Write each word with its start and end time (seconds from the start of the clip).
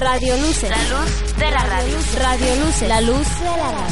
Radio 0.00 0.34
Luces. 0.38 0.70
La 0.70 0.98
luz 0.98 1.36
de 1.36 1.50
la 1.50 1.62
radio. 1.62 1.96
Radio 2.18 2.64
Luces. 2.64 2.88
La 2.88 3.00
luz 3.02 3.26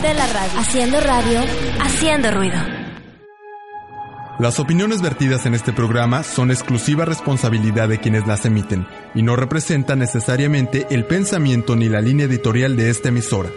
de 0.01 0.15
la 0.15 0.27
radio. 0.27 0.59
Haciendo 0.59 1.01
radio. 1.01 1.41
Haciendo 1.81 2.31
ruido. 2.31 2.57
Las 4.39 4.59
opiniones 4.59 5.03
vertidas 5.03 5.45
en 5.45 5.55
este 5.55 5.75
programa 5.75 6.23
son 6.23 6.51
exclusiva 6.51 7.05
responsabilidad 7.05 7.91
de 7.91 7.99
quienes 7.99 8.27
las 8.27 8.47
emiten 8.47 8.87
y 9.15 9.23
no 9.23 9.37
representan 9.37 9.99
necesariamente 9.99 10.87
el 10.89 11.05
pensamiento 11.05 11.77
ni 11.77 11.91
la 11.91 12.01
línea 12.01 12.25
editorial 12.25 12.75
de 12.75 12.89
esta 12.89 13.11
emisora. 13.11 13.51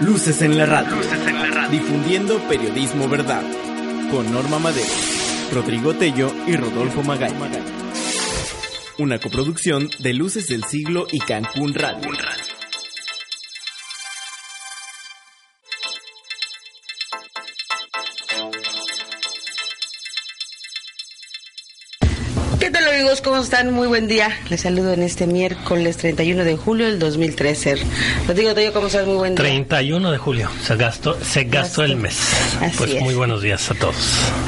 Luces 0.00 0.42
en 0.42 0.58
la 0.58 0.66
radio. 0.66 0.96
Difundiendo 1.70 2.38
periodismo 2.40 3.08
verdad. 3.08 3.42
Con 4.10 4.30
Norma 4.30 4.58
Madero, 4.58 4.92
Rodrigo 5.54 5.94
Tello 5.94 6.30
y 6.46 6.56
Rodolfo 6.56 7.02
Magay. 7.02 7.32
Una 9.00 9.18
coproducción 9.18 9.88
de 10.00 10.12
Luces 10.12 10.46
del 10.48 10.62
Siglo 10.64 11.06
y 11.10 11.20
Cancún 11.20 11.72
Radio. 11.72 12.10
Amigos? 23.20 23.22
¿Cómo 23.22 23.42
están? 23.42 23.72
Muy 23.72 23.88
buen 23.88 24.08
día. 24.08 24.30
Les 24.48 24.62
saludo 24.62 24.92
en 24.92 25.02
este 25.02 25.26
miércoles 25.26 25.96
31 25.96 26.44
de 26.44 26.56
julio 26.56 26.86
del 26.86 26.98
2013. 26.98 27.76
Rodrigo 28.26 28.54
Tello, 28.54 28.72
¿cómo 28.72 28.86
estás? 28.86 29.06
Muy 29.06 29.16
buen 29.16 29.34
día. 29.34 29.44
31 29.44 30.10
de 30.10 30.18
julio, 30.18 30.50
se 30.62 30.76
gastó, 30.76 31.16
se 31.22 31.44
gastó 31.44 31.82
el 31.82 31.96
mes. 31.96 32.18
Así 32.60 32.76
pues 32.76 32.90
es. 32.90 33.02
muy 33.02 33.14
buenos 33.14 33.42
días 33.42 33.70
a 33.70 33.74
todos. 33.74 33.94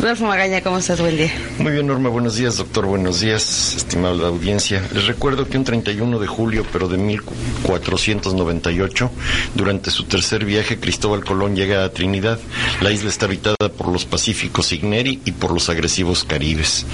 Rodolfo 0.00 0.26
Magaña, 0.26 0.62
¿cómo 0.62 0.78
estás? 0.78 1.00
Buen 1.00 1.16
día. 1.16 1.32
Muy 1.58 1.72
bien, 1.72 1.86
Norma. 1.86 2.08
Buenos 2.08 2.36
días, 2.36 2.56
doctor. 2.56 2.86
Buenos 2.86 3.20
días, 3.20 3.74
estimable 3.76 4.26
audiencia. 4.26 4.82
Les 4.92 5.06
recuerdo 5.06 5.48
que 5.48 5.56
un 5.56 5.64
31 5.64 6.18
de 6.18 6.26
julio, 6.26 6.66
pero 6.72 6.88
de 6.88 6.98
1498, 6.98 9.10
durante 9.54 9.90
su 9.90 10.04
tercer 10.04 10.44
viaje, 10.44 10.78
Cristóbal 10.78 11.24
Colón 11.24 11.56
llega 11.56 11.84
a 11.84 11.90
Trinidad. 11.90 12.38
La 12.80 12.90
isla 12.90 13.08
está 13.08 13.26
habitada 13.26 13.56
por 13.76 13.88
los 13.88 14.04
pacíficos 14.04 14.72
Igneri 14.72 15.20
y 15.24 15.32
por 15.32 15.52
los 15.52 15.68
agresivos 15.68 16.24
caribes. 16.24 16.86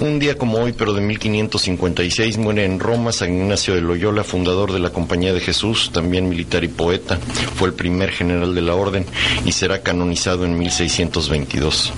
Un 0.00 0.18
día 0.18 0.36
como 0.36 0.58
hoy, 0.58 0.72
pero 0.72 0.92
de 0.92 1.00
1556, 1.00 2.38
muere 2.38 2.64
en 2.64 2.80
Roma 2.80 3.12
San 3.12 3.32
Ignacio 3.32 3.74
de 3.74 3.80
Loyola, 3.80 4.24
fundador 4.24 4.72
de 4.72 4.80
la 4.80 4.90
Compañía 4.90 5.32
de 5.32 5.40
Jesús, 5.40 5.90
también 5.92 6.28
militar 6.28 6.64
y 6.64 6.68
poeta. 6.68 7.18
Fue 7.56 7.68
el 7.68 7.74
primer 7.74 8.10
general 8.10 8.54
de 8.54 8.62
la 8.62 8.74
orden 8.74 9.06
y 9.44 9.52
será 9.52 9.82
canonizado 9.82 10.44
en 10.44 10.58
1622. 10.58 11.92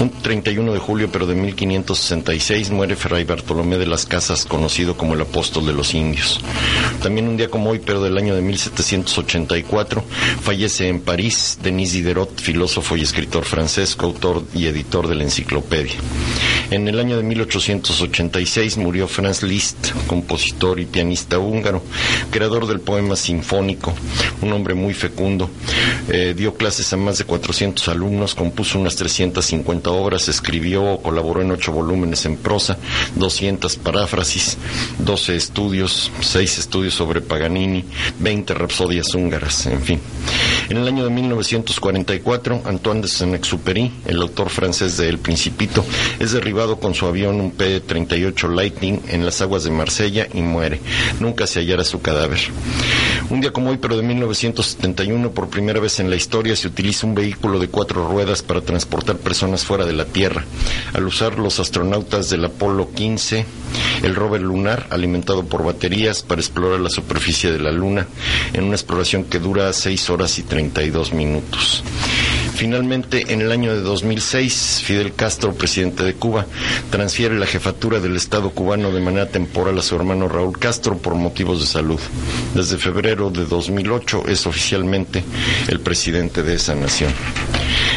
Un 0.00 0.10
31 0.10 0.72
de 0.72 0.78
julio, 0.78 1.08
pero 1.12 1.26
de 1.26 1.34
1566, 1.34 2.70
muere 2.70 2.96
Fray 2.96 3.24
Bartolomé 3.24 3.78
de 3.78 3.86
las 3.86 4.06
Casas, 4.06 4.44
conocido 4.44 4.96
como 4.96 5.14
el 5.14 5.20
apóstol 5.22 5.66
de 5.66 5.72
los 5.72 5.94
indios. 5.94 6.40
También 7.02 7.28
un 7.28 7.36
día 7.36 7.48
como 7.48 7.70
hoy, 7.70 7.80
pero 7.84 8.02
del 8.02 8.18
año 8.18 8.34
de 8.34 8.42
1784, 8.42 10.02
fallece 10.42 10.88
en 10.88 11.00
París 11.00 11.58
Denis 11.62 11.92
Diderot, 11.92 12.40
filósofo 12.40 12.96
y 12.96 13.02
escritor 13.02 13.44
francés, 13.44 13.96
coautor 13.96 14.44
y 14.54 14.66
editor 14.66 15.08
de 15.08 15.14
la 15.14 15.24
enciclopedia. 15.24 15.94
En 16.70 16.86
el 16.86 17.00
año 17.00 17.16
de 17.16 17.29
1886 17.30 18.76
murió 18.76 19.06
Franz 19.06 19.42
Liszt, 19.42 19.92
compositor 20.08 20.80
y 20.80 20.84
pianista 20.84 21.38
húngaro, 21.38 21.82
creador 22.30 22.66
del 22.66 22.80
poema 22.80 23.14
sinfónico, 23.14 23.94
un 24.42 24.52
hombre 24.52 24.74
muy 24.74 24.94
fecundo. 24.94 25.48
Eh, 26.08 26.34
dio 26.36 26.54
clases 26.54 26.92
a 26.92 26.96
más 26.96 27.18
de 27.18 27.24
400 27.24 27.86
alumnos, 27.88 28.34
compuso 28.34 28.78
unas 28.80 28.96
350 28.96 29.90
obras, 29.90 30.28
escribió 30.28 30.84
o 30.84 31.02
colaboró 31.02 31.40
en 31.42 31.52
ocho 31.52 31.70
volúmenes 31.70 32.26
en 32.26 32.36
prosa, 32.36 32.76
200 33.14 33.76
paráfrasis, 33.76 34.58
12 34.98 35.36
estudios, 35.36 36.10
6 36.20 36.58
estudios 36.58 36.94
sobre 36.94 37.20
Paganini, 37.20 37.84
20 38.18 38.54
rapsodias 38.54 39.14
húngaras, 39.14 39.66
en 39.66 39.82
fin. 39.82 40.00
En 40.68 40.78
el 40.78 40.86
año 40.88 41.04
de 41.04 41.10
1944, 41.10 42.62
Antoine 42.64 43.02
de 43.02 43.08
Saint-Exupéry, 43.08 43.92
el 44.06 44.20
autor 44.20 44.50
francés 44.50 44.96
de 44.96 45.08
El 45.08 45.18
Principito, 45.18 45.84
es 46.18 46.32
derribado 46.32 46.80
con 46.80 46.94
su 46.94 47.06
avión 47.10 47.40
un 47.40 47.50
P-38 47.50 48.54
Lightning 48.54 49.00
en 49.08 49.24
las 49.24 49.40
aguas 49.42 49.64
de 49.64 49.70
Marsella 49.70 50.26
y 50.32 50.40
muere. 50.40 50.80
Nunca 51.20 51.46
se 51.46 51.60
hallará 51.60 51.84
su 51.84 52.00
cadáver. 52.00 52.40
Un 53.28 53.40
día 53.40 53.52
como 53.52 53.70
hoy, 53.70 53.76
pero 53.76 53.96
de 53.96 54.02
1971, 54.02 55.30
por 55.30 55.48
primera 55.48 55.78
vez 55.78 56.00
en 56.00 56.10
la 56.10 56.16
historia 56.16 56.56
se 56.56 56.68
utiliza 56.68 57.06
un 57.06 57.14
vehículo 57.14 57.58
de 57.58 57.68
cuatro 57.68 58.08
ruedas 58.08 58.42
para 58.42 58.60
transportar 58.60 59.16
personas 59.18 59.64
fuera 59.64 59.84
de 59.84 59.92
la 59.92 60.04
Tierra. 60.04 60.44
Al 60.94 61.06
usar 61.06 61.38
los 61.38 61.60
astronautas 61.60 62.30
del 62.30 62.44
Apolo 62.44 62.90
15, 62.92 63.44
el 64.02 64.14
rover 64.14 64.40
lunar, 64.40 64.86
alimentado 64.90 65.44
por 65.44 65.64
baterías 65.64 66.22
para 66.22 66.40
explorar 66.40 66.80
la 66.80 66.90
superficie 66.90 67.52
de 67.52 67.60
la 67.60 67.70
Luna, 67.70 68.06
en 68.52 68.64
una 68.64 68.74
exploración 68.74 69.24
que 69.24 69.38
dura 69.38 69.72
6 69.72 70.10
horas 70.10 70.38
y 70.38 70.42
32 70.42 71.12
minutos. 71.12 71.84
Finalmente, 72.60 73.32
en 73.32 73.40
el 73.40 73.52
año 73.52 73.74
de 73.74 73.80
2006, 73.80 74.82
Fidel 74.84 75.14
Castro, 75.14 75.54
presidente 75.54 76.04
de 76.04 76.12
Cuba, 76.12 76.44
transfiere 76.90 77.38
la 77.38 77.46
jefatura 77.46 78.00
del 78.00 78.16
Estado 78.16 78.50
cubano 78.50 78.92
de 78.92 79.00
manera 79.00 79.30
temporal 79.30 79.78
a 79.78 79.82
su 79.82 79.96
hermano 79.96 80.28
Raúl 80.28 80.58
Castro 80.58 80.98
por 80.98 81.14
motivos 81.14 81.60
de 81.60 81.66
salud. 81.66 81.98
Desde 82.54 82.76
febrero 82.76 83.30
de 83.30 83.46
2008 83.46 84.24
es 84.28 84.46
oficialmente 84.46 85.24
el 85.68 85.80
presidente 85.80 86.42
de 86.42 86.56
esa 86.56 86.74
nación. 86.74 87.14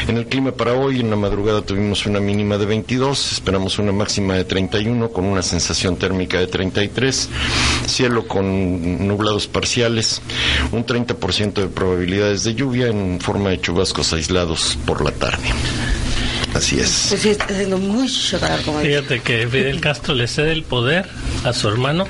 En 0.07 0.17
el 0.17 0.27
clima 0.27 0.51
para 0.51 0.73
hoy, 0.73 0.99
en 0.99 1.09
la 1.09 1.15
madrugada 1.15 1.61
tuvimos 1.61 2.05
una 2.05 2.19
mínima 2.19 2.57
de 2.57 2.65
22, 2.65 3.31
esperamos 3.31 3.79
una 3.79 3.91
máxima 3.91 4.35
de 4.35 4.43
31 4.43 5.09
con 5.09 5.25
una 5.25 5.41
sensación 5.41 5.95
térmica 5.95 6.39
de 6.39 6.47
33, 6.47 7.29
cielo 7.85 8.27
con 8.27 9.07
nublados 9.07 9.47
parciales, 9.47 10.21
un 10.71 10.85
30% 10.85 11.53
de 11.53 11.67
probabilidades 11.67 12.43
de 12.43 12.55
lluvia 12.55 12.87
en 12.87 13.19
forma 13.21 13.49
de 13.49 13.61
chubascos 13.61 14.13
aislados 14.13 14.77
por 14.85 15.03
la 15.03 15.11
tarde. 15.11 15.49
Así 16.55 16.79
es. 16.79 17.07
Pues 17.09 17.21
sí, 17.21 17.29
está 17.29 17.45
haciendo 17.45 17.77
mucho 17.77 18.39
como. 18.65 18.79
Fíjate 18.79 19.21
que 19.21 19.47
Fidel 19.47 19.81
Castro 19.81 20.13
le 20.13 20.27
cede 20.27 20.51
el 20.51 20.63
poder 20.63 21.07
a 21.43 21.51
su 21.53 21.67
hermano 21.67 22.07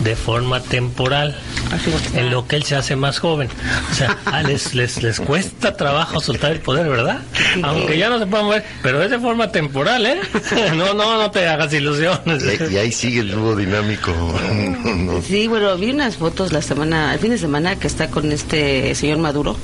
de 0.00 0.16
forma 0.16 0.60
temporal, 0.60 1.36
Así 1.72 1.90
es. 1.90 2.14
en 2.14 2.30
lo 2.30 2.46
que 2.48 2.56
él 2.56 2.64
se 2.64 2.74
hace 2.74 2.96
más 2.96 3.18
joven. 3.20 3.48
O 3.90 3.94
sea, 3.94 4.18
a 4.26 4.42
les, 4.42 4.74
les, 4.74 5.02
les 5.02 5.20
cuesta 5.20 5.76
trabajo 5.76 6.20
soltar 6.20 6.50
el 6.52 6.60
poder, 6.60 6.88
¿verdad? 6.88 7.20
Aunque 7.62 7.96
ya 7.96 8.10
no 8.10 8.18
se 8.18 8.26
pueden 8.26 8.46
mover, 8.46 8.64
pero 8.82 9.00
es 9.02 9.10
de 9.10 9.18
forma 9.18 9.50
temporal, 9.52 10.04
¿eh? 10.06 10.20
No, 10.76 10.92
no, 10.94 11.16
no 11.16 11.30
te 11.30 11.46
hagas 11.46 11.72
ilusiones. 11.72 12.44
Y, 12.68 12.74
y 12.74 12.76
ahí 12.78 12.90
sigue 12.92 13.20
el 13.20 13.30
dúo 13.30 13.54
dinámico. 13.56 14.10
No, 14.12 15.22
Sí, 15.26 15.46
bueno, 15.46 15.76
vi 15.76 15.90
unas 15.90 16.16
fotos 16.16 16.52
la 16.52 16.60
semana, 16.62 17.14
el 17.14 17.20
fin 17.20 17.30
de 17.30 17.38
semana 17.38 17.76
que 17.76 17.86
está 17.86 18.08
con 18.10 18.30
este 18.32 18.94
señor 18.96 19.18
Maduro 19.18 19.56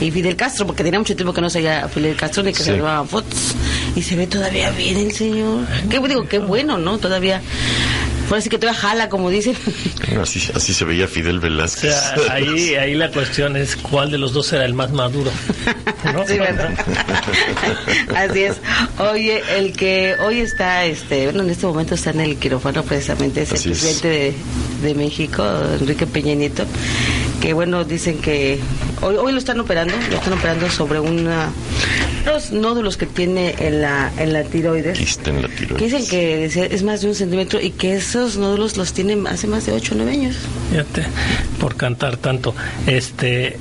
y 0.00 0.10
Fidel 0.10 0.36
Castro, 0.36 0.66
porque 0.66 0.84
tenía 0.84 0.98
mucho 0.98 1.16
tiempo 1.16 1.32
que 1.32 1.40
no 1.40 1.48
se 1.50 1.58
veía 1.60 1.88
Fidel 1.88 2.16
Castro 2.16 2.42
ni 2.42 2.52
que 2.52 2.58
Sí. 2.58 2.64
se 2.64 2.72
llevaban 2.74 3.08
fotos. 3.08 3.54
Y 3.94 4.02
se 4.02 4.16
ve 4.16 4.26
todavía 4.26 4.70
bien 4.70 4.96
el 4.96 5.12
señor. 5.12 5.66
Qué 5.90 5.98
digo, 6.00 6.26
qué 6.28 6.38
bueno, 6.38 6.78
¿no? 6.78 6.98
Todavía. 6.98 7.40
Por 8.28 8.38
así 8.38 8.48
que 8.48 8.56
todavía 8.58 8.80
jala, 8.80 9.08
como 9.10 9.28
dicen. 9.28 9.54
Así, 10.20 10.40
así 10.54 10.72
se 10.74 10.84
veía 10.84 11.06
Fidel 11.08 11.38
O 11.38 11.40
Velázquez. 11.40 11.92
sea, 11.94 12.14
ahí, 12.34 12.74
ahí 12.74 12.94
la 12.94 13.10
cuestión 13.10 13.56
es 13.56 13.76
cuál 13.76 14.10
de 14.10 14.18
los 14.18 14.32
dos 14.32 14.52
era 14.52 14.64
el 14.64 14.74
más 14.74 14.90
maduro. 14.92 15.30
¿no? 16.12 16.26
Sí, 16.26 16.38
¿verdad? 16.38 16.70
Así 18.16 18.40
es. 18.44 18.56
Oye, 18.98 19.42
el 19.58 19.72
que 19.72 20.16
hoy 20.24 20.40
está, 20.40 20.84
este, 20.84 21.24
bueno, 21.24 21.42
en 21.42 21.50
este 21.50 21.66
momento 21.66 21.94
está 21.94 22.10
en 22.10 22.20
el 22.20 22.36
quirófano 22.36 22.82
precisamente 22.84 23.42
es 23.42 23.50
el 23.50 23.56
Así 23.56 23.70
es. 23.72 23.78
presidente 23.80 24.08
de, 24.08 24.34
de 24.88 24.94
México, 24.94 25.44
Enrique 25.80 26.06
Peña 26.06 26.34
Nieto, 26.34 26.64
que 27.42 27.52
bueno, 27.52 27.84
dicen 27.84 28.18
que 28.18 28.58
hoy, 29.00 29.16
hoy 29.16 29.32
lo 29.32 29.38
están 29.38 29.58
operando, 29.60 29.92
lo 30.10 30.16
están 30.16 30.32
operando 30.34 30.70
sobre 30.70 31.00
una, 31.00 31.50
los 32.24 32.52
nódulos 32.52 32.96
que 32.96 33.06
tiene 33.06 33.54
en 33.58 33.82
la, 33.82 34.12
en 34.16 34.32
la 34.32 34.44
tiroides. 34.44 34.96
Quista 34.96 35.30
en 35.30 35.42
la 35.42 35.48
Que 35.48 35.54
tiroides. 35.56 35.92
dicen 35.92 36.08
que 36.08 36.36
decía, 36.36 36.64
es 36.66 36.82
más 36.84 37.00
de 37.00 37.08
un 37.08 37.14
centímetro 37.16 37.60
y 37.60 37.70
que 37.70 37.94
esos 37.96 38.36
nódulos 38.36 38.76
los 38.76 38.92
tienen 38.92 39.26
hace 39.26 39.48
más 39.48 39.66
de 39.66 39.72
8 39.72 39.94
o 39.94 39.96
9 39.96 40.12
años. 40.12 40.36
Fíjate, 40.70 41.04
por 41.58 41.74
cantar 41.76 42.16
tanto. 42.16 42.54
Este, 42.86 43.56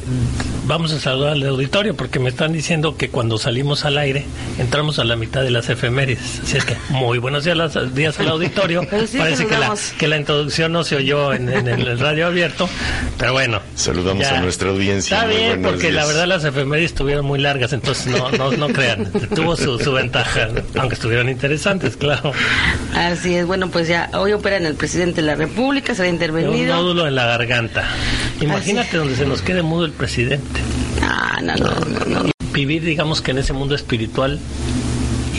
vamos 0.67 0.91
a 0.93 0.99
saludar 0.99 1.31
al 1.33 1.43
auditorio 1.43 1.95
porque 1.95 2.19
me 2.19 2.29
están 2.29 2.53
diciendo 2.53 2.95
que 2.97 3.09
cuando 3.09 3.39
salimos 3.39 3.83
al 3.83 3.97
aire 3.97 4.25
entramos 4.59 4.99
a 4.99 5.03
la 5.05 5.15
mitad 5.15 5.41
de 5.41 5.49
las 5.49 5.69
efemérides. 5.69 6.41
Así 6.43 6.57
es 6.57 6.65
que 6.65 6.75
muy 6.89 7.17
buenos 7.17 7.43
días, 7.45 7.57
las- 7.57 7.95
días 7.95 8.19
al 8.19 8.27
auditorio. 8.29 8.81
Sí 9.07 9.17
Parece 9.17 9.47
que 9.47 9.57
la, 9.57 9.75
que 9.97 10.07
la 10.07 10.17
introducción 10.17 10.71
no 10.71 10.83
se 10.83 10.97
oyó 10.97 11.33
en, 11.33 11.49
en 11.49 11.67
el 11.67 11.97
radio 11.97 12.27
abierto, 12.27 12.69
pero 13.17 13.33
bueno. 13.33 13.59
Saludamos 13.81 14.25
a 14.27 14.41
nuestra 14.41 14.69
audiencia. 14.69 15.17
Está 15.17 15.27
bien, 15.27 15.61
porque 15.61 15.91
la 15.91 16.05
verdad 16.05 16.27
las 16.27 16.43
efemérides 16.43 16.91
estuvieron 16.91 17.25
muy 17.25 17.39
largas, 17.39 17.73
entonces 17.73 18.07
no, 18.07 18.29
no, 18.31 18.51
no 18.51 18.67
crean. 18.69 19.11
Tuvo 19.35 19.55
su, 19.55 19.79
su 19.79 19.91
ventaja, 19.91 20.49
aunque 20.77 20.95
estuvieron 20.95 21.29
interesantes, 21.29 21.97
claro. 21.97 22.31
Así 22.95 23.35
es, 23.35 23.45
bueno, 23.45 23.69
pues 23.69 23.87
ya 23.87 24.09
hoy 24.13 24.33
operan 24.33 24.65
el 24.65 24.75
presidente 24.75 25.21
de 25.21 25.27
la 25.27 25.35
República, 25.35 25.95
será 25.95 26.07
Un 26.09 26.15
intervenido. 26.15 26.75
nódulo 26.75 27.07
en 27.07 27.15
la 27.15 27.25
garganta. 27.25 27.83
Imagínate 28.39 28.97
donde 28.97 29.15
se 29.15 29.25
nos 29.25 29.41
quede 29.41 29.61
mudo 29.63 29.85
el 29.85 29.91
presidente. 29.91 30.59
Ah, 31.01 31.39
no, 31.41 31.55
no, 31.55 31.69
no, 32.07 32.23
no. 32.23 32.31
vivir, 32.53 32.83
digamos 32.83 33.21
que 33.21 33.31
en 33.31 33.37
ese 33.39 33.53
mundo 33.53 33.75
espiritual 33.75 34.39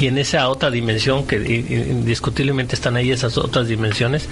y 0.02 0.08
en 0.08 0.18
esa 0.18 0.48
otra 0.48 0.68
dimensión 0.68 1.26
que 1.26 1.36
indiscutiblemente 1.36 2.74
están 2.74 2.96
ahí 2.96 3.12
esas 3.12 3.38
otras 3.38 3.68
dimensiones 3.68 4.28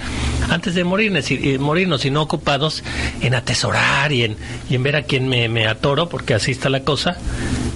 antes 0.49 0.75
de 0.75 0.83
morirnos 0.83 1.31
y, 1.31 1.57
morirnos 1.59 2.03
y 2.03 2.11
no 2.11 2.21
ocupados 2.21 2.83
en 3.21 3.35
atesorar 3.35 4.11
y 4.11 4.23
en, 4.23 4.35
y 4.69 4.75
en 4.75 4.83
ver 4.83 4.97
a 4.97 5.03
quién 5.03 5.29
me, 5.29 5.47
me 5.47 5.67
atoro 5.67 6.09
porque 6.09 6.33
así 6.33 6.51
está 6.51 6.69
la 6.69 6.81
cosa 6.81 7.17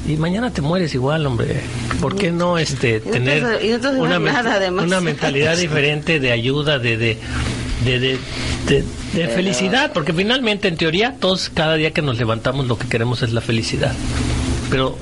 y 0.07 0.17
mañana 0.17 0.51
te 0.51 0.61
mueres 0.61 0.93
igual, 0.93 1.25
hombre. 1.25 1.61
¿Por 2.01 2.15
qué 2.15 2.31
no 2.31 2.57
este 2.57 2.99
tener 2.99 3.43
una, 3.97 4.19
una 4.69 5.01
mentalidad 5.01 5.57
diferente 5.57 6.19
de 6.19 6.31
ayuda, 6.31 6.77
de, 6.77 6.97
de, 6.97 7.17
de, 7.85 8.19
de, 8.67 9.27
felicidad? 9.29 9.93
Porque 9.93 10.13
finalmente, 10.13 10.67
en 10.67 10.77
teoría, 10.77 11.15
todos 11.19 11.49
cada 11.49 11.75
día 11.75 11.91
que 11.91 12.01
nos 12.01 12.17
levantamos 12.17 12.67
lo 12.67 12.77
que 12.77 12.87
queremos 12.87 13.23
es 13.23 13.31
la 13.31 13.41
felicidad. 13.41 13.93
Pero 14.69 14.97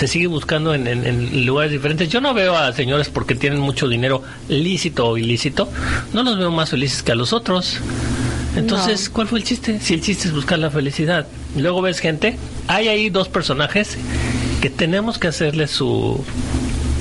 se 0.00 0.08
sigue 0.08 0.28
buscando 0.28 0.72
en, 0.72 0.86
en, 0.86 1.44
lugares 1.44 1.72
diferentes. 1.72 2.08
Yo 2.08 2.22
no 2.22 2.32
veo 2.32 2.56
a 2.56 2.72
señores 2.72 3.10
porque 3.10 3.34
tienen 3.34 3.60
mucho 3.60 3.86
dinero 3.86 4.22
lícito 4.48 5.06
o 5.06 5.18
ilícito, 5.18 5.68
no 6.14 6.22
los 6.22 6.38
veo 6.38 6.50
más 6.50 6.70
felices 6.70 7.02
que 7.02 7.12
a 7.12 7.14
los 7.14 7.34
otros. 7.34 7.76
Entonces, 8.56 9.10
¿cuál 9.10 9.28
fue 9.28 9.40
el 9.40 9.44
chiste? 9.44 9.78
Si 9.78 9.92
el 9.92 10.00
chiste 10.00 10.28
es 10.28 10.34
buscar 10.34 10.58
la 10.58 10.70
felicidad. 10.70 11.26
Luego 11.54 11.82
ves 11.82 11.98
gente, 11.98 12.38
hay 12.66 12.88
ahí 12.88 13.10
dos 13.10 13.28
personajes 13.28 13.98
que 14.62 14.70
tenemos 14.70 15.18
que 15.18 15.28
hacerle 15.28 15.66
su 15.66 16.24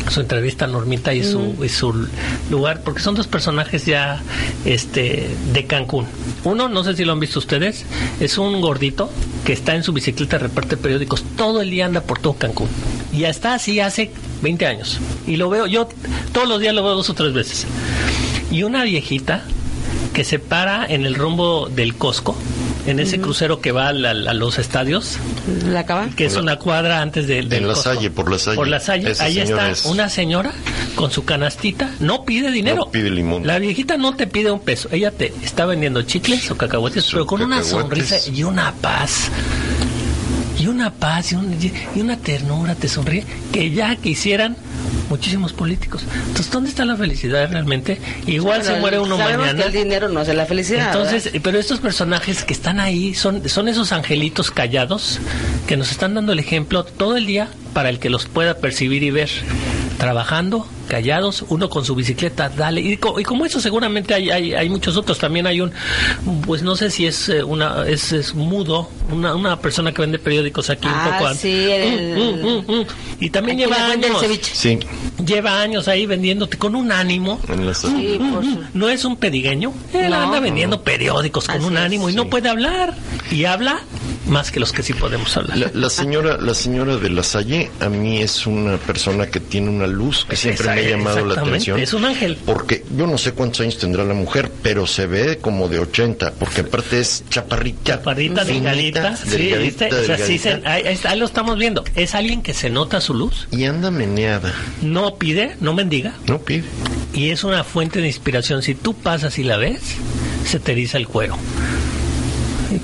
su 0.09 0.21
entrevista 0.21 0.65
a 0.65 0.67
Normita 0.67 1.13
y 1.13 1.23
su, 1.23 1.55
y 1.63 1.69
su 1.69 2.07
lugar, 2.49 2.81
porque 2.83 3.01
son 3.01 3.15
dos 3.15 3.27
personajes 3.27 3.85
ya 3.85 4.21
este 4.65 5.29
de 5.53 5.65
Cancún. 5.65 6.05
Uno, 6.43 6.69
no 6.69 6.83
sé 6.83 6.95
si 6.95 7.05
lo 7.05 7.13
han 7.13 7.19
visto 7.19 7.39
ustedes, 7.39 7.85
es 8.19 8.37
un 8.37 8.61
gordito 8.61 9.09
que 9.45 9.53
está 9.53 9.75
en 9.75 9.83
su 9.83 9.93
bicicleta, 9.93 10.37
reparte 10.37 10.77
periódicos, 10.77 11.23
todo 11.35 11.61
el 11.61 11.69
día 11.69 11.85
anda 11.85 12.01
por 12.01 12.19
todo 12.19 12.33
Cancún. 12.33 12.69
Y 13.11 13.19
ya 13.19 13.29
está 13.29 13.53
así 13.53 13.79
hace 13.79 14.11
20 14.41 14.65
años. 14.65 14.99
Y 15.27 15.37
lo 15.37 15.49
veo, 15.49 15.67
yo 15.67 15.87
todos 16.31 16.47
los 16.47 16.59
días 16.59 16.73
lo 16.73 16.83
veo 16.83 16.95
dos 16.95 17.09
o 17.09 17.13
tres 17.13 17.33
veces. 17.33 17.65
Y 18.51 18.63
una 18.63 18.83
viejita 18.83 19.43
que 20.13 20.23
se 20.23 20.39
para 20.39 20.85
en 20.85 21.05
el 21.05 21.15
rumbo 21.15 21.69
del 21.69 21.95
Costco 21.95 22.35
en 22.85 22.99
ese 22.99 23.19
crucero 23.19 23.61
que 23.61 23.71
va 23.71 23.89
a, 23.89 23.93
los 23.93 24.59
estadios. 24.59 25.17
¿La 25.65 25.81
acaba? 25.81 26.09
Que 26.15 26.25
es 26.25 26.35
una 26.35 26.57
cuadra 26.57 27.01
antes 27.01 27.27
de, 27.27 27.35
del. 27.43 27.53
En 27.53 27.67
la 27.67 27.75
Salle, 27.75 28.09
por 28.09 28.31
la 28.31 28.39
Salle. 28.39 28.55
Por 28.55 28.67
la 28.67 28.79
Salle. 28.79 29.13
Ahí 29.19 29.39
está 29.39 29.73
una 29.85 30.09
señora 30.09 30.51
con 30.95 31.11
su 31.11 31.25
canastita, 31.25 31.91
no 31.99 32.25
pide 32.25 32.51
dinero. 32.51 32.85
No 32.85 32.91
pide 32.91 33.09
limón. 33.09 33.45
La 33.45 33.59
viejita 33.59 33.97
no 33.97 34.15
te 34.15 34.27
pide 34.27 34.51
un 34.51 34.59
peso. 34.59 34.89
Ella 34.91 35.11
te 35.11 35.33
está 35.43 35.65
vendiendo 35.65 36.01
chicles 36.03 36.49
o 36.51 36.57
cacahuetes, 36.57 37.07
pero 37.11 37.25
con 37.25 37.41
una 37.41 37.63
sonrisa 37.63 38.17
y 38.33 38.43
una 38.43 38.73
paz 38.73 39.29
y 40.59 40.67
una 40.67 40.91
paz 40.91 41.31
y, 41.31 41.99
una 42.01 42.17
ternura 42.17 42.75
te 42.75 42.89
sonríe 42.89 43.25
que 43.51 43.71
ya 43.71 43.95
quisieran 43.95 44.57
muchísimos 45.09 45.53
políticos. 45.53 46.03
Entonces, 46.27 46.51
¿dónde 46.51 46.69
está 46.69 46.85
la 46.85 46.95
felicidad 46.95 47.49
realmente? 47.51 47.99
Igual 48.27 48.63
se 48.63 48.79
muere 48.79 48.99
uno 48.99 49.17
mañana. 49.17 49.53
Que 49.55 49.63
el 49.63 49.71
dinero 49.71 50.09
no 50.09 50.19
hace 50.21 50.33
la 50.33 50.45
felicidad. 50.45 50.87
Entonces, 50.87 51.31
pero 51.43 51.59
estos 51.59 51.79
personajes 51.79 52.43
que 52.43 52.53
están 52.53 52.79
ahí 52.79 53.13
son, 53.13 53.47
son 53.49 53.67
esos 53.67 53.91
angelitos 53.91 54.51
callados 54.51 55.19
que 55.67 55.77
nos 55.77 55.91
están 55.91 56.13
dando 56.13 56.33
el 56.33 56.39
ejemplo 56.39 56.83
todo 56.83 57.17
el 57.17 57.25
día 57.25 57.49
para 57.73 57.89
el 57.89 57.99
que 57.99 58.09
los 58.09 58.25
pueda 58.25 58.57
percibir 58.57 59.03
y 59.03 59.11
ver 59.11 59.29
trabajando, 59.97 60.67
callados, 60.89 61.45
uno 61.47 61.69
con 61.69 61.85
su 61.85 61.95
bicicleta, 61.95 62.49
dale. 62.49 62.81
Y, 62.81 62.97
como 62.97 63.45
eso 63.45 63.61
seguramente 63.61 64.13
hay, 64.13 64.29
hay, 64.29 64.53
hay, 64.53 64.67
muchos 64.67 64.97
otros. 64.97 65.17
También 65.19 65.47
hay 65.47 65.61
un, 65.61 65.71
pues 66.45 66.63
no 66.63 66.75
sé 66.75 66.89
si 66.89 67.05
es 67.05 67.29
eh, 67.29 67.43
una, 67.43 67.87
es, 67.87 68.11
es 68.11 68.35
mudo, 68.35 68.89
una, 69.11 69.35
una 69.35 69.59
persona 69.61 69.93
que 69.93 70.01
vende 70.01 70.19
periódicos 70.19 70.69
aquí 70.69 70.87
un 70.87 70.93
ah, 70.93 71.17
poco 71.19 71.33
Sí, 71.35 71.69
mm, 72.17 72.47
mm, 72.47 72.79
mm, 72.79 72.85
y 73.21 73.29
también 73.29 73.59
lleva 73.59 73.77
años. 73.85 74.25
Sí. 74.41 74.79
Lleva 75.25 75.61
años 75.61 75.87
ahí 75.87 76.05
vendiéndote 76.05 76.57
con 76.57 76.75
un 76.75 76.91
ánimo. 76.91 77.39
no 78.73 78.89
es 78.89 79.05
un 79.05 79.15
pedigueño. 79.15 79.71
Él 79.93 80.13
anda 80.13 80.39
vendiendo 80.39 80.81
periódicos 80.81 81.47
con 81.47 81.63
un 81.63 81.77
ánimo 81.77 82.09
y 82.09 82.13
no 82.13 82.29
puede 82.29 82.49
hablar. 82.49 82.95
Y 83.31 83.45
habla 83.45 83.79
más 84.27 84.51
que 84.51 84.59
los 84.59 84.71
que 84.71 84.83
sí 84.83 84.93
podemos 84.93 85.35
hablar. 85.37 85.71
La, 85.73 85.89
señora, 85.89 86.37
la 86.37 86.53
señora 86.53 86.97
de 86.97 87.09
la 87.09 87.23
Salle, 87.23 87.71
a 87.79 87.89
mí 87.89 88.21
es 88.21 88.45
una 88.45 88.77
persona 88.77 89.27
que 89.27 89.39
tiene 89.39 89.69
una 89.69 89.87
luz 89.87 90.25
que 90.29 90.35
siempre 90.35 90.67
me 90.67 90.71
ha 90.71 90.89
llamado 90.89 91.25
la 91.25 91.41
atención. 91.41 91.79
Es 91.79 91.93
un 91.93 92.05
ángel. 92.05 92.37
Porque 92.45 92.83
yo 92.95 93.07
no 93.07 93.17
sé 93.17 93.33
cuántos 93.33 93.61
años 93.61 93.77
tendrá 93.77 94.03
la 94.03 94.13
mujer, 94.13 94.51
pero 94.61 94.87
se 94.87 95.07
ve 95.07 95.37
como 95.39 95.67
de 95.67 95.79
80, 95.79 96.33
porque 96.33 96.61
aparte 96.61 96.99
es 96.99 97.23
chaparrita. 97.29 97.97
Chaparrita, 97.97 98.45
delgadita. 98.45 99.15
Sí, 99.15 99.53
ahí, 100.65 101.19
lo 101.19 101.25
estamos 101.25 101.57
viendo. 101.57 101.83
Es 101.95 102.15
alguien 102.15 102.41
que 102.41 102.53
se 102.53 102.69
nota 102.69 103.01
su 103.01 103.13
luz. 103.13 103.47
Y 103.51 103.65
anda 103.65 103.91
meneada. 103.91 104.53
No 104.81 105.15
pide, 105.15 105.55
no 105.59 105.73
mendiga. 105.73 106.13
No 106.27 106.39
pide. 106.39 106.65
Y 107.13 107.29
es 107.29 107.43
una 107.43 107.63
fuente 107.63 108.01
de 108.01 108.07
inspiración. 108.07 108.61
Si 108.61 108.75
tú 108.75 108.93
pasas 108.93 109.39
y 109.39 109.43
la 109.43 109.57
ves, 109.57 109.81
se 110.45 110.59
te 110.59 110.73
eriza 110.73 110.97
el 110.97 111.07
cuero. 111.07 111.37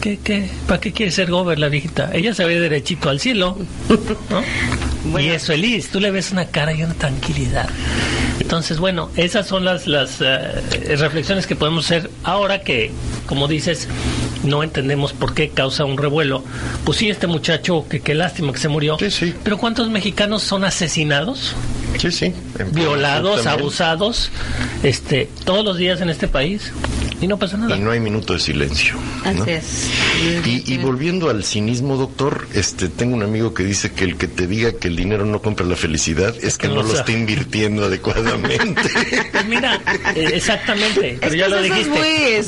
¿Qué, 0.01 0.17
qué, 0.23 0.49
¿Para 0.67 0.79
qué 0.81 0.91
quiere 0.91 1.11
ser 1.11 1.29
gober 1.29 1.59
la 1.59 1.69
viejita? 1.69 2.09
Ella 2.13 2.33
se 2.33 2.43
ve 2.45 2.59
derechito 2.59 3.09
al 3.09 3.19
cielo. 3.19 3.57
Y 5.19 5.27
es 5.27 5.45
feliz. 5.45 5.89
Tú 5.89 5.99
le 5.99 6.09
ves 6.11 6.31
una 6.31 6.47
cara 6.47 6.73
y 6.73 6.83
una 6.83 6.95
tranquilidad. 6.95 7.69
Entonces, 8.39 8.79
bueno, 8.79 9.11
esas 9.15 9.47
son 9.47 9.63
las, 9.63 9.87
las 9.87 10.19
eh, 10.19 10.95
reflexiones 10.97 11.47
que 11.47 11.55
podemos 11.55 11.85
hacer 11.85 12.09
ahora 12.23 12.61
que, 12.61 12.91
como 13.27 13.47
dices, 13.47 13.87
no 14.43 14.63
entendemos 14.63 15.13
por 15.13 15.33
qué 15.33 15.49
causa 15.49 15.85
un 15.85 15.97
revuelo. 15.97 16.43
Pues 16.83 16.97
sí, 16.97 17.09
este 17.09 17.27
muchacho, 17.27 17.85
que 17.87 18.01
qué 18.01 18.15
lástima 18.15 18.51
que 18.51 18.59
se 18.59 18.67
murió. 18.67 18.97
Sí, 18.99 19.11
sí. 19.11 19.33
Pero 19.43 19.57
¿cuántos 19.57 19.89
mexicanos 19.89 20.41
son 20.41 20.63
asesinados? 20.63 21.55
Sí, 21.99 22.11
sí. 22.11 22.33
Violados, 22.71 23.45
abusados, 23.45 24.31
este, 24.83 25.29
todos 25.45 25.63
los 25.63 25.77
días 25.77 26.01
en 26.01 26.09
este 26.09 26.27
país 26.27 26.73
y 27.25 27.27
no 27.27 27.37
pasa 27.39 27.57
nada. 27.57 27.75
Y 27.75 27.79
no 27.79 27.89
hay 27.89 27.99
minuto 27.99 28.33
de 28.33 28.39
silencio. 28.39 28.95
Así 29.23 29.49
es. 29.49 29.89
Y, 30.45 30.77
volviendo 30.77 31.29
al 31.29 31.43
cinismo, 31.43 31.97
doctor, 31.97 32.47
este, 32.53 32.87
tengo 32.87 33.15
un 33.15 33.23
amigo 33.23 33.53
que 33.53 33.63
dice 33.63 33.91
que 33.91 34.03
el 34.03 34.15
que 34.15 34.27
te 34.27 34.45
diga 34.45 34.73
que 34.73 34.87
el 34.87 34.95
dinero 34.95 35.25
no 35.25 35.41
compra 35.41 35.65
la 35.65 35.75
felicidad 35.75 36.35
es, 36.41 36.57
que, 36.57 36.67
no, 36.67 36.83
lo 36.83 36.93
está 36.93 37.11
invirtiendo 37.11 37.85
adecuadamente. 37.85 38.81
Pues 39.31 39.45
mira, 39.47 39.81
eh, 40.15 40.31
exactamente, 40.33 41.17
pero 41.19 41.35
ya 41.35 41.47
lo 41.47 41.61
dijiste. 41.61 42.43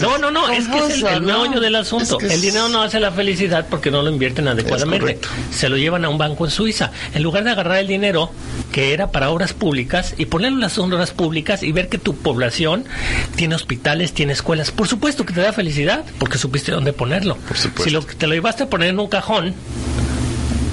no, 0.00 0.18
no, 0.18 0.30
no, 0.30 0.48
es 0.50 0.66
que 0.68 0.78
es 0.78 1.02
el, 1.02 1.22
meollo 1.22 1.60
del 1.60 1.74
asunto. 1.76 2.18
el 2.20 2.40
dinero 2.40 2.68
no 2.68 2.82
hace 2.82 3.00
la 3.00 3.12
felicidad 3.12 3.66
porque 3.70 3.90
no 3.90 4.02
lo 4.02 4.10
invierten 4.10 4.48
adecuadamente. 4.48 5.20
Se 5.50 5.68
lo 5.68 5.76
llevan 5.76 6.04
a 6.04 6.08
un 6.08 6.18
banco 6.18 6.44
en 6.44 6.50
Suiza. 6.50 6.90
En 7.14 7.22
lugar 7.22 7.44
de 7.44 7.50
agarrar 7.50 7.78
el 7.78 7.86
dinero 7.86 8.30
que 8.72 8.92
era 8.92 9.10
para 9.10 9.30
obras 9.30 9.52
públicas 9.52 10.14
y 10.18 10.26
ponerlo 10.26 10.56
en 10.56 10.62
las 10.62 10.78
obras 10.78 11.12
públicas 11.12 11.62
y 11.62 11.72
ver 11.72 11.88
que 11.88 11.98
tu 11.98 12.14
población 12.16 12.84
tiene 13.36 13.54
hospitales, 13.54 14.07
tiene 14.12 14.32
escuelas. 14.32 14.70
Por 14.70 14.88
supuesto 14.88 15.24
que 15.24 15.32
te 15.32 15.40
da 15.40 15.52
felicidad 15.52 16.04
porque 16.18 16.38
supiste 16.38 16.72
dónde 16.72 16.92
ponerlo. 16.92 17.36
Si 17.82 17.90
lo, 17.90 18.02
te 18.02 18.26
lo 18.26 18.34
llevaste 18.34 18.64
a 18.64 18.70
poner 18.70 18.90
en 18.90 18.98
un 18.98 19.08
cajón, 19.08 19.54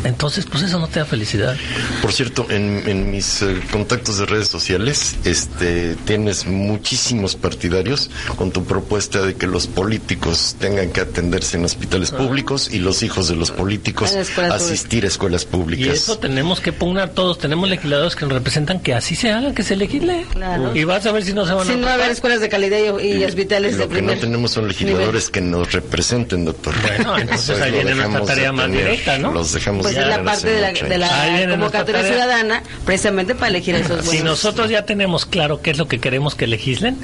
entonces, 0.06 0.46
pues 0.46 0.64
eso 0.64 0.80
no 0.80 0.88
te 0.88 1.00
da 1.00 1.06
felicidad. 1.06 1.56
Por 2.02 2.14
cierto, 2.14 2.46
en, 2.50 3.12
mis 3.12 3.42
eh, 3.42 3.60
contactos 3.72 4.20
de 4.20 4.26
redes 4.26 4.48
sociales, 4.48 5.16
este, 5.26 5.96
tienes 6.06 6.46
muchísimos 6.46 7.36
partidarios 7.36 8.10
con 8.36 8.52
tu 8.52 8.64
propuesta 8.66 9.22
de 9.22 9.36
que 9.36 9.48
los 9.48 9.68
políticos 9.68 10.56
tengan 10.60 10.92
que 10.92 11.02
atenderse 11.02 11.58
en 11.58 11.66
hospitales 11.66 12.14
ah. 12.14 12.18
públicos 12.18 12.70
y 12.72 12.80
los 12.80 13.04
hijos 13.04 13.28
de 13.28 13.36
los 13.36 13.52
políticos 13.52 14.16
asistir 14.52 15.06
a 15.06 15.08
escuelas 15.08 15.46
públicas. 15.46 15.88
Y 15.88 15.90
eso 15.90 16.18
tenemos 16.20 16.62
que 16.62 16.72
pugnar 16.72 17.10
todos. 17.10 17.40
Tenemos 17.40 17.68
legisladores 17.68 18.16
que 18.16 18.26
nos 18.26 18.34
representan 18.34 18.80
que 18.80 18.94
así 18.94 19.16
se 19.16 19.32
haga, 19.32 19.54
que 19.54 19.64
se 19.64 19.76
legisle. 19.76 20.26
Y 20.74 20.84
vas 20.84 21.06
a 21.06 21.12
ver 21.12 21.24
si 21.24 21.34
no 21.34 21.46
se 21.46 21.54
van 21.54 21.68
a. 21.68 21.72
Si 21.72 21.78
no 21.78 21.86
va 21.88 21.94
a 21.94 21.96
haber 21.96 22.12
escuelas 22.12 22.42
de 22.42 22.50
calidad 22.50 22.78
y, 22.78 23.24
hospitales 23.24 23.78
de 23.78 23.88
primer 23.88 24.04
Lo 24.04 24.10
que 24.10 24.16
no 24.16 24.22
tenemos 24.22 24.52
son 24.52 24.68
legisladores 24.68 25.30
que 25.30 25.42
nos 25.42 25.72
representen, 25.72 26.46
doctor. 26.46 26.76
Bueno, 26.82 27.18
entonces 27.18 27.60
ahí 27.60 27.72
viene 27.72 27.96
nuestra 27.96 28.26
tarea 28.26 28.52
más 28.52 28.72
directa, 28.72 29.18
¿no? 29.18 29.32
Los 29.32 29.54
dejamos 29.54 29.84
pues 29.84 29.95
es 30.02 30.08
la 30.08 30.24
parte 30.24 30.50
de 30.50 30.62
la, 30.62 30.72
de 30.72 30.98
la 30.98 31.48
convocatoria 31.50 32.04
ciudadana 32.04 32.64
precisamente 32.86 33.36
para 33.36 33.48
elegir 33.48 33.76
esos 33.76 33.90
buenos. 34.06 34.10
Si 34.10 34.24
nosotros 34.24 34.70
ya 34.70 34.86
tenemos 34.86 35.26
claro 35.26 35.62
qué 35.62 35.72
es 35.72 35.78
lo 35.78 35.88
que 35.88 36.00
queremos 36.00 36.36
que 36.36 36.48
legislen, 36.48 36.98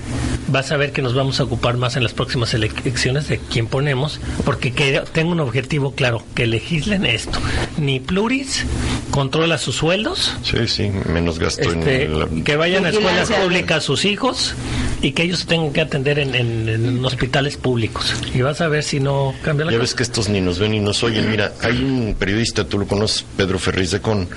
vas 0.48 0.72
a 0.72 0.78
ver 0.78 0.92
que 0.92 1.02
nos 1.02 1.14
vamos 1.14 1.40
a 1.40 1.44
ocupar 1.44 1.78
más 1.78 1.96
en 1.96 2.04
las 2.04 2.14
próximas 2.14 2.54
elecciones 2.54 3.28
de 3.28 3.38
quién 3.40 3.68
ponemos, 3.68 4.20
porque 4.46 4.72
que, 4.74 5.02
tengo 5.14 5.32
un 5.32 5.40
objetivo 5.40 5.94
claro, 5.94 6.24
que 6.36 6.48
legislen 6.48 7.06
esto. 7.06 7.40
Ni 7.78 8.00
pluris 8.00 8.66
controla 9.12 9.58
sus 9.58 9.76
sueldos. 9.76 10.34
Sí, 10.44 10.68
sí, 10.68 10.92
menos 11.12 11.40
gasto 11.40 11.72
en 11.72 11.80
este, 11.80 12.10
Que 12.44 12.56
vayan 12.56 12.86
a 12.86 12.90
escuelas 12.90 13.30
públicas 13.32 13.84
sus 13.84 14.06
hijos 14.06 14.54
y 15.02 15.12
que 15.14 15.24
ellos 15.24 15.46
tengan 15.48 15.74
que 15.74 15.82
atender 15.82 16.20
en, 16.20 16.36
en- 16.36 16.70
en 16.70 17.04
hospitales 17.06 17.58
públicos. 17.58 18.14
Y 18.34 18.42
vas 18.42 18.62
a 18.62 18.68
ver 18.68 18.84
si 18.84 19.00
no 19.00 19.34
cambia 19.44 19.66
la 19.66 19.72
Ya 19.72 19.78
cosa. 19.80 19.84
ves 19.90 19.96
que 19.96 20.04
estos 20.04 20.30
ni 20.30 20.42
nos 20.42 20.60
ven 20.60 20.72
ni 20.72 20.80
nos 20.80 21.04
oyen. 21.04 21.30
Mira, 21.30 21.54
hay 21.62 21.78
un 21.84 22.16
periodista, 22.18 22.66
tú 22.66 22.78
lo 22.80 22.88
conoces, 22.88 23.26
Pedro 23.36 23.58
Ferriz 23.60 23.92
de 23.92 24.00
Con. 24.02 24.30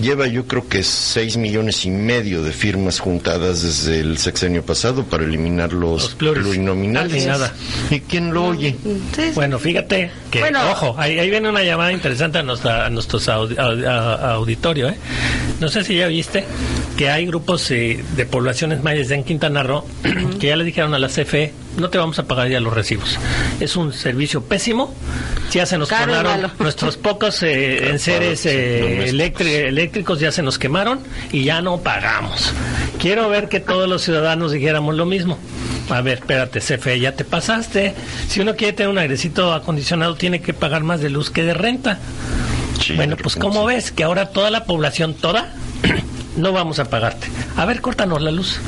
Lleva 0.00 0.26
yo 0.26 0.46
creo 0.46 0.66
que 0.68 0.82
seis 0.82 1.36
millones 1.36 1.84
y 1.84 1.90
medio 1.90 2.42
de 2.42 2.52
firmas 2.52 2.98
juntadas 2.98 3.62
desde 3.62 4.00
el 4.00 4.18
sexenio 4.18 4.64
pasado 4.64 5.04
para 5.04 5.24
eliminar 5.40 5.72
los, 5.72 6.02
Los 6.02 6.14
pluris. 6.14 6.42
plurinominales. 6.42 7.22
Y 7.22 7.26
nada. 7.26 7.52
¿Y 7.90 8.00
quién 8.00 8.32
lo 8.32 8.46
oye? 8.46 8.76
Sí. 9.14 9.30
Bueno, 9.34 9.58
fíjate 9.58 10.10
que, 10.30 10.40
Bueno. 10.40 10.60
ojo, 10.70 10.94
ahí, 10.98 11.18
ahí 11.18 11.30
viene 11.30 11.48
una 11.48 11.62
llamada 11.62 11.92
interesante 11.92 12.38
a, 12.38 12.42
nuestra, 12.42 12.86
a 12.86 12.90
nuestros 12.90 13.28
audi- 13.28 13.58
a- 13.58 13.90
a- 13.92 14.34
auditorio. 14.34 14.88
¿eh? 14.88 14.96
No 15.60 15.68
sé 15.68 15.84
si 15.84 15.96
ya 15.96 16.06
viste 16.08 16.44
que 16.96 17.08
hay 17.10 17.26
grupos 17.26 17.70
eh, 17.70 18.02
de 18.16 18.26
poblaciones 18.26 18.82
mayas 18.82 19.10
en 19.10 19.24
Quintana 19.24 19.62
Roo 19.62 19.84
que 20.40 20.48
ya 20.48 20.56
le 20.56 20.64
dijeron 20.64 20.94
a 20.94 20.98
la 20.98 21.08
CFE, 21.08 21.52
no 21.76 21.88
te 21.90 21.98
vamos 21.98 22.18
a 22.18 22.24
pagar 22.24 22.48
ya 22.48 22.60
los 22.60 22.72
recibos. 22.74 23.18
Es 23.60 23.76
un 23.76 23.92
servicio 23.92 24.42
pésimo. 24.42 24.94
Ya 25.52 25.66
se 25.66 25.78
nos 25.78 25.88
Caro 25.88 26.12
quemaron 26.12 26.50
nuestros 26.58 26.96
pocos 26.96 27.42
eh, 27.42 27.90
enseres 27.90 28.46
eh, 28.46 29.08
eléctri- 29.10 29.66
eléctricos, 29.66 30.20
ya 30.20 30.30
se 30.32 30.42
nos 30.42 30.58
quemaron 30.58 31.00
y 31.32 31.44
ya 31.44 31.60
no 31.62 31.78
pagamos. 31.80 32.52
Quiero 32.98 33.28
ver 33.28 33.48
que 33.48 33.60
todos 33.60 33.88
los 33.88 34.02
ciudadanos 34.02 34.52
dijéramos 34.52 34.94
lo 34.94 35.06
mismo. 35.06 35.38
A 35.88 36.02
ver, 36.02 36.18
espérate, 36.18 36.60
CFE, 36.60 37.00
ya 37.00 37.12
te 37.16 37.24
pasaste. 37.24 37.94
Si 38.28 38.38
uno 38.40 38.54
quiere 38.54 38.74
tener 38.74 38.90
un 38.90 38.98
airecito 38.98 39.52
acondicionado, 39.52 40.14
tiene 40.14 40.40
que 40.40 40.54
pagar 40.54 40.84
más 40.84 41.00
de 41.00 41.10
luz 41.10 41.30
que 41.30 41.42
de 41.42 41.52
renta. 41.54 41.98
Sí, 42.80 42.94
bueno, 42.94 43.16
pues 43.16 43.34
¿cómo 43.34 43.62
sí. 43.68 43.74
ves 43.74 43.90
que 43.90 44.04
ahora 44.04 44.26
toda 44.30 44.50
la 44.50 44.64
población, 44.64 45.14
toda, 45.14 45.52
no 46.36 46.52
vamos 46.52 46.78
a 46.78 46.84
pagarte? 46.86 47.28
A 47.56 47.64
ver, 47.64 47.80
córtanos 47.80 48.22
la 48.22 48.30
luz. 48.30 48.58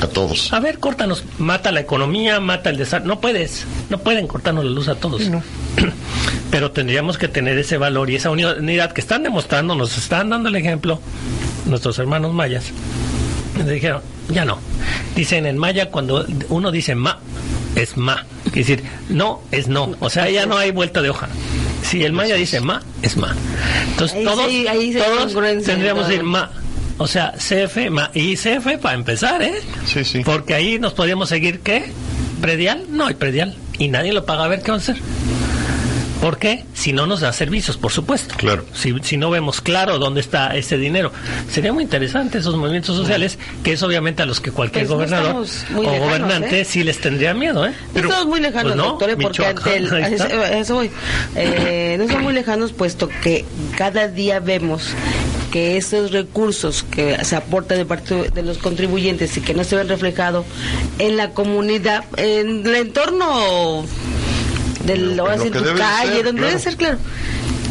A 0.00 0.06
todos. 0.06 0.52
A 0.52 0.60
ver, 0.60 0.78
córtanos. 0.78 1.24
Mata 1.38 1.72
la 1.72 1.80
economía, 1.80 2.38
mata 2.40 2.70
el 2.70 2.76
desastre. 2.76 3.08
No 3.08 3.20
puedes. 3.20 3.64
No 3.90 3.98
pueden 3.98 4.26
cortarnos 4.26 4.64
la 4.64 4.70
luz 4.70 4.88
a 4.88 4.94
todos. 4.94 5.22
Pero 6.50 6.70
tendríamos 6.70 7.18
que 7.18 7.28
tener 7.28 7.58
ese 7.58 7.76
valor 7.78 8.08
y 8.10 8.16
esa 8.16 8.30
unidad 8.30 8.92
que 8.92 9.00
están 9.00 9.22
demostrando, 9.22 9.74
nos 9.74 9.96
están 9.98 10.30
dando 10.30 10.48
el 10.48 10.56
ejemplo 10.56 11.00
nuestros 11.66 11.98
hermanos 11.98 12.32
mayas. 12.32 12.64
Dijeron, 13.66 14.00
ya 14.30 14.44
no. 14.44 14.58
Dicen 15.14 15.46
en 15.46 15.58
maya 15.58 15.90
cuando 15.90 16.24
uno 16.48 16.70
dice 16.70 16.94
ma, 16.94 17.18
es 17.74 17.96
ma. 17.96 18.24
Es 18.46 18.52
decir, 18.54 18.82
no 19.08 19.42
es 19.50 19.68
no. 19.68 19.94
O 20.00 20.08
sea, 20.10 20.30
ya 20.30 20.46
no 20.46 20.56
hay 20.56 20.70
vuelta 20.70 21.02
de 21.02 21.10
hoja. 21.10 21.28
Si 21.82 22.04
el 22.04 22.12
maya 22.12 22.34
dice 22.36 22.60
ma, 22.60 22.82
es 23.02 23.16
ma. 23.16 23.34
Entonces 23.90 24.16
Ahí 24.18 24.24
todos, 24.24 24.46
sí- 24.48 24.68
ahí 24.68 24.92
sí 24.92 25.00
hay 25.00 25.10
todos 25.28 25.64
tendríamos 25.64 26.04
que 26.06 26.10
decir 26.12 26.24
ma. 26.24 26.50
O 26.98 27.06
sea, 27.06 27.32
CF. 27.36 27.78
Y 28.14 28.36
CF 28.36 28.78
para 28.80 28.94
empezar, 28.94 29.40
¿eh? 29.42 29.54
Sí, 29.86 30.04
sí. 30.04 30.22
Porque 30.24 30.54
ahí 30.54 30.78
nos 30.78 30.94
podríamos 30.94 31.28
seguir, 31.28 31.60
¿qué? 31.60 31.92
¿Predial? 32.40 32.86
No 32.90 33.06
hay 33.06 33.14
predial. 33.14 33.56
Y 33.78 33.88
nadie 33.88 34.12
lo 34.12 34.26
paga. 34.26 34.44
A 34.44 34.48
ver 34.48 34.62
qué 34.62 34.72
va 34.72 34.76
a 34.76 34.80
hacer. 34.80 34.96
¿Por 36.20 36.38
qué? 36.38 36.64
Si 36.74 36.92
no 36.92 37.06
nos 37.06 37.20
da 37.20 37.32
servicios, 37.32 37.76
por 37.76 37.92
supuesto. 37.92 38.34
Claro. 38.36 38.64
Si, 38.74 38.94
si 39.02 39.16
no 39.16 39.30
vemos 39.30 39.60
claro 39.60 39.98
dónde 39.98 40.20
está 40.20 40.56
ese 40.56 40.76
dinero. 40.76 41.12
Sería 41.50 41.72
muy 41.72 41.84
interesante 41.84 42.38
esos 42.38 42.56
movimientos 42.56 42.96
sociales, 42.96 43.38
que 43.62 43.72
es 43.72 43.82
obviamente 43.82 44.22
a 44.22 44.26
los 44.26 44.40
que 44.40 44.50
cualquier 44.50 44.86
Pues 44.86 44.94
gobernador 44.96 45.36
o 45.36 45.40
lejanos, 45.42 45.64
gobernante 46.00 46.60
¿eh? 46.60 46.64
sí 46.64 46.82
les 46.82 47.00
tendría 47.00 47.34
miedo, 47.34 47.66
¿eh? 47.66 47.72
No 47.94 48.00
estamos 48.00 48.26
muy 48.26 48.40
lejanos, 48.40 48.72
pues 48.72 48.76
no, 48.76 48.84
doctor, 48.90 49.10
¿eh? 49.10 49.16
porque 49.20 49.46
ante 49.46 49.76
el, 49.76 49.92
eso 49.92 50.74
voy. 50.74 50.90
Eh, 51.36 51.94
no 51.98 52.04
estamos 52.04 52.24
muy 52.24 52.34
lejanos, 52.34 52.72
puesto 52.72 53.08
que 53.22 53.44
cada 53.76 54.08
día 54.08 54.40
vemos 54.40 54.94
que 55.52 55.76
esos 55.76 56.10
recursos 56.12 56.82
que 56.82 57.24
se 57.24 57.36
aportan 57.36 57.78
de 57.78 57.86
parte 57.86 58.30
de 58.30 58.42
los 58.42 58.58
contribuyentes 58.58 59.36
y 59.36 59.40
que 59.40 59.54
no 59.54 59.64
se 59.64 59.76
ven 59.76 59.88
reflejados 59.88 60.44
en 60.98 61.16
la 61.16 61.30
comunidad, 61.30 62.04
en 62.16 62.66
el 62.66 62.74
entorno 62.74 63.84
del 64.84 65.16
Lo- 65.16 65.26
lo 65.26 65.42
en 65.42 65.52
tu 65.52 65.60
de 65.62 65.74
calle, 65.74 66.12
ser, 66.16 66.24
donde 66.24 66.40
claro. 66.40 66.46
debe 66.48 66.58
ser 66.62 66.76
claro. 66.76 66.98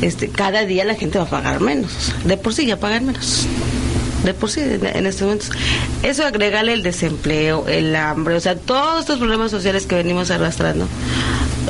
Este, 0.02 0.30
cada 0.30 0.66
día 0.66 0.86
la 0.86 0.96
gente 0.96 1.18
va 1.18 1.26
a 1.26 1.30
pagar 1.30 1.60
menos. 1.60 1.92
o 1.96 2.00
sea, 2.02 2.16
de 2.26 2.38
por 2.38 2.54
sí 2.54 2.66
ya 2.66 2.78
pagan 2.80 3.06
menos. 3.06 3.46
De 4.24 4.34
por 4.34 4.50
sí, 4.50 4.60
en, 4.62 4.86
en 4.86 5.06
estos 5.06 5.22
momentos. 5.24 5.50
Eso 6.04 6.26
agregarle 6.26 6.74
el 6.74 6.84
desempleo, 6.84 7.66
el 7.68 7.96
hambre, 7.96 8.36
o 8.36 8.40
sea, 8.40 8.56
todos 8.56 9.00
estos 9.02 9.20
problemas 9.20 9.52
sociales 9.52 9.86
que 9.86 9.96
venimos 9.96 10.32
arrastrando, 10.32 10.88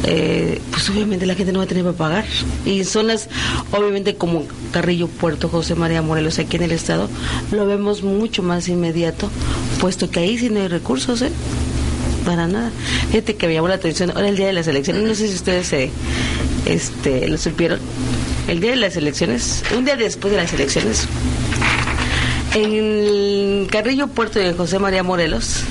eh, 0.03 0.61
pues 0.71 0.89
obviamente 0.89 1.25
la 1.25 1.35
gente 1.35 1.51
no 1.51 1.59
va 1.59 1.65
a 1.65 1.67
tener 1.67 1.83
para 1.83 1.95
pagar. 1.97 2.25
Y 2.65 2.83
zonas, 2.83 3.27
obviamente 3.71 4.15
como 4.15 4.45
Carrillo, 4.71 5.07
Puerto 5.07 5.49
José 5.49 5.75
María 5.75 6.01
Morelos, 6.01 6.39
aquí 6.39 6.55
en 6.57 6.63
el 6.63 6.71
estado, 6.71 7.09
lo 7.51 7.65
vemos 7.65 8.01
mucho 8.01 8.43
más 8.43 8.67
inmediato, 8.69 9.29
puesto 9.79 10.09
que 10.09 10.21
ahí 10.21 10.37
sí 10.37 10.49
no 10.49 10.61
hay 10.61 10.67
recursos, 10.67 11.21
¿eh? 11.21 11.31
Para 12.27 12.45
nada. 12.45 12.71
Fíjate 13.09 13.37
que 13.37 13.47
me 13.47 13.53
llamó 13.53 13.69
la 13.69 13.75
atención, 13.75 14.11
ahora 14.11 14.27
el 14.27 14.35
día 14.35 14.47
de 14.47 14.53
las 14.53 14.67
elecciones, 14.67 15.01
no 15.03 15.15
sé 15.15 15.29
si 15.29 15.35
ustedes 15.35 15.71
eh, 15.71 15.89
este, 16.65 17.25
lo 17.29 17.37
supieron, 17.37 17.79
el 18.49 18.59
día 18.59 18.71
de 18.71 18.75
las 18.75 18.97
elecciones, 18.97 19.63
un 19.77 19.85
día 19.85 19.95
después 19.95 20.31
de 20.33 20.41
las 20.41 20.51
elecciones, 20.51 21.07
en 22.53 22.73
el 22.73 23.67
Carrillo 23.71 24.07
Puerto 24.07 24.39
de 24.39 24.51
José 24.53 24.77
María 24.77 25.03
Morelos, 25.03 25.61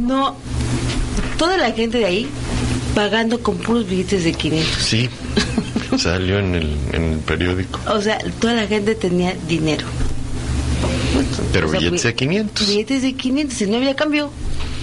no, 0.00 0.34
toda 1.38 1.56
la 1.58 1.70
gente 1.70 1.98
de 1.98 2.06
ahí 2.06 2.28
pagando 2.96 3.40
con 3.40 3.56
puros 3.58 3.88
billetes 3.88 4.24
de 4.24 4.32
500. 4.32 4.82
Sí. 4.84 5.08
Salió 5.96 6.40
en 6.40 6.56
el, 6.56 6.76
en 6.92 7.02
el 7.04 7.18
periódico. 7.20 7.78
O 7.88 8.00
sea, 8.00 8.18
toda 8.40 8.54
la 8.54 8.66
gente 8.66 8.96
tenía 8.96 9.32
dinero. 9.48 9.86
Pero 11.52 11.68
O 11.68 11.70
sea, 11.70 11.78
billetes 11.78 12.02
bi- 12.02 12.08
de 12.08 12.14
500. 12.16 12.66
Billetes 12.66 13.02
de 13.02 13.12
500 13.14 13.60
y 13.62 13.66
no 13.68 13.76
había 13.76 13.94
cambio. 13.94 14.30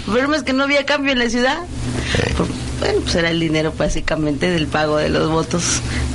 El 0.06 0.14
problema 0.14 0.36
es 0.38 0.44
que 0.44 0.54
no 0.54 0.64
había 0.64 0.86
cambio 0.86 1.12
en 1.12 1.20
la 1.20 1.30
ciudad. 1.30 1.58
Por- 2.38 2.48
bueno, 2.82 3.00
pues 3.02 3.16
era 3.16 3.30
el 3.30 3.40
dinero 3.40 3.72
básicamente 3.78 4.50
del 4.50 4.68
pago 4.68 4.98
de 4.98 5.08
los 5.10 5.30
votos 5.32 5.64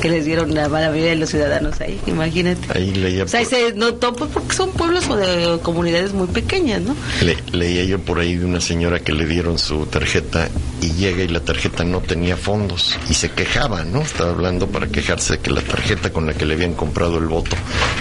que 0.03 0.11
les 0.11 0.25
dieron 0.27 0.51
a 0.59 0.63
la 0.63 0.69
mayoría 0.69 1.07
de 1.11 1.17
los 1.17 1.31
ciudadanos 1.31 1.81
ahí, 1.81 1.99
imagínate. 2.07 2.61
Ahí 2.77 2.93
leía 2.93 3.25
O 3.25 3.29
sea, 3.29 3.41
ahí 3.41 3.47
por- 3.47 3.55
se 3.59 3.73
notó 3.75 4.13
pues, 4.15 4.31
porque 4.35 4.55
son 4.55 4.71
pueblos 4.73 5.09
o 5.09 5.17
de 5.17 5.59
comunidades 5.63 6.13
muy 6.13 6.27
pequeñas, 6.27 6.83
¿no? 6.83 6.95
Le- 7.23 7.39
leía 7.53 7.85
yo 7.85 7.99
por 8.01 8.19
ahí 8.19 8.35
de 8.37 8.45
una 8.45 8.61
señora 8.61 9.01
que 9.01 9.13
le 9.13 9.25
dieron 9.27 9.59
su 9.59 9.87
tarjeta 9.87 10.49
y 10.83 10.91
llega 10.93 11.23
y 11.23 11.29
la 11.29 11.41
tarjeta 11.41 11.85
no 11.85 12.01
tenía 12.01 12.37
fondos 12.37 12.99
y 13.09 13.15
se 13.15 13.31
quejaba, 13.31 13.85
¿no? 13.85 14.03
Estaba 14.03 14.31
hablando 14.31 14.67
para 14.67 14.89
quejarse 14.89 15.35
de 15.35 15.39
que 15.41 15.51
la 15.51 15.63
tarjeta 15.63 16.11
con 16.11 16.27
la 16.27 16.35
que 16.35 16.45
le 16.45 16.55
habían 16.55 16.75
comprado 16.75 17.17
el 17.19 17.27
voto 17.27 17.57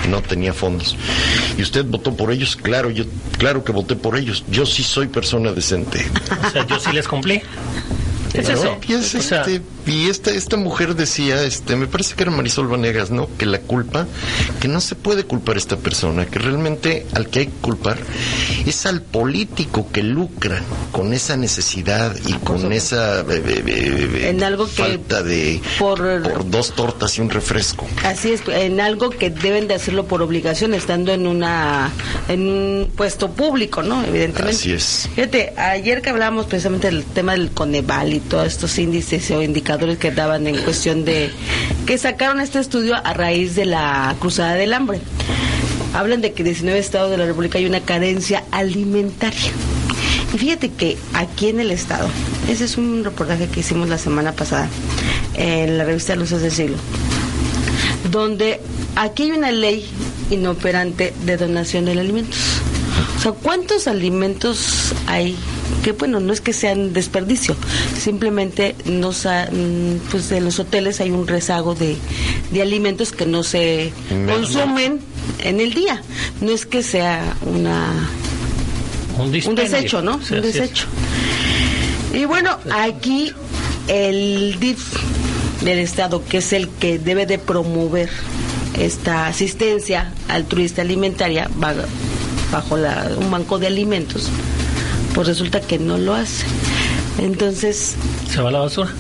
no 0.10 0.22
tenía 0.22 0.54
fondos. 0.54 0.98
¿Y 1.58 1.62
usted 1.62 1.86
votó 1.86 2.16
por 2.18 2.32
ellos? 2.32 2.56
Claro, 2.56 2.90
yo 2.90 3.06
claro 3.38 3.64
que 3.64 3.72
voté 3.72 3.96
por 3.96 4.18
ellos. 4.18 4.44
Yo 4.50 4.66
sí 4.66 4.84
soy 4.84 5.08
persona 5.08 5.52
decente. 5.54 6.04
O 6.48 6.50
sea, 6.50 6.66
yo 6.68 6.80
sí 6.80 6.92
les 6.92 7.08
cumplí. 7.08 7.42
Es 8.40 8.50
¿No? 8.50 8.56
eso. 8.56 8.78
Y, 8.88 8.94
es, 8.94 9.16
este, 9.16 9.62
y 9.86 10.10
esta, 10.10 10.32
esta 10.32 10.58
mujer 10.58 10.96
decía, 10.96 11.44
este, 11.44 11.76
me 11.76 11.88
parece 11.88 12.16
que 12.16 12.24
era 12.24 12.32
Marisol 12.32 12.68
Vanegas, 12.68 13.12
¿no? 13.12 13.28
Que 13.38 13.46
la 13.46 13.60
culpa, 13.60 14.08
que 14.60 14.68
no 14.68 14.82
se 14.82 14.96
puede 14.96 15.24
culpar 15.26 15.56
a 15.56 15.60
esta 15.60 15.78
persona, 15.78 16.26
que 16.26 16.40
realmente 16.40 17.06
al 17.14 17.28
que 17.30 17.40
hay 17.40 17.46
que 17.48 17.54
culpar 17.62 17.98
es 18.66 18.86
al 18.86 19.02
político 19.02 19.88
que 19.92 20.02
lucra 20.04 20.62
con 20.92 21.14
esa 21.14 21.38
necesidad 21.38 22.16
y 22.26 22.34
con 22.34 22.72
esa 22.74 23.22
eh, 23.22 23.26
eh, 23.46 23.64
eh, 23.68 24.30
En 24.30 24.44
algo 24.44 24.66
que 24.66 24.72
falta 24.72 25.22
de 25.24 25.62
por- 25.78 26.22
por 26.24 26.50
dos 26.50 26.72
tortas 26.74 27.18
y 27.18 27.22
un 27.22 27.30
refresco. 27.30 27.86
Así 28.04 28.32
es, 28.32 28.42
en 28.48 28.80
algo 28.82 29.10
que 29.10 29.30
deben 29.30 29.68
de 29.68 29.76
hacerlo 29.76 30.06
por 30.08 30.22
obligación, 30.22 30.74
estando 30.74 31.14
en 31.14 31.28
una 31.28 31.92
en 32.28 32.48
un 32.48 32.92
puesto 32.96 33.32
público, 33.32 33.84
¿no? 33.84 34.04
Evidentemente. 34.04 34.56
Así 34.58 34.72
es. 34.72 35.10
Fíjate, 35.16 35.54
ayer 35.58 36.02
que 36.02 36.10
hablábamos 36.10 36.46
precisamente 36.48 36.88
del 36.88 37.04
tema 37.04 37.34
del 37.34 37.52
Coneval 37.52 38.14
y 38.14 38.20
todos 38.20 38.48
estos 38.48 38.78
índices 38.80 39.30
o 39.32 39.42
indicadores 39.44 39.75
que 39.98 40.12
daban 40.12 40.48
en 40.48 40.58
cuestión 40.64 41.06
de 41.06 41.32
que 41.86 41.98
sacaron 41.98 42.40
este 42.40 42.60
estudio 42.60 42.96
a 42.96 43.14
raíz 43.14 43.56
de 43.56 43.66
la 43.66 44.16
cruzada 44.20 44.54
del 44.56 44.74
hambre. 44.74 45.00
Hablan 45.94 46.22
de 46.22 46.34
que 46.34 46.42
en 46.42 46.48
19 46.48 46.80
estados 46.80 47.12
de 47.12 47.18
la 47.18 47.26
República 47.26 47.58
hay 47.58 47.66
una 47.66 47.82
carencia 47.82 48.44
alimentaria. 48.52 49.52
Y 50.34 50.38
fíjate 50.38 50.70
que 50.70 50.98
aquí 51.14 51.50
en 51.50 51.60
el 51.60 51.72
estado, 51.72 52.10
ese 52.50 52.66
es 52.66 52.78
un 52.78 53.04
reportaje 53.04 53.48
que 53.48 53.62
hicimos 53.62 53.88
la 53.90 53.98
semana 53.98 54.32
pasada 54.32 54.68
en 55.36 55.78
la 55.78 55.86
revista 55.86 56.16
Luces 56.16 56.42
del 56.42 56.52
Siglo, 56.52 56.78
donde 58.12 58.60
aquí 58.96 59.24
hay 59.24 59.32
una 59.32 59.52
ley 59.52 59.86
inoperante 60.32 61.14
de 61.26 61.38
donación 61.38 61.86
de 61.86 61.92
alimentos. 61.92 62.40
O 63.18 63.22
sea, 63.22 63.32
¿cuántos 63.32 63.88
alimentos 63.88 64.94
hay? 65.08 65.38
Que 65.84 65.92
bueno, 65.92 66.20
no 66.20 66.34
es 66.34 66.42
que 66.42 66.52
sean 66.54 66.94
desperdicio, 66.94 67.56
simplemente 68.02 68.76
no 68.86 69.14
sa- 69.14 69.50
mm, 69.52 70.10
pues 70.12 70.32
en 70.32 70.46
los 70.46 70.60
hoteles 70.60 71.00
hay 71.00 71.12
un 71.12 71.28
rezago 71.28 71.76
de, 71.76 71.96
de 72.52 72.62
alimentos 72.62 73.12
que 73.12 73.26
no 73.26 73.44
se 73.44 73.92
Me- 74.10 74.34
consumen 74.34 75.00
en 75.44 75.60
el 75.60 75.74
día. 75.74 76.02
No 76.42 76.52
es 76.52 76.66
que 76.66 76.82
sea 76.84 77.36
una 77.46 78.10
un, 79.20 79.32
desecho, 79.56 80.02
¿no? 80.02 80.20
Sí, 80.24 80.34
un 80.34 80.40
es. 80.44 80.54
desecho. 80.54 80.86
Y 82.14 82.26
bueno, 82.26 82.58
aquí 82.72 83.32
el 83.88 84.58
DIF 84.60 84.80
del 85.62 85.80
Estado, 85.80 86.24
que 86.26 86.38
es 86.40 86.52
el 86.54 86.70
que 86.70 86.98
debe 87.00 87.26
de 87.26 87.38
promover 87.40 88.10
esta 88.78 89.28
asistencia 89.28 90.12
altruista 90.28 90.82
alimentaria 90.82 91.50
va- 91.64 91.74
bajo 92.52 92.76
la- 92.78 93.10
un 93.18 93.30
banco 93.32 93.58
de 93.60 93.68
alimentos, 93.68 94.30
pues 95.16 95.28
resulta 95.28 95.62
que 95.62 95.80
no 95.80 95.98
lo 95.98 96.14
hace. 96.14 96.46
Entonces... 97.18 97.96
Se 98.30 98.42
va 98.42 98.50
a 98.50 98.52
la 98.52 98.60
basura. 98.60 98.92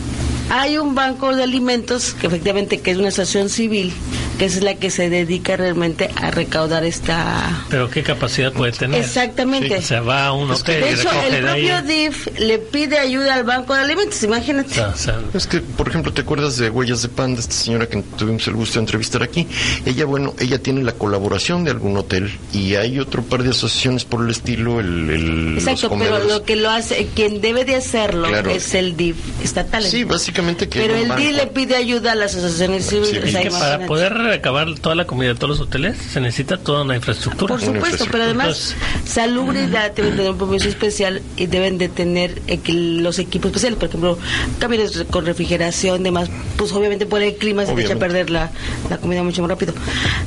Hay 0.49 0.77
un 0.77 0.95
banco 0.95 1.35
de 1.35 1.43
alimentos 1.43 2.13
que 2.13 2.27
efectivamente 2.27 2.79
que 2.79 2.91
es 2.91 2.97
una 2.97 3.09
estación 3.09 3.49
civil 3.49 3.93
que 4.37 4.45
es 4.45 4.61
la 4.61 4.75
que 4.75 4.89
se 4.89 5.09
dedica 5.09 5.55
realmente 5.57 6.09
a 6.15 6.31
recaudar 6.31 6.83
esta... 6.83 7.65
Pero 7.69 7.89
¿qué 7.89 8.03
capacidad 8.03 8.51
puede 8.51 8.71
tener? 8.71 9.01
Exactamente. 9.01 9.81
se 9.81 9.99
va 9.99 10.27
a 10.27 10.33
un 10.33 10.51
hotel 10.51 10.81
de 10.81 10.93
hecho, 10.93 11.09
el 11.29 11.43
propio 11.43 11.81
DIF 11.81 12.27
le 12.39 12.57
pide 12.59 12.99
ayuda 12.99 13.33
al 13.33 13.43
Banco 13.43 13.73
de 13.73 13.81
Alimentos, 13.81 14.21
imagínate. 14.23 14.79
O 14.81 14.95
sea, 14.95 15.19
Es 15.33 15.47
que, 15.47 15.61
por 15.61 15.87
ejemplo, 15.87 16.13
¿te 16.13 16.21
acuerdas 16.21 16.57
de 16.57 16.69
Huellas 16.69 17.01
de 17.01 17.09
Pan, 17.09 17.35
de 17.35 17.41
esta 17.41 17.53
señora 17.53 17.87
que 17.87 18.01
tuvimos 18.17 18.47
el 18.47 18.53
gusto 18.53 18.75
de 18.75 18.79
entrevistar 18.81 19.23
aquí? 19.23 19.47
Ella, 19.85 20.05
bueno, 20.05 20.33
ella 20.39 20.59
tiene 20.59 20.83
la 20.83 20.93
colaboración 20.93 21.63
de 21.63 21.71
algún 21.71 21.95
hotel 21.97 22.31
y 22.53 22.75
hay 22.75 22.99
otro 22.99 23.23
par 23.23 23.43
de 23.43 23.51
asociaciones 23.51 24.05
por 24.05 24.23
el 24.23 24.31
estilo, 24.31 24.79
el... 24.79 25.09
el 25.09 25.55
los 25.55 25.67
Exacto, 25.67 25.95
pero 25.97 26.23
lo 26.23 26.43
que 26.43 26.55
lo 26.55 26.69
hace, 26.69 27.07
quien 27.15 27.41
debe 27.41 27.65
de 27.65 27.75
hacerlo 27.75 28.27
Claro. 28.27 28.49
es 28.49 28.73
el 28.73 28.97
DIF 28.97 29.17
estatal. 29.43 29.83
Sí, 29.83 30.03
básicamente 30.03 30.67
que... 30.67 30.79
Pero 30.79 30.95
el 30.95 31.15
DIF 31.15 31.35
le 31.35 31.47
pide 31.47 31.75
ayuda 31.75 32.13
a 32.13 32.15
las 32.15 32.35
asociaciones 32.35 32.87
civiles. 32.87 33.09
Sí, 33.09 33.17
o 33.17 33.31
sea, 33.31 33.41
es 33.41 33.47
que 33.47 33.51
para 33.51 33.85
poder 33.85 34.13
recabar 34.25 34.73
toda 34.79 34.95
la 34.95 35.05
comida 35.05 35.29
de 35.29 35.35
todos 35.35 35.57
los 35.57 35.67
hoteles 35.67 35.97
se 35.97 36.19
necesita 36.19 36.57
toda 36.57 36.83
una 36.83 36.95
infraestructura. 36.95 37.55
Por 37.55 37.61
supuesto, 37.63 38.05
pero 38.11 38.23
además 38.25 38.75
salubridad 39.05 39.91
deben 39.91 40.15
tener 40.15 40.31
un 40.31 40.37
permiso 40.37 40.67
especial 40.67 41.21
y 41.37 41.45
deben 41.47 41.77
de 41.77 41.89
tener 41.89 42.41
eh, 42.47 42.59
los 42.71 43.19
equipos 43.19 43.49
especiales, 43.49 43.79
por 43.79 43.89
ejemplo, 43.89 44.17
camiones 44.59 45.05
con 45.09 45.25
refrigeración, 45.25 46.03
demás, 46.03 46.29
pues 46.57 46.71
obviamente 46.73 47.05
por 47.05 47.21
el 47.21 47.35
clima 47.35 47.65
se 47.65 47.73
te 47.73 47.83
echa 47.83 47.93
a 47.93 47.99
perder 47.99 48.29
la, 48.29 48.51
la 48.89 48.97
comida 48.97 49.23
mucho 49.23 49.41
más 49.41 49.49
rápido. 49.51 49.73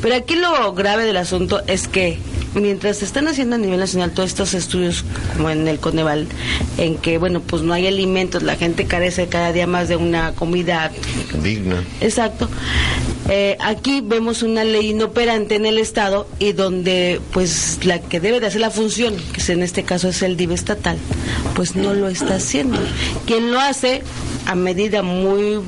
Pero 0.00 0.14
aquí 0.14 0.36
lo 0.36 0.72
grave 0.72 1.04
del 1.04 1.16
asunto 1.16 1.62
es 1.66 1.88
que 1.88 2.18
mientras 2.54 2.98
se 2.98 3.04
están 3.04 3.28
haciendo 3.28 3.56
a 3.56 3.58
nivel 3.58 3.78
nacional 3.78 4.10
todos 4.12 4.30
estos 4.30 4.54
estudios 4.54 5.04
como 5.36 5.50
en 5.50 5.68
el 5.68 5.78
Coneval, 5.78 6.26
en 6.78 6.96
que 6.96 7.18
bueno, 7.18 7.40
pues 7.40 7.62
no 7.62 7.72
hay 7.72 7.86
alimentos, 7.86 8.42
la 8.42 8.56
gente 8.56 8.86
carece 8.86 9.28
cada 9.28 9.52
día 9.52 9.66
más 9.66 9.88
de 9.88 9.96
una 9.96 10.32
comida 10.32 10.90
Digna. 11.42 11.82
Exacto. 12.00 12.48
Eh, 13.30 13.56
aquí 13.60 13.87
vemos 14.02 14.42
una 14.42 14.64
ley 14.64 14.90
inoperante 14.90 15.54
en 15.54 15.66
el 15.66 15.78
Estado 15.78 16.26
y 16.38 16.52
donde 16.52 17.20
pues 17.32 17.78
la 17.84 18.00
que 18.00 18.20
debe 18.20 18.40
de 18.40 18.46
hacer 18.46 18.60
la 18.60 18.70
función, 18.70 19.14
que 19.32 19.40
es 19.40 19.48
en 19.50 19.62
este 19.62 19.82
caso 19.82 20.08
es 20.08 20.22
el 20.22 20.36
DIV 20.36 20.52
estatal, 20.52 20.98
pues 21.54 21.76
no 21.76 21.94
lo 21.94 22.08
está 22.08 22.36
haciendo. 22.36 22.78
Quien 23.26 23.52
lo 23.52 23.60
hace 23.60 24.02
a 24.46 24.54
medida 24.54 25.02
muy 25.02 25.60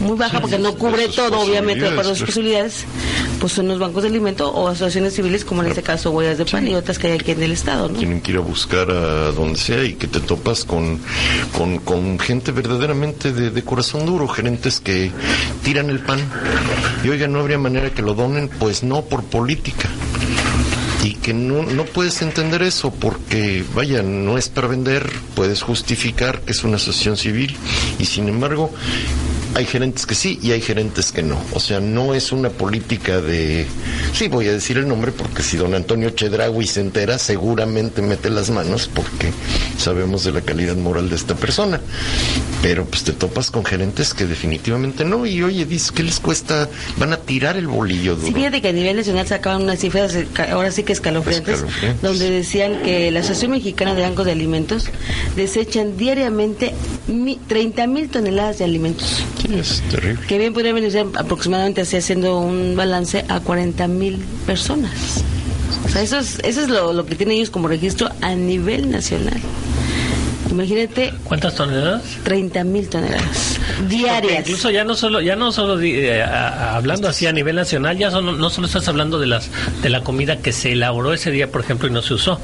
muy 0.00 0.16
baja 0.16 0.40
porque 0.40 0.58
no 0.58 0.74
cubre 0.76 1.08
todo 1.08 1.40
obviamente 1.40 1.84
de 1.84 1.90
acuerdo 1.90 2.12
a 2.12 2.14
sus 2.14 2.26
posibilidades, 2.26 2.84
posibilidades 2.84 3.25
pues 3.40 3.52
son 3.52 3.68
los 3.68 3.78
bancos 3.78 4.02
de 4.02 4.08
alimento 4.08 4.50
o 4.50 4.68
asociaciones 4.68 5.14
civiles 5.14 5.44
como 5.44 5.62
en 5.62 5.68
este 5.68 5.82
caso 5.82 6.10
huellas 6.10 6.38
de 6.38 6.44
pan 6.44 6.66
y 6.66 6.74
otras 6.74 6.98
que 6.98 7.08
hay 7.08 7.12
aquí 7.14 7.32
en 7.32 7.42
el 7.42 7.52
estado 7.52 7.88
¿no? 7.88 7.98
Tienen 7.98 8.20
que 8.20 8.32
ir 8.32 8.38
a 8.38 8.40
buscar 8.40 8.90
a 8.90 9.32
donde 9.32 9.58
sea 9.58 9.84
y 9.84 9.94
que 9.94 10.06
te 10.06 10.20
topas 10.20 10.64
con, 10.64 11.00
con, 11.56 11.78
con 11.78 12.18
gente 12.18 12.52
verdaderamente 12.52 13.32
de, 13.32 13.50
de 13.50 13.62
corazón 13.62 14.06
duro, 14.06 14.28
gerentes 14.28 14.80
que 14.80 15.10
tiran 15.62 15.90
el 15.90 16.00
pan 16.00 16.20
y 17.04 17.08
oiga, 17.08 17.26
no 17.28 17.40
habría 17.40 17.58
manera 17.58 17.90
que 17.90 18.02
lo 18.02 18.14
donen, 18.14 18.48
pues 18.48 18.82
no, 18.82 19.02
por 19.02 19.24
política. 19.24 19.88
Y 21.04 21.14
que 21.14 21.32
no, 21.32 21.62
no 21.62 21.84
puedes 21.84 22.20
entender 22.22 22.62
eso 22.62 22.90
porque, 22.92 23.64
vaya, 23.74 24.02
no 24.02 24.38
es 24.38 24.48
para 24.48 24.66
vender, 24.66 25.08
puedes 25.34 25.62
justificar 25.62 26.40
que 26.40 26.52
es 26.52 26.64
una 26.64 26.76
asociación 26.76 27.16
civil 27.16 27.56
y 27.98 28.06
sin 28.06 28.28
embargo 28.28 28.72
hay 29.56 29.64
gerentes 29.64 30.04
que 30.04 30.14
sí 30.14 30.38
y 30.42 30.52
hay 30.52 30.60
gerentes 30.60 31.12
que 31.12 31.22
no. 31.22 31.40
O 31.54 31.60
sea, 31.60 31.80
no 31.80 32.12
es 32.14 32.30
una 32.30 32.50
política 32.50 33.22
de... 33.22 33.66
Sí, 34.12 34.28
voy 34.28 34.48
a 34.48 34.52
decir 34.52 34.76
el 34.76 34.86
nombre 34.86 35.12
porque 35.12 35.42
si 35.42 35.56
don 35.56 35.74
Antonio 35.74 36.10
Chedraui 36.10 36.66
se 36.66 36.82
entera, 36.82 37.16
seguramente 37.16 38.02
mete 38.02 38.28
las 38.28 38.50
manos 38.50 38.90
porque 38.92 39.32
sabemos 39.78 40.24
de 40.24 40.32
la 40.32 40.42
calidad 40.42 40.76
moral 40.76 41.08
de 41.08 41.16
esta 41.16 41.34
persona. 41.36 41.80
Pero 42.60 42.84
pues 42.84 43.04
te 43.04 43.12
topas 43.12 43.50
con 43.50 43.64
gerentes 43.64 44.12
que 44.12 44.26
definitivamente 44.26 45.06
no. 45.06 45.24
Y 45.24 45.42
oye, 45.42 45.64
dices, 45.64 45.90
¿qué 45.90 46.02
les 46.02 46.20
cuesta? 46.20 46.68
Van 46.98 47.14
a 47.14 47.16
tirar 47.16 47.56
el 47.56 47.66
bolillo 47.66 48.14
duro. 48.14 48.26
Sí, 48.28 48.34
fíjate 48.34 48.60
que 48.60 48.68
a 48.68 48.72
nivel 48.72 48.96
nacional 48.96 49.26
sacaban 49.26 49.62
unas 49.62 49.78
cifras, 49.78 50.14
eh, 50.16 50.28
ahora 50.52 50.70
sí 50.70 50.82
que 50.82 50.92
escalofriantes, 50.92 51.54
Escalofriantes. 51.54 52.02
donde 52.02 52.30
decían 52.30 52.82
que 52.82 53.10
la 53.10 53.20
Asociación 53.20 53.52
Mexicana 53.52 53.94
de 53.94 54.02
Bancos 54.02 54.26
de 54.26 54.32
Alimentos 54.32 54.84
desechan 55.34 55.96
diariamente 55.96 56.74
30 57.48 57.86
mil 57.86 58.10
toneladas 58.10 58.58
de 58.58 58.64
alimentos, 58.64 59.24
Es 59.52 59.82
terrible. 59.90 60.20
que 60.26 60.38
bien 60.38 60.52
podrían 60.52 60.74
venir 60.74 60.96
aproximadamente 61.16 61.80
así 61.82 61.96
haciendo 61.96 62.38
un 62.38 62.74
balance 62.76 63.24
a 63.28 63.40
40 63.40 63.86
mil 63.88 64.18
personas. 64.46 65.24
O 65.84 65.88
sea, 65.88 66.02
eso 66.02 66.18
es, 66.18 66.38
eso 66.42 66.62
es 66.62 66.68
lo 66.68 67.06
que 67.06 67.14
tienen 67.14 67.36
ellos 67.36 67.50
como 67.50 67.68
registro 67.68 68.08
a 68.20 68.34
nivel 68.34 68.90
nacional. 68.90 69.40
Imagínate 70.50 71.12
¿Cuántas 71.24 71.54
toneladas? 71.54 72.02
30 72.24 72.64
mil 72.64 72.88
toneladas 72.88 73.58
Porque 73.78 73.96
diarias. 73.96 74.40
incluso 74.40 74.70
ya 74.70 74.84
no 74.84 74.94
solo 74.94 75.20
ya 75.20 75.34
no 75.36 75.50
solo 75.52 75.80
eh, 75.80 76.22
a- 76.22 76.76
hablando 76.76 77.08
así 77.08 77.26
a 77.26 77.32
nivel 77.32 77.56
nacional 77.56 77.98
ya 77.98 78.10
son- 78.10 78.38
no 78.38 78.50
solo 78.50 78.66
estás 78.66 78.86
hablando 78.88 79.18
de 79.18 79.26
las 79.26 79.50
de 79.82 79.90
la 79.90 80.02
comida 80.02 80.38
que 80.38 80.52
se 80.52 80.72
elaboró 80.72 81.12
ese 81.12 81.30
día 81.30 81.50
por 81.50 81.60
ejemplo 81.62 81.88
y 81.88 81.90
no 81.90 82.02
se 82.02 82.14
usó. 82.14 82.40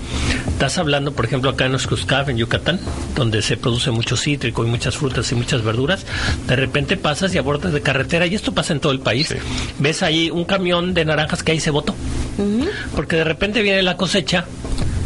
Estás 0.48 0.78
hablando 0.78 1.12
por 1.12 1.24
ejemplo 1.24 1.50
acá 1.50 1.66
en 1.66 1.74
Oxcuscab 1.74 2.28
en 2.30 2.38
Yucatán 2.38 2.80
donde 3.14 3.40
se 3.42 3.56
produce 3.56 3.90
mucho 3.90 4.16
cítrico 4.16 4.64
y 4.64 4.68
muchas 4.68 4.96
frutas 4.96 5.30
y 5.32 5.34
muchas 5.34 5.62
verduras. 5.62 6.04
De 6.48 6.56
repente 6.56 6.96
pasas 6.96 7.34
y 7.34 7.38
a 7.38 7.42
bordes 7.42 7.72
de 7.72 7.80
carretera 7.82 8.26
y 8.26 8.34
esto 8.34 8.52
pasa 8.52 8.72
en 8.72 8.80
todo 8.80 8.92
el 8.92 9.00
país. 9.00 9.34
Ves 9.78 10.02
ahí 10.02 10.30
un 10.30 10.44
camión 10.44 10.92
de 10.94 11.04
naranjas 11.04 11.42
que 11.42 11.52
ahí 11.52 11.60
se 11.60 11.70
botó. 11.70 11.94
Porque 12.96 13.16
de 13.16 13.24
repente 13.24 13.62
viene 13.62 13.82
la 13.82 13.96
cosecha 13.96 14.44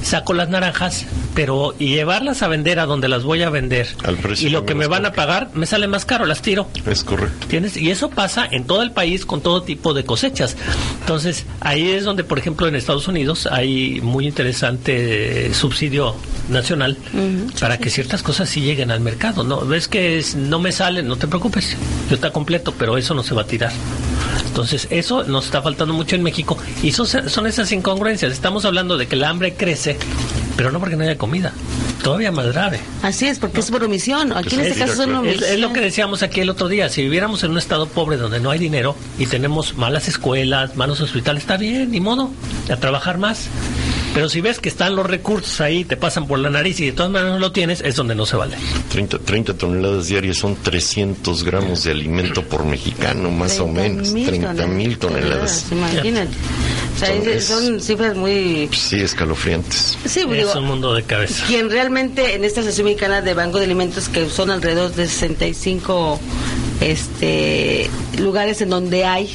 saco 0.02 0.34
las 0.34 0.48
naranjas, 0.48 1.04
pero 1.36 1.74
y 1.78 1.90
llevarlas 1.90 2.42
a 2.42 2.48
vender 2.48 2.80
a 2.80 2.86
donde 2.86 3.08
las 3.08 3.22
voy 3.22 3.42
a 3.42 3.50
vender 3.50 3.86
Al 4.04 4.16
precio 4.16 4.48
y 4.48 4.50
lo 4.50 4.64
que 4.64 4.74
me 4.74 4.86
van 4.88 5.04
a 5.06 5.12
pagar 5.12 5.50
me 5.54 5.66
sale 5.66 5.86
más 5.86 6.04
caro, 6.06 6.24
las 6.26 6.40
tiro. 6.42 6.66
Es 6.86 7.04
correcto. 7.04 7.46
¿Tienes? 7.46 7.76
Y 7.76 7.90
eso 7.90 8.08
pasa 8.10 8.48
en 8.50 8.64
todo 8.64 8.82
el 8.82 8.90
país 8.90 9.24
con 9.26 9.42
todo 9.42 9.62
tipo 9.62 9.92
de 9.94 10.04
cosechas. 10.04 10.56
Entonces, 11.00 11.44
ahí 11.60 11.90
es 11.90 12.04
donde, 12.04 12.24
por 12.24 12.38
ejemplo, 12.38 12.66
en 12.66 12.74
Estados 12.74 13.06
Unidos 13.06 13.46
hay 13.52 14.00
muy 14.00 14.26
interesante 14.26 15.52
subsidio 15.54 16.14
nacional 16.48 16.96
para 17.60 17.78
que 17.78 17.90
ciertas 17.90 18.22
cosas 18.22 18.48
sí 18.48 18.62
lleguen 18.62 18.90
al 18.90 19.00
mercado. 19.00 19.44
No, 19.44 19.60
ves 19.60 19.88
que 19.88 20.16
es- 20.18 20.34
no 20.36 20.58
me 20.58 20.72
salen, 20.72 21.06
no 21.06 21.16
te 21.16 21.26
preocupes, 21.28 21.76
yo 22.08 22.14
está 22.14 22.30
completo, 22.30 22.72
pero 22.78 22.96
eso 22.96 23.12
no 23.14 23.22
se 23.22 23.34
va 23.34 23.42
a 23.42 23.46
tirar. 23.46 23.72
Entonces, 24.46 24.88
eso 24.90 25.22
nos 25.24 25.44
está 25.44 25.60
faltando 25.60 25.92
mucho 25.92 26.16
en 26.16 26.22
México 26.22 26.56
y 26.82 26.92
son, 26.92 27.06
son 27.06 27.46
esas 27.46 27.70
incongruencias. 27.72 28.32
Estamos 28.32 28.64
hablando 28.64 28.96
de 28.96 29.06
que 29.06 29.16
el 29.16 29.24
hambre 29.24 29.54
crece, 29.54 29.98
pero 30.56 30.70
no 30.72 30.80
porque 30.80 30.96
no 30.96 31.04
haya 31.04 31.18
comida. 31.18 31.52
Todavía 32.02 32.30
más 32.32 32.46
grave. 32.52 32.78
Así 33.02 33.26
es, 33.26 33.38
porque 33.38 33.60
es 33.60 33.70
por 33.70 33.82
omisión. 33.84 34.32
Aquí 34.36 34.54
en 34.54 34.60
Es- 34.60 34.66
este 34.68 34.80
caso 34.80 34.94
son 34.96 35.10
es- 35.10 35.14
Es, 35.14 35.18
omisión. 35.18 35.50
es 35.50 35.58
lo 35.60 35.72
que 35.72 35.80
decíamos 35.80 36.22
aquí 36.22 36.40
el 36.40 36.50
otro 36.50 36.68
día. 36.68 36.88
Si 36.88 37.02
viviéramos 37.02 37.42
en 37.44 37.50
un 37.52 37.58
estado 37.58 37.86
pobre 37.88 38.16
donde 38.16 38.38
no 38.40 38.50
hay 38.50 38.58
dinero 38.58 38.94
y 39.18 39.26
tenemos 39.26 39.76
malas 39.76 40.08
escuelas, 40.08 40.76
malos 40.76 41.00
hospitales, 41.00 41.42
está 41.42 41.56
bien, 41.56 41.90
ni 41.90 42.00
modo, 42.00 42.30
a 42.70 42.76
trabajar 42.76 43.18
más. 43.18 43.48
Pero 44.16 44.28
si 44.30 44.40
ves 44.40 44.58
que 44.58 44.68
están 44.70 44.96
los 44.96 45.04
recursos 45.06 45.60
ahí, 45.60 45.84
te 45.84 45.96
pasan 45.96 46.26
por 46.26 46.38
la 46.38 46.48
nariz 46.48 46.80
y 46.80 46.86
de 46.86 46.92
todas 46.92 47.12
maneras 47.12 47.34
no 47.34 47.38
lo 47.38 47.52
tienes, 47.52 47.82
es 47.82 47.96
donde 47.96 48.14
no 48.14 48.24
se 48.24 48.34
vale. 48.36 48.56
30, 48.90 49.18
30 49.18 49.54
toneladas 49.54 50.08
diarias 50.08 50.38
son 50.38 50.56
300 50.56 51.44
gramos 51.44 51.84
de 51.84 51.90
alimento 51.90 52.42
por 52.42 52.64
mexicano, 52.64 53.30
más 53.30 53.60
o 53.60 53.68
menos. 53.68 54.12
30 54.14 54.66
mil 54.66 54.96
toneladas. 54.98 55.66
Imagínate. 55.70 56.30
O 56.96 56.98
sea, 56.98 57.08
Son- 57.08 57.18
es- 57.18 57.26
es- 57.28 57.44
son 57.44 57.80
cifras 57.82 58.16
muy... 58.16 58.70
Sí, 58.72 58.96
escalofriantes. 59.02 59.98
Sí, 60.06 60.20
Es 60.20 60.30
digo, 60.30 60.52
un 60.58 60.64
mundo 60.64 60.94
de 60.94 61.02
cabeza. 61.02 61.44
quien 61.46 61.68
realmente 61.70 62.34
en 62.34 62.44
esta 62.44 62.60
Asociación 62.60 62.86
Mexicana 62.86 63.20
de 63.20 63.34
Banco 63.34 63.58
de 63.58 63.66
Alimentos, 63.66 64.08
que 64.08 64.30
son 64.30 64.50
alrededor 64.50 64.94
de 64.94 65.06
65 65.06 66.18
este, 66.80 67.90
lugares 68.18 68.60
en 68.62 68.70
donde 68.70 69.04
hay 69.04 69.30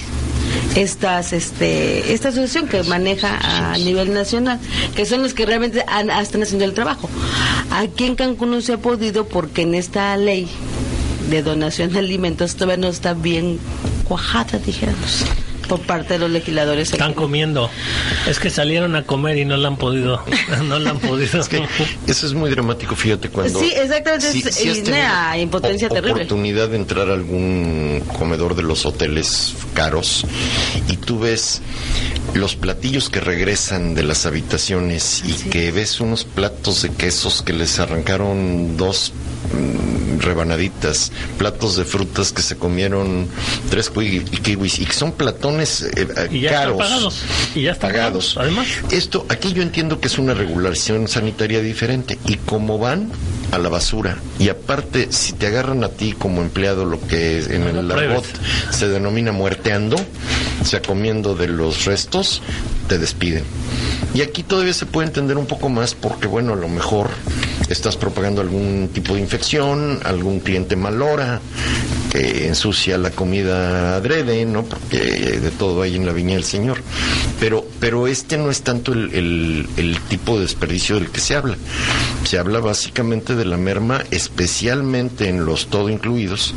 estas 0.75 1.33
este 1.33 2.13
esta 2.13 2.29
asociación 2.29 2.67
que 2.67 2.83
maneja 2.83 3.37
a 3.73 3.77
nivel 3.77 4.13
nacional 4.13 4.59
que 4.95 5.05
son 5.05 5.21
los 5.23 5.33
que 5.33 5.45
realmente 5.45 5.83
han- 5.87 6.09
están 6.09 6.43
haciendo 6.43 6.65
el 6.65 6.73
trabajo. 6.73 7.09
Aquí 7.71 8.05
en 8.05 8.15
Cancún 8.15 8.51
no 8.51 8.61
se 8.61 8.73
ha 8.73 8.77
podido 8.77 9.27
porque 9.27 9.61
en 9.63 9.75
esta 9.75 10.15
ley 10.17 10.47
de 11.29 11.41
donación 11.43 11.91
de 11.93 11.99
alimentos 11.99 12.55
todavía 12.55 12.77
no 12.77 12.87
está 12.89 13.13
bien 13.13 13.59
cuajada 14.07 14.59
dijéramos 14.59 15.23
por 15.71 15.79
parte 15.79 16.15
de 16.15 16.19
los 16.19 16.29
legisladores 16.29 16.91
Están 16.91 17.11
aquí. 17.11 17.15
comiendo. 17.19 17.69
Es 18.27 18.39
que 18.39 18.49
salieron 18.49 18.93
a 18.97 19.03
comer 19.03 19.37
y 19.37 19.45
no 19.45 19.55
la 19.55 19.69
han 19.69 19.77
podido. 19.77 20.21
No 20.65 20.77
la 20.79 20.89
han 20.89 20.99
podido. 20.99 21.39
Es 21.39 21.47
que 21.47 21.63
eso 22.07 22.27
es 22.27 22.33
muy 22.33 22.49
dramático, 22.49 22.93
fíjate, 22.95 23.29
cuando... 23.29 23.57
Sí, 23.57 23.71
exactamente, 23.73 24.27
es- 24.49 24.57
tenido 24.57 24.89
una 24.89 25.37
impotencia 25.37 25.87
terrible. 25.87 26.13
oportunidad 26.23 26.67
de 26.67 26.75
entrar 26.75 27.09
a 27.09 27.13
algún 27.13 28.03
comedor 28.17 28.55
de 28.55 28.63
los 28.63 28.85
hoteles 28.85 29.53
caros 29.73 30.25
y 30.89 30.97
tú 30.97 31.19
ves 31.19 31.61
los 32.33 32.55
platillos 32.57 33.09
que 33.09 33.21
regresan 33.21 33.95
de 33.95 34.03
las 34.03 34.25
habitaciones 34.25 35.23
y 35.25 35.31
que 35.49 35.71
ves 35.71 36.01
unos 36.01 36.25
platos 36.25 36.81
de 36.81 36.89
quesos 36.91 37.41
que 37.43 37.53
les 37.53 37.79
arrancaron 37.79 38.75
dos 38.75 39.13
rebanaditas, 40.19 41.11
platos 41.37 41.75
de 41.77 41.85
frutas 41.85 42.31
que 42.31 42.41
se 42.41 42.55
comieron 42.55 43.27
tres 43.69 43.91
kiwi- 43.91 44.23
kiwis 44.41 44.79
y 44.79 44.85
que 44.85 44.93
son 44.93 45.11
platones 45.13 45.81
eh, 45.81 45.91
eh, 45.95 46.27
Y 46.31 46.41
ya 46.41 46.49
están 46.49 46.61
caros. 46.63 46.77
pagados. 46.77 47.21
Y 47.55 47.61
ya 47.63 47.71
están 47.71 47.91
pagados. 47.91 48.33
pagados, 48.35 48.37
además. 48.37 48.67
Esto, 48.91 49.25
aquí 49.29 49.53
yo 49.53 49.61
entiendo 49.63 49.99
que 49.99 50.07
es 50.07 50.17
una 50.19 50.33
regulación 50.33 51.07
sanitaria 51.07 51.61
diferente. 51.61 52.17
Y 52.27 52.37
como 52.37 52.77
van 52.77 53.09
a 53.51 53.57
la 53.57 53.69
basura, 53.69 54.17
y 54.39 54.49
aparte, 54.49 55.07
si 55.11 55.33
te 55.33 55.47
agarran 55.47 55.83
a 55.83 55.89
ti 55.89 56.13
como 56.17 56.41
empleado, 56.41 56.85
lo 56.85 56.99
que 57.07 57.39
en 57.43 57.73
No 57.73 57.79
el 57.81 57.91
argot 57.91 58.25
se 58.69 58.87
denomina 58.87 59.31
muerteando, 59.31 59.97
o 60.61 60.65
sea, 60.65 60.81
comiendo 60.81 61.35
de 61.35 61.47
los 61.47 61.85
restos, 61.85 62.41
te 62.87 62.97
despiden. 62.97 63.43
Y 64.13 64.21
aquí 64.21 64.43
todavía 64.43 64.73
se 64.73 64.85
puede 64.85 65.07
entender 65.07 65.37
un 65.37 65.47
poco 65.47 65.69
más 65.69 65.95
porque, 65.95 66.27
bueno, 66.27 66.53
a 66.53 66.55
lo 66.57 66.67
mejor 66.69 67.09
estás 67.73 67.97
propagando 67.97 68.41
algún 68.41 68.89
tipo 68.93 69.13
de 69.15 69.21
infección, 69.21 69.99
algún 70.03 70.39
cliente 70.39 70.75
malora, 70.75 71.39
que 72.11 72.47
ensucia 72.47 72.97
la 72.97 73.11
comida 73.11 73.95
adrede, 73.95 74.45
¿no? 74.45 74.63
Porque 74.63 74.97
de 74.97 75.51
todo 75.51 75.81
hay 75.81 75.95
en 75.95 76.05
la 76.05 76.11
viña 76.11 76.35
del 76.35 76.43
Señor. 76.43 76.79
Pero, 77.39 77.65
pero 77.79 78.07
este 78.07 78.37
no 78.37 78.51
es 78.51 78.61
tanto 78.61 78.93
el, 78.93 79.13
el- 79.13 79.67
el 79.77 79.99
tipo 80.09 80.35
de 80.35 80.41
desperdicio 80.41 80.95
del 80.95 81.09
que 81.09 81.19
se 81.21 81.35
habla. 81.35 81.55
Se 82.25 82.37
habla 82.37 82.59
básicamente 82.59 83.35
de 83.35 83.45
la 83.45 83.57
merma, 83.57 84.03
especialmente 84.11 85.29
en 85.29 85.45
los 85.45 85.67
todo 85.67 85.89
incluidos, 85.89 86.53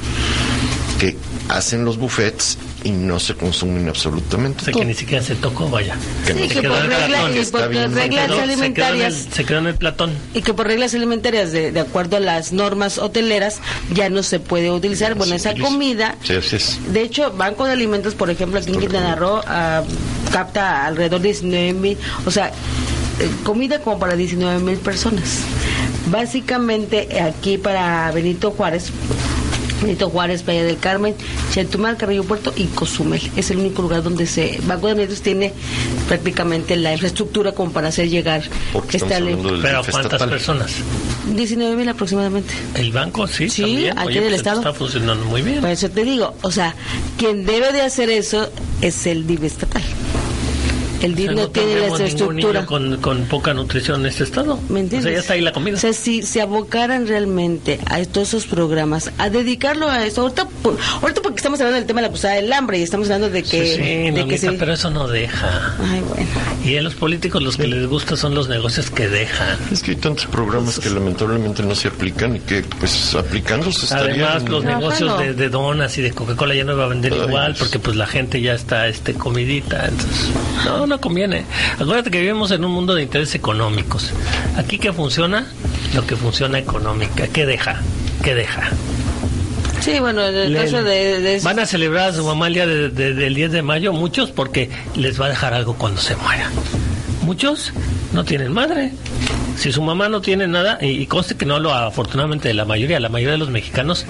que 0.98 1.16
hacen 1.48 1.84
los 1.84 1.98
buffets 1.98 2.56
y 2.84 2.90
no 2.90 3.20
se 3.20 3.34
consumen 3.34 3.88
absolutamente 3.88 4.62
O 4.62 4.64
sea, 4.64 4.72
todo. 4.72 4.80
que 4.82 4.86
ni 4.88 4.94
siquiera 4.94 5.22
se 5.22 5.34
tocó, 5.34 5.68
vaya. 5.68 5.94
Que 6.26 6.34
no 6.34 6.40
Sí, 6.40 6.48
se 6.48 6.54
que 6.54 6.60
quedó 6.62 6.74
por 6.74 6.82
regla, 6.86 6.98
y 6.98 7.00
reglas 7.12 7.30
Quedó- 7.30 7.44
se, 7.44 7.50
quedó 7.52 7.82
en 7.84 7.98
el, 7.98 8.40
alimentarias 8.40 9.26
se 9.32 9.44
quedó 9.44 9.58
en 9.58 9.66
el 9.66 9.74
platón. 9.74 10.12
y 10.34 10.42
que 10.42 10.54
por 10.54 10.66
reglas 10.66 10.94
alimentarias 10.94 11.52
de, 11.52 11.70
de 11.72 11.80
acuerdo 11.80 12.16
a 12.16 12.20
las 12.20 12.52
normas 12.52 12.98
hoteleras 12.98 13.60
ya 13.94 14.08
no 14.10 14.22
se 14.22 14.40
puede 14.40 14.70
utilizar 14.70 15.14
bueno 15.14 15.30
se 15.32 15.36
esa 15.36 15.50
utiliza. 15.50 15.68
comida 15.70 16.16
Sí, 16.22 16.34
así 16.34 16.56
es. 16.56 16.78
de 16.92 17.02
hecho 17.02 17.30
Banco 17.32 17.66
de 17.66 17.72
Alimentos 17.72 18.14
por 18.14 18.30
ejemplo 18.30 18.58
aquí 18.60 18.70
en 18.72 18.80
Quintana 18.80 19.14
Roo 19.14 19.40
ah, 19.46 19.82
capta 20.32 20.86
alrededor 20.86 21.20
de 21.20 21.28
19 21.28 21.72
mil 21.74 21.98
o 22.26 22.30
sea 22.30 22.48
eh, 23.20 23.30
comida 23.44 23.80
como 23.80 23.98
para 23.98 24.16
19 24.16 24.60
mil 24.62 24.78
personas 24.78 25.40
básicamente 26.10 27.20
aquí 27.20 27.58
para 27.58 28.10
Benito 28.12 28.50
Juárez 28.50 28.90
Benito 29.82 30.08
Juárez, 30.10 30.42
Playa 30.42 30.64
del 30.64 30.78
Carmen, 30.78 31.14
Chetumal, 31.52 31.96
Carrillo 31.96 32.24
Puerto 32.24 32.52
y 32.56 32.64
Cozumel. 32.66 33.20
Es 33.36 33.50
el 33.50 33.58
único 33.58 33.82
lugar 33.82 34.02
donde 34.02 34.26
se 34.26 34.58
Banco 34.66 34.86
de 34.86 34.92
Alimentos 34.92 35.20
tiene 35.22 35.52
prácticamente 36.08 36.76
la 36.76 36.92
infraestructura 36.92 37.52
como 37.52 37.72
para 37.72 37.88
hacer 37.88 38.08
llegar 38.08 38.42
Porque 38.72 38.96
esta 38.98 39.20
ley. 39.20 39.36
Pero 39.62 39.82
¿cuántas 39.82 40.04
estatal. 40.04 40.30
personas? 40.30 40.72
19 41.34 41.76
mil 41.76 41.88
aproximadamente. 41.88 42.54
El 42.74 42.92
banco 42.92 43.26
sí, 43.26 43.48
Sí, 43.48 43.62
también. 43.62 43.98
aquí 43.98 44.08
Oye, 44.08 44.20
del 44.20 44.28
pues, 44.30 44.40
Estado. 44.40 44.58
Está 44.60 44.72
funcionando 44.74 45.24
muy 45.26 45.42
bien. 45.42 45.60
Por 45.60 45.70
eso 45.70 45.88
te 45.90 46.04
digo, 46.04 46.34
o 46.42 46.50
sea, 46.50 46.74
quien 47.18 47.44
debe 47.46 47.72
de 47.72 47.82
hacer 47.82 48.10
eso 48.10 48.50
es 48.80 49.06
el 49.06 49.26
DIV 49.26 49.44
estatal. 49.44 49.82
El 51.04 51.12
O 51.12 51.16
sea, 51.16 51.26
DIV 51.28 51.34
no, 51.36 51.48
tiene 51.48 51.74
la 51.80 52.32
niño 52.32 52.66
con, 52.66 52.96
con 52.98 53.24
poca 53.26 53.54
nutrición 53.54 54.00
en 54.00 54.06
este 54.06 54.24
estado. 54.24 54.58
¿Me 54.68 54.80
O 54.80 54.82
entiendes? 54.82 55.02
sea, 55.04 55.12
ya 55.12 55.18
está 55.18 55.32
ahí 55.34 55.40
la 55.40 55.52
comida. 55.52 55.76
O 55.76 55.78
sea, 55.80 55.92
si 55.92 56.22
se 56.22 56.40
abocaran 56.40 57.06
realmente 57.06 57.78
a 57.86 58.02
todos 58.04 58.28
esos 58.28 58.46
programas, 58.46 59.10
a 59.18 59.30
dedicarlo 59.30 59.88
a 59.88 60.04
eso, 60.04 60.22
ahorita, 60.22 60.46
por- 60.62 60.76
ahorita 61.02 61.20
porque 61.22 61.36
estamos 61.36 61.60
hablando 61.60 61.76
del 61.78 61.86
tema 61.86 62.00
de 62.00 62.06
la 62.08 62.12
cruzada 62.12 62.34
del 62.34 62.52
hambre 62.52 62.78
y 62.78 62.82
estamos 62.82 63.08
hablando 63.08 63.30
de 63.30 63.42
que... 63.42 63.66
sí, 63.66 63.72
sí, 63.74 63.78
de 63.82 64.04
que 64.04 64.12
Normita, 64.12 64.38
se- 64.40 64.52
pero 64.52 64.72
eso 64.72 64.90
no 64.90 65.08
deja. 65.08 65.76
Ay, 65.80 66.02
bueno. 66.08 66.30
Y 66.64 66.76
a 66.76 66.82
los 66.82 66.94
políticos 66.94 67.42
los 67.42 67.56
que 67.56 67.66
les 67.66 67.86
gusta 67.86 68.16
son 68.16 68.34
los 68.34 68.48
negocios 68.48 68.90
que 68.90 69.08
dejan. 69.08 69.58
Es 69.70 69.82
que 69.82 69.92
hay 69.92 69.96
tantos 69.98 70.26
programas 70.26 70.78
que 70.78 70.88
lamentablemente 70.90 71.62
no 71.62 71.74
se 71.74 71.88
aplican 71.88 72.36
y 72.36 72.40
que, 72.40 72.62
pues, 72.80 73.14
aplicándose 73.14 73.84
estarían... 73.84 74.28
Además, 74.28 74.48
los 74.48 74.64
negocios 74.64 75.18
de, 75.18 75.34
de 75.34 75.48
donas 75.48 75.96
y 75.98 76.02
de 76.02 76.12
Coca-Cola 76.12 76.54
ya 76.54 76.64
no 76.64 76.76
va 76.76 76.84
a 76.84 76.88
vender 76.88 77.12
Ay, 77.12 77.20
igual 77.28 77.54
porque 77.58 77.78
pues 77.78 77.96
la 77.96 78.06
gente 78.06 78.40
ya 78.40 78.54
está 78.54 78.88
este 78.88 79.14
comidita. 79.14 79.86
Entonces, 79.86 80.30
no, 80.64 80.86
no 80.86 80.93
conviene. 81.00 81.44
Acuérdate 81.78 82.10
que 82.10 82.20
vivimos 82.20 82.50
en 82.50 82.64
un 82.64 82.72
mundo 82.72 82.94
de 82.94 83.02
intereses 83.02 83.34
económicos. 83.34 84.10
Aquí 84.56 84.78
que 84.78 84.92
funciona 84.92 85.46
lo 85.94 86.06
que 86.06 86.16
funciona 86.16 86.58
económica. 86.58 87.26
¿Qué 87.28 87.46
deja? 87.46 87.80
¿Qué 88.22 88.34
deja? 88.34 88.70
Sí, 89.80 89.98
bueno, 90.00 90.24
en 90.26 90.34
el 90.34 90.52
Le- 90.52 90.60
caso 90.64 90.82
de... 90.82 91.20
de- 91.20 91.40
Van 91.40 91.58
a 91.58 91.66
celebrar 91.66 92.08
a 92.10 92.12
su 92.14 92.24
mamá 92.24 92.46
el 92.48 92.54
día 92.54 92.66
de- 92.66 92.88
de- 92.88 93.12
del 93.14 93.34
10 93.34 93.52
de 93.52 93.62
mayo, 93.62 93.92
muchos 93.92 94.30
porque 94.30 94.70
les 94.96 95.20
va 95.20 95.26
a 95.26 95.28
dejar 95.28 95.52
algo 95.52 95.74
cuando 95.74 96.00
se 96.00 96.16
muera. 96.16 96.50
Muchos 97.22 97.72
no 98.12 98.24
tienen 98.24 98.52
madre. 98.52 98.92
Si 99.56 99.72
su 99.72 99.82
mamá 99.82 100.08
no 100.08 100.20
tiene 100.20 100.46
nada, 100.48 100.78
y, 100.80 100.86
y 100.88 101.06
conste 101.06 101.36
que 101.36 101.44
no 101.46 101.58
lo 101.58 101.72
afortunadamente 101.72 102.48
de 102.48 102.54
la 102.54 102.64
mayoría, 102.64 102.98
la 102.98 103.08
mayoría 103.08 103.32
de 103.32 103.38
los 103.38 103.50
mexicanos 103.50 104.04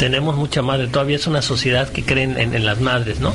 tenemos 0.00 0.34
mucha 0.36 0.62
madre. 0.62 0.88
Todavía 0.88 1.16
es 1.16 1.26
una 1.28 1.42
sociedad 1.42 1.88
que 1.90 2.02
creen 2.02 2.36
en, 2.40 2.54
en 2.54 2.64
las 2.66 2.80
madres, 2.80 3.20
¿no? 3.20 3.32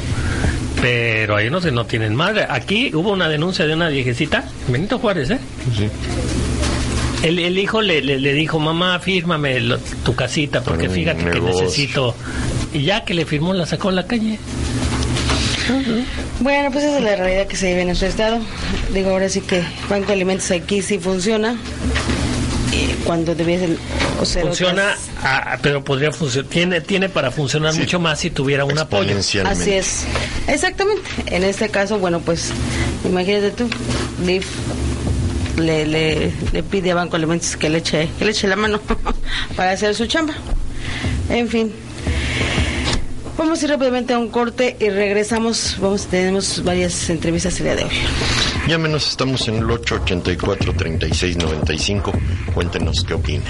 Pero 0.82 1.36
hay 1.38 1.48
unos 1.48 1.64
que 1.64 1.72
no 1.72 1.86
tienen 1.86 2.16
madre. 2.16 2.46
Aquí 2.50 2.92
hubo 2.94 3.12
una 3.12 3.30
denuncia 3.30 3.66
de 3.68 3.74
una 3.76 3.88
viejecita, 3.90 4.44
Benito 4.68 4.98
Juárez, 5.00 5.30
¿eh? 5.30 5.40
Sí. 5.78 5.88
El, 7.24 7.40
el 7.40 7.58
hijo 7.58 7.82
le, 7.82 8.02
le, 8.02 8.20
le 8.20 8.34
dijo, 8.34 8.60
mamá, 8.60 9.00
fírmame 9.00 9.60
lo- 9.62 9.78
tu 9.78 10.16
casita, 10.16 10.62
porque 10.62 10.90
fíjate 10.90 11.24
que 11.32 11.40
necesito. 11.42 12.16
Y 12.74 12.82
ya 12.84 13.06
que 13.06 13.14
le 13.14 13.26
firmó, 13.26 13.54
la 13.54 13.66
sacó 13.66 13.90
a 13.90 13.94
la 13.94 14.06
calle. 14.08 14.38
Bueno, 16.40 16.72
pues 16.72 16.84
esa 16.84 16.98
es 16.98 17.04
la 17.04 17.16
realidad 17.16 17.48
que 17.48 17.56
se 17.56 17.68
vive 17.68 17.82
en 17.82 17.88
nuestro 17.88 18.08
estado. 18.08 18.40
Digo, 18.94 19.12
ahora 19.12 19.30
sí 19.30 19.42
que 19.42 19.64
Banco 19.90 20.08
de 20.08 20.14
Alimentos 20.14 20.52
aquí 20.52 20.82
sí 20.82 21.00
funciona. 21.00 21.56
Eh, 22.76 22.96
cuando 23.04 23.34
debiese 23.36 23.78
o 24.20 24.26
ser 24.26 24.44
Funciona, 24.44 24.84
otras- 24.84 25.00
ah, 25.24 25.58
pero 25.62 25.84
podría 25.84 26.12
funcionar. 26.12 26.50
Tiene, 26.50 26.82
tiene 26.82 27.10
para 27.10 27.32
funcionar 27.32 27.74
Sí. 27.74 27.80
mucho 27.80 28.00
más 28.00 28.20
si 28.20 28.30
tuviera 28.30 28.66
un 28.66 28.78
apoyo. 28.78 29.16
Así 29.18 29.72
es. 29.74 30.06
Exactamente. 30.48 31.04
En 31.28 31.44
este 31.44 31.70
caso, 31.70 32.00
bueno, 32.00 32.20
pues 32.20 32.52
imagínate 33.06 33.52
tú, 33.52 33.70
DIF 34.26 34.48
le, 35.58 35.86
le, 35.86 36.34
le 36.52 36.64
pide 36.64 36.92
a 36.92 36.96
Banco 36.96 37.12
de 37.12 37.18
Alimentos 37.24 37.56
que 37.56 37.70
le 37.70 37.78
eche, 37.78 38.10
que 38.20 38.26
le 38.26 38.32
eche 38.32 38.48
la 38.48 38.56
mano 38.58 38.80
para 39.56 39.72
hacer 39.72 39.96
su 39.96 40.06
chamba. 40.06 40.34
En 41.30 41.48
fin. 41.50 41.72
Vamos 43.38 43.62
a 43.62 43.66
ir 43.66 43.72
rápidamente 43.72 44.14
a 44.14 44.20
un 44.20 44.30
corte 44.30 44.78
y 44.80 44.90
regresamos. 44.90 45.78
Vamos, 45.82 46.08
tenemos 46.08 46.64
varias 46.64 47.10
entrevistas 47.10 47.60
el 47.60 47.66
día 47.66 47.76
de 47.76 47.84
hoy. 47.84 47.92
Llámenos, 48.68 49.10
estamos 49.10 49.46
en 49.50 49.56
el 49.56 49.66
884-3695. 49.66 52.14
Cuéntenos 52.54 53.04
qué 53.04 53.14
opina. 53.14 53.44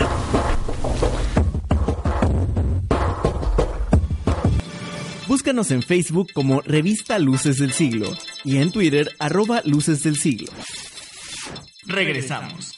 Búscanos 5.28 5.70
en 5.72 5.84
Facebook 5.84 6.30
como 6.34 6.62
Revista 6.62 7.20
Luces 7.20 7.58
del 7.58 7.72
Siglo 7.72 8.08
y 8.44 8.58
en 8.58 8.72
Twitter 8.72 9.12
arroba 9.20 9.62
Luces 9.66 10.02
del 10.04 10.18
Siglo. 10.18 10.52
Regresamos. 11.86 12.75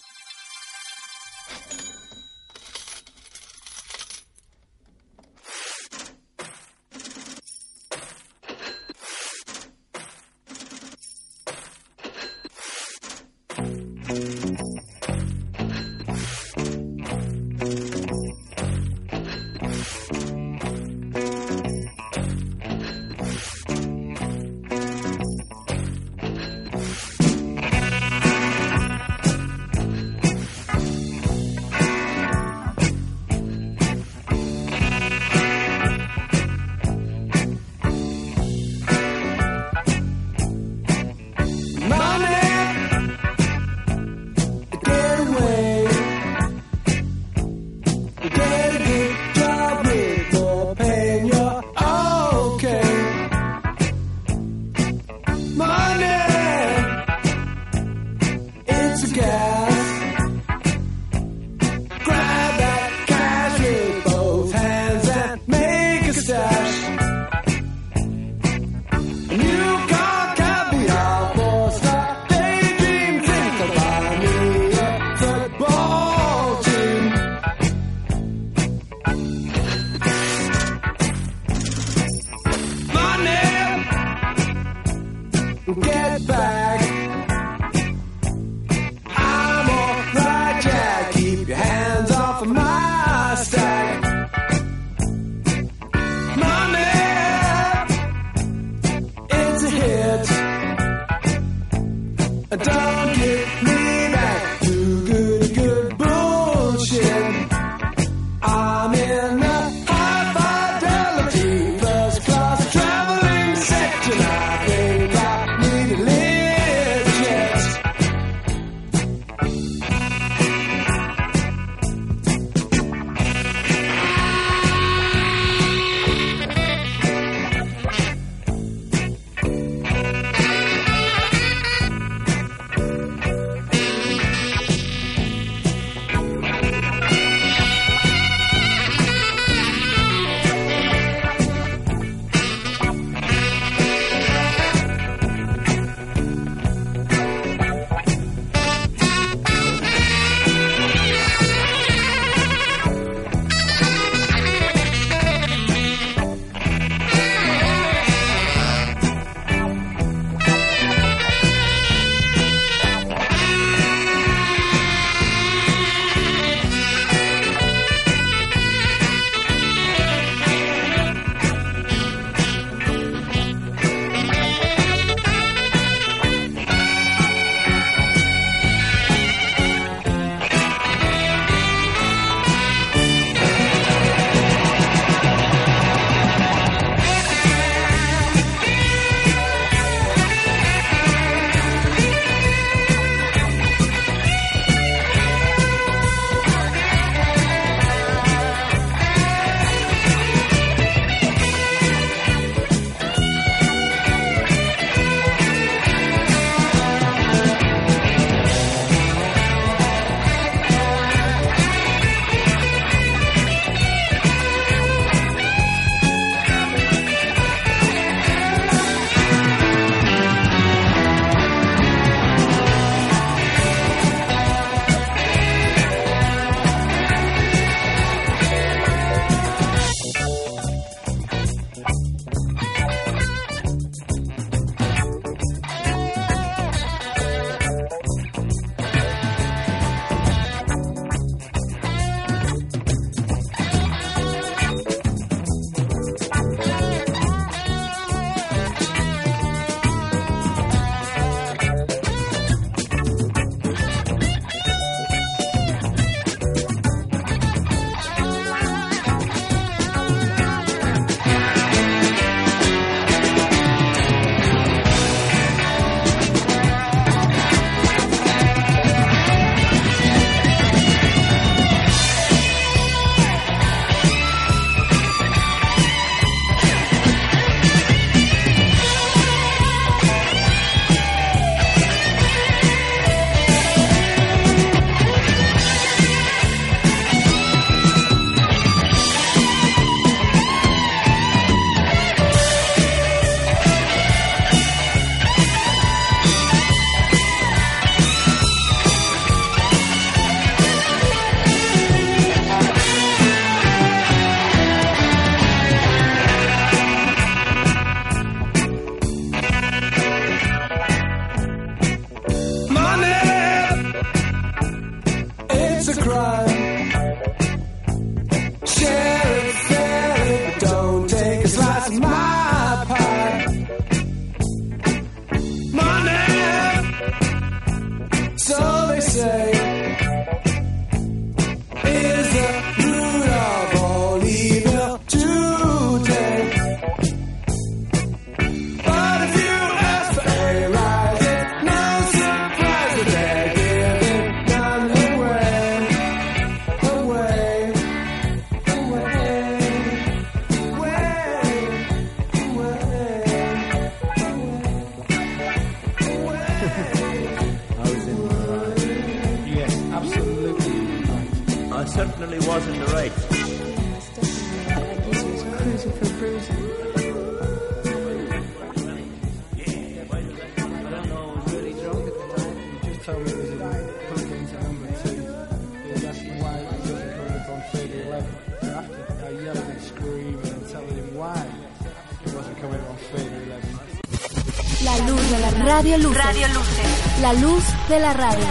La 387.28 387.34
luz 387.34 387.62
de 387.90 388.00
la 388.00 388.14
radio. 388.14 388.46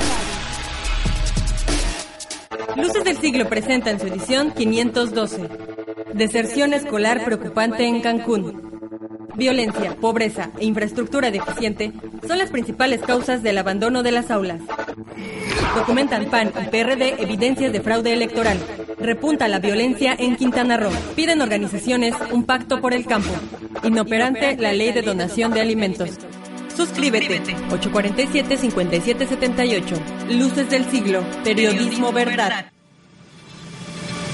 Luces 2.77 3.05
del 3.05 3.17
Siglo 3.17 3.49
presenta 3.49 3.91
en 3.91 3.99
su 3.99 4.07
edición 4.07 4.51
512. 4.51 5.49
Deserción 6.13 6.75
escolar 6.75 7.25
preocupante 7.25 7.87
en 7.87 8.03
Cancún. 8.03 8.91
Violencia, 9.35 9.97
pobreza 9.99 10.51
e 10.59 10.67
infraestructura 10.67 11.31
deficiente 11.31 11.95
son 12.29 12.37
las 12.37 12.51
principales 12.51 13.01
causas 13.01 13.43
del 13.43 13.57
abandono 13.57 14.03
de 14.03 14.13
las 14.13 14.31
aulas. 14.31 14.61
Documentan 15.75 16.27
PAN 16.27 16.53
y 16.63 16.67
PRD 16.69 17.23
evidencias 17.23 17.73
de 17.73 17.81
fraude 17.81 18.13
electoral. 18.13 18.59
Repunta 18.99 19.49
la 19.49 19.59
violencia 19.59 20.15
en 20.19 20.37
Quintana 20.37 20.77
Roo. 20.77 20.93
Piden 21.15 21.41
organizaciones 21.41 22.15
un 22.31 22.45
pacto 22.45 22.83
por 22.83 22.93
el 22.93 23.07
campo. 23.07 23.33
Inoperante 23.85 24.55
la 24.59 24.75
ley 24.75 24.93
de 24.93 25.01
donación 25.01 25.53
de 25.53 25.63
alimentos. 25.63 26.19
Suscríbete. 26.77 27.57
847-5778. 27.71 30.39
Luces 30.39 30.69
del 30.69 30.85
siglo. 30.91 31.25
Periodismo 31.43 32.13
verdad. 32.13 32.71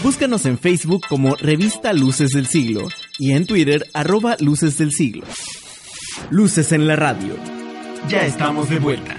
Búscanos 0.02 0.44
en 0.46 0.58
Facebook 0.58 1.02
como 1.08 1.36
Revista 1.36 1.92
Luces 1.92 2.30
del 2.30 2.48
Siglo 2.48 2.88
y 3.20 3.34
en 3.34 3.46
Twitter 3.46 3.86
arroba 3.94 4.36
Luces 4.40 4.76
del 4.76 4.90
Siglo. 4.90 5.24
Luces 6.30 6.72
en 6.72 6.88
la 6.88 6.96
radio. 6.96 7.36
Ya 8.08 8.26
estamos 8.26 8.68
de 8.68 8.80
vuelta. 8.80 9.14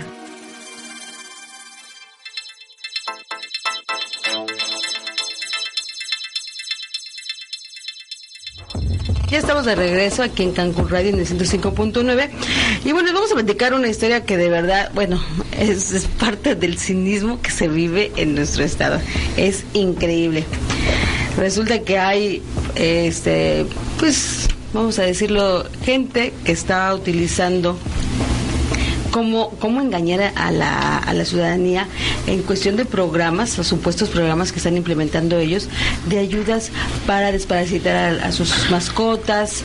Ya 9.34 9.39
estamos 9.39 9.65
de 9.65 9.74
regreso 9.74 10.22
aquí 10.22 10.43
en 10.43 10.52
Cancún 10.52 10.89
Radio 10.89 11.10
en 11.10 11.17
el 11.17 11.26
105.9 11.26 12.30
y 12.86 12.91
bueno, 12.91 13.08
les 13.08 13.15
vamos 13.15 13.32
a 13.32 13.34
platicar 13.34 13.74
una 13.74 13.88
historia 13.88 14.24
que 14.24 14.38
de 14.38 14.48
verdad, 14.48 14.91
bueno, 14.93 15.19
es, 15.58 16.08
parte 16.19 16.54
del 16.54 16.78
cinismo 16.78 17.41
que 17.41 17.50
se 17.50 17.67
vive 17.67 18.12
en 18.15 18.36
nuestro 18.36 18.63
estado. 18.63 19.02
Es 19.36 19.63
increíble. 19.74 20.43
Resulta 21.36 21.80
que 21.80 21.98
hay, 21.98 22.43
este, 22.76 23.65
pues, 23.98 24.50
vamos 24.72 25.00
a 25.00 25.02
decirlo, 25.02 25.65
gente 25.84 26.32
que 26.46 26.52
está 26.52 26.93
utilizando 26.93 27.76
cómo, 29.13 29.52
cómo 29.60 29.80
engañar 29.80 30.34
a 30.36 30.52
la, 30.52 30.97
a 30.97 31.13
la 31.13 31.23
ciudadanía 31.23 31.88
en 32.26 32.41
cuestión 32.41 32.76
de 32.76 32.84
programas, 32.84 33.56
los 33.60 33.67
supuestos 33.67 34.10
programas 34.10 34.52
que 34.52 34.58
están 34.58 34.76
implementando 34.76 35.38
ellos, 35.38 35.69
de 36.10 36.17
ayudas 36.17 36.71
para 37.06 37.32
desparasitar 37.32 38.19
a, 38.19 38.32
sus 38.32 38.71
mascotas, 38.71 39.62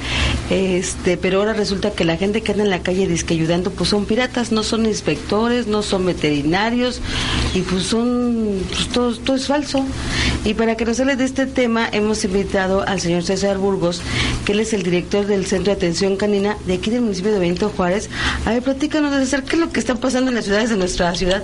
este, 0.50 1.16
pero 1.16 1.38
ahora 1.38 1.54
resulta 1.54 1.92
que 1.92 2.04
la 2.04 2.18
gente 2.18 2.42
que 2.42 2.52
anda 2.52 2.64
en 2.64 2.70
la 2.70 2.82
calle 2.82 3.06
disque 3.06 3.32
ayudando, 3.32 3.70
pues 3.70 3.88
son 3.88 4.04
piratas, 4.04 4.52
no 4.52 4.62
son 4.62 4.84
inspectores, 4.84 5.66
no 5.66 5.82
son 5.82 6.04
veterinarios, 6.04 7.00
y 7.54 7.62
pues 7.62 7.84
son, 7.84 8.60
pues 8.68 8.88
todo, 8.88 9.16
todo 9.16 9.36
es 9.36 9.46
falso. 9.46 9.82
Y 10.44 10.54
para 10.54 10.76
que 10.76 10.84
nos 10.84 11.00
hable 11.00 11.16
de 11.16 11.24
este 11.24 11.46
tema, 11.46 11.88
hemos 11.90 12.22
invitado 12.24 12.86
al 12.86 13.00
señor 13.00 13.22
César 13.22 13.56
Burgos, 13.56 14.02
que 14.44 14.52
él 14.52 14.60
es 14.60 14.74
el 14.74 14.82
director 14.82 15.26
del 15.26 15.46
Centro 15.46 15.72
de 15.72 15.78
Atención 15.78 16.16
Canina 16.16 16.58
de 16.66 16.74
aquí 16.74 16.90
del 16.90 17.00
municipio 17.00 17.32
de 17.32 17.38
Benito 17.38 17.72
Juárez. 17.74 18.10
A 18.44 18.50
ver, 18.50 18.62
platícanos, 18.62 19.14
César, 19.14 19.37
¿qué 19.44 19.56
es 19.56 19.60
lo 19.60 19.70
que 19.70 19.80
está 19.80 19.94
pasando 19.94 20.30
en 20.30 20.36
las 20.36 20.44
ciudades 20.44 20.70
de 20.70 20.76
nuestra 20.76 21.14
ciudad? 21.14 21.42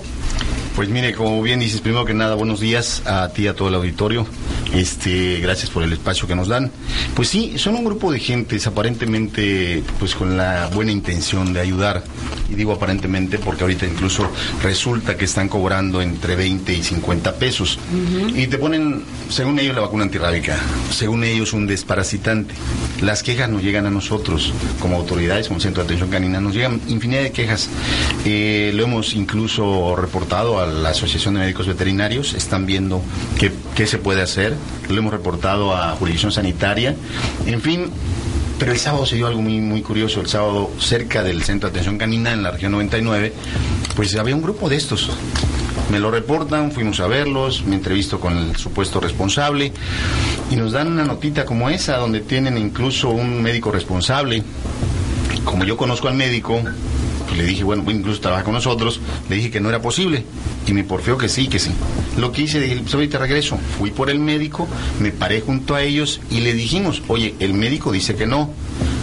Pues 0.74 0.88
mire, 0.88 1.14
como 1.14 1.40
bien 1.40 1.60
dices, 1.60 1.80
primero 1.80 2.04
que 2.04 2.14
nada, 2.14 2.34
buenos 2.34 2.58
días 2.58 3.02
a 3.06 3.28
ti 3.28 3.42
y 3.42 3.46
a 3.46 3.54
todo 3.54 3.68
el 3.68 3.76
auditorio. 3.76 4.26
Este, 4.74 5.38
gracias 5.38 5.70
por 5.70 5.84
el 5.84 5.92
espacio 5.92 6.26
que 6.26 6.34
nos 6.34 6.48
dan. 6.48 6.72
Pues 7.14 7.28
sí, 7.28 7.58
son 7.58 7.76
un 7.76 7.84
grupo 7.84 8.10
de 8.10 8.18
gentes 8.18 8.66
aparentemente 8.66 9.84
pues 10.00 10.16
con 10.16 10.36
la 10.36 10.68
buena 10.74 10.90
intención 10.90 11.52
de 11.52 11.60
ayudar. 11.60 12.02
Y 12.50 12.56
digo 12.56 12.72
aparentemente 12.72 13.38
porque 13.38 13.62
ahorita 13.62 13.86
incluso 13.86 14.28
resulta 14.64 15.16
que 15.16 15.26
están 15.26 15.48
cobrando 15.48 16.02
entre 16.02 16.34
20 16.34 16.74
y 16.74 16.82
50 16.82 17.36
pesos. 17.36 17.78
Y 18.34 18.48
te 18.48 18.58
ponen, 18.58 19.04
según 19.28 19.60
ellos, 19.60 19.76
la 19.76 19.82
vacuna 19.82 20.02
antirrábica, 20.02 20.58
según 20.90 21.22
ellos, 21.22 21.52
un 21.52 21.68
desparasitante. 21.68 22.52
Las 23.00 23.22
quejas 23.22 23.48
nos 23.48 23.62
llegan 23.62 23.86
a 23.86 23.90
nosotros, 23.90 24.52
como 24.80 24.96
autoridades, 24.96 25.46
como 25.46 25.60
Centro 25.60 25.84
de 25.84 25.86
Atención 25.86 26.10
Canina, 26.10 26.40
nos 26.40 26.52
llegan 26.52 26.80
infinidad 26.88 27.22
de 27.22 27.30
quejas. 27.30 27.68
Eh, 28.24 28.72
lo 28.74 28.84
hemos 28.84 29.14
incluso 29.14 29.94
reportado 29.94 30.58
a 30.58 30.63
la 30.66 30.90
Asociación 30.90 31.34
de 31.34 31.40
Médicos 31.40 31.66
Veterinarios, 31.66 32.34
están 32.34 32.66
viendo 32.66 33.02
qué, 33.38 33.52
qué 33.74 33.86
se 33.86 33.98
puede 33.98 34.22
hacer. 34.22 34.54
Lo 34.88 34.96
hemos 34.96 35.12
reportado 35.12 35.74
a 35.74 35.90
Jurisdicción 35.92 36.32
Sanitaria. 36.32 36.94
En 37.46 37.60
fin, 37.60 37.90
pero 38.58 38.72
el 38.72 38.78
sábado 38.78 39.04
se 39.04 39.16
dio 39.16 39.26
algo 39.26 39.42
muy, 39.42 39.60
muy 39.60 39.82
curioso. 39.82 40.20
El 40.20 40.28
sábado, 40.28 40.70
cerca 40.78 41.22
del 41.22 41.42
Centro 41.42 41.68
de 41.68 41.72
Atención 41.72 41.98
Canina, 41.98 42.32
en 42.32 42.42
la 42.42 42.50
región 42.50 42.72
99, 42.72 43.32
pues 43.96 44.14
había 44.16 44.34
un 44.34 44.42
grupo 44.42 44.68
de 44.68 44.76
estos. 44.76 45.10
Me 45.90 45.98
lo 45.98 46.10
reportan, 46.10 46.72
fuimos 46.72 47.00
a 47.00 47.06
verlos, 47.06 47.64
me 47.66 47.74
entrevisto 47.74 48.18
con 48.18 48.36
el 48.38 48.56
supuesto 48.56 49.00
responsable 49.00 49.72
y 50.50 50.56
nos 50.56 50.72
dan 50.72 50.88
una 50.88 51.04
notita 51.04 51.44
como 51.44 51.68
esa, 51.68 51.98
donde 51.98 52.20
tienen 52.20 52.56
incluso 52.56 53.10
un 53.10 53.42
médico 53.42 53.70
responsable. 53.70 54.42
Como 55.44 55.64
yo 55.64 55.76
conozco 55.76 56.08
al 56.08 56.14
médico, 56.14 56.62
pues 57.26 57.38
le 57.38 57.44
dije, 57.44 57.64
bueno, 57.64 57.84
incluso 57.90 58.20
trabaja 58.20 58.44
con 58.44 58.54
nosotros, 58.54 59.00
le 59.28 59.36
dije 59.36 59.50
que 59.50 59.60
no 59.60 59.68
era 59.68 59.80
posible. 59.82 60.24
Y 60.66 60.72
me 60.72 60.84
porfió 60.84 61.18
que 61.18 61.28
sí, 61.28 61.48
que 61.48 61.58
sí. 61.58 61.70
Lo 62.18 62.32
que 62.32 62.42
hice, 62.42 62.60
dije, 62.60 62.76
pues 62.82 62.94
ahorita 62.94 63.18
regreso. 63.18 63.58
Fui 63.78 63.90
por 63.90 64.10
el 64.10 64.18
médico, 64.18 64.66
me 65.00 65.10
paré 65.10 65.40
junto 65.40 65.74
a 65.74 65.82
ellos 65.82 66.20
y 66.30 66.40
le 66.40 66.52
dijimos, 66.54 67.02
oye, 67.08 67.34
el 67.40 67.54
médico 67.54 67.92
dice 67.92 68.14
que 68.14 68.26
no. 68.26 68.50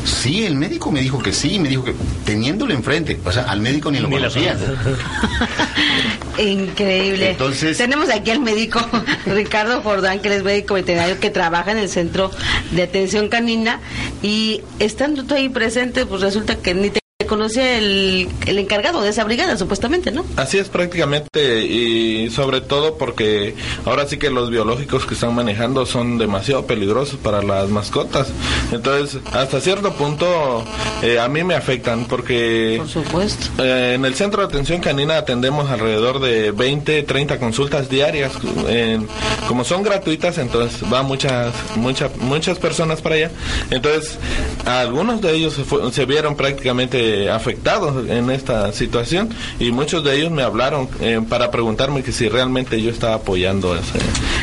Sí, 0.03 0.45
el 0.45 0.55
médico 0.55 0.91
me 0.91 0.99
dijo 1.01 1.19
que 1.19 1.31
sí, 1.31 1.59
me 1.59 1.69
dijo 1.69 1.83
que 1.83 1.93
teniéndolo 2.25 2.73
enfrente, 2.73 3.19
o 3.23 3.31
sea, 3.31 3.43
al 3.43 3.61
médico 3.61 3.91
ni 3.91 3.99
lo 3.99 4.07
Ni 4.07 4.15
conocía. 4.15 4.57
Increíble. 6.39 7.31
Entonces- 7.31 7.77
Tenemos 7.77 8.09
aquí 8.09 8.31
al 8.31 8.39
médico 8.39 8.79
Ricardo 9.27 9.81
Jordán, 9.81 10.19
que 10.19 10.29
él 10.29 10.35
es 10.35 10.43
médico 10.43 10.73
veterinario 10.73 11.19
que 11.19 11.29
trabaja 11.29 11.71
en 11.71 11.77
el 11.77 11.89
centro 11.89 12.31
de 12.71 12.83
atención 12.83 13.29
canina. 13.29 13.79
Y 14.23 14.61
estando 14.79 15.23
tú 15.25 15.35
ahí 15.35 15.49
presente, 15.49 16.05
pues 16.07 16.21
resulta 16.21 16.55
que 16.55 16.73
ni 16.73 16.89
te 16.89 17.00
conocía 17.31 17.77
el, 17.77 18.27
el 18.45 18.57
encargado 18.59 19.01
de 19.01 19.07
esa 19.09 19.23
brigada, 19.23 19.55
supuestamente, 19.55 20.11
¿no? 20.11 20.25
Así 20.35 20.57
es 20.57 20.67
prácticamente 20.67 21.63
y 21.65 22.29
sobre 22.29 22.59
todo 22.59 22.97
porque 22.97 23.55
ahora 23.85 24.05
sí 24.05 24.17
que 24.17 24.29
los 24.29 24.49
biológicos 24.49 25.05
que 25.05 25.13
están 25.13 25.33
manejando 25.33 25.85
son 25.85 26.17
demasiado 26.17 26.65
peligrosos 26.67 27.17
para 27.23 27.41
las 27.41 27.69
mascotas. 27.69 28.27
Entonces, 28.73 29.21
hasta 29.31 29.61
cierto 29.61 29.93
punto 29.93 30.65
eh, 31.01 31.19
a 31.21 31.29
mí 31.29 31.45
me 31.45 31.55
afectan 31.55 32.03
porque 32.05 32.75
Por 32.79 32.89
supuesto. 32.89 33.63
eh, 33.63 33.93
en 33.95 34.03
el 34.03 34.13
centro 34.15 34.41
de 34.41 34.47
atención 34.49 34.81
canina 34.81 35.17
atendemos 35.17 35.69
alrededor 35.71 36.19
de 36.19 36.51
20, 36.51 37.03
30 37.03 37.39
consultas 37.39 37.87
diarias. 37.89 38.33
Eh, 38.67 38.99
como 39.47 39.63
son 39.63 39.83
gratuitas, 39.83 40.37
entonces 40.37 40.87
van 40.89 41.05
muchas, 41.05 41.53
muchas, 41.77 42.11
muchas 42.17 42.59
personas 42.59 42.99
para 43.01 43.15
allá. 43.15 43.31
Entonces, 43.69 44.17
algunos 44.65 45.21
de 45.21 45.33
ellos 45.33 45.53
se, 45.53 45.63
fue- 45.63 45.89
se 45.93 46.05
vieron 46.05 46.35
prácticamente 46.35 47.20
afectados 47.29 48.09
en 48.09 48.29
esta 48.31 48.71
situación 48.73 49.29
y 49.59 49.71
muchos 49.71 50.03
de 50.03 50.17
ellos 50.17 50.31
me 50.31 50.43
hablaron 50.43 50.89
eh, 51.01 51.19
para 51.27 51.51
preguntarme 51.51 52.03
que 52.03 52.11
si 52.11 52.29
realmente 52.29 52.81
yo 52.81 52.89
estaba 52.89 53.15
apoyando 53.15 53.75
ese, 53.75 53.99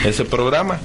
ese 0.08 0.24
programa. 0.24 0.78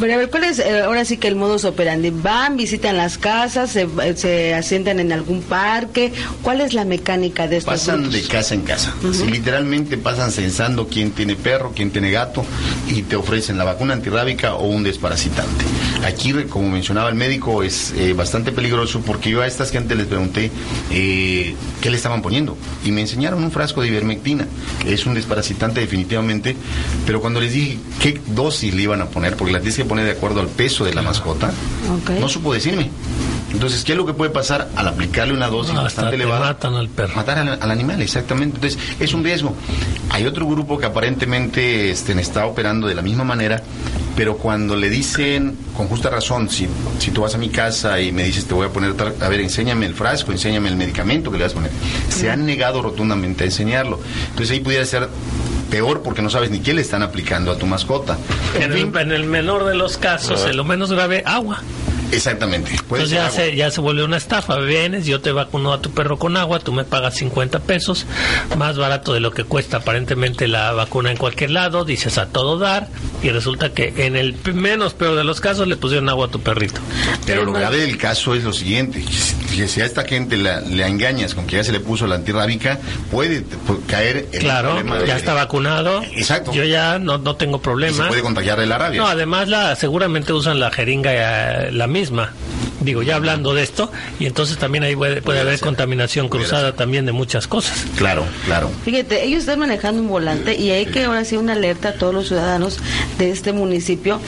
Pero 0.00 0.14
a 0.14 0.16
ver, 0.16 0.30
¿cuál 0.30 0.44
es 0.44 0.58
eh, 0.58 0.82
ahora 0.82 1.04
sí 1.04 1.16
que 1.16 1.28
el 1.28 1.36
modus 1.36 1.64
operandi? 1.64 2.10
¿Van, 2.10 2.56
visitan 2.56 2.96
las 2.96 3.18
casas, 3.18 3.70
se, 3.70 3.86
se 4.16 4.54
asientan 4.54 5.00
en 5.00 5.12
algún 5.12 5.42
parque? 5.42 6.12
¿Cuál 6.42 6.60
es 6.60 6.74
la 6.74 6.84
mecánica 6.84 7.48
de 7.48 7.58
estos 7.58 7.74
Pasan 7.74 8.02
grupos? 8.02 8.14
de 8.14 8.28
casa 8.28 8.54
en 8.54 8.62
casa. 8.62 8.94
Sí, 9.12 9.26
literalmente 9.26 9.96
pasan 9.96 10.32
censando 10.32 10.88
quién 10.88 11.12
tiene 11.12 11.36
perro, 11.36 11.72
quién 11.74 11.90
tiene 11.90 12.10
gato 12.10 12.44
y 12.88 13.02
te 13.02 13.16
ofrecen 13.16 13.56
la 13.58 13.64
vacuna 13.64 13.94
antirrábica 13.94 14.54
o 14.54 14.66
un 14.66 14.82
desparasitante. 14.82 15.64
Aquí, 16.04 16.32
como 16.48 16.68
mencionaba 16.68 17.08
el 17.08 17.14
médico, 17.14 17.62
es 17.62 17.92
eh, 17.96 18.12
bastante 18.12 18.52
peligroso 18.52 19.00
porque 19.00 19.30
yo 19.30 19.42
a 19.42 19.46
estas 19.46 19.70
gente 19.70 19.94
les 19.94 20.06
pregunté 20.06 20.50
eh, 20.90 21.25
qué 21.80 21.90
le 21.90 21.96
estaban 21.96 22.22
poniendo 22.22 22.56
y 22.84 22.92
me 22.92 23.00
enseñaron 23.00 23.42
un 23.42 23.50
frasco 23.50 23.82
de 23.82 23.88
ivermectina. 23.88 24.46
Es 24.86 25.06
un 25.06 25.14
desparasitante 25.14 25.80
definitivamente, 25.80 26.56
pero 27.06 27.20
cuando 27.20 27.40
les 27.40 27.52
dije 27.52 27.78
qué 28.00 28.20
dosis 28.26 28.74
le 28.74 28.82
iban 28.82 29.00
a 29.00 29.06
poner, 29.06 29.36
porque 29.36 29.52
la 29.52 29.60
tienes 29.60 29.76
que 29.76 29.84
poner 29.84 30.04
de 30.04 30.12
acuerdo 30.12 30.40
al 30.40 30.48
peso 30.48 30.84
de 30.84 30.94
la 30.94 31.02
mascota, 31.02 31.52
no 32.20 32.28
supo 32.28 32.52
decirme. 32.52 32.90
Entonces, 33.56 33.84
¿qué 33.84 33.92
es 33.92 33.98
lo 33.98 34.04
que 34.04 34.12
puede 34.12 34.30
pasar 34.30 34.68
al 34.76 34.86
aplicarle 34.86 35.32
una 35.32 35.48
dosis 35.48 35.74
bastante 35.74 36.10
te 36.10 36.16
elevada? 36.16 36.40
matan 36.52 36.74
al 36.74 36.88
perro. 36.90 37.16
Matar 37.16 37.38
al, 37.38 37.58
al 37.60 37.70
animal, 37.70 38.02
exactamente. 38.02 38.56
Entonces, 38.56 38.78
es 39.00 39.14
un 39.14 39.24
riesgo. 39.24 39.54
Hay 40.10 40.26
otro 40.26 40.46
grupo 40.46 40.76
que 40.78 40.84
aparentemente 40.86 41.90
este, 41.90 42.12
está 42.20 42.44
operando 42.46 42.86
de 42.86 42.94
la 42.94 43.00
misma 43.02 43.24
manera, 43.24 43.62
pero 44.14 44.36
cuando 44.36 44.76
le 44.76 44.90
dicen, 44.90 45.56
con 45.76 45.88
justa 45.88 46.10
razón, 46.10 46.48
si, 46.50 46.68
si 46.98 47.10
tú 47.10 47.22
vas 47.22 47.34
a 47.34 47.38
mi 47.38 47.48
casa 47.48 47.98
y 48.00 48.12
me 48.12 48.24
dices, 48.24 48.44
te 48.46 48.52
voy 48.54 48.66
a 48.66 48.70
poner, 48.70 48.92
tal- 48.94 49.14
a 49.20 49.28
ver, 49.28 49.40
enséñame 49.40 49.86
el 49.86 49.94
frasco, 49.94 50.32
enséñame 50.32 50.68
el 50.68 50.76
medicamento 50.76 51.30
que 51.30 51.38
le 51.38 51.44
vas 51.44 51.52
a 51.52 51.56
poner, 51.56 51.70
se 52.10 52.30
han 52.30 52.44
negado 52.46 52.82
rotundamente 52.82 53.44
a 53.44 53.46
enseñarlo. 53.46 53.98
Entonces 54.30 54.50
ahí 54.52 54.60
pudiera 54.60 54.84
ser 54.84 55.08
peor 55.70 56.02
porque 56.02 56.22
no 56.22 56.30
sabes 56.30 56.50
ni 56.50 56.60
qué 56.60 56.74
le 56.74 56.82
están 56.82 57.02
aplicando 57.02 57.50
a 57.50 57.56
tu 57.58 57.66
mascota. 57.66 58.16
En 58.54 58.72
el, 58.72 58.96
en 58.96 59.12
el 59.12 59.24
menor 59.24 59.64
de 59.64 59.74
los 59.74 59.96
casos, 59.96 60.46
en 60.46 60.56
lo 60.56 60.64
menos 60.64 60.92
grave, 60.92 61.22
agua. 61.26 61.62
Exactamente. 62.12 62.70
Puede 62.88 63.04
Entonces 63.04 63.10
ya 63.10 63.26
agua. 63.26 63.36
se, 63.36 63.56
ya 63.56 63.70
se 63.70 63.80
vuelve 63.80 64.04
una 64.04 64.16
estafa. 64.16 64.56
Vienes, 64.58 65.06
yo 65.06 65.20
te 65.20 65.32
vacuno 65.32 65.72
a 65.72 65.80
tu 65.80 65.90
perro 65.92 66.18
con 66.18 66.36
agua, 66.36 66.58
tú 66.60 66.72
me 66.72 66.84
pagas 66.84 67.14
50 67.16 67.60
pesos, 67.60 68.06
más 68.56 68.76
barato 68.76 69.12
de 69.12 69.20
lo 69.20 69.30
que 69.32 69.44
cuesta 69.44 69.78
aparentemente 69.78 70.48
la 70.48 70.72
vacuna 70.72 71.10
en 71.10 71.16
cualquier 71.16 71.50
lado, 71.50 71.84
dices 71.84 72.18
a 72.18 72.26
todo 72.26 72.58
dar, 72.58 72.88
y 73.22 73.30
resulta 73.30 73.72
que 73.72 73.92
en 73.98 74.16
el 74.16 74.34
menos 74.54 74.94
peor 74.94 75.16
de 75.16 75.24
los 75.24 75.40
casos 75.40 75.66
le 75.68 75.76
pusieron 75.76 76.08
agua 76.08 76.26
a 76.26 76.30
tu 76.30 76.40
perrito. 76.40 76.80
Pero 77.26 77.44
lo 77.44 77.52
grave 77.52 77.78
del 77.78 77.98
caso 77.98 78.34
es 78.34 78.44
lo 78.44 78.52
siguiente, 78.52 79.04
que 79.54 79.68
si 79.68 79.80
a 79.80 79.84
esta 79.84 80.04
gente 80.04 80.36
la, 80.36 80.60
le 80.60 80.86
engañas 80.86 81.34
con 81.34 81.46
que 81.46 81.56
ya 81.56 81.64
se 81.64 81.72
le 81.72 81.80
puso 81.80 82.06
la 82.06 82.16
antirrábica, 82.16 82.78
puede, 83.10 83.42
pu- 83.42 83.84
caer 83.86 84.28
en 84.32 84.40
Claro, 84.40 84.70
el 84.70 84.74
problema 84.84 84.98
de- 85.00 85.06
ya 85.08 85.16
está 85.16 85.34
vacunado. 85.34 86.02
Exacto. 86.14 86.52
Yo 86.52 86.64
ya 86.64 86.98
no, 86.98 87.18
no 87.18 87.36
tengo 87.36 87.56
y 87.56 87.60
problema. 87.60 87.96
se 88.04 88.08
puede 88.08 88.22
contagiar 88.22 88.58
de 88.60 88.66
la 88.66 88.78
rabia. 88.78 89.00
No, 89.00 89.06
además 89.08 89.48
la, 89.48 89.74
seguramente 89.76 90.32
usan 90.32 90.60
la 90.60 90.70
jeringa 90.70 91.66
eh, 91.66 91.72
la 91.72 91.86
misma. 91.96 92.32
Digo, 92.80 93.02
ya 93.02 93.16
hablando 93.16 93.54
de 93.54 93.62
esto, 93.62 93.90
y 94.20 94.26
entonces 94.26 94.58
también 94.58 94.84
ahí 94.84 94.94
puede, 94.94 95.22
puede 95.22 95.40
haber 95.40 95.58
contaminación 95.60 96.28
cruzada 96.28 96.74
también 96.74 97.06
de 97.06 97.12
muchas 97.12 97.48
cosas. 97.48 97.86
Claro, 97.96 98.24
claro. 98.44 98.70
Fíjate, 98.84 99.24
ellos 99.24 99.40
están 99.40 99.58
manejando 99.58 100.02
un 100.02 100.08
volante 100.08 100.56
y 100.56 100.70
hay 100.70 100.86
que 100.86 101.04
ahora 101.04 101.24
sí 101.24 101.36
una 101.36 101.54
alerta 101.54 101.90
a 101.90 101.92
todos 101.94 102.14
los 102.14 102.28
ciudadanos 102.28 102.78
de 103.18 103.30
este 103.30 103.52
municipio. 103.52 104.20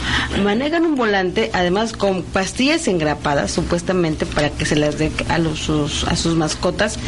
Manejan 0.43 0.87
un 0.87 0.97
volante, 0.97 1.51
además 1.53 1.93
con 1.93 2.23
pastillas 2.23 2.89
engrapadas, 2.89 3.53
supuestamente 3.53 4.25
para 4.25 4.49
que 4.51 4.64
se 4.64 4.77
las 4.77 4.99
dé 4.99 5.12
a, 5.29 5.39
los, 5.39 5.59
sus, 5.59 6.05
a 6.05 6.16
sus 6.16 6.35
mascotas. 6.35 6.99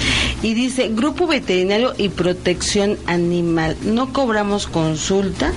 Y 0.42 0.54
dice, 0.54 0.88
Grupo 0.92 1.26
Veterinario 1.26 1.94
y 1.96 2.10
Protección 2.10 2.98
Animal, 3.06 3.76
no 3.82 4.12
cobramos 4.12 4.66
consulta, 4.66 5.52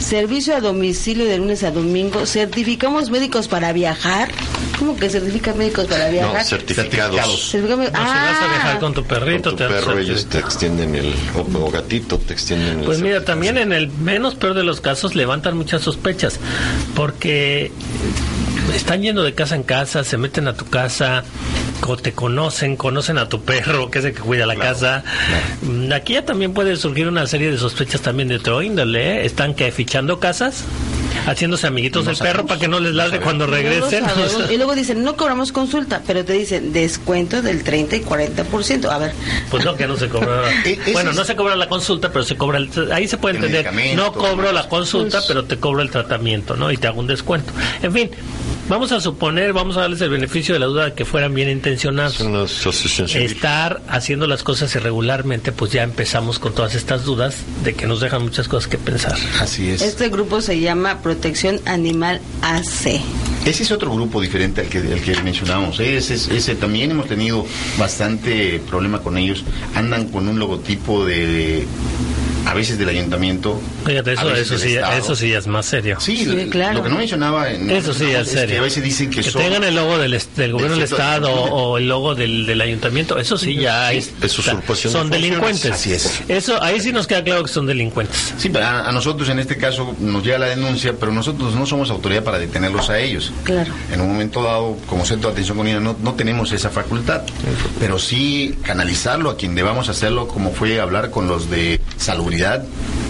servicio 0.00 0.56
a 0.56 0.60
domicilio 0.60 1.26
de 1.26 1.38
lunes 1.38 1.62
a 1.62 1.70
domingo, 1.70 2.26
certificamos 2.26 3.10
médicos 3.10 3.48
para 3.48 3.72
viajar. 3.72 4.30
¿Cómo 4.78 4.96
que 4.96 5.10
certifican 5.10 5.58
médicos 5.58 5.86
para 5.86 6.08
viajar? 6.08 6.38
No, 6.42 6.44
certificados. 6.44 7.50
Certificamos- 7.52 7.92
No, 7.92 7.98
si 7.98 8.04
vas 8.04 8.42
a 8.42 8.48
viajar 8.48 8.76
Ah. 8.76 8.78
con 8.80 8.94
tu 8.94 9.04
perrito, 9.04 9.50
Con 9.50 9.58
tu 9.58 9.64
te 9.64 9.68
perro, 9.68 9.98
ellos 9.98 10.26
te 10.26 10.38
extienden 10.38 10.94
el, 10.94 11.14
o, 11.36 11.40
o 11.66 11.70
gatito, 11.70 12.16
te 12.18 12.32
extienden 12.32 12.80
el. 12.80 12.84
Pues 12.86 13.00
mira, 13.00 13.24
también 13.24 13.58
en 13.58 13.72
el 13.72 13.88
menos 13.88 14.34
peor 14.36 14.54
de 14.54 14.64
los 14.64 14.80
casos 14.80 15.14
levantan 15.14 15.56
muchas 15.56 15.82
sospechas, 15.82 16.40
porque 16.94 17.70
están 18.74 19.02
yendo 19.02 19.22
de 19.22 19.34
casa 19.34 19.54
en 19.56 19.62
casa, 19.62 20.04
se 20.04 20.16
meten 20.16 20.48
a 20.48 20.54
tu 20.54 20.66
casa, 20.66 21.24
o 21.86 21.96
te 21.96 22.12
conocen, 22.12 22.76
conocen 22.76 23.18
a 23.18 23.28
tu 23.28 23.42
perro, 23.42 23.90
que 23.90 23.98
es 24.00 24.04
el 24.04 24.12
que 24.14 24.20
cuida 24.20 24.46
la 24.46 24.56
casa. 24.56 25.02
Aquí 25.94 26.14
ya 26.14 26.24
también 26.24 26.52
puede 26.52 26.76
surgir 26.76 27.08
una 27.08 27.26
serie 27.26 27.50
de 27.50 27.58
sospechas 27.58 28.00
también 28.00 28.28
de 28.28 28.36
otro 28.36 28.62
índole, 28.62 29.22
¿eh? 29.22 29.26
Están 29.26 29.54
que 29.54 29.72
fichando 29.72 30.20
casas, 30.20 30.64
haciéndose 31.26 31.66
amiguitos 31.66 32.06
del 32.06 32.16
perro 32.16 32.46
para 32.46 32.60
que 32.60 32.68
no 32.68 32.80
les 32.80 32.94
ladre 32.94 33.20
cuando 33.20 33.46
No 33.46 33.52
regresen. 33.54 34.04
Y 34.50 34.56
luego 34.56 34.74
dicen, 34.74 35.02
no 35.02 35.16
cobramos 35.16 35.52
consulta, 35.52 36.02
pero 36.06 36.24
te 36.24 36.34
dicen 36.34 36.72
descuento 36.72 37.42
del 37.42 37.62
30 37.64 37.96
y 37.96 38.00
40%. 38.02 38.84
A 38.90 38.98
ver, 38.98 39.12
Pues 39.50 39.64
no, 39.64 39.74
que 39.74 39.86
no 39.86 39.96
se 39.96 40.08
cobra. 40.08 40.42
E- 40.64 40.78
bueno, 40.92 41.12
no 41.12 41.24
se 41.24 41.34
cobra 41.36 41.56
la 41.56 41.68
consulta, 41.68 42.12
pero 42.12 42.24
se 42.24 42.36
cobra 42.36 42.58
el. 42.58 42.70
Ahí 42.92 43.08
se 43.08 43.16
puede 43.18 43.36
entender. 43.36 43.70
No 43.96 44.12
cobro 44.12 44.52
la 44.52 44.60
pues. 44.62 44.70
consulta, 44.70 45.20
pero 45.26 45.44
te 45.44 45.56
cobro 45.58 45.82
el 45.82 45.90
tratamiento, 45.90 46.56
¿no? 46.56 46.70
Y 46.70 46.76
te 46.76 46.86
hago 46.86 47.00
un 47.00 47.06
descuento. 47.06 47.52
En 47.82 47.92
fin, 47.92 48.10
vamos 48.70 48.90
a 48.92 49.00
suponer, 49.00 49.52
vamos 49.52 49.76
a 49.76 49.80
darles 49.80 50.00
el 50.00 50.08
beneficio 50.08 50.54
de 50.54 50.60
la 50.60 50.66
duda 50.66 50.84
de 50.86 50.92
que 50.94 51.04
fueran 51.04 51.34
bien 51.34 51.50
intencionados. 51.50 52.14
Es 52.14 52.20
una 52.22 52.44
asociación 52.44 53.06
civil. 53.08 53.26
Estar 53.26 53.82
haciendo 53.88 54.26
las 54.26 54.42
cosas 54.42 54.74
irregularmente, 54.74 55.52
pues 55.52 55.72
ya 55.72 55.82
empezamos 55.82 56.38
con 56.38 56.54
todas 56.54 56.74
estas 56.74 57.04
dudas 57.04 57.34
de 57.64 57.74
que 57.74 57.86
nos 57.86 58.00
dejan 58.00 58.22
muchas 58.22 58.48
cosas 58.48 58.68
que 58.70 58.78
pensar. 58.78 59.16
Así 59.40 59.68
es. 59.70 59.82
este 59.82 60.08
grupo 60.08 60.40
se 60.40 60.58
llama 60.60 61.02
Protección 61.02 61.60
Animal 61.66 62.20
AC. 62.40 63.00
Ese 63.44 63.62
es 63.64 63.70
otro 63.72 63.92
grupo 63.94 64.20
diferente 64.20 64.60
al 64.62 64.68
que, 64.68 64.78
al 64.78 65.00
que 65.00 65.20
mencionábamos. 65.22 65.80
¿eh? 65.80 65.96
Ese, 65.96 66.14
es- 66.14 66.28
ese 66.28 66.54
también 66.54 66.90
hemos 66.92 67.06
tenido 67.08 67.44
bastante 67.78 68.60
problema 68.68 69.00
con 69.00 69.18
ellos. 69.18 69.44
Andan 69.74 70.08
con 70.08 70.28
un 70.28 70.38
logotipo 70.38 71.04
de 71.04 71.66
a 72.46 72.54
veces 72.54 72.78
del 72.78 72.88
ayuntamiento. 72.88 73.60
Fíjate, 73.84 74.12
eso, 74.14 74.58
sí, 74.58 74.74
Estado. 74.74 74.92
eso 74.98 75.16
sí 75.16 75.32
es 75.32 75.46
más 75.46 75.66
serio. 75.66 75.98
Sí, 76.00 76.48
claro. 76.50 76.78
lo 76.78 76.82
que 76.84 76.88
no 76.90 76.96
mencionaba. 76.96 77.50
en- 77.50 77.70
Eso 77.70 77.92
sí, 77.94 78.04
es 78.10 78.28
que 78.28 78.34
serio. 78.36 78.60
a 78.60 78.62
veces 78.62 78.82
dicen 78.82 79.10
que, 79.10 79.20
que 79.22 79.30
son- 79.30 79.42
tengan 79.42 79.64
el 79.64 79.74
logo 79.74 79.98
del, 79.98 80.18
gobierno 80.52 80.74
del 80.76 80.82
estado 80.84 81.30
o 81.32 81.78
el 81.78 81.88
logo 81.88 82.14
del, 82.14 82.46
del 82.46 82.60
ayuntamiento, 82.60 83.18
eso 83.18 83.36
sí 83.38 83.56
ya 83.56 83.92
es, 83.92 84.12
es 84.22 84.38
usurpación 84.38 84.92
son 84.92 85.10
delincuentes. 85.10 85.70
Así 85.70 85.92
es. 85.92 86.22
Eso 86.28 86.62
ahí 86.62 86.80
sí 86.80 86.92
nos 86.92 87.06
queda 87.06 87.22
claro 87.22 87.42
que 87.42 87.48
son 87.50 87.66
delincuentes. 87.66 88.34
Sí, 88.38 88.48
pero 88.50 88.66
a, 88.66 88.88
a 88.88 88.92
nosotros 88.92 89.28
en 89.28 89.38
este 89.38 89.56
caso 89.56 89.94
nos 90.00 90.24
llega 90.24 90.38
la 90.38 90.46
denuncia, 90.46 90.94
pero 90.98 91.12
nosotros 91.12 91.54
no 91.54 91.66
somos 91.66 91.90
autoridad 91.90 92.24
para 92.24 92.38
detenerlos 92.38 92.90
a 92.90 92.98
ellos. 92.98 93.32
Claro. 93.44 93.72
En 93.92 94.00
un 94.00 94.08
momento 94.08 94.42
dado, 94.42 94.76
como 94.86 95.04
centro 95.04 95.28
de 95.30 95.34
atención 95.34 95.56
con 95.56 95.70
no, 95.84 95.96
no 96.02 96.14
tenemos 96.14 96.52
esa 96.52 96.70
facultad, 96.70 97.22
pero 97.78 97.98
sí 97.98 98.54
canalizarlo 98.62 99.30
a 99.30 99.36
quien 99.36 99.54
debamos 99.54 99.88
hacerlo, 99.88 100.26
como 100.26 100.52
fue 100.52 100.80
hablar 100.80 101.10
con 101.10 101.28
los 101.28 101.50
de 101.50 101.80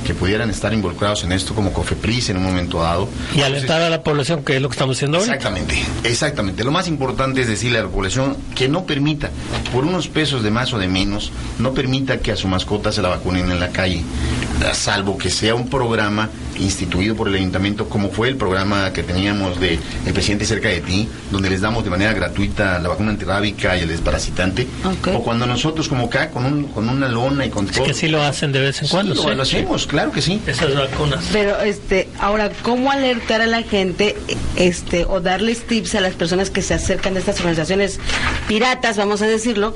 que 0.07 0.15
pudieran 0.15 0.51
estar 0.51 0.73
involucrados 0.73 1.25
en 1.25 1.33
esto, 1.33 1.55
como 1.55 1.73
Cofepris 1.73 2.31
en 2.31 2.39
un 2.39 2.45
momento 2.45 2.81
dado. 2.81 3.09
Y 3.35 3.43
alertar 3.43 3.83
a 3.83 3.91
la 3.91 4.03
población 4.03 4.45
que 4.45 4.57
es 4.57 4.63
lo 4.63 4.69
que 4.69 4.75
estamos 4.75 4.97
haciendo 4.97 5.19
ahorita. 5.19 5.37
Exactamente, 5.37 5.85
exactamente. 6.05 6.65
Lo 6.65 6.73
más 6.73 6.89
importante 6.89 7.43
es 7.43 7.49
decirle 7.49 7.79
a 7.79 7.83
la 7.83 7.89
población 7.89 8.37
que 8.55 8.69
no 8.69 8.85
permita, 8.85 9.31
por 9.73 9.85
unos 9.85 10.09
pesos 10.09 10.43
de 10.43 10.51
más 10.51 10.73
o 10.73 10.79
de 10.79 10.89
menos, 10.89 11.33
no 11.59 11.75
permita 11.75 12.19
que 12.19 12.33
a 12.33 12.37
su 12.37 12.49
mascota 12.49 12.93
se 12.93 13.03
la 13.03 13.09
vacunen 13.09 13.51
en 13.51 13.61
la 13.61 13.69
calle, 13.71 14.03
salvo 14.73 15.19
que 15.19 15.31
sea 15.31 15.55
un 15.55 15.69
programa 15.69 16.31
instituido 16.61 17.15
por 17.15 17.29
el 17.29 17.35
ayuntamiento, 17.35 17.89
como 17.89 18.11
fue 18.11 18.29
el 18.29 18.37
programa 18.37 18.93
que 18.93 19.03
teníamos 19.03 19.59
de 19.61 19.79
El 20.07 20.13
presidente 20.13 20.45
cerca 20.45 20.69
de 20.69 20.81
ti, 20.81 21.09
donde 21.31 21.51
les 21.51 21.61
damos 21.61 21.85
de 21.85 21.91
manera 21.91 22.13
gratuita 22.13 22.79
la 22.79 22.89
vacuna 22.89 23.11
antirrábica 23.11 23.77
y 23.77 23.81
el 23.81 23.89
desparasitante, 23.89 24.67
o 25.15 25.23
cuando 25.23 25.47
nosotros 25.47 25.89
como 25.89 26.07
acá, 26.07 26.31
con, 26.31 26.45
un, 26.45 26.65
con 26.65 26.89
una 26.89 27.09
lona 27.09 27.47
y 27.47 27.51
con 27.51 27.67
Es 27.67 27.73
todo... 27.73 27.85
que 27.85 27.95
sí 27.95 28.09
lo 28.09 28.23
hacen 28.23 28.53
de 28.53 28.61
vez 28.61 28.83
en 28.83 28.89
cuando. 28.89 29.15
lo, 29.15 29.23
sí. 29.23 29.35
lo 29.35 29.43
hacemos, 29.43 29.87
claro 29.87 30.13
que 30.13 30.23
sí. 30.23 30.41
Esas 30.47 30.75
vacunas. 30.75 31.25
Pero 31.33 31.61
este, 31.61 32.09
ahora, 32.19 32.51
¿cómo 32.63 32.91
alertar 32.91 33.41
a 33.41 33.47
la 33.47 33.63
gente 33.63 34.17
este 34.57 35.05
o 35.05 35.21
darles 35.21 35.67
tips 35.67 35.95
a 35.95 36.01
las 36.01 36.15
personas 36.15 36.51
que 36.51 36.63
se 36.63 36.75
acercan 36.75 37.17
a 37.17 37.21
estas 37.21 37.39
organizaciones 37.39 37.99
piratas, 38.47 38.97
vamos 38.97 39.23
a 39.23 39.27
decirlo, 39.27 39.75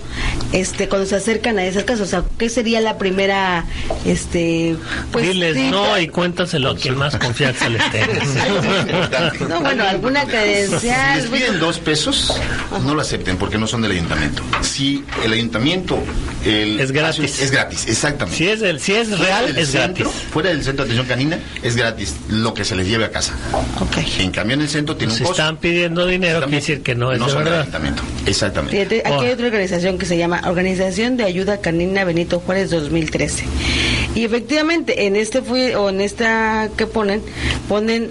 este 0.52 0.88
cuando 0.88 1.06
se 1.06 1.16
acercan 1.16 1.58
a 1.58 1.64
esas 1.64 1.84
casas, 1.84 2.08
o 2.08 2.10
sea, 2.10 2.24
¿qué 2.38 2.48
sería 2.48 2.80
la 2.80 2.98
primera 2.98 3.64
este 4.04 4.76
pues 5.12 5.26
Diles 5.26 5.56
no 5.70 5.98
y 5.98 6.08
cuéntaselo 6.08 6.73
a 6.74 6.80
quien 6.80 6.96
más 6.96 7.16
confianza 7.16 7.68
les 7.68 7.90
tengas. 7.90 8.28
No, 9.48 9.60
bueno, 9.60 9.84
alguna 9.84 10.24
credencial, 10.24 11.22
Si 11.22 11.30
les 11.30 11.40
piden 11.40 11.60
dos 11.60 11.78
pesos, 11.78 12.40
no 12.84 12.94
lo 12.94 13.00
acepten 13.00 13.36
porque 13.36 13.58
no 13.58 13.66
son 13.66 13.82
del 13.82 13.92
ayuntamiento. 13.92 14.42
Si 14.62 15.04
el 15.24 15.32
ayuntamiento 15.32 15.98
el 16.44 16.80
Es 16.80 16.92
gratis. 16.92 17.40
Es 17.40 17.50
gratis, 17.50 17.86
exactamente. 17.88 18.36
Si 18.38 18.48
es, 18.48 18.62
el, 18.62 18.80
si 18.80 18.92
es 18.94 19.18
real, 19.18 19.56
es 19.56 19.68
centro, 19.70 20.04
gratis. 20.10 20.28
Fuera 20.30 20.50
del 20.50 20.62
centro 20.64 20.84
de 20.84 20.92
atención 20.92 21.06
canina, 21.06 21.38
es 21.62 21.76
gratis 21.76 22.14
lo 22.28 22.52
que 22.54 22.64
se 22.64 22.76
les 22.76 22.86
lleve 22.86 23.04
a 23.04 23.10
casa. 23.10 23.34
Ok. 23.80 23.98
En 24.18 24.30
cambio, 24.30 24.54
en 24.54 24.62
el 24.62 24.68
centro 24.68 24.96
tiene 24.96 25.12
un 25.12 25.18
costo. 25.20 25.32
están 25.32 25.56
pidiendo 25.58 26.06
dinero, 26.06 26.34
Están- 26.38 26.50
quiere 26.50 26.60
decir 26.60 26.82
que 26.82 26.94
no 26.94 27.12
es 27.12 27.18
de 27.18 27.24
son 27.26 27.34
del 27.36 27.44
verdad. 27.44 27.60
ayuntamiento. 27.62 28.02
Exactamente. 28.26 28.76
Fíjate, 28.76 29.02
aquí 29.06 29.24
hay 29.26 29.32
otra 29.32 29.46
organización 29.46 29.98
que 29.98 30.06
se 30.06 30.16
llama 30.16 30.42
Organización 30.46 31.16
de 31.16 31.24
Ayuda 31.24 31.60
Canina 31.60 32.04
Benito 32.04 32.40
Juárez 32.40 32.70
2013. 32.70 33.44
Y 34.14 34.24
efectivamente, 34.24 35.06
en 35.06 35.16
este 35.16 35.42
fue, 35.42 35.74
o 35.76 35.88
en 35.90 36.00
esta 36.00 36.68
que 36.76 36.86
ponen, 36.86 37.22
ponen 37.68 38.10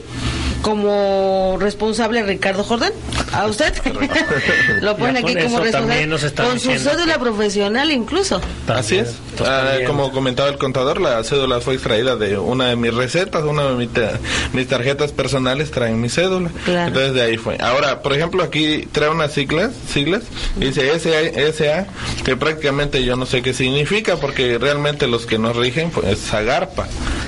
como 0.63 1.57
responsable 1.59 2.21
a 2.21 2.23
Ricardo 2.23 2.63
Jordán. 2.63 2.93
¿A 3.33 3.45
usted? 3.45 3.73
Lo 4.81 4.97
ponen 4.97 5.15
Ya 5.15 5.21
aquí 5.21 5.35
como 5.43 5.59
responsable. 5.59 6.09
Con 6.35 6.59
su 6.59 6.71
cédula 6.79 7.19
profesional 7.19 7.91
incluso. 7.91 8.41
Así 8.67 8.97
es. 8.97 9.15
Ah, 9.45 9.75
como 9.87 10.11
comentaba 10.11 10.49
el 10.49 10.57
contador, 10.57 10.99
la 11.01 11.23
cédula 11.23 11.59
fue 11.61 11.75
extraída 11.75 12.15
de 12.15 12.37
una 12.37 12.69
de 12.69 12.75
mis 12.75 12.93
recetas, 12.93 13.43
una 13.43 13.63
de 13.71 13.87
ta- 13.87 14.19
mis 14.53 14.67
tarjetas 14.67 15.11
personales 15.11 15.71
traen 15.71 15.99
mi 16.01 16.09
cédula. 16.09 16.49
Claro. 16.65 16.87
Entonces 16.87 17.13
de 17.13 17.21
ahí 17.21 17.37
fue. 17.37 17.57
Ahora, 17.59 18.01
por 18.01 18.13
ejemplo, 18.13 18.43
aquí 18.43 18.87
trae 18.91 19.09
unas 19.09 19.31
siglas, 19.33 19.71
siglas, 19.91 20.23
dice 20.57 20.91
SA, 20.99 21.19
SA, 21.53 21.87
que 22.23 22.35
prácticamente 22.35 23.03
yo 23.03 23.15
no 23.15 23.25
sé 23.25 23.41
qué 23.41 23.53
significa, 23.53 24.17
porque 24.17 24.57
realmente 24.57 25.07
los 25.07 25.25
que 25.25 25.37
nos 25.39 25.55
rigen 25.55 25.89
pues 25.91 26.07
es 26.07 26.19
Zagarpa. 26.19 26.87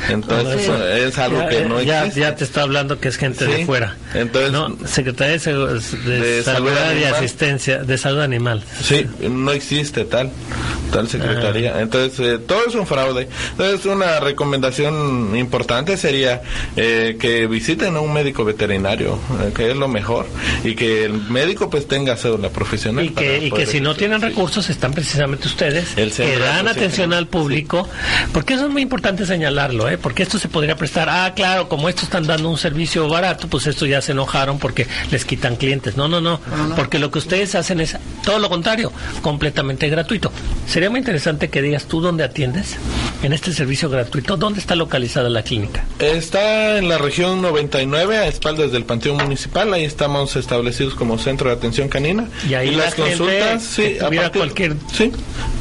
Entonces 0.09 0.69
es 0.69 1.17
algo 1.17 1.39
ya, 1.39 1.49
que 1.49 1.65
no 1.65 1.81
ya, 1.81 1.99
existe. 2.01 2.19
ya 2.21 2.35
te 2.35 2.43
está 2.43 2.61
hablando 2.61 2.99
que 2.99 3.07
es 3.07 3.17
gente 3.17 3.45
Sí. 3.45 3.51
de 3.51 3.65
fuera. 3.65 3.95
Entonces, 4.13 4.51
no, 4.51 4.75
Secretaría 4.85 5.33
de, 5.33 5.39
Segu- 5.39 5.79
de 6.03 6.19
de 6.19 6.43
Salud 6.43 6.69
Salud 6.69 6.79
y 6.91 7.03
Animal. 7.03 7.15
Asistencia 7.15 7.77
de 7.83 7.97
Salud 7.97 8.19
Animal. 8.21 8.63
Sí, 8.83 9.05
no 9.29 9.51
existe 9.51 10.05
tal 10.05 10.29
tal 10.91 11.07
secretaría. 11.09 11.81
Entonces, 11.81 11.94
eh, 11.95 12.39
todo 12.45 12.65
es 12.67 12.75
un 12.75 12.85
fraude. 12.85 13.27
Entonces, 13.51 13.85
una 13.85 14.19
recomendación 14.19 15.35
importante 15.35 15.97
sería 15.97 16.41
eh, 16.75 17.17
que 17.19 17.47
visiten 17.47 17.95
a 17.95 17.99
un 17.99 18.13
médico 18.13 18.45
veterinario, 18.45 19.19
eh, 19.41 19.51
que 19.55 19.71
es 19.71 19.77
lo 19.77 19.87
mejor, 19.87 20.27
y 20.63 20.75
que 20.75 21.05
el 21.05 21.13
médico 21.13 21.69
pues 21.69 21.87
tenga 21.87 22.15
cédula 22.17 22.49
profesional. 22.49 23.05
Y 23.05 23.09
que, 23.09 23.45
y 23.45 23.51
que 23.51 23.65
si 23.65 23.81
no 23.81 23.95
tienen 23.95 24.21
recursos 24.21 24.69
están 24.69 24.93
precisamente 24.93 25.47
ustedes 25.47 25.97
El 25.97 26.11
que 26.11 26.37
dan 26.37 26.67
atención 26.67 27.11
sí. 27.11 27.17
al 27.17 27.27
público, 27.27 27.87
porque 28.33 28.55
eso 28.55 28.65
es 28.65 28.71
muy 28.71 28.81
importante 28.81 29.25
señalarlo, 29.25 29.89
¿eh? 29.89 29.97
porque 29.97 30.23
esto 30.23 30.37
se 30.37 30.47
podría 30.47 30.75
prestar, 30.75 31.09
ah, 31.09 31.33
claro, 31.35 31.69
como 31.69 31.89
estos 31.89 32.05
están 32.05 32.27
dando 32.27 32.49
un 32.49 32.57
servicio 32.57 33.07
barato, 33.07 33.47
pues 33.47 33.67
estos 33.67 33.87
ya 33.87 34.01
se 34.01 34.11
enojaron 34.11 34.59
porque 34.59 34.87
les 35.11 35.25
quitan 35.25 35.55
clientes. 35.55 35.97
No, 35.97 36.07
no, 36.07 36.21
no, 36.21 36.39
porque 36.75 36.99
lo 36.99 37.11
que 37.11 37.19
ustedes 37.19 37.55
hacen 37.55 37.79
es 37.79 37.97
todo 38.23 38.39
lo 38.39 38.49
contrario, 38.49 38.91
completamente 39.21 39.87
gratuito. 39.89 40.31
Sería 40.67 40.89
muy 40.89 40.99
interesante 40.99 41.49
que 41.49 41.61
digas 41.61 41.84
tú 41.85 42.01
dónde 42.01 42.23
atiendes 42.23 42.75
en 43.23 43.33
este 43.33 43.53
servicio 43.53 43.89
gratuito, 43.89 44.37
dónde 44.37 44.59
está 44.59 44.75
localizada 44.75 45.29
la 45.29 45.43
clínica. 45.43 45.85
Está 45.99 46.77
en 46.77 46.89
la 46.89 46.97
región 46.97 47.41
99, 47.41 48.17
a 48.17 48.27
espaldas 48.27 48.71
del 48.71 48.83
Panteón 48.83 49.17
Municipal. 49.17 49.73
Ahí 49.73 49.83
estamos 49.85 50.35
establecidos 50.35 50.95
como 50.95 51.17
centro 51.17 51.49
de 51.49 51.55
atención 51.55 51.87
canina. 51.89 52.27
Y 52.47 52.53
ahí 52.53 52.71
la 52.71 52.85
las 52.85 52.93
gente 52.93 53.17
consultas, 53.17 53.63
sí, 53.63 53.97
a 53.99 54.09
partir, 54.09 54.31
cualquier 54.39 54.75
sí, 54.93 55.11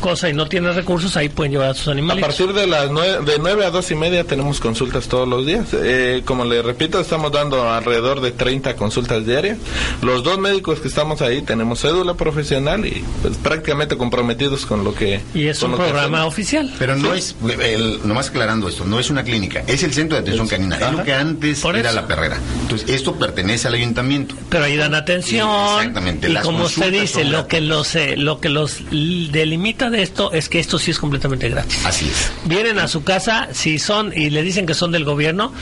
cosa 0.00 0.28
y 0.28 0.34
no 0.34 0.46
tiene 0.46 0.72
recursos, 0.72 1.16
ahí 1.16 1.28
pueden 1.28 1.52
llevar 1.52 1.70
a 1.70 1.74
sus 1.74 1.88
a 1.88 1.92
animales. 1.92 2.24
partir 2.24 2.52
de 2.52 2.66
las 2.66 2.90
nueve, 2.90 3.24
de 3.24 3.38
9 3.38 3.64
a 3.64 3.70
dos 3.70 3.90
y 3.90 3.94
media 3.94 4.24
tenemos 4.24 4.60
consultas 4.60 5.08
todos 5.08 5.28
los 5.28 5.46
días. 5.46 5.68
Eh, 5.72 6.22
como 6.24 6.44
le 6.44 6.62
repito, 6.62 7.00
estamos 7.00 7.32
dando 7.32 7.70
alrededor 7.70 8.20
de 8.20 8.32
30 8.32 8.76
consultas 8.76 9.24
diarias. 9.24 9.58
Los 10.02 10.22
dos 10.22 10.38
médicos 10.38 10.80
que 10.80 10.88
estamos 10.88 11.22
ahí 11.22 11.42
tenemos 11.42 11.80
cédula 11.80 12.14
profesional 12.14 12.86
y 12.86 13.04
pues, 13.22 13.36
prácticamente 13.38 13.96
comprometidos 13.96 14.66
con 14.66 14.84
lo 14.84 14.94
que 14.94 15.20
Y 15.34 15.46
es 15.46 15.62
un 15.62 15.72
lo 15.72 15.78
que 15.78 15.92
programa 16.14 16.26
oficial. 16.26 16.72
Pero 16.78 16.96
no 16.96 17.12
Sí. 17.14 17.18
es, 17.18 17.34
el, 17.60 18.00
nomás 18.06 18.28
aclarando 18.30 18.68
esto, 18.68 18.84
no 18.84 18.98
es 18.98 19.10
una 19.10 19.22
clínica, 19.24 19.62
es 19.66 19.82
el 19.82 19.92
centro 19.92 20.16
de 20.16 20.22
atención 20.22 20.48
canina, 20.48 20.76
es 20.76 20.92
lo 20.92 21.04
que 21.04 21.12
antes 21.14 21.60
Por 21.60 21.76
era 21.76 21.90
eso. 21.90 22.00
la 22.00 22.06
perrera. 22.06 22.38
Entonces, 22.62 22.88
esto 22.90 23.16
pertenece 23.16 23.68
al 23.68 23.74
ayuntamiento. 23.74 24.34
Pero 24.48 24.64
ahí 24.64 24.76
dan 24.76 24.94
atención. 24.94 25.48
Exactamente, 25.78 26.28
Y 26.28 26.32
las 26.32 26.44
como 26.44 26.64
usted 26.64 26.92
dice, 26.92 27.24
lo 27.24 27.46
que 27.48 27.60
los 27.60 27.94
eh, 27.96 28.14
lo 28.16 28.40
que 28.40 28.48
los 28.48 28.78
delimita 28.90 29.90
de 29.90 30.02
esto 30.02 30.32
es 30.32 30.48
que 30.48 30.60
esto 30.60 30.78
sí 30.78 30.90
es 30.90 30.98
completamente 30.98 31.48
gratis. 31.48 31.84
Así 31.84 32.06
es. 32.08 32.30
Vienen 32.44 32.78
a 32.78 32.88
su 32.88 33.04
casa, 33.04 33.48
si 33.52 33.78
son 33.78 34.12
y 34.16 34.30
le 34.30 34.42
dicen 34.42 34.66
que 34.66 34.74
son 34.74 34.92
del 34.92 35.04
gobierno, 35.04 35.52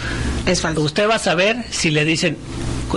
Es 0.46 0.60
falso. 0.60 0.80
usted 0.82 1.08
va 1.08 1.16
a 1.16 1.18
saber 1.18 1.56
si 1.70 1.90
le 1.90 2.04
dicen 2.04 2.36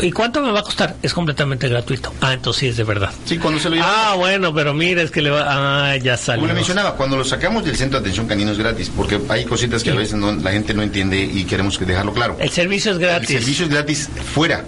¿Y 0.02 0.12
cuánto 0.12 0.42
me 0.42 0.52
va 0.52 0.60
a 0.60 0.64
costar? 0.64 0.96
Es 1.02 1.14
completamente 1.14 1.68
gratuito. 1.70 2.14
Ah, 2.22 2.34
entonces 2.34 2.60
sí 2.60 2.68
es 2.68 2.78
de 2.78 2.84
verdad. 2.84 3.12
Sí, 3.26 3.38
cuando 3.38 3.60
se 3.60 3.70
lo 3.70 3.76
llevan- 3.76 3.90
Ah, 3.92 4.14
bueno, 4.18 4.54
pero 4.54 4.74
mire, 4.74 5.02
es 5.04 5.12
que 5.12 5.22
le 5.22 5.30
va. 5.30 5.46
Ah, 5.92 5.96
ya 5.98 6.18
salió. 6.18 6.42
Como 6.42 6.48
le 6.48 6.54
mencionaba, 6.56 6.96
cuando 6.96 7.18
lo 7.18 7.24
sacamos 7.24 7.64
del 7.66 7.76
centro 7.76 8.00
de 8.00 8.04
atención 8.06 8.28
canino 8.28 8.52
es 8.52 8.58
gratis, 8.58 8.92
porque 8.96 9.20
hay 9.30 9.46
cositas 9.46 9.84
que 9.84 9.92
a 9.92 9.96
veces 9.96 10.16
no- 10.16 10.34
la 10.34 10.52
gente 10.52 10.74
no 10.74 10.82
entiende 10.84 11.20
y 11.22 11.44
queremos 11.46 11.78
que 11.78 11.86
dejarlo 11.86 12.14
claro. 12.14 12.38
El 12.40 12.50
servicio 12.50 12.92
es 12.92 12.98
gratis. 12.98 13.30
El 13.32 13.40
servicio 13.40 13.66
es 13.66 13.72
gratis 13.72 14.10
fuera. 14.34 14.66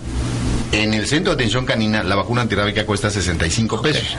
En 0.72 0.94
el 0.94 1.08
centro 1.08 1.34
de 1.34 1.36
atención 1.42 1.66
canina, 1.66 2.04
la 2.04 2.16
vacuna 2.16 2.42
antirrábica 2.42 2.86
cuesta 2.86 3.10
65 3.10 3.82
pesos. 3.82 4.16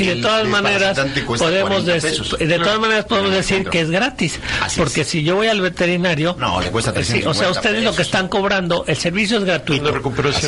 Y 0.00 0.06
de 0.06 0.16
todas 0.16 0.46
maneras 0.48 0.98
podemos 0.98 1.38
40 1.82 1.92
des- 1.92 2.02
pesos. 2.04 2.36
de 2.38 2.58
todas 2.58 2.78
maneras 2.78 3.04
podemos 3.04 3.32
decir 3.32 3.64
que 3.68 3.80
es 3.80 3.90
gratis, 3.90 4.38
Así 4.62 4.80
porque 4.80 5.02
es. 5.02 5.08
si 5.08 5.22
yo 5.22 5.36
voy 5.36 5.48
al 5.48 5.60
veterinario, 5.60 6.36
No, 6.38 6.60
le 6.60 6.70
cuesta 6.70 6.90
eh, 6.90 7.04
sí, 7.04 7.22
o 7.24 7.32
350 7.32 7.38
sea, 7.40 7.50
ustedes 7.50 7.84
lo 7.84 7.94
que 7.94 8.02
están 8.02 8.28
cobrando, 8.28 8.84
el 8.86 8.96
servicio 8.96 9.38
es 9.38 9.44
gratuito, 9.44 9.92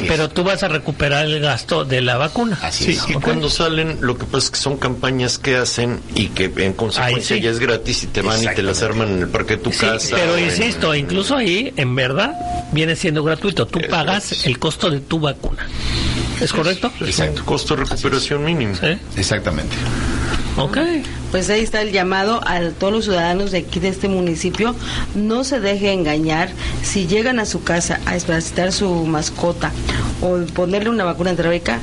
pero 0.09 0.28
tú 0.28 0.44
vas 0.44 0.62
a 0.62 0.68
recuperar 0.68 1.26
el 1.26 1.40
gasto 1.40 1.84
de 1.84 2.00
la 2.00 2.16
vacuna. 2.16 2.59
Así 2.62 2.84
Sí, 2.84 2.90
es. 2.92 3.11
y 3.11 3.14
cuando 3.14 3.48
salen, 3.50 3.98
lo 4.00 4.16
que 4.18 4.24
pasa 4.24 4.46
es 4.46 4.50
que 4.53 4.59
son 4.59 4.76
campañas 4.76 5.38
que 5.38 5.57
hacen 5.57 6.00
y 6.14 6.28
que 6.28 6.53
en 6.57 6.72
consecuencia 6.74 7.36
sí. 7.36 7.42
ya 7.42 7.50
es 7.50 7.59
gratis 7.59 8.05
y 8.05 8.07
te 8.09 8.22
van 8.22 8.42
y 8.42 8.46
te 8.46 8.62
las 8.62 8.82
arman 8.82 9.09
en 9.11 9.18
el 9.20 9.28
parque 9.28 9.57
de 9.57 9.62
tu 9.62 9.72
Sí, 9.72 9.80
casa. 9.80 10.16
pero 10.16 10.36
en- 10.36 10.44
insisto, 10.46 10.94
incluso 10.94 11.36
ahí, 11.36 11.72
en 11.76 11.94
verdad, 11.94 12.32
viene 12.72 12.96
siendo 12.96 13.22
gratuito. 13.22 13.66
Tú 13.66 13.80
pagas 13.90 14.28
gratis. 14.30 14.46
el 14.46 14.59
costo 14.59 14.90
de 14.90 15.00
tu 15.00 15.18
vacuna. 15.20 15.66
¿Es 16.43 16.53
correcto? 16.53 16.90
Un 17.01 17.45
costo 17.45 17.76
de 17.76 17.84
recuperación 17.84 18.45
mínimo. 18.45 18.74
Exactamente. 19.16 19.76
Ok. 20.57 20.76
Pues 21.30 21.49
ahí 21.49 21.62
está 21.62 21.80
el 21.80 21.93
llamado 21.93 22.40
a 22.47 22.61
todos 22.78 22.93
los 22.93 23.05
ciudadanos 23.05 23.53
de 23.53 23.59
aquí 23.59 23.80
de 23.80 23.88
este 23.88 24.09
municipio. 24.09 24.74
No 25.14 25.45
se 25.45 25.61
deje 25.61 25.93
engañar. 25.93 26.51
Si 26.82 27.07
llegan 27.07 27.38
a 27.38 27.47
su 27.47 27.62
casa 27.62 28.01
a 28.05 28.14
desparasitar 28.14 28.72
su 28.72 28.90
mascota 29.07 29.72
o 30.20 30.38
ponerle 30.53 30.90
una 30.90 31.05
vacuna 31.05 31.30
antirrábica, 31.30 31.78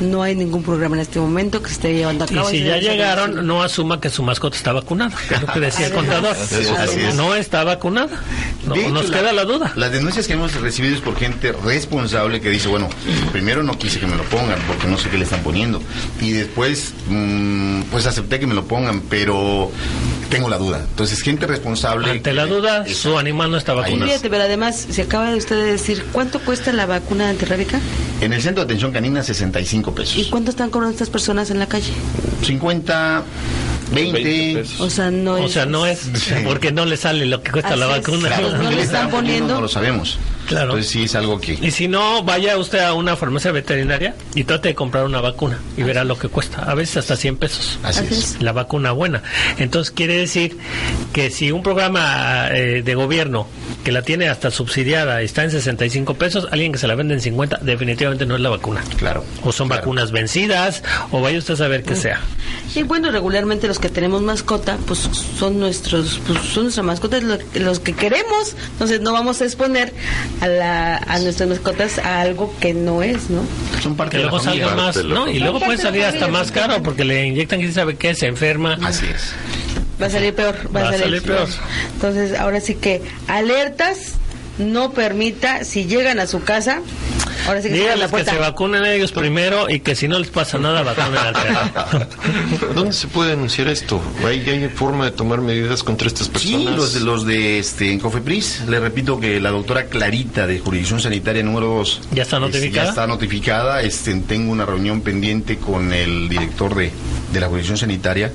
no 0.00 0.22
hay 0.22 0.34
ningún 0.34 0.62
programa 0.62 0.96
en 0.96 1.02
este 1.02 1.18
momento 1.20 1.60
que 1.62 1.68
se 1.68 1.74
esté 1.74 1.94
llevando 1.94 2.24
a 2.24 2.28
Y 2.30 2.34
cabo. 2.34 2.48
si 2.50 2.56
Ese 2.58 2.66
ya 2.66 2.76
llegaron, 2.78 3.46
no 3.46 3.62
asuma 3.62 4.00
que 4.00 4.10
su 4.10 4.22
mascota 4.22 4.56
está 4.56 4.72
vacunada, 4.72 5.14
que 5.28 5.34
es 5.34 5.40
lo 5.40 5.46
que 5.48 5.60
decía 5.60 5.86
el 5.86 5.92
contador. 5.92 6.36
Así 6.36 7.00
es. 7.00 7.14
No 7.14 7.34
está 7.34 7.64
vacunada. 7.64 8.20
No, 8.66 8.74
De 8.74 8.80
hecho, 8.82 8.90
nos 8.94 9.10
queda 9.10 9.32
la 9.32 9.44
duda. 9.44 9.72
Las 9.76 9.92
denuncias 9.92 10.26
que 10.26 10.32
hemos 10.34 10.54
recibido 10.60 10.94
es 10.94 11.00
por 11.00 11.16
gente 11.16 11.52
responsable 11.52 12.40
que 12.40 12.50
dice, 12.50 12.68
bueno, 12.68 12.88
primero 13.32 13.62
no 13.62 13.78
quise 13.78 14.00
que 14.00 14.06
me 14.06 14.16
lo 14.16 14.24
pongan 14.24 14.58
porque 14.66 14.86
no 14.86 14.98
sé 14.98 15.08
qué 15.10 15.18
le 15.18 15.24
están 15.24 15.40
poniendo. 15.42 15.82
Y 16.20 16.32
después, 16.32 16.92
mm, 17.08 17.82
pues 17.90 18.06
acepté 18.06 18.40
que 18.40 18.46
me 18.46 18.54
lo 18.54 18.64
pongan, 18.64 19.02
pero 19.02 19.70
tengo 20.30 20.48
la 20.48 20.58
duda. 20.58 20.80
Entonces, 20.88 21.20
gente 21.22 21.46
responsable. 21.46 22.10
Ante 22.10 22.32
la 22.32 22.46
duda, 22.46 22.84
su 22.86 23.18
animal 23.18 23.50
no 23.50 23.56
está 23.56 23.74
vacunado. 23.74 24.06
Fíjate, 24.10 24.30
pero 24.30 24.42
además, 24.44 24.86
se 24.90 25.02
acaba 25.02 25.30
de 25.30 25.36
usted 25.36 25.56
de 25.56 25.72
decir, 25.72 26.04
¿cuánto 26.12 26.40
cuesta 26.40 26.72
la 26.72 26.86
vacuna 26.86 27.28
antirrábica? 27.28 27.80
En 28.20 28.32
el 28.32 28.42
centro 28.42 28.62
de 28.64 28.66
atención 28.66 28.92
canina, 28.92 29.22
65 29.22 29.90
¿Y 29.90 29.94
pesos. 29.94 30.26
cuánto 30.30 30.50
están 30.50 30.70
cobrando 30.70 30.92
estas 30.92 31.10
personas 31.10 31.50
en 31.50 31.58
la 31.58 31.66
calle? 31.66 31.92
50, 32.42 33.22
20. 33.92 34.22
20 34.22 34.60
pesos. 34.60 34.80
O 34.80 34.90
sea, 34.90 35.10
no 35.10 35.32
O 35.34 35.46
es... 35.46 35.52
sea, 35.52 35.66
no 35.66 35.86
es 35.86 36.08
porque 36.44 36.72
no 36.72 36.84
le 36.86 36.96
sale 36.96 37.26
lo 37.26 37.42
que 37.42 37.50
cuesta 37.52 37.76
la 37.76 37.86
Así 37.86 37.94
es. 37.94 38.06
vacuna. 38.06 38.28
Claro, 38.28 38.56
no 38.58 38.68
¿qué 38.70 38.74
le 38.76 38.82
están 38.82 39.10
poniendo. 39.10 39.54
No 39.54 39.60
lo 39.62 39.68
sabemos. 39.68 40.18
Claro. 40.46 40.70
Entonces, 40.72 40.90
sí 40.90 41.04
es 41.04 41.14
algo 41.14 41.40
que. 41.40 41.58
Y 41.60 41.70
si 41.70 41.88
no, 41.88 42.22
vaya 42.22 42.56
usted 42.58 42.80
a 42.80 42.92
una 42.94 43.16
farmacia 43.16 43.50
veterinaria 43.52 44.14
y 44.34 44.44
trate 44.44 44.68
de 44.68 44.74
comprar 44.74 45.04
una 45.04 45.20
vacuna 45.20 45.58
y 45.76 45.82
verá 45.82 46.04
lo 46.04 46.18
que 46.18 46.28
cuesta. 46.28 46.62
A 46.64 46.74
veces 46.74 46.98
hasta 46.98 47.16
100 47.16 47.36
pesos. 47.36 47.78
Así 47.82 48.00
Así 48.04 48.14
es. 48.14 48.42
La 48.42 48.52
vacuna 48.52 48.92
buena. 48.92 49.22
Entonces 49.58 49.90
quiere 49.90 50.16
decir 50.18 50.58
que 51.12 51.30
si 51.30 51.50
un 51.52 51.62
programa 51.62 52.48
eh, 52.50 52.82
de 52.84 52.94
gobierno 52.94 53.46
que 53.84 53.92
la 53.92 54.02
tiene 54.02 54.28
hasta 54.28 54.50
subsidiada 54.50 55.20
está 55.22 55.44
en 55.44 55.50
65 55.50 56.14
pesos, 56.14 56.46
alguien 56.50 56.72
que 56.72 56.78
se 56.78 56.86
la 56.86 56.94
vende 56.94 57.14
en 57.14 57.20
50 57.20 57.58
definitivamente 57.62 58.26
no 58.26 58.34
es 58.36 58.40
la 58.40 58.50
vacuna. 58.50 58.82
Claro. 58.98 59.24
O 59.42 59.52
son 59.52 59.68
Claro. 59.68 59.80
vacunas 59.82 60.12
vencidas, 60.12 60.82
o 61.10 61.20
vaya 61.20 61.38
usted 61.38 61.54
a 61.54 61.56
saber 61.56 61.82
qué 61.84 61.96
sea. 61.96 62.20
Y 62.74 62.82
bueno, 62.82 63.10
regularmente 63.10 63.66
los 63.68 63.78
que 63.78 63.88
tenemos 63.88 64.20
mascota, 64.22 64.76
pues 64.86 64.98
son 65.38 65.58
nuestros, 65.60 66.20
pues 66.26 66.40
son 66.42 66.64
nuestras 66.64 66.84
mascotas 66.86 67.22
lo- 67.22 67.38
los 67.54 67.80
que 67.80 67.92
queremos. 67.94 68.56
Entonces 68.72 69.00
no 69.00 69.12
vamos 69.12 69.40
a 69.40 69.44
exponer 69.44 69.92
a, 70.40 70.46
la, 70.48 70.96
a 70.96 71.18
nuestras 71.18 71.48
mascotas 71.48 71.98
a 71.98 72.20
algo 72.20 72.54
que 72.60 72.74
no 72.74 73.02
es, 73.02 73.30
¿no? 73.30 73.42
Son 73.82 73.96
parte 73.96 74.12
Que 74.12 74.18
de 74.18 74.24
la 74.24 74.30
luego 74.30 74.44
familia. 74.44 74.66
salga 74.68 74.82
más, 74.82 74.94
parte 74.96 75.08
¿no? 75.08 75.28
Y 75.28 75.38
luego 75.38 75.60
puede 75.60 75.78
salir 75.78 76.04
hasta 76.04 76.28
más 76.28 76.50
caro 76.52 76.82
porque 76.82 77.04
le 77.04 77.26
inyectan 77.26 77.60
quién 77.60 77.72
sabe 77.72 77.96
qué, 77.96 78.14
se 78.14 78.26
enferma. 78.26 78.78
Así 78.82 79.06
es. 79.06 79.32
Va 80.00 80.06
a 80.06 80.10
salir 80.10 80.34
peor, 80.34 80.56
va, 80.74 80.88
a 80.88 80.98
salir, 80.98 81.22
peor. 81.22 81.48
Entonces, 81.94 82.36
ahora 82.38 82.60
sí 82.60 82.74
que 82.74 83.00
alertas, 83.28 84.14
no 84.58 84.92
permita, 84.92 85.64
si 85.64 85.86
llegan 85.86 86.20
a 86.20 86.26
su 86.26 86.42
casa, 86.42 86.80
ahora 87.46 87.60
sí 87.60 87.70
que 87.70 88.24
se 88.24 88.38
vacunen 88.38 88.84
ellos 88.84 89.12
primero 89.12 89.68
y 89.68 89.80
que 89.80 89.94
si 89.94 90.08
no 90.08 90.18
les 90.18 90.28
pasa 90.28 90.58
nada, 90.58 90.82
vacunen 90.82 91.16
al 91.18 91.32
perro. 91.34 92.06
¿Dónde 92.74 92.92
se 92.92 93.08
puede 93.08 93.30
denunciar 93.30 93.68
esto? 93.68 94.00
¿Hay, 94.26 94.48
hay 94.48 94.68
forma 94.68 95.06
de 95.06 95.10
tomar 95.10 95.40
medidas 95.40 95.82
contra 95.82 96.08
estas 96.08 96.28
personas? 96.28 96.60
Sí, 96.60 96.76
los 96.76 96.94
de, 96.94 97.00
los 97.00 97.26
de 97.26 97.58
este, 97.58 97.92
en 97.92 97.98
Cofepris. 97.98 98.62
Le 98.68 98.80
repito 98.80 99.18
que 99.18 99.40
la 99.40 99.50
doctora 99.50 99.86
Clarita 99.86 100.46
de 100.46 100.58
Jurisdicción 100.60 101.00
Sanitaria 101.00 101.42
número 101.42 101.66
2. 101.66 102.00
¿Ya 102.12 102.22
está 102.22 102.38
notificada? 102.38 102.84
ya 102.84 102.90
está 102.90 103.06
notificada. 103.06 103.82
Este, 103.82 104.14
tengo 104.14 104.52
una 104.52 104.64
reunión 104.66 105.00
pendiente 105.00 105.58
con 105.58 105.92
el 105.92 106.28
director 106.28 106.74
de, 106.74 106.90
de 107.32 107.40
la 107.40 107.48
Jurisdicción 107.48 107.78
Sanitaria. 107.78 108.32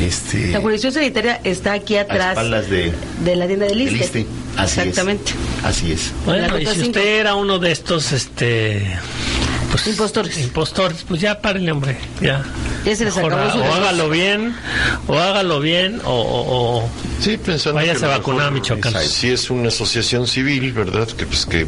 Este, 0.00 0.48
La 0.48 0.60
jurisdicción 0.60 0.92
sanitaria 0.92 1.40
está 1.42 1.72
aquí 1.72 1.96
a 1.96 2.02
atrás 2.02 2.30
espaldas 2.30 2.68
de, 2.68 2.92
de 3.24 3.36
la 3.36 3.46
tienda 3.46 3.66
ISSSTE. 3.66 3.96
ISSSTE. 4.20 4.26
Así 4.56 4.80
Exactamente. 4.80 5.32
es. 5.60 5.64
Así 5.64 5.92
es. 5.92 6.12
Bueno, 6.24 6.58
y 6.58 6.66
si 6.66 6.72
cinco. 6.74 6.86
usted 6.88 7.20
era 7.20 7.34
uno 7.34 7.58
de 7.58 7.72
estos, 7.72 8.12
este... 8.12 8.96
Pues, 9.70 9.86
Impostores. 9.88 10.38
Impostores, 10.38 11.04
pues 11.06 11.20
ya 11.20 11.40
párenle, 11.40 11.72
hombre, 11.72 11.98
ya. 12.20 12.42
Ya 12.84 12.96
se 12.96 13.04
les 13.04 13.16
acabó 13.16 13.50
su 13.50 13.58
o 13.58 13.64
hágalo 13.74 14.08
bien, 14.08 14.54
o 15.08 15.18
hágalo 15.18 15.60
bien, 15.60 16.00
o, 16.04 16.10
o- 16.12 16.78
o 16.84 16.88
Sí, 17.20 17.36
pensando 17.36 17.74
Váyase 17.80 18.04
a 18.04 18.08
vacunar 18.08 18.46
a 18.46 18.50
Michoacán. 18.52 18.94
Si 19.02 19.28
es 19.28 19.50
una 19.50 19.68
asociación 19.68 20.26
civil, 20.28 20.72
¿verdad? 20.72 21.08
Que 21.08 21.26
pues 21.26 21.44
que 21.46 21.66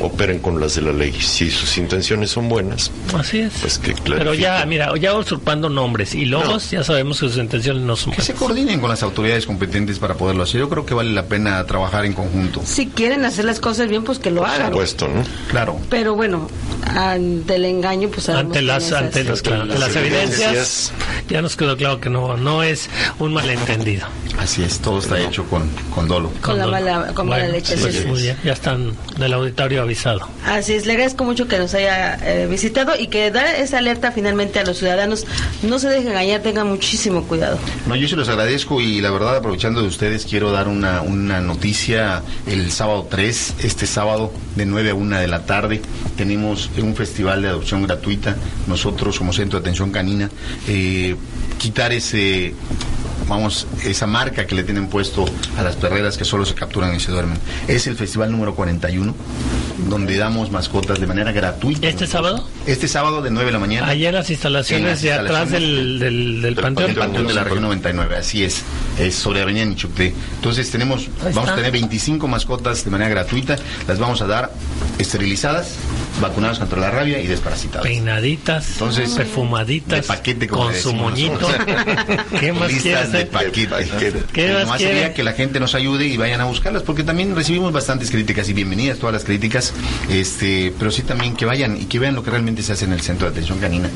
operen 0.00 0.38
con 0.40 0.60
las 0.60 0.74
de 0.74 0.82
la 0.82 0.92
ley. 0.92 1.12
Si 1.20 1.50
sus 1.50 1.76
intenciones 1.78 2.30
son 2.30 2.48
buenas, 2.48 2.90
Así 3.18 3.40
es. 3.40 3.52
pues 3.60 3.78
que 3.78 3.94
Pero 4.04 4.34
ya, 4.34 4.64
mira, 4.66 4.92
ya 4.98 5.14
usurpando 5.16 5.68
nombres 5.68 6.14
y 6.14 6.26
logos, 6.26 6.70
ya 6.70 6.84
sabemos 6.84 7.20
que 7.20 7.28
sus 7.28 7.38
intenciones 7.38 7.82
no 7.82 7.96
son 7.96 8.12
Que 8.12 8.22
se 8.22 8.32
buenas. 8.32 8.40
coordinen 8.48 8.80
con 8.80 8.90
las 8.90 9.02
autoridades 9.02 9.46
competentes 9.46 9.98
para 9.98 10.14
poderlo 10.14 10.42
hacer. 10.44 10.60
Yo 10.60 10.68
creo 10.68 10.84
que 10.86 10.94
vale 10.94 11.10
la 11.12 11.24
pena 11.26 11.64
trabajar 11.66 12.04
en 12.04 12.12
conjunto. 12.12 12.62
Si 12.64 12.86
quieren 12.86 13.24
hacer 13.24 13.44
las 13.44 13.60
cosas 13.60 13.88
bien, 13.88 14.04
pues 14.04 14.18
que 14.18 14.30
lo 14.30 14.42
Por 14.42 14.50
hagan. 14.50 14.68
supuesto, 14.70 15.08
¿no? 15.08 15.22
Claro. 15.48 15.78
Pero 15.88 16.14
bueno, 16.14 16.48
ante 16.86 17.54
el 17.56 17.64
engaño, 17.64 18.08
pues 18.08 18.28
Ante 18.28 18.62
las, 18.62 18.90
no 18.90 18.96
ante 18.98 19.24
las, 19.24 19.42
claro, 19.42 19.62
ante 19.62 19.78
las 19.78 19.94
evidencias, 19.96 20.92
ya 21.28 21.42
nos 21.42 21.56
quedó 21.56 21.76
claro 21.76 22.00
que 22.00 22.10
no, 22.10 22.36
no 22.36 22.62
es 22.62 22.88
un 23.18 23.32
malentendido. 23.32 24.06
Así 24.38 24.62
es, 24.62 24.78
todo 24.78 24.98
está 25.00 25.20
hecho 25.20 25.44
con, 25.44 25.68
con 25.94 26.08
dolo. 26.08 26.30
Con 26.40 26.56
la 26.58 26.64
Con- 26.64 26.70
mala, 26.72 27.06
con 27.14 27.28
mala 27.28 27.42
Bueno, 27.44 27.58
leche. 27.58 27.76
pues 27.76 27.94
sí. 27.94 28.06
muy 28.06 28.22
bien, 28.22 28.36
ya 28.44 28.52
están 28.52 28.92
del 29.18 29.32
auditorio 29.34 29.69
avisado. 29.78 30.26
Así 30.44 30.74
es, 30.74 30.86
le 30.86 30.92
agradezco 30.92 31.24
mucho 31.24 31.46
que 31.48 31.58
nos 31.58 31.74
haya 31.74 32.18
eh, 32.22 32.46
visitado 32.46 32.98
y 32.98 33.06
que 33.06 33.30
da 33.30 33.56
esa 33.56 33.78
alerta 33.78 34.12
finalmente 34.12 34.58
a 34.58 34.64
los 34.64 34.78
ciudadanos. 34.78 35.26
No 35.62 35.78
se 35.78 35.88
dejen 35.88 36.08
engañar, 36.08 36.42
tengan 36.42 36.68
muchísimo 36.68 37.24
cuidado. 37.24 37.58
No, 37.86 37.96
yo 37.96 38.08
se 38.08 38.16
los 38.16 38.28
agradezco 38.28 38.80
y 38.80 39.00
la 39.00 39.10
verdad, 39.10 39.36
aprovechando 39.36 39.82
de 39.82 39.88
ustedes, 39.88 40.24
quiero 40.24 40.50
dar 40.50 40.68
una, 40.68 41.02
una 41.02 41.40
noticia. 41.40 42.22
El 42.46 42.70
sábado 42.72 43.06
3, 43.08 43.54
este 43.62 43.86
sábado, 43.86 44.32
de 44.56 44.66
9 44.66 44.90
a 44.90 44.94
1 44.94 45.18
de 45.18 45.28
la 45.28 45.44
tarde, 45.44 45.82
tenemos 46.16 46.70
un 46.78 46.94
festival 46.96 47.42
de 47.42 47.48
adopción 47.48 47.82
gratuita. 47.82 48.36
Nosotros, 48.66 49.18
como 49.18 49.32
Centro 49.32 49.58
de 49.58 49.64
Atención 49.64 49.90
Canina, 49.90 50.30
eh, 50.68 51.16
quitar 51.58 51.92
ese 51.92 52.54
vamos, 53.28 53.66
esa 53.84 54.06
marca 54.06 54.46
que 54.46 54.54
le 54.54 54.62
tienen 54.62 54.88
puesto 54.88 55.24
a 55.56 55.62
las 55.62 55.76
perreras 55.76 56.16
que 56.16 56.24
solo 56.24 56.44
se 56.44 56.54
capturan 56.54 56.94
y 56.94 57.00
se 57.00 57.10
duermen. 57.12 57.38
Es 57.68 57.86
el 57.86 57.96
festival 57.96 58.30
número 58.32 58.54
41, 58.54 59.14
donde 59.88 60.16
damos 60.16 60.50
mascotas 60.50 61.00
de 61.00 61.06
manera 61.06 61.32
gratuita. 61.32 61.86
¿Este 61.86 62.06
sábado? 62.06 62.46
Este 62.66 62.88
sábado 62.88 63.22
de 63.22 63.30
9 63.30 63.46
de 63.46 63.52
la 63.52 63.58
mañana. 63.58 63.88
Allá 63.88 64.08
en 64.08 64.14
las 64.14 64.30
instalaciones 64.30 64.84
En 64.84 64.90
las 64.90 65.02
de 65.02 65.12
atrás 65.12 65.50
del, 65.50 65.98
del, 65.98 66.42
del 66.42 66.54
panteón. 66.54 66.90
el 66.90 66.96
Panteón 66.96 67.26
de 67.26 67.34
la 67.34 67.44
región 67.44 67.62
99, 67.62 68.16
así 68.16 68.44
es, 68.44 68.62
es 68.98 69.14
sobre 69.14 69.42
Avenida 69.42 69.64
Nichucté. 69.64 70.14
Entonces 70.36 70.70
tenemos, 70.70 71.08
vamos 71.34 71.50
a 71.50 71.54
tener 71.56 71.70
25 71.72 72.26
mascotas 72.28 72.84
de 72.84 72.90
manera 72.90 73.10
gratuita, 73.10 73.56
las 73.86 73.98
vamos 73.98 74.20
a 74.22 74.26
dar 74.26 74.52
esterilizadas, 74.98 75.74
vacunadas 76.20 76.58
contra 76.58 76.78
la 76.78 76.90
rabia 76.90 77.20
y 77.20 77.26
desparasitadas. 77.26 77.86
Peinaditas, 77.86 78.72
Entonces, 78.72 79.10
perfumaditas, 79.10 80.02
de 80.02 80.06
paquete, 80.06 80.46
con 80.48 80.74
su 80.74 80.92
moñito. 80.92 81.48
¿Qué 82.38 82.52
más 82.52 82.70
quieres 82.72 83.09
de 83.12 83.18
hacer? 83.18 83.28
paquete. 83.30 84.22
¿Qué 84.32 84.48
Lo 84.52 84.66
más 84.66 84.80
sería 84.80 85.14
que 85.14 85.22
la 85.22 85.32
gente 85.32 85.60
nos 85.60 85.74
ayude 85.74 86.06
y 86.06 86.16
vayan 86.16 86.40
a 86.40 86.44
buscarlas, 86.44 86.82
porque 86.82 87.02
también 87.02 87.34
recibimos 87.34 87.72
bastantes 87.72 88.10
críticas 88.10 88.48
y 88.48 88.52
bienvenidas 88.52 88.98
todas 88.98 89.12
las 89.12 89.24
críticas, 89.24 89.72
este, 90.08 90.72
pero 90.78 90.90
sí 90.90 91.02
también 91.02 91.36
que 91.36 91.44
vayan 91.44 91.80
y 91.80 91.86
que 91.86 91.98
vean 91.98 92.14
lo 92.14 92.22
que 92.22 92.30
realmente 92.30 92.62
se 92.62 92.72
hace 92.72 92.84
en 92.84 92.92
el 92.92 93.00
centro 93.00 93.26
de 93.26 93.32
atención 93.32 93.58
canina. 93.58 93.88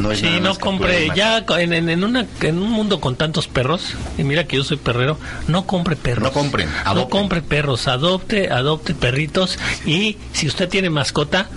No 0.00 0.14
Sí, 0.14 0.40
no 0.42 0.54
compre, 0.58 1.08
ya 1.14 1.44
en, 1.58 1.72
en, 1.88 2.04
una, 2.04 2.26
en 2.42 2.58
un 2.58 2.70
mundo 2.70 3.00
con 3.00 3.16
tantos 3.16 3.46
perros, 3.48 3.94
y 4.18 4.24
mira 4.24 4.44
que 4.44 4.56
yo 4.56 4.64
soy 4.64 4.76
perrero, 4.76 5.18
no 5.48 5.66
compre 5.66 5.96
perros. 5.96 6.24
No 6.24 6.32
compren, 6.32 6.68
No 6.84 6.90
adopten. 6.90 7.08
compre 7.10 7.42
perros, 7.42 7.88
adopte, 7.88 8.50
adopte 8.50 8.94
perritos, 8.94 9.58
y 9.86 10.16
si 10.32 10.46
usted 10.46 10.68
tiene 10.68 10.90
mascota, 10.90 11.48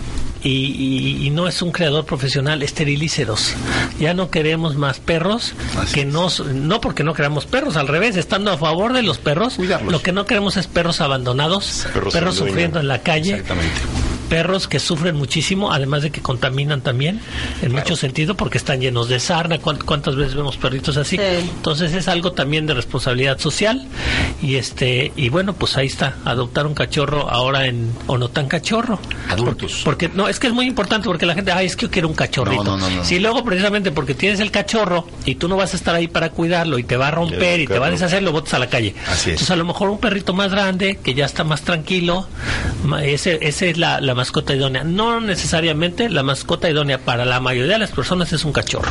y, 0.44 0.50
y- 0.50 1.26
y 1.28 1.30
no 1.30 1.48
es 1.48 1.62
un 1.62 1.72
creador 1.72 2.06
profesional, 2.06 2.62
esterilícelos. 2.64 3.54
Ya 4.00 4.14
no 4.14 4.30
queremos 4.30 4.76
más 4.76 5.00
perros, 5.00 5.54
Así 5.80 5.94
que 5.96 6.06
no, 6.06 6.28
no 6.54 6.82
porque 6.82 7.04
no 7.04 7.14
queramos 7.14 7.46
perros, 7.46 7.78
al 7.78 7.88
revés, 7.88 8.18
estando 8.18 8.52
a 8.52 8.58
favor 8.58 8.94
de 8.94 9.04
los 9.04 9.18
perros, 9.20 9.56
Cuidarlos. 9.56 9.92
lo 9.92 10.02
que 10.02 10.12
no 10.12 10.26
queremos 10.26 10.58
es 10.58 10.68
perros 10.68 11.00
abandonados, 11.02 11.88
Perros 11.94 12.14
perros, 12.14 12.36
sufriendo 12.36 12.80
en 12.80 12.88
la 12.88 13.02
calle, 13.02 13.32
Exactamente. 13.32 13.82
Perros 14.34 14.68
que 14.68 14.80
sufren 14.80 15.16
muchísimo, 15.16 15.72
además 15.72 16.02
de 16.02 16.10
que 16.10 16.20
contaminan 16.20 16.82
también, 16.82 17.20
en 17.62 17.72
mucho 17.72 17.96
sentido, 17.96 18.36
porque 18.36 18.58
están 18.58 18.82
llenos 18.82 19.08
de 19.08 19.20
sarna. 19.20 19.60
¿Cuán- 19.60 19.78
¿Cuántas 19.86 20.16
veces 20.16 20.34
vemos 20.34 20.58
perritos 20.58 20.98
así? 20.98 21.18
Sí. 21.18 21.24
Entonces 21.24 21.94
es 21.94 22.08
algo 22.08 22.32
también 22.32 22.66
de 22.66 22.74
responsabilidad 22.74 23.38
social. 23.38 23.88
Y 24.42 24.56
este 24.56 25.12
y 25.16 25.30
bueno, 25.30 25.54
pues 25.54 25.78
ahí 25.78 25.86
está, 25.86 26.16
adoptar 26.26 26.66
un 26.66 26.74
cachorro 26.74 27.30
ahora 27.30 27.68
en 27.68 27.92
o 28.08 28.18
no 28.18 28.28
tan 28.30 28.48
cachorro. 28.48 28.98
Adultos. 29.30 29.82
Porque 29.86 30.10
no, 30.10 30.28
es 30.28 30.40
que 30.40 30.48
es 30.48 30.54
muy 30.54 30.66
importante 30.66 31.06
porque 31.08 31.28
la 31.28 31.36
gente, 31.36 31.52
ay, 31.52 31.68
es 31.68 31.76
que 31.76 31.84
yo 31.86 31.92
quiero 31.92 32.08
un 32.08 32.16
cachorrito. 32.16 32.64
No, 32.64 32.76
no, 32.78 32.90
no, 32.90 32.96
no. 32.98 33.06
Si 33.06 33.20
luego 33.20 33.44
precisamente 33.44 33.92
porque 33.92 34.16
tienes 34.16 34.40
el 34.40 34.50
cachorro 34.50 35.06
y 35.26 35.36
tú 35.36 35.48
no 35.48 35.58
vas 35.58 35.74
a 35.74 35.78
estar 35.78 35.94
ahí 35.94 36.08
para 36.08 36.32
cuidarlo 36.32 36.80
y 36.80 36.84
te 36.84 36.98
va 36.98 37.10
a 37.10 37.12
romper 37.12 37.60
y 37.60 37.68
te 37.68 37.78
va 37.78 37.86
a 37.88 37.92
deshacer, 37.92 38.24
lo 38.24 38.32
botas 38.32 38.56
a 38.56 38.60
la 38.60 38.68
calle. 38.68 38.96
Así 39.08 39.30
es. 39.30 39.36
Entonces 39.36 39.52
a 39.52 39.56
lo 39.58 39.66
mejor 39.66 39.90
un 39.90 40.00
perrito 40.00 40.34
más 40.34 40.50
grande, 40.52 40.98
que 41.04 41.14
ya 41.14 41.26
está 41.26 41.44
más 41.44 41.62
tranquilo, 41.62 42.28
ma- 42.84 43.04
ese, 43.06 43.38
ese 43.42 43.70
es 43.70 43.78
la, 43.78 44.02
la 44.02 44.16
mascota 44.24 44.56
idónea. 44.56 44.86
No 44.86 45.20
necesariamente 45.20 46.08
la 46.10 46.24
mascota 46.24 46.70
idónea 46.70 46.98
para 46.98 47.26
la 47.26 47.42
mayoría 47.42 47.74
de 47.74 47.80
las 47.80 47.92
personas 47.92 48.32
es 48.32 48.46
un 48.46 48.54
cachorro. 48.54 48.90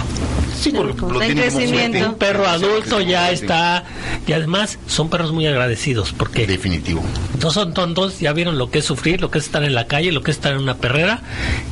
Sí, 0.61 0.71
porque 0.71 0.95
Como 0.95 1.15
lo 1.15 1.21
como. 1.21 2.07
Un 2.07 2.15
perro 2.19 2.47
adulto 2.47 3.01
ya 3.01 3.31
está, 3.31 3.85
y 4.27 4.33
además 4.33 4.79
son 4.87 5.09
perros 5.09 5.33
muy 5.33 5.47
agradecidos 5.47 6.13
porque 6.13 6.47
Definitivo. 6.47 7.03
no 7.43 7.51
son 7.51 7.73
tontos, 7.73 8.21
ya 8.21 8.33
vieron 8.35 8.59
lo 8.59 8.71
que 8.71 8.81
es 8.81 8.85
sufrir, 8.85 9.21
lo 9.23 9.31
que 9.31 9.39
es 9.39 9.47
estar 9.47 9.65
en 9.65 9.75
la 9.75 9.87
calle, 9.87 10.13
lo 10.13 10.23
que 10.23 10.31
es 10.31 10.37
estar 10.37 10.53
en 10.53 10.59
una 10.59 10.77
perrera 10.77 11.23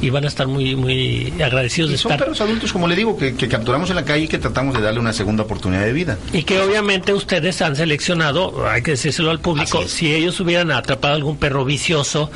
y 0.00 0.08
van 0.10 0.24
a 0.24 0.28
estar 0.28 0.46
muy 0.48 0.74
muy 0.74 1.32
agradecidos 1.44 1.90
Y 1.90 1.92
de 1.92 1.98
son 1.98 2.12
estar. 2.12 2.24
perros 2.26 2.40
adultos, 2.40 2.72
como 2.72 2.88
le 2.88 2.96
digo, 2.96 3.16
que, 3.18 3.34
que 3.36 3.46
capturamos 3.48 3.90
en 3.90 3.96
la 3.96 4.04
calle 4.04 4.24
y 4.24 4.28
que 4.28 4.38
tratamos 4.38 4.74
de 4.74 4.80
darle 4.80 4.98
una 4.98 5.12
segunda 5.12 5.42
oportunidad 5.44 5.84
de 5.84 5.92
vida. 5.92 6.18
Y 6.32 6.42
que 6.44 6.60
obviamente 6.60 7.12
ustedes 7.12 7.60
han 7.62 7.76
seleccionado, 7.76 8.66
hay 8.66 8.82
que 8.82 8.92
decírselo 8.92 9.30
al 9.30 9.40
público, 9.40 9.86
si 9.86 10.12
ellos 10.12 10.40
hubieran 10.40 10.72
atrapado 10.72 11.14
algún 11.14 11.36
perro 11.36 11.64
vicioso, 11.66 12.30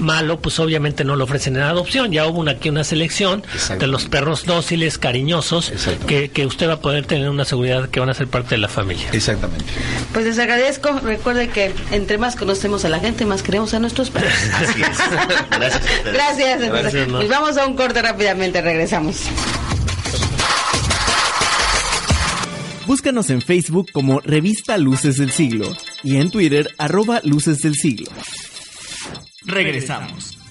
malo, 0.00 0.38
pues 0.40 0.53
obviamente 0.58 1.04
no 1.04 1.16
lo 1.16 1.24
ofrecen 1.24 1.56
en 1.56 1.62
adopción. 1.62 2.12
Ya 2.12 2.26
hubo 2.26 2.40
una, 2.40 2.52
aquí 2.52 2.68
una 2.68 2.84
selección 2.84 3.42
de 3.78 3.86
los 3.86 4.06
perros 4.06 4.44
dóciles, 4.44 4.98
cariñosos, 4.98 5.72
que, 6.06 6.30
que 6.30 6.46
usted 6.46 6.68
va 6.68 6.74
a 6.74 6.80
poder 6.80 7.06
tener 7.06 7.28
una 7.28 7.44
seguridad 7.44 7.88
que 7.88 8.00
van 8.00 8.10
a 8.10 8.14
ser 8.14 8.28
parte 8.28 8.50
de 8.50 8.58
la 8.58 8.68
familia. 8.68 9.06
Exactamente. 9.12 9.64
Pues 10.12 10.24
les 10.24 10.38
agradezco. 10.38 11.00
Recuerde 11.00 11.48
que 11.48 11.72
entre 11.90 12.18
más 12.18 12.36
conocemos 12.36 12.84
a 12.84 12.88
la 12.88 13.00
gente, 13.00 13.24
más 13.24 13.42
queremos 13.42 13.74
a 13.74 13.78
nuestros 13.78 14.10
perros. 14.10 14.32
Así 14.54 14.82
es. 14.82 14.98
Gracias. 15.50 15.74
a 15.74 15.78
ustedes. 15.78 16.14
Gracias. 16.14 16.70
Gracias. 16.70 17.08
Pues 17.08 17.28
vamos 17.28 17.56
a 17.56 17.66
un 17.66 17.74
corte 17.74 18.02
rápidamente, 18.02 18.60
regresamos. 18.60 19.28
Búscanos 22.86 23.30
en 23.30 23.40
Facebook 23.40 23.90
como 23.92 24.20
Revista 24.20 24.76
Luces 24.76 25.16
del 25.16 25.30
Siglo 25.30 25.74
y 26.02 26.18
en 26.18 26.30
Twitter 26.30 26.68
arroba 26.76 27.20
Luces 27.24 27.60
del 27.62 27.74
Siglo. 27.74 28.10
Regresamos. 29.46 30.43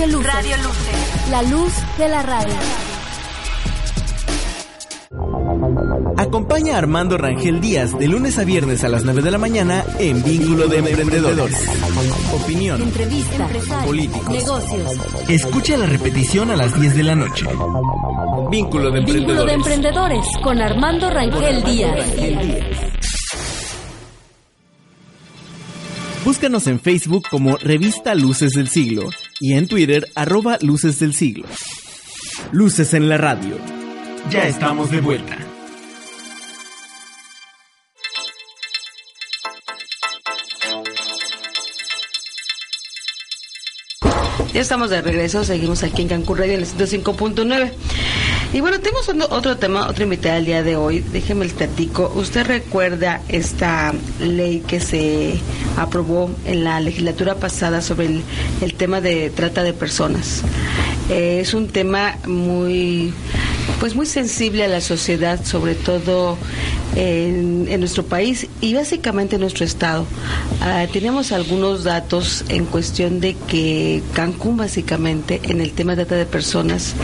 Radio 0.00 0.16
Luces. 0.16 0.32
Radio 0.32 0.56
Luces. 0.56 1.28
La 1.30 1.42
luz 1.42 1.72
de 1.98 2.08
la 2.08 2.22
radio. 2.22 2.54
Acompaña 6.16 6.76
a 6.76 6.78
Armando 6.78 7.18
Rangel 7.18 7.60
Díaz 7.60 7.98
de 7.98 8.08
lunes 8.08 8.38
a 8.38 8.44
viernes 8.44 8.82
a 8.82 8.88
las 8.88 9.04
9 9.04 9.20
de 9.20 9.30
la 9.30 9.36
mañana 9.36 9.84
en 9.98 10.22
Vínculo 10.22 10.68
de 10.68 10.78
Emprendedores. 10.78 11.68
Opinión, 12.32 12.80
entrevista, 12.80 13.46
políticos, 13.84 14.30
negocios. 14.30 14.90
Escucha 15.28 15.76
la 15.76 15.84
repetición 15.84 16.50
a 16.50 16.56
las 16.56 16.80
10 16.80 16.96
de 16.96 17.02
la 17.02 17.14
noche. 17.14 17.44
Vínculo 18.50 18.90
de 18.90 19.00
Emprendedores. 19.00 19.14
Vínculo 19.14 19.44
de 19.44 19.52
Emprendedores 19.52 20.26
con 20.42 20.62
Armando 20.62 21.10
Rangel 21.10 21.62
Díaz. 21.62 22.06
Búscanos 26.24 26.66
en 26.68 26.80
Facebook 26.80 27.26
como 27.30 27.58
Revista 27.58 28.14
Luces 28.14 28.52
del 28.52 28.68
Siglo 28.68 29.10
y 29.40 29.54
en 29.54 29.66
Twitter 29.66 30.08
arroba 30.14 30.58
Luces 30.60 31.00
del 31.00 31.14
Siglo. 31.14 31.46
Luces 32.52 32.94
en 32.94 33.08
la 33.08 33.16
radio. 33.16 33.56
Ya 34.30 34.46
estamos 34.46 34.90
de 34.90 35.00
vuelta. 35.00 35.38
Ya 44.52 44.60
estamos 44.60 44.90
de 44.90 45.00
regreso, 45.00 45.44
seguimos 45.44 45.82
aquí 45.84 46.02
en 46.02 46.08
Cancún 46.08 46.38
Radio 46.38 46.54
en 46.54 46.60
el 46.60 46.66
105.9. 46.66 47.72
Y 48.52 48.60
bueno, 48.60 48.80
tenemos 48.80 49.08
otro- 49.30 49.56
tema, 49.58 49.88
otra 49.88 50.02
invitada 50.02 50.38
el 50.38 50.44
día 50.44 50.62
de 50.64 50.74
hoy. 50.74 51.00
Déjeme 51.00 51.44
el 51.44 51.52
platico. 51.52 52.12
¿Usted 52.16 52.44
recuerda 52.44 53.20
esta 53.28 53.94
ley 54.20 54.64
que 54.66 54.80
se 54.80 55.38
aprobó 55.76 56.30
en 56.44 56.64
la 56.64 56.80
legislatura 56.80 57.36
pasada 57.36 57.80
sobre 57.80 58.08
el, 58.60 58.74
tema 58.74 59.00
de 59.00 59.30
trata 59.30 59.62
de 59.62 59.72
personas? 59.72 60.42
Eh, 61.08 61.38
es 61.40 61.54
un 61.54 61.68
tema 61.68 62.16
muy, 62.26 63.14
pues 63.78 63.94
muy 63.94 64.06
sensible 64.06 64.64
a 64.64 64.68
la 64.68 64.80
sociedad, 64.80 65.44
sobre 65.44 65.76
todo 65.76 66.36
en, 66.96 67.78
nuestro 67.78 68.04
país 68.04 68.48
y 68.60 68.74
básicamente 68.74 69.36
en 69.36 69.42
nuestro 69.42 69.64
estado. 69.64 70.06
Ah, 70.60 70.86
tenemos 70.92 71.32
algunos 71.32 71.84
datos 71.84 72.44
en 72.48 72.66
cuestión 72.66 73.20
de 73.20 73.34
que 73.48 74.02
Cancún 74.12 74.56
básicamente 74.56 75.40
en 75.44 75.60
el 75.60 75.72
tema 75.72 75.94
de 75.94 76.04
trata 76.04 76.16
de 76.16 76.26
personas 76.26 76.94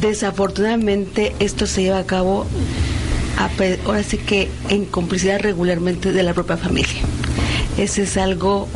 Desafortunadamente 0.00 1.34
esto 1.38 1.66
se 1.66 1.82
lleva 1.82 1.98
a 1.98 2.06
cabo 2.06 2.46
a 3.38 3.50
ahora 3.86 4.02
sí 4.02 4.18
que 4.18 4.48
en 4.68 4.84
complicidad 4.84 5.40
regularmente 5.40 6.12
de 6.12 6.22
la 6.22 6.34
propia 6.34 6.56
familia. 6.56 7.02
Ese 7.78 8.02
es 8.02 8.16
algo 8.16 8.68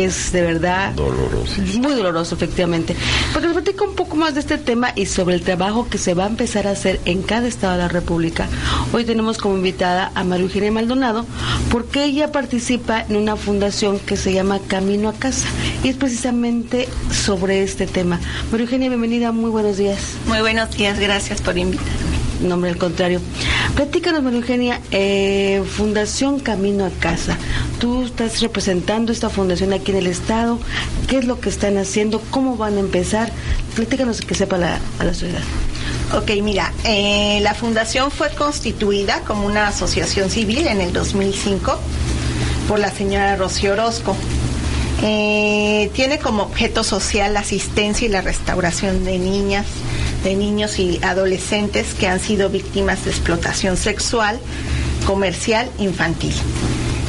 que 0.00 0.06
es 0.06 0.32
de 0.32 0.40
verdad 0.40 0.92
Doloroso. 0.94 1.60
muy 1.78 1.92
doloroso 1.92 2.34
efectivamente. 2.34 2.96
Porque 3.32 3.48
les 3.48 3.56
platico 3.56 3.84
un 3.84 3.94
poco 3.94 4.16
más 4.16 4.34
de 4.34 4.40
este 4.40 4.56
tema 4.56 4.92
y 4.96 5.04
sobre 5.06 5.34
el 5.34 5.42
trabajo 5.42 5.88
que 5.90 5.98
se 5.98 6.14
va 6.14 6.24
a 6.24 6.28
empezar 6.28 6.66
a 6.66 6.70
hacer 6.70 7.00
en 7.04 7.22
cada 7.22 7.46
estado 7.48 7.74
de 7.74 7.78
la 7.80 7.88
República. 7.88 8.48
Hoy 8.92 9.04
tenemos 9.04 9.36
como 9.36 9.56
invitada 9.56 10.10
a 10.14 10.24
María 10.24 10.44
Eugenia 10.46 10.72
Maldonado 10.72 11.26
porque 11.70 12.04
ella 12.04 12.32
participa 12.32 13.04
en 13.06 13.16
una 13.16 13.36
fundación 13.36 13.98
que 13.98 14.16
se 14.16 14.32
llama 14.32 14.58
Camino 14.68 15.10
a 15.10 15.12
Casa 15.12 15.48
y 15.84 15.88
es 15.88 15.96
precisamente 15.96 16.88
sobre 17.12 17.62
este 17.62 17.86
tema. 17.86 18.18
María 18.50 18.64
Eugenia, 18.64 18.88
bienvenida, 18.88 19.32
muy 19.32 19.50
buenos 19.50 19.76
días. 19.76 20.00
Muy 20.26 20.40
buenos 20.40 20.70
días, 20.70 20.98
gracias 20.98 21.42
por 21.42 21.58
invitarme. 21.58 22.09
No, 22.42 22.54
hombre, 22.54 22.70
al 22.70 22.78
contrario. 22.78 23.20
Platícanos, 23.74 24.22
María 24.22 24.38
Eugenia, 24.38 24.80
eh, 24.90 25.62
Fundación 25.76 26.40
Camino 26.40 26.86
a 26.86 26.90
Casa. 26.90 27.36
Tú 27.78 28.04
estás 28.04 28.40
representando 28.40 29.12
esta 29.12 29.28
fundación 29.28 29.72
aquí 29.72 29.90
en 29.90 29.98
el 29.98 30.06
Estado. 30.06 30.58
¿Qué 31.06 31.18
es 31.18 31.26
lo 31.26 31.40
que 31.40 31.50
están 31.50 31.76
haciendo? 31.76 32.20
¿Cómo 32.30 32.56
van 32.56 32.76
a 32.76 32.80
empezar? 32.80 33.30
Platícanos 33.74 34.20
que 34.22 34.34
sepa 34.34 34.56
la, 34.56 34.78
a 34.98 35.04
la 35.04 35.12
sociedad. 35.12 35.42
Ok, 36.16 36.30
mira, 36.42 36.72
eh, 36.84 37.40
la 37.42 37.54
fundación 37.54 38.10
fue 38.10 38.30
constituida 38.30 39.20
como 39.20 39.46
una 39.46 39.68
asociación 39.68 40.30
civil 40.30 40.66
en 40.66 40.80
el 40.80 40.92
2005 40.92 41.78
por 42.66 42.78
la 42.78 42.90
señora 42.90 43.36
Rocío 43.36 43.72
Orozco. 43.72 44.16
Eh, 45.02 45.90
tiene 45.94 46.18
como 46.18 46.42
objeto 46.42 46.84
social 46.84 47.34
la 47.34 47.40
asistencia 47.40 48.06
y 48.06 48.10
la 48.10 48.20
restauración 48.20 49.04
de 49.04 49.18
niñas, 49.18 49.66
de 50.22 50.34
niños 50.34 50.78
y 50.78 51.00
adolescentes 51.02 51.94
que 51.94 52.06
han 52.06 52.20
sido 52.20 52.48
víctimas 52.48 53.04
de 53.04 53.10
explotación 53.10 53.76
sexual, 53.76 54.38
comercial, 55.06 55.68
infantil. 55.78 56.34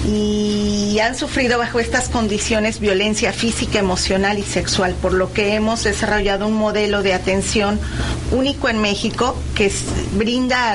Y 0.08 0.98
han 1.00 1.16
sufrido 1.16 1.60
bajo 1.60 1.80
estas 1.80 2.10
condiciones 2.10 2.80
violencia 2.80 3.34
física, 3.34 3.80
emocional 3.80 4.40
y 4.40 4.44
sexual, 4.44 4.96
por 5.00 5.14
lo 5.14 5.32
que 5.32 5.54
hemos 5.54 5.84
desarrollado 5.84 6.48
un 6.48 6.56
modelo 6.56 7.04
de 7.04 7.14
atención 7.14 7.80
único 8.32 8.68
en 8.68 8.80
México 8.80 9.36
que 9.54 9.72
brinda 10.14 10.72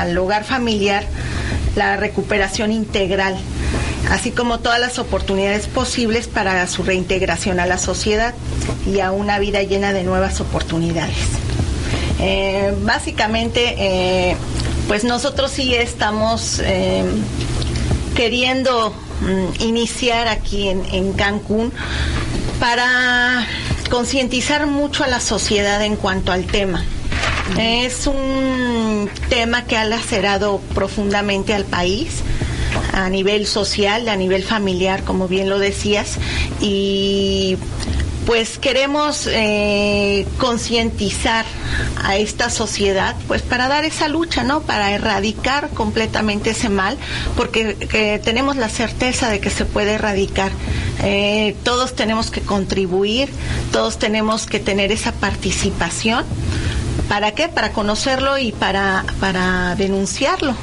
al 0.00 0.16
hogar 0.16 0.44
familiar 0.44 1.04
la 1.76 1.96
recuperación 1.96 2.72
integral, 2.72 3.36
así 4.10 4.30
como 4.30 4.60
todas 4.60 4.80
las 4.80 4.98
oportunidades 4.98 5.66
posibles 5.66 6.28
para 6.28 6.66
su 6.66 6.82
reintegración 6.82 7.60
a 7.60 7.66
la 7.66 7.78
sociedad 7.78 8.34
y 8.86 9.00
a 9.00 9.12
una 9.12 9.38
vida 9.38 9.62
llena 9.62 9.92
de 9.92 10.02
nuevas 10.04 10.40
oportunidades. 10.40 11.16
Eh, 12.20 12.74
básicamente, 12.82 13.74
eh, 13.78 14.36
pues 14.88 15.04
nosotros 15.04 15.50
sí 15.50 15.74
estamos 15.74 16.60
eh, 16.64 17.04
queriendo 18.14 18.90
mm, 19.20 19.62
iniciar 19.62 20.28
aquí 20.28 20.68
en, 20.68 20.84
en 20.92 21.12
Cancún 21.12 21.72
para 22.60 23.46
concientizar 23.90 24.66
mucho 24.66 25.04
a 25.04 25.06
la 25.06 25.20
sociedad 25.20 25.82
en 25.84 25.96
cuanto 25.96 26.32
al 26.32 26.44
tema. 26.44 26.84
Es 27.58 28.06
un 28.06 29.10
tema 29.28 29.64
que 29.64 29.76
ha 29.76 29.84
lacerado 29.84 30.60
profundamente 30.74 31.52
al 31.54 31.64
país 31.64 32.22
a 32.94 33.08
nivel 33.10 33.46
social, 33.46 34.08
a 34.08 34.16
nivel 34.16 34.44
familiar, 34.44 35.02
como 35.02 35.26
bien 35.26 35.50
lo 35.50 35.58
decías, 35.58 36.16
y 36.60 37.58
pues 38.24 38.56
queremos 38.58 39.28
eh, 39.30 40.26
concientizar 40.38 41.44
a 42.02 42.16
esta 42.16 42.48
sociedad, 42.50 43.16
pues 43.26 43.42
para 43.42 43.68
dar 43.68 43.84
esa 43.84 44.08
lucha, 44.08 44.44
¿no? 44.44 44.62
Para 44.62 44.92
erradicar 44.92 45.70
completamente 45.70 46.50
ese 46.50 46.68
mal, 46.68 46.96
porque 47.36 47.76
eh, 47.92 48.20
tenemos 48.24 48.56
la 48.56 48.68
certeza 48.68 49.28
de 49.28 49.40
que 49.40 49.50
se 49.50 49.64
puede 49.64 49.94
erradicar. 49.94 50.52
Eh, 51.02 51.56
todos 51.64 51.94
tenemos 51.94 52.30
que 52.30 52.40
contribuir, 52.40 53.28
todos 53.72 53.98
tenemos 53.98 54.46
que 54.46 54.60
tener 54.60 54.92
esa 54.92 55.12
participación. 55.12 56.24
¿Para 57.08 57.32
qué? 57.32 57.48
Para 57.48 57.72
conocerlo 57.72 58.38
y 58.38 58.52
para, 58.52 59.04
para 59.20 59.74
denunciarlo. 59.74 60.54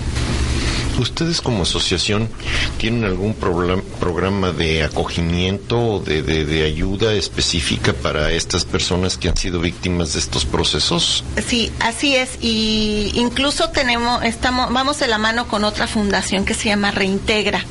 ¿Ustedes 0.99 1.41
como 1.41 1.63
asociación 1.63 2.29
tienen 2.77 3.05
algún 3.05 3.33
programa 3.33 4.51
de 4.51 4.83
acogimiento 4.83 5.79
o 5.79 5.99
de, 5.99 6.21
de- 6.21 6.45
de 6.45 6.63
ayuda 6.63 7.13
específica 7.13 7.93
para 7.93 8.31
estas 8.31 8.65
personas 8.65 9.17
que 9.17 9.29
han 9.29 9.37
sido 9.37 9.59
víctimas 9.61 10.13
de 10.13 10.19
estos 10.19 10.45
procesos? 10.45 11.23
Sí, 11.47 11.71
así 11.79 12.15
es. 12.15 12.37
Y 12.41 13.11
incluso 13.15 13.69
tenemos, 13.69 14.23
estamos, 14.23 14.71
vamos 14.71 14.99
de 14.99 15.07
la 15.07 15.17
mano 15.17 15.47
con 15.47 15.63
otra 15.63 15.87
fundación 15.87 16.45
que 16.45 16.53
se 16.53 16.65
llama 16.69 16.91
Reintegra. 16.91 17.65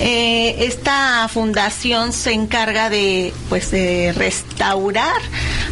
Eh, 0.00 0.56
esta 0.66 1.28
fundación 1.28 2.12
se 2.12 2.32
encarga 2.32 2.90
de, 2.90 3.32
pues, 3.48 3.70
de 3.70 4.12
restaurar 4.16 5.20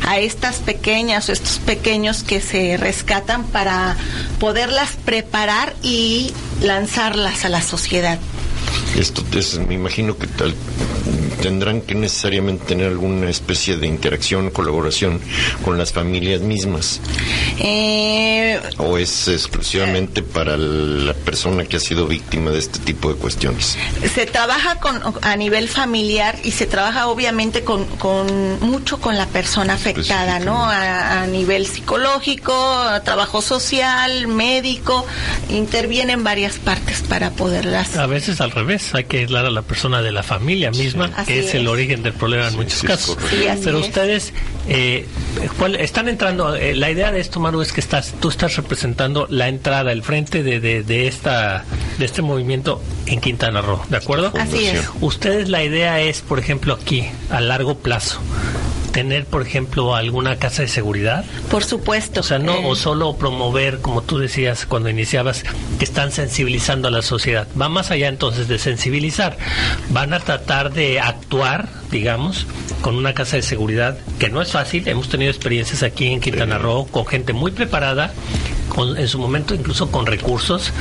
a 0.07 0.19
estas 0.19 0.57
pequeñas 0.57 1.29
o 1.29 1.33
estos 1.33 1.59
pequeños 1.59 2.23
que 2.23 2.41
se 2.41 2.77
rescatan 2.77 3.45
para 3.45 3.97
poderlas 4.39 4.91
preparar 5.05 5.75
y 5.83 6.33
lanzarlas 6.61 7.45
a 7.45 7.49
la 7.49 7.63
sociedad. 7.63 8.19
Esto 8.97 9.25
es, 9.39 9.59
me 9.59 9.75
imagino 9.75 10.17
que 10.19 10.27
tal, 10.27 10.55
tendrán 11.43 11.81
que 11.81 11.95
necesariamente 11.97 12.65
tener 12.67 12.87
alguna 12.87 13.29
especie 13.29 13.77
de 13.77 13.89
interacción, 13.89 14.51
colaboración 14.51 15.21
con 15.65 15.77
las 15.77 15.93
familias 15.93 16.41
mismas. 16.41 17.01
Eh, 17.59 18.61
¿O 18.79 18.97
es 18.97 19.27
exclusivamente 19.29 20.23
para 20.23 20.57
la 20.57 21.15
persona 21.15 21.65
que 21.65 21.77
ha 21.77 21.81
sido 21.81 22.07
víctima 22.07 22.53
de 22.53 22.61
este 22.61 22.79
tipo 22.79 23.13
de 23.13 23.17
cuestiones? 23.17 23.77
se 24.15 24.27
trabaja 24.27 24.77
con, 24.77 25.01
a 25.23 25.37
nivel 25.37 25.69
familiar 25.69 26.39
y 26.45 26.53
se 26.53 26.67
trabaja 26.67 27.09
obviamente 27.09 27.65
con, 27.65 27.87
con 27.97 28.61
mucho 28.61 29.01
con 29.01 29.17
la 29.17 29.27
persona 29.27 29.75
afectada, 29.75 30.39
¿no? 30.39 30.65
A, 30.65 31.23
a 31.23 31.27
nivel 31.27 31.67
psicológico, 31.67 32.53
a 32.55 33.03
trabajo 33.03 33.43
social, 33.43 34.29
médico, 34.29 35.05
interviene 35.49 36.13
en 36.13 36.23
varias 36.23 36.59
partes 36.59 37.03
para 37.09 37.31
poderlas. 37.31 37.97
A 37.97 38.07
veces 38.07 38.41
al 38.41 38.53
revés, 38.53 38.95
hay 38.95 39.05
que 39.05 39.19
aislar 39.19 39.47
a 39.47 39.51
la 39.51 39.63
persona 39.63 40.03
de 40.03 40.13
la 40.13 40.23
familia 40.23 40.71
misma, 40.71 41.11
que 41.35 41.41
es, 41.41 41.55
el 41.55 41.69
origen 41.69 42.03
del 42.03 42.13
problema 42.13 42.49
en 42.49 42.57
muchos 42.57 42.83
casos. 42.83 43.17
Pero 43.65 43.79
es. 43.79 43.87
ustedes, 43.87 44.33
eh, 44.69 45.07
¿cuál- 45.59 45.77
están 45.77 46.09
entrando, 46.09 46.55
eh, 46.55 46.75
la 46.75 46.91
idea 46.91 47.13
de 47.13 47.21
esto, 47.21 47.41
Maru, 47.41 47.63
es 47.63 47.73
que 47.73 47.81
estás, 47.81 48.15
tú 48.21 48.29
estás 48.29 48.57
representando 48.57 49.27
la 49.31 49.49
entrada, 49.49 49.93
el 49.93 50.03
frente 50.03 50.43
de, 50.43 50.61
de, 50.61 50.83
de 50.83 51.07
esta, 51.09 51.65
de 51.99 52.05
este 52.05 52.23
movimiento 52.23 52.83
en 53.07 53.21
Quintana 53.21 53.61
Roo, 53.63 53.83
¿de 53.89 53.97
acuerdo? 53.97 54.33
Así 54.39 54.67
es. 54.67 54.83
Ustedes 55.01 55.49
la 55.49 55.63
idea 55.65 56.01
es, 56.01 56.21
por 56.21 56.39
ejemplo, 56.39 56.75
aquí, 56.75 57.07
a 57.31 57.41
largo 57.41 57.77
plazo, 57.79 58.21
tener, 58.93 59.25
por 59.25 59.43
ejemplo, 59.43 59.97
alguna 59.97 60.37
casa 60.37 60.63
de 60.63 60.69
seguridad. 60.69 61.25
Por 61.51 61.65
supuesto. 61.65 62.21
O 62.21 62.23
sea, 62.23 62.39
no, 62.39 62.55
eh, 62.55 62.63
o 62.65 62.77
solo 62.77 63.17
promover, 63.17 63.81
como 63.81 64.03
tú 64.03 64.19
decías 64.19 64.67
cuando 64.67 64.89
iniciabas, 64.89 65.45
que 65.79 65.85
están 65.85 66.13
sensibilizando 66.13 66.89
a 66.89 66.91
la 66.91 67.03
sociedad. 67.03 67.49
Va 67.61 67.69
más 67.69 67.91
allá 67.91 68.09
entonces 68.09 68.49
de 68.49 68.59
sensibilizar. 68.59 69.37
Van 69.91 70.13
a 70.15 70.21
tratar 70.21 70.73
de 70.73 71.01
actuar, 71.01 71.69
digamos, 71.91 72.47
con 72.83 72.97
una 72.97 73.15
casa 73.15 73.37
de 73.37 73.43
seguridad, 73.43 73.99
que 74.19 74.29
no 74.29 74.43
es 74.43 74.53
fácil. 74.53 74.87
Hemos 74.87 75.09
tenido 75.09 75.31
experiencias 75.31 75.83
aquí 75.83 76.07
en 76.07 76.21
Quintana 76.21 76.59
Roo 76.59 76.87
con 76.87 77.07
gente 77.07 77.33
muy 77.33 77.51
preparada, 77.51 78.13
con, 78.69 78.97
en 78.97 79.09
su 79.09 79.19
momento 79.19 79.55
incluso 79.55 79.91
con 79.91 80.07
recursos, 80.07 80.73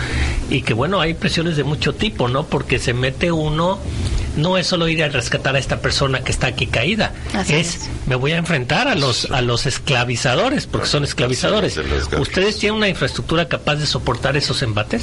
y 0.49 0.61
que 0.61 0.73
bueno, 0.73 0.99
hay 0.99 1.13
presiones 1.13 1.55
de 1.57 1.63
mucho 1.63 1.93
tipo, 1.93 2.27
¿no? 2.27 2.45
Porque 2.45 2.79
se 2.79 2.93
mete 2.93 3.31
uno 3.31 3.79
no 4.35 4.57
es 4.57 4.67
solo 4.67 4.87
ir 4.87 5.03
a 5.03 5.09
rescatar 5.09 5.55
a 5.55 5.59
esta 5.59 5.81
persona 5.81 6.21
que 6.23 6.31
está 6.31 6.47
aquí 6.47 6.67
caída, 6.67 7.11
Así 7.33 7.53
es, 7.55 7.89
me 8.07 8.15
voy 8.15 8.31
a 8.31 8.37
enfrentar 8.37 8.87
a 8.87 8.95
los 8.95 9.29
a 9.31 9.41
los 9.41 9.65
esclavizadores, 9.65 10.67
porque 10.67 10.87
son 10.87 11.03
esclavizadores. 11.03 11.77
¿Ustedes 12.19 12.57
tienen 12.59 12.77
una 12.77 12.87
infraestructura 12.87 13.47
capaz 13.47 13.75
de 13.75 13.85
soportar 13.85 14.37
esos 14.37 14.61
embates? 14.61 15.01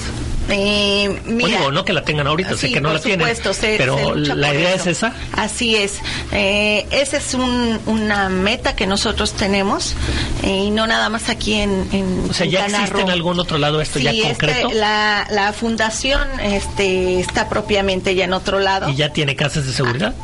Eh, 0.51 1.21
mira, 1.27 1.59
Oye, 1.61 1.73
no 1.73 1.85
que 1.85 1.93
la 1.93 2.05
tengan 2.05 2.27
ahorita, 2.27 2.51
sé 2.57 2.69
Sí, 2.69 2.73
que 2.73 2.81
no 2.81 2.93
la 2.93 3.01
tienen, 3.01 3.21
supuesto, 3.27 3.53
se- 3.55 3.77
pero 3.77 3.97
se 3.99 4.15
lucha 4.15 4.35
la 4.35 4.55
idea 4.55 4.75
eso. 4.75 4.91
es 4.91 4.97
esa. 4.99 5.13
Así 5.33 5.77
es. 5.77 5.95
Eh, 6.33 6.87
esa 6.91 7.19
es 7.19 7.35
un- 7.35 7.79
una 7.87 8.29
meta 8.29 8.75
que 8.75 8.87
nosotros 8.87 9.33
tenemos 9.35 9.95
eh, 10.43 10.65
y 10.67 10.71
no 10.71 10.87
nada 10.87 11.09
más 11.11 11.29
aquí 11.29 11.55
en, 11.55 11.87
en 11.93 12.31
O 12.31 12.33
sea, 12.33 12.47
¿ya 12.47 12.67
existe 12.67 13.01
en 13.01 13.11
algún 13.11 13.39
otro 13.41 13.59
lado 13.59 13.81
esto 13.81 13.99
Sí, 13.99 14.05
ya 14.07 14.11
este, 14.13 14.23
concreto? 14.29 14.71
la, 14.73 15.27
la 15.31 15.53
fundación 15.53 16.21
este, 16.41 17.21
está 17.21 17.49
propiamente 17.49 18.15
ya 18.15 18.25
en 18.25 18.33
otro 18.33 18.59
lado. 18.59 18.89
¿Y 18.89 18.95
ya 18.97 19.13
tiene 19.19 19.35
casas 19.35 19.67
de 19.67 19.73
seguridad? 19.73 20.15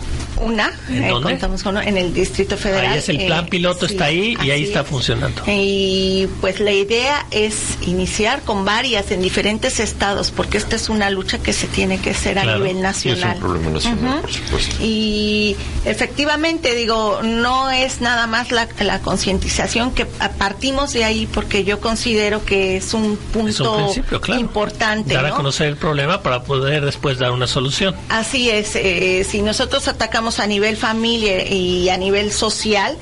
Una, 0.41 0.71
¿En 0.89 1.03
eh, 1.03 1.09
dónde? 1.09 1.31
contamos 1.31 1.65
con 1.65 1.73
una 1.77 1.85
en 1.85 1.97
el 1.97 2.15
Distrito 2.15 2.57
Federal. 2.57 2.93
Ahí 2.93 2.99
es 2.99 3.09
el 3.09 3.27
plan 3.27 3.45
eh, 3.47 3.49
piloto, 3.51 3.89
sí, 3.89 3.95
está 3.95 4.05
ahí 4.05 4.37
y 4.41 4.51
ahí 4.53 4.63
está 4.63 4.83
es. 4.83 4.87
funcionando. 4.87 5.43
Y 5.49 6.29
pues 6.41 6.61
la 6.61 6.71
idea 6.71 7.27
es 7.33 7.57
iniciar 7.83 8.43
con 8.43 8.65
varias 8.65 9.11
en 9.11 9.21
diferentes 9.21 9.81
estados, 9.81 10.31
porque 10.31 10.59
esta 10.59 10.77
es 10.77 10.89
una 10.89 11.11
lucha 11.11 11.39
que 11.39 11.53
se 11.53 11.67
tiene 11.67 11.99
que 11.99 12.11
hacer 12.11 12.39
a 12.39 12.43
Claro. 12.43 12.59
nivel 12.61 12.77
Y 12.77 12.81
nacional. 12.83 13.31
es 13.31 13.35
un 13.35 13.41
problema 13.41 13.71
nacional, 13.71 14.13
Ujú. 14.13 14.21
por 14.21 14.33
supuesto. 14.33 14.77
Y 14.81 15.57
efectivamente, 15.85 16.73
digo, 16.77 17.19
no 17.25 17.71
es 17.73 18.01
nada 18.01 18.29
más 18.29 18.53
la, 18.53 18.69
la 18.81 19.01
concientización 19.01 19.91
que 19.93 20.07
a- 20.21 20.29
partimos 20.31 20.93
de 20.93 21.03
ahí, 21.03 21.27
porque 21.27 21.65
yo 21.65 21.81
considero 21.81 22.45
que 22.45 22.77
es 22.77 22.95
un 22.95 23.17
punto 23.17 23.49
Es 23.49 23.61
un 23.61 23.77
principio, 23.87 24.21
claro. 24.21 24.41
importante. 24.41 25.15
Dar 25.15 25.27
a 25.27 25.31
¿no? 25.31 25.35
conocer 25.37 25.67
el 25.67 25.77
problema 25.77 26.23
para 26.23 26.45
poder 26.45 26.85
después 26.85 27.19
dar 27.19 27.33
una 27.33 27.49
solución. 27.49 27.97
Así 28.09 28.51
es, 28.51 28.77
eh, 28.85 29.25
si 29.25 29.43
nosotros 29.43 29.89
atacamos 29.89 30.39
a 30.41 30.47
nivel 30.47 30.77
familia 30.77 31.49
y 31.49 31.89
a 31.89 31.97
nivel 31.97 32.33
social, 32.33 32.97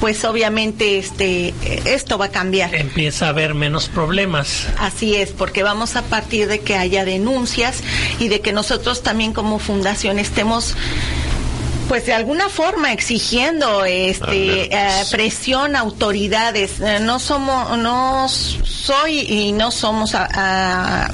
pues 0.00 0.24
obviamente 0.24 0.98
este 0.98 1.52
esto 1.84 2.18
va 2.18 2.26
a 2.26 2.30
cambiar. 2.30 2.74
Empieza 2.74 3.26
a 3.26 3.28
haber 3.30 3.54
menos 3.54 3.88
problemas. 3.88 4.66
Así 4.78 5.16
es, 5.16 5.32
porque 5.32 5.62
vamos 5.62 5.96
a 5.96 6.02
partir 6.02 6.46
de 6.46 6.60
que 6.60 6.76
haya 6.76 7.04
denuncias 7.04 7.82
y 8.20 8.28
de 8.28 8.40
que 8.40 8.52
nosotros 8.52 9.02
también 9.02 9.32
como 9.32 9.58
fundación 9.58 10.18
estemos 10.18 10.76
pues 11.88 12.06
de 12.06 12.12
alguna 12.14 12.48
forma 12.48 12.92
exigiendo 12.92 13.84
este 13.84 14.74
eh, 14.74 14.88
presión 15.10 15.76
a 15.76 15.80
autoridades 15.80 16.80
Eh, 16.80 16.98
no 17.00 17.18
somos 17.18 17.76
no 17.78 18.28
soy 18.28 19.20
y 19.20 19.52
no 19.52 19.70
somos 19.70 20.14
a- 20.14 20.28
a- 20.32 21.10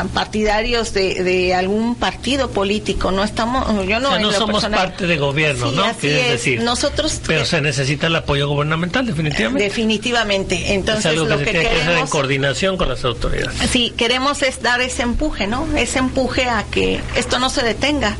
a 0.00 0.04
partidarios 0.14 0.92
de, 0.92 1.22
de 1.22 1.54
algún 1.54 1.94
partido 1.94 2.50
político 2.50 3.10
no 3.10 3.24
estamos 3.24 3.66
yo 3.86 4.00
no 4.00 4.08
O 4.08 4.10
sea, 4.12 4.16
en 4.20 4.22
no 4.22 4.32
somos 4.32 4.62
personal- 4.62 4.80
parte 4.80 5.06
de 5.06 5.16
gobierno, 5.16 5.70
Sí, 5.70 5.76
¿no? 5.76 5.92
Quieres 6.00 6.24
es. 6.26 6.30
decir. 6.32 6.62
nosotros 6.62 7.20
Pero 7.26 7.44
se 7.44 7.60
necesita 7.60 8.06
el 8.08 8.16
apoyo 8.16 8.48
gubernamental, 8.48 9.06
definitivamente. 9.06 9.64
definitivamente 9.64 10.74
entonces 10.74 11.04
es 11.06 11.10
algo 11.12 11.24
que 11.24 11.30
lo 11.30 11.38
se 11.38 11.44
que 11.44 11.50
tiene 11.50 11.64
que 11.68 11.70
hacer 11.70 11.80
en 11.82 11.88
queremos 11.90 12.10
coordinación 12.10 12.76
con 12.76 12.88
las 12.88 13.04
autoridades. 13.04 13.58
Sí, 13.70 13.92
queremos 13.96 14.42
es 14.42 14.62
dar 14.62 14.80
ese 14.80 15.02
empuje, 15.02 15.46
¿no? 15.46 15.66
Ese 15.76 15.98
empuje 15.98 16.44
a 16.48 16.64
que 16.70 17.00
esto 17.16 17.38
no 17.38 17.50
se 17.50 17.62
detenga. 17.62 18.16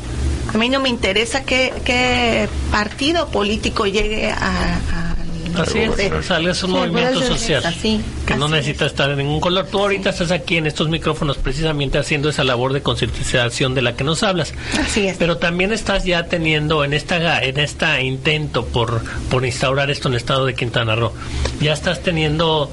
A 0.52 0.58
mí 0.58 0.68
no 0.68 0.80
me 0.80 0.88
interesa 0.88 1.44
qué, 1.44 1.72
qué 1.84 2.48
partido 2.70 3.28
político 3.28 3.86
llegue 3.86 4.30
a... 4.30 4.36
a- 4.76 5.16
Así 5.58 5.80
es, 5.80 5.90
sea, 6.24 6.38
es 6.38 6.62
un 6.62 6.70
Sí, 6.70 6.76
movimiento 6.76 7.20
social 7.22 7.66
así, 7.66 8.00
que 8.24 8.36
no 8.36 8.46
necesita 8.46 8.86
estar 8.86 9.10
de 9.10 9.16
ningún 9.16 9.40
color. 9.40 9.66
Tú 9.66 9.80
ahorita 9.80 10.10
estás 10.10 10.30
aquí 10.30 10.56
en 10.58 10.68
estos 10.68 10.88
micrófonos 10.88 11.38
precisamente 11.38 11.98
haciendo 11.98 12.28
esa 12.28 12.44
labor 12.44 12.72
de 12.72 12.82
concientización 12.82 13.74
de 13.74 13.82
la 13.82 13.96
que 13.96 14.04
nos 14.04 14.22
hablas. 14.22 14.54
Así 14.80 15.08
es. 15.08 15.16
Pero 15.16 15.38
también 15.38 15.72
estás 15.72 16.04
ya 16.04 16.26
teniendo 16.26 16.84
en 16.84 16.92
esta 16.94 17.42
en 17.42 17.58
esta 17.58 18.00
intento 18.00 18.64
por 18.64 19.02
por 19.28 19.44
instaurar 19.44 19.90
esto 19.90 20.06
en 20.06 20.14
el 20.14 20.18
estado 20.18 20.46
de 20.46 20.54
Quintana 20.54 20.94
Roo. 20.94 21.12
Ya 21.60 21.72
estás 21.72 22.00
teniendo 22.00 22.70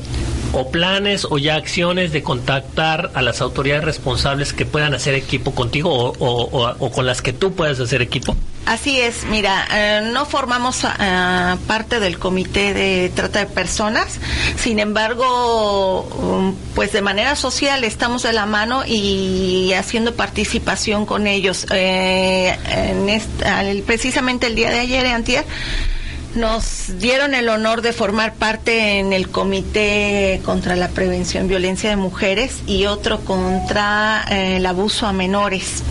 o 0.53 0.69
planes 0.71 1.25
o 1.29 1.37
ya 1.37 1.55
acciones 1.55 2.11
de 2.11 2.23
contactar 2.23 3.11
a 3.13 3.21
las 3.21 3.41
autoridades 3.41 3.83
responsables 3.83 4.53
que 4.53 4.65
puedan 4.65 4.93
hacer 4.93 5.13
equipo 5.13 5.53
contigo 5.53 5.91
o, 5.91 6.15
o- 6.19 6.75
o- 6.79 6.91
con 6.91 7.05
las 7.05 7.21
que 7.21 7.33
tú 7.33 7.53
puedas 7.53 7.79
hacer 7.79 8.01
equipo. 8.01 8.35
Así 8.65 8.99
es, 8.99 9.23
mira, 9.25 9.65
eh, 9.73 10.09
no 10.11 10.25
formamos 10.25 10.81
ah, 10.83 11.55
parte 11.67 12.01
del 12.01 12.19
comité 12.19 12.73
de 12.73 13.09
trata 13.15 13.39
de 13.39 13.45
personas, 13.45 14.19
sin 14.57 14.79
embargo, 14.79 16.01
um, 16.03 16.53
pues 16.75 16.91
de 16.91 17.01
manera 17.01 17.37
social 17.37 17.85
estamos 17.85 18.23
de 18.23 18.33
la 18.33 18.45
mano 18.45 18.83
y 18.85 19.71
haciendo 19.73 20.15
participación 20.15 21.05
con 21.05 21.27
ellos. 21.27 21.65
Eh, 21.71 22.57
en 22.69 23.07
esta- 23.07 23.63
precisamente 23.85 24.47
el 24.47 24.55
día 24.55 24.69
de 24.69 24.79
ayer, 24.79 25.05
antier, 25.07 25.45
nos 26.35 26.99
dieron 26.99 27.33
el 27.33 27.49
honor 27.49 27.81
de 27.81 27.93
formar 27.93 28.33
parte 28.35 28.99
en 28.99 29.13
el 29.13 29.29
Comité 29.29 30.41
contra 30.45 30.75
la 30.75 30.89
Prevención 30.89 31.47
Violencia 31.47 31.89
de 31.89 31.95
Mujeres 31.95 32.61
y 32.67 32.85
otro 32.85 33.19
contra 33.21 34.25
eh, 34.29 34.57
el 34.57 34.65
abuso 34.65 35.07
a 35.07 35.13
menores. 35.13 35.83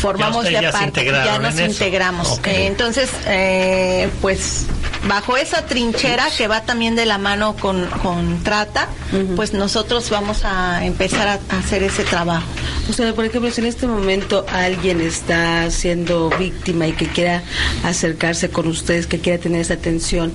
Formamos 0.00 0.48
ya 0.48 0.60
se 0.60 0.78
parte, 0.78 1.04
ya 1.04 1.38
nos 1.38 1.58
en 1.58 1.70
integramos. 1.70 2.40
Eh, 2.44 2.66
entonces, 2.66 3.10
eh, 3.26 4.08
pues 4.20 4.66
bajo 5.06 5.36
esa 5.36 5.64
trinchera 5.66 6.26
que 6.36 6.48
va 6.48 6.62
también 6.62 6.96
de 6.96 7.06
la 7.06 7.18
mano 7.18 7.56
con, 7.56 7.86
con 8.02 8.42
trata, 8.42 8.88
pues 9.36 9.52
nosotros 9.52 10.10
vamos 10.10 10.44
a 10.44 10.84
empezar 10.84 11.28
a, 11.28 11.40
a 11.48 11.58
hacer 11.58 11.82
ese 11.82 12.04
trabajo. 12.04 12.46
O 12.88 12.92
sea, 12.92 13.12
por 13.14 13.24
ejemplo, 13.24 13.50
si 13.50 13.60
en 13.60 13.66
este 13.66 13.86
momento 13.86 14.44
alguien 14.52 15.00
está 15.00 15.70
siendo 15.70 16.30
víctima 16.38 16.86
y 16.86 16.92
que 16.92 17.06
quiera 17.06 17.42
acercarse 17.84 18.50
con 18.50 18.66
ustedes, 18.66 19.06
que 19.06 19.18
quiera 19.20 19.38
tener 19.40 19.60
esa 19.60 19.74
atención, 19.74 20.32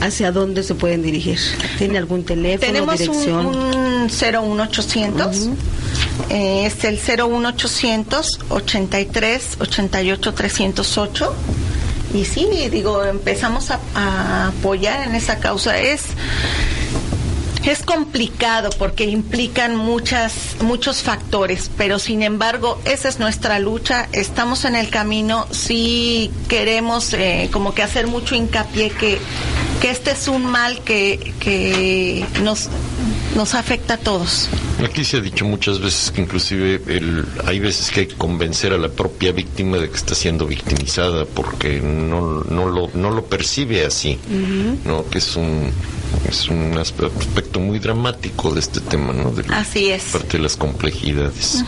¿hacia 0.00 0.32
dónde 0.32 0.62
se 0.62 0.74
pueden 0.74 1.02
dirigir? 1.02 1.38
¿Tiene 1.78 1.98
algún 1.98 2.24
teléfono, 2.24 2.66
Tenemos 2.72 2.94
un, 2.94 2.98
dirección? 2.98 3.46
un 3.46 4.06
01800. 4.06 5.48
eh, 6.30 6.66
es 6.66 6.84
el 6.84 6.98
01800 6.98 8.40
83 8.48 9.05
88 9.58 10.34
308. 10.34 11.34
Y 12.14 12.24
sí, 12.24 12.46
digo, 12.70 13.04
empezamos 13.04 13.70
a, 13.70 13.80
a 13.94 14.48
apoyar 14.48 15.06
en 15.08 15.14
esa 15.14 15.38
causa. 15.38 15.78
Es 15.78 16.04
es 17.70 17.82
complicado 17.82 18.70
porque 18.78 19.04
implican 19.06 19.74
muchas 19.76 20.56
muchos 20.60 21.02
factores, 21.02 21.70
pero 21.76 21.98
sin 21.98 22.22
embargo 22.22 22.80
esa 22.84 23.08
es 23.08 23.18
nuestra 23.18 23.58
lucha. 23.58 24.08
Estamos 24.12 24.64
en 24.64 24.76
el 24.76 24.88
camino. 24.88 25.46
Sí 25.50 26.30
queremos 26.48 27.12
eh, 27.12 27.48
como 27.52 27.74
que 27.74 27.82
hacer 27.82 28.06
mucho 28.06 28.34
hincapié 28.34 28.90
que 28.90 29.18
que 29.80 29.90
este 29.90 30.12
es 30.12 30.28
un 30.28 30.46
mal 30.46 30.78
que 30.84 31.34
que 31.40 32.24
nos 32.42 32.68
nos 33.34 33.54
afecta 33.54 33.94
a 33.94 33.98
todos. 33.98 34.48
Aquí 34.84 35.04
se 35.04 35.16
ha 35.16 35.20
dicho 35.20 35.44
muchas 35.46 35.78
veces 35.80 36.10
que 36.10 36.20
inclusive 36.20 36.80
el, 36.86 37.24
hay 37.46 37.58
veces 37.60 37.90
que 37.90 38.00
hay 38.00 38.06
que 38.06 38.14
convencer 38.16 38.72
a 38.74 38.78
la 38.78 38.88
propia 38.88 39.32
víctima 39.32 39.78
de 39.78 39.88
que 39.88 39.96
está 39.96 40.14
siendo 40.14 40.46
victimizada 40.46 41.24
porque 41.24 41.80
no, 41.80 42.42
no, 42.44 42.68
lo, 42.68 42.90
no 42.92 43.10
lo 43.10 43.24
percibe 43.24 43.86
así, 43.86 44.18
¿no? 44.84 45.08
Que 45.08 45.18
es 45.18 45.34
un, 45.36 45.70
es 46.28 46.48
un 46.48 46.74
aspe- 46.74 47.10
aspecto 47.18 47.58
muy 47.58 47.78
dramático 47.78 48.52
de 48.52 48.60
este 48.60 48.80
tema, 48.80 49.12
¿no? 49.14 49.30
De 49.30 49.44
la- 49.44 49.60
Así 49.60 49.88
es. 49.90 50.04
parte 50.12 50.36
de 50.36 50.42
las 50.42 50.56
complejidades. 50.58 51.64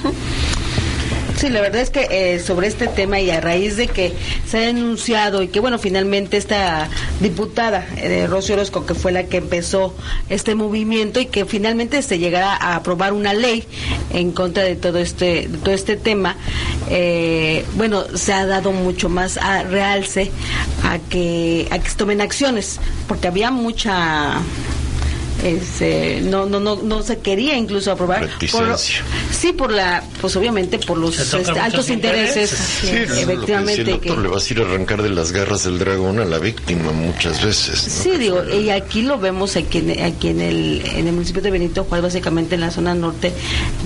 Sí, 1.39 1.51
la 1.51 1.61
verdad 1.61 1.83
es 1.83 1.91
que 1.91 2.09
eh, 2.11 2.41
sobre 2.41 2.67
este 2.67 2.89
tema 2.89 3.21
y 3.21 3.31
a 3.31 3.41
raíz 3.41 3.77
de 3.77 3.87
que 3.87 4.13
se 4.45 4.59
ha 4.59 4.61
denunciado 4.63 5.41
y 5.41 5.47
que, 5.47 5.61
bueno, 5.61 5.79
finalmente 5.79 6.37
esta 6.37 6.89
diputada, 7.21 7.87
eh, 7.97 8.27
Rocío 8.27 8.57
Orozco, 8.57 8.85
que 8.87 8.95
fue 8.95 9.13
la 9.13 9.23
que 9.27 9.37
empezó 9.37 9.95
este 10.31 10.57
movimiento 10.57 11.21
y 11.21 11.27
que 11.27 11.45
finalmente 11.45 12.03
se 12.03 12.19
llegará 12.19 12.57
a 12.57 12.75
aprobar 12.75 13.13
una 13.13 13.35
ley 13.35 13.65
en 14.13 14.33
contra 14.33 14.65
de 14.65 14.75
todo 14.75 14.99
este, 14.99 15.47
de 15.47 15.59
todo 15.59 15.73
este 15.73 15.95
tema, 15.97 16.37
eh, 16.91 17.65
bueno, 17.77 18.05
se 18.17 18.33
ha 18.33 18.45
dado 18.45 18.73
mucho 18.73 19.09
más 19.09 19.37
a 19.37 19.63
realce 19.63 20.33
a 20.83 20.99
que, 20.99 21.69
a 21.71 21.79
que 21.79 21.89
se 21.89 21.97
tomen 21.97 22.21
acciones, 22.21 22.81
porque 23.07 23.29
había 23.29 23.53
mucha 23.53 24.41
este, 25.45 26.21
no, 26.23 26.47
no, 26.47 26.59
no, 26.61 26.77
no 26.77 27.03
se 27.03 27.19
quería 27.19 27.57
incluso 27.57 27.93
aprobar. 27.93 28.29
Por, 28.51 28.77
sí, 28.79 29.53
por 29.57 29.71
la, 29.73 30.03
pues 30.21 30.35
obviamente 30.37 30.79
por 30.79 30.99
los 30.99 31.19
este, 31.19 31.37
altos 31.59 31.91
intereses, 31.91 32.51
Sí, 32.51 32.87
lo 32.87 32.93
que 32.93 32.99
decía 33.01 33.23
efectivamente. 33.23 33.81
el 33.83 33.87
doctor, 33.91 34.17
que- 34.17 34.23
le 34.23 34.29
vas 34.29 34.49
a 34.51 34.53
ir 34.55 34.61
a 34.61 34.65
arrancar 34.65 35.03
de 35.03 35.11
las 35.11 35.33
garras 35.33 35.65
del 35.65 35.79
dragón 35.79 36.19
a 36.21 36.25
la 36.25 36.39
víctima 36.39 36.93
muchas 36.93 37.45
veces. 37.45 37.85
¿no? 37.87 38.03
Sí, 38.03 38.19
digo, 38.19 38.43
y 38.49 38.71
aquí 38.71 39.03
lo 39.03 39.19
vemos 39.19 39.57
aquí 39.57 39.79
en, 39.79 40.03
aquí 40.03 40.29
en 40.29 40.41
el, 40.41 40.83
en 40.85 41.07
el 41.07 41.13
municipio 41.13 41.43
de 41.43 41.51
Benito 41.51 41.85
Juárez, 41.85 42.05
básicamente 42.05 42.57
en 42.57 42.61
la 42.63 42.71
zona 42.71 42.95
norte 42.95 43.33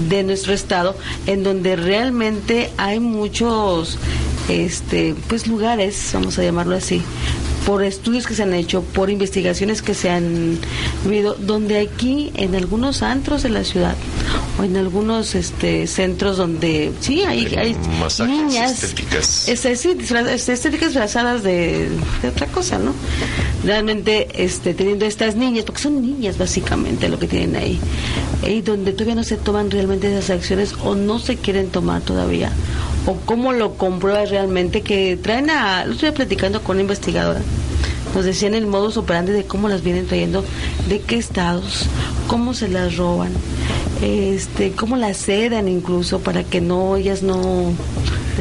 de 0.09 0.23
nuestro 0.23 0.53
estado, 0.55 0.97
en 1.27 1.43
donde 1.43 1.77
realmente 1.77 2.71
hay 2.79 2.99
muchos 3.01 3.99
este 4.49 5.15
pues 5.29 5.47
lugares, 5.47 6.11
vamos 6.13 6.39
a 6.39 6.43
llamarlo 6.43 6.75
así, 6.77 7.01
por 7.67 7.85
estudios 7.85 8.27
que 8.27 8.35
se 8.35 8.43
han 8.43 8.55
hecho, 8.55 8.83
por 8.83 9.09
investigaciones 9.11 9.83
que 9.83 9.95
se 9.95 10.11
han 10.11 10.59
vivido, 11.05 11.35
donde 11.39 11.79
aquí 11.81 12.33
en 12.35 12.55
algunos 12.55 13.03
antros 13.03 13.43
de 13.45 13.51
la 13.51 13.63
ciudad 13.65 13.95
o 14.59 14.65
en 14.65 14.77
algunos 14.77 15.35
este 15.35 15.87
centros 15.87 16.37
donde 16.37 16.93
sí 17.01 17.23
hay, 17.23 17.47
hay 17.57 17.77
niñas 18.29 18.83
estéticas. 19.49 19.49
disfra- 19.95 20.29
este, 20.29 20.53
estéticas 20.55 20.89
disfrazadas 20.89 21.43
de, 21.43 21.89
de 22.23 22.29
otra 22.29 22.47
cosa, 22.49 22.79
¿no? 22.79 22.93
Realmente 23.65 24.29
este, 24.43 24.75
teniendo 24.75 25.05
estas 25.05 25.37
niñas, 25.37 25.65
porque 25.65 25.83
son 25.83 26.03
niñas 26.03 26.39
básicamente 26.39 27.09
lo 27.09 27.19
que 27.19 27.29
tienen 27.29 27.55
ahí, 27.57 27.79
y 28.47 28.61
donde 28.63 28.93
todavía 28.93 29.15
no 29.15 29.25
se 29.25 29.37
toman 29.37 29.71
realmente 29.71 30.09
esas 30.13 30.31
acciones 30.31 30.75
o 30.83 30.95
no 30.97 31.19
se 31.21 31.37
quieren 31.37 31.69
tomar 31.69 32.03
todavía, 32.03 32.51
o 33.07 33.17
cómo 33.25 33.53
lo 33.53 33.75
compruebas 33.75 34.31
realmente, 34.31 34.83
que 34.83 35.19
traen 35.21 35.51
a, 35.51 35.85
lo 35.85 35.93
estoy 35.93 36.13
platicando 36.13 36.63
con 36.63 36.77
una 36.77 36.83
investigadora, 36.83 37.41
nos 38.15 38.25
decían 38.25 38.55
el 38.55 38.67
modus 38.67 38.97
operandi 38.97 39.33
de 39.33 39.45
cómo 39.45 39.69
las 39.69 39.83
vienen 39.83 40.07
trayendo, 40.07 40.45
de 40.89 41.01
qué 41.01 41.17
estados, 41.17 41.87
cómo 42.27 42.55
se 42.55 42.69
las 42.69 42.97
roban, 42.97 43.33
este, 44.03 44.73
cómo 44.73 44.97
las 44.97 45.17
sedan 45.17 45.69
incluso 45.69 46.21
para 46.21 46.45
que 46.45 46.61
no 46.61 46.97
ellas 46.97 47.23
no 47.23 47.73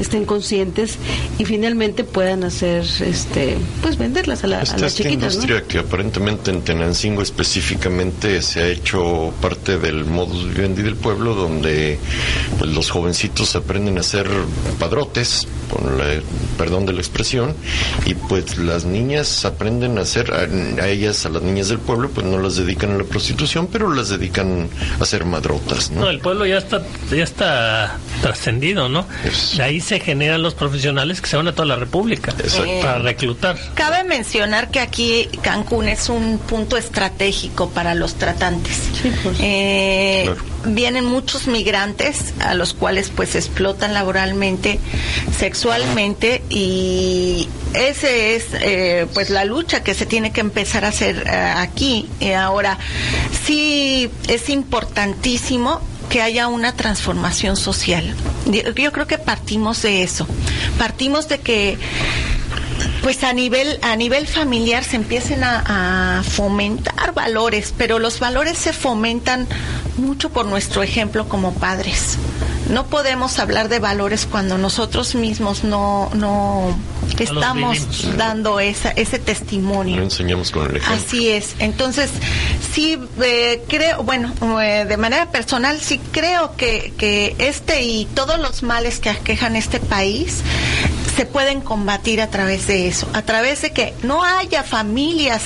estén 0.01 0.25
conscientes 0.25 0.97
y 1.39 1.45
finalmente 1.45 2.03
puedan 2.03 2.43
hacer, 2.43 2.83
este, 3.05 3.57
pues 3.81 3.97
venderlas 3.97 4.43
a, 4.43 4.47
la- 4.47 4.59
a 4.59 4.63
Esta, 4.63 4.77
las 4.77 4.91
esta 4.93 5.03
chiquitas, 5.03 5.35
¿no? 5.35 5.41
industria 5.43 5.67
que 5.67 5.79
aparentemente 5.79 6.51
en 6.51 6.61
Tenancingo 6.61 7.21
específicamente 7.21 8.41
se 8.41 8.61
ha 8.61 8.67
hecho 8.67 9.33
parte 9.41 9.77
del 9.77 10.05
modus 10.05 10.47
vivendi 10.53 10.81
del 10.81 10.95
pueblo 10.95 11.35
donde 11.35 11.99
pues, 12.59 12.71
los 12.71 12.89
jovencitos 12.89 13.55
aprenden 13.55 13.97
a 13.97 14.03
ser 14.03 14.27
padrotes, 14.79 15.47
con 15.69 15.97
la, 15.97 16.05
perdón 16.57 16.85
de 16.85 16.93
la 16.93 16.99
expresión, 16.99 17.55
y 18.05 18.13
pues 18.15 18.57
las 18.57 18.83
niñas 18.85 19.45
aprenden 19.45 19.97
a 19.97 20.05
ser, 20.05 20.33
a, 20.33 20.83
a 20.83 20.87
ellas, 20.89 21.25
a 21.25 21.29
las 21.29 21.41
niñas 21.43 21.69
del 21.69 21.79
pueblo, 21.79 22.09
pues 22.09 22.25
no 22.25 22.39
las 22.39 22.55
dedican 22.57 22.91
a 22.91 22.97
la 22.97 23.03
prostitución, 23.03 23.67
pero 23.71 23.93
las 23.93 24.09
dedican 24.09 24.67
a 24.99 25.05
ser 25.05 25.25
madrotas, 25.25 25.91
¿no? 25.91 26.01
No, 26.01 26.09
el 26.09 26.19
pueblo 26.19 26.45
ya 26.45 26.57
está 26.57 26.81
ya 27.11 27.23
está 27.23 27.97
trascendido, 28.21 28.89
¿no? 28.89 29.05
De 29.55 29.63
ahí 29.63 29.79
se 29.79 29.90
generan 29.99 30.41
los 30.41 30.53
profesionales 30.53 31.21
que 31.21 31.27
se 31.27 31.37
van 31.37 31.47
a 31.47 31.53
toda 31.53 31.67
la 31.67 31.75
República 31.75 32.31
Exacto. 32.31 32.81
para 32.81 32.99
reclutar. 32.99 33.57
Cabe 33.75 34.03
mencionar 34.03 34.71
que 34.71 34.79
aquí 34.79 35.27
Cancún 35.41 35.87
es 35.87 36.09
un 36.09 36.39
punto 36.39 36.77
estratégico 36.77 37.69
para 37.69 37.95
los 37.95 38.15
tratantes. 38.15 38.89
Eh, 39.39 40.29
Vienen 40.63 41.05
muchos 41.05 41.47
migrantes 41.47 42.35
a 42.39 42.53
los 42.53 42.73
cuales 42.73 43.09
pues 43.09 43.35
explotan 43.35 43.95
laboralmente, 43.95 44.79
sexualmente 45.35 46.43
y 46.49 47.47
ese 47.73 48.35
es 48.35 48.45
eh, 48.53 49.07
pues 49.13 49.31
la 49.31 49.43
lucha 49.43 49.83
que 49.83 49.95
se 49.95 50.05
tiene 50.05 50.31
que 50.31 50.41
empezar 50.41 50.85
a 50.85 50.89
hacer 50.89 51.23
eh, 51.25 51.31
aquí. 51.31 52.07
Eh, 52.19 52.35
ahora 52.35 52.77
sí 53.43 54.11
es 54.27 54.49
importantísimo 54.49 55.81
que 56.11 56.21
haya 56.21 56.49
una 56.49 56.75
transformación 56.75 57.55
social. 57.55 58.13
Yo 58.45 58.91
creo 58.91 59.07
que 59.07 59.17
partimos 59.17 59.81
de 59.81 60.03
eso. 60.03 60.27
Partimos 60.77 61.29
de 61.29 61.39
que 61.39 61.77
pues 63.01 63.23
a 63.23 63.31
nivel 63.33 63.79
a 63.81 63.95
nivel 63.95 64.27
familiar 64.27 64.83
se 64.83 64.97
empiecen 64.97 65.43
a 65.43 66.21
fomentar 66.27 67.13
valores, 67.13 67.73
pero 67.77 67.97
los 67.97 68.19
valores 68.19 68.57
se 68.57 68.73
fomentan 68.73 69.47
mucho 69.97 70.29
por 70.29 70.45
nuestro 70.45 70.83
ejemplo 70.83 71.27
como 71.27 71.53
padres. 71.53 72.17
No 72.69 72.85
podemos 72.87 73.39
hablar 73.39 73.69
de 73.69 73.79
valores 73.79 74.25
cuando 74.25 74.57
nosotros 74.57 75.15
mismos 75.15 75.63
no 75.63 76.09
no 76.13 76.75
estamos 77.19 78.17
dando 78.17 78.59
esa, 78.59 78.91
ese 78.91 79.19
testimonio. 79.19 79.97
Lo 79.97 80.03
enseñamos 80.03 80.51
con 80.51 80.69
el 80.69 80.77
ejemplo. 80.77 81.03
Así 81.05 81.29
es. 81.29 81.55
Entonces, 81.59 82.09
sí 82.73 82.97
eh, 83.21 83.63
creo, 83.67 84.03
bueno, 84.03 84.33
eh, 84.61 84.85
de 84.85 84.97
manera 84.97 85.31
personal, 85.31 85.79
sí 85.79 85.99
creo 86.11 86.55
que, 86.55 86.93
que 86.97 87.35
este 87.39 87.83
y 87.83 88.05
todos 88.13 88.39
los 88.39 88.63
males 88.63 88.99
que 88.99 89.09
aquejan 89.09 89.55
este 89.55 89.79
país 89.79 90.41
se 91.15 91.25
pueden 91.25 91.61
combatir 91.61 92.21
a 92.21 92.27
través 92.27 92.67
de 92.67 92.87
eso, 92.87 93.07
a 93.13 93.21
través 93.21 93.61
de 93.61 93.71
que 93.71 93.93
no 94.03 94.23
haya 94.23 94.63
familias 94.63 95.41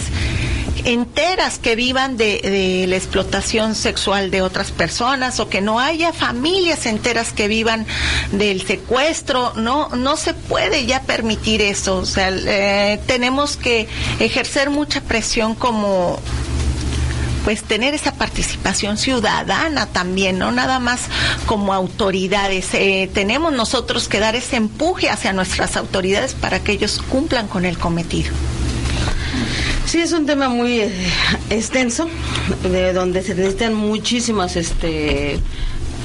enteras 0.86 1.58
que 1.58 1.76
vivan 1.76 2.16
de, 2.16 2.86
la 2.88 2.96
explotación 2.96 3.76
sexual 3.76 4.32
de 4.32 4.42
otras 4.42 4.72
personas 4.72 5.40
o 5.40 5.50
que 5.50 5.62
no 5.62 5.80
haya 5.80 6.14
familias 6.14 6.86
enteras 6.86 7.34
que 7.34 7.48
vivan 7.48 7.86
del 8.32 8.66
secuestro 8.66 9.54
no 9.56 9.90
no 9.90 10.16
se 10.16 10.34
puede 10.34 10.86
ya 10.86 11.02
permitir 11.02 11.62
eso 11.62 11.98
o 11.98 12.06
sea 12.06 12.30
eh, 12.32 13.00
tenemos 13.08 13.58
que 13.58 13.88
ejercer 14.20 14.70
mucha 14.70 15.02
presión 15.02 15.56
como 15.56 16.20
pues 17.46 17.64
tener 17.64 17.94
esa 17.94 18.12
participación 18.12 18.98
ciudadana 18.98 19.86
también, 19.86 20.40
no 20.40 20.52
nada 20.52 20.80
más 20.80 21.02
como 21.46 21.76
autoridades. 21.76 22.74
Eh, 22.74 23.08
tenemos 23.14 23.54
nosotros 23.54 24.08
que 24.08 24.20
dar 24.20 24.36
ese 24.36 24.56
empuje 24.56 25.12
hacia 25.12 25.32
nuestras 25.32 25.78
autoridades 25.78 26.34
para 26.34 26.60
que 26.60 26.72
ellos 26.72 27.04
cumplan 27.08 27.48
con 27.48 27.66
el 27.66 27.78
cometido. 27.78 28.32
Sí, 29.86 30.00
es 30.00 30.14
un 30.14 30.26
tema 30.26 30.50
muy 30.50 30.80
eh, 30.80 30.92
extenso, 31.52 32.10
de 32.72 32.92
donde 32.92 33.22
se 33.22 33.36
necesitan 33.36 33.76
muchísimas, 33.76 34.56
este... 34.56 35.40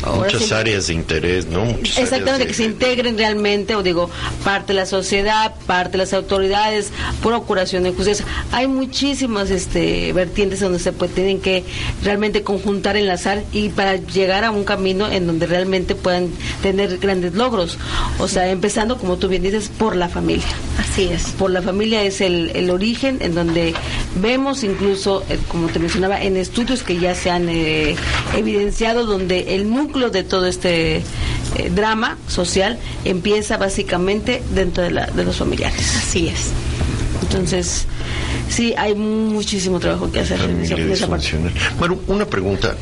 ahora 0.03 0.25
Muchas 0.33 0.43
sí- 0.45 0.55
áreas 0.55 0.87
de 0.87 0.95
interés, 0.95 1.47
¿no? 1.47 1.65
Muchas 1.65 1.99
Exactamente, 1.99 2.47
que 2.47 2.55
se 2.55 2.65
integren 2.65 3.17
realmente, 3.19 3.75
o 3.75 3.83
digo, 3.83 4.11
parte 4.45 4.69
de 4.73 4.79
la 4.81 4.87
sociedad, 4.87 5.55
parte 5.67 5.93
de 5.93 5.99
las 5.99 6.13
autoridades, 6.13 6.91
procuración 7.23 7.83
de 7.83 7.93
justicia. 7.93 8.25
Hay 8.53 8.67
muchísimas 8.67 9.51
este, 9.51 10.13
vertientes 10.13 10.61
donde 10.61 10.79
se 10.79 10.93
puede, 10.93 11.13
tienen 11.13 11.41
que 11.41 11.65
realmente 12.03 12.43
conjuntar, 12.43 12.97
enlazar 12.97 13.43
y 13.53 13.69
para 13.71 13.97
llegar 13.97 14.45
a 14.45 14.51
un 14.51 14.65
camino 14.65 15.11
en 15.11 15.27
donde 15.27 15.47
realmente 15.47 15.95
puedan 15.95 16.29
tener 16.63 16.99
grandes 16.99 17.35
logros. 17.35 17.79
O 18.19 18.29
sea, 18.29 18.49
empezando, 18.51 18.97
como 18.99 19.17
tú 19.17 19.29
bien 19.29 19.43
dices, 19.43 19.71
por 19.79 19.97
la 19.97 20.09
familia. 20.09 20.45
Así 20.79 21.09
es. 21.13 21.25
Por 21.39 21.51
la 21.51 21.63
familia 21.63 22.03
es 22.03 22.21
el, 22.21 22.51
el 22.55 22.71
origen 22.71 23.19
en 23.21 23.35
donde 23.35 23.75
vemos 24.21 24.65
incluso, 24.65 25.25
eh, 25.29 25.39
como 25.49 25.69
te 25.69 25.79
mencionaba, 25.79 26.23
en 26.23 26.37
estudios 26.37 26.83
que 26.83 26.99
ya 26.99 27.15
se 27.15 27.31
han 27.31 27.49
eh, 27.49 27.95
evidenciado, 28.37 29.05
donde 29.07 29.55
el 29.55 29.69
núcleo 29.71 29.90
de 29.91 30.23
todo 30.23 30.47
este 30.47 30.97
eh, 30.97 31.03
drama 31.75 32.17
social 32.29 32.79
empieza 33.05 33.57
básicamente 33.57 34.43
dentro 34.55 34.85
de, 34.85 34.93
la, 34.93 35.07
de 35.07 35.25
los 35.25 35.37
familiares. 35.37 35.97
Así 35.97 36.29
es. 36.29 36.51
Entonces, 37.23 37.87
sí, 38.51 38.75
hay 38.77 38.95
muchísimo 38.95 39.81
trabajo 39.81 40.11
que 40.11 40.21
hacer 40.21 40.41
en 40.43 40.61
esa, 40.61 40.75
en 40.75 40.93
esa 40.93 41.09
parte. 41.09 41.29
Bueno, 41.79 41.99
una 42.09 42.27
pregunta. 42.27 42.77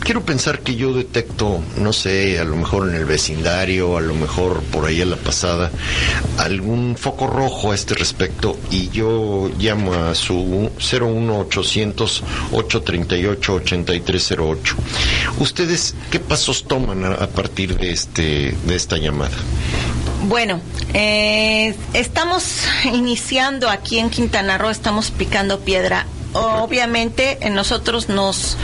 Quiero 0.00 0.24
pensar 0.24 0.60
que 0.60 0.76
yo 0.76 0.92
detecto, 0.92 1.60
no 1.78 1.92
sé, 1.92 2.38
a 2.38 2.44
lo 2.44 2.56
mejor 2.56 2.88
en 2.88 2.94
el 2.94 3.04
vecindario, 3.04 3.96
a 3.96 4.00
lo 4.00 4.14
mejor 4.14 4.62
por 4.64 4.86
ahí 4.86 5.00
a 5.00 5.06
la 5.06 5.16
pasada, 5.16 5.70
algún 6.38 6.96
foco 6.96 7.26
rojo 7.26 7.72
a 7.72 7.74
este 7.74 7.94
respecto 7.94 8.56
y 8.70 8.88
yo 8.90 9.50
llamo 9.58 9.94
a 9.94 10.14
su 10.14 10.70
01800 10.78 12.22
838 12.52 13.54
8308. 13.54 14.76
¿Ustedes 15.38 15.94
qué 16.10 16.20
pasos 16.20 16.64
toman 16.64 17.04
a, 17.04 17.14
a 17.14 17.26
partir 17.26 17.76
de 17.76 17.92
este 17.92 18.54
de 18.66 18.74
esta 18.74 18.96
llamada? 18.96 19.36
Bueno, 20.28 20.60
eh, 20.94 21.74
estamos 21.94 22.64
iniciando 22.84 23.68
aquí 23.68 23.98
en 23.98 24.10
Quintana 24.10 24.58
Roo, 24.58 24.70
estamos 24.70 25.10
picando 25.10 25.60
piedra. 25.60 26.06
Obviamente 26.32 27.38
nosotros 27.50 28.08
nos 28.08 28.56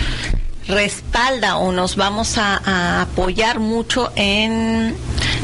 respalda 0.68 1.56
o 1.56 1.72
nos 1.72 1.96
vamos 1.96 2.38
a, 2.38 2.60
a 2.64 3.02
apoyar 3.02 3.58
mucho 3.58 4.12
en 4.16 4.94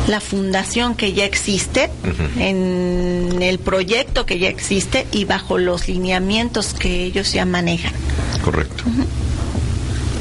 la 0.08 0.20
fundación 0.20 0.94
que 0.94 1.12
ya 1.12 1.24
existe, 1.24 1.90
en 2.38 3.38
el 3.40 3.58
proyecto 3.58 4.26
que 4.26 4.38
ya 4.38 4.48
existe 4.48 5.06
y 5.12 5.24
bajo 5.24 5.58
los 5.58 5.88
lineamientos 5.88 6.74
que 6.74 7.04
ellos 7.04 7.32
ya 7.32 7.44
manejan. 7.44 7.92
Correcto. 8.44 8.84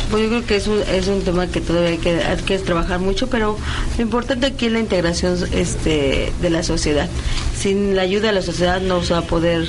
Pues 0.09 0.23
yo 0.23 0.29
creo 0.29 0.45
que 0.45 0.55
es 0.55 0.67
un, 0.67 0.81
es 0.81 1.07
un 1.07 1.21
tema 1.23 1.47
que 1.47 1.61
todavía 1.61 1.89
hay 1.89 1.97
que, 1.97 2.23
hay 2.23 2.37
que 2.37 2.59
trabajar 2.59 2.99
mucho, 2.99 3.27
pero 3.27 3.57
lo 3.97 4.01
importante 4.01 4.47
aquí 4.47 4.67
es 4.67 4.71
la 4.71 4.79
integración 4.79 5.37
este, 5.51 6.31
de 6.41 6.49
la 6.49 6.63
sociedad. 6.63 7.09
Sin 7.57 7.95
la 7.95 8.03
ayuda 8.03 8.27
de 8.27 8.33
la 8.33 8.41
sociedad 8.41 8.79
no 8.81 9.03
se 9.03 9.13
va 9.13 9.19
a 9.19 9.23
poder 9.23 9.67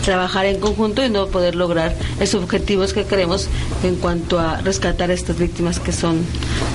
trabajar 0.00 0.46
en 0.46 0.60
conjunto 0.60 1.04
y 1.04 1.10
no 1.10 1.26
poder 1.28 1.54
lograr 1.54 1.94
esos 2.20 2.42
objetivos 2.42 2.92
que 2.92 3.04
queremos 3.04 3.48
en 3.82 3.96
cuanto 3.96 4.38
a 4.38 4.56
rescatar 4.60 5.10
a 5.10 5.14
estas 5.14 5.38
víctimas 5.38 5.78
que 5.78 5.92
son 5.92 6.24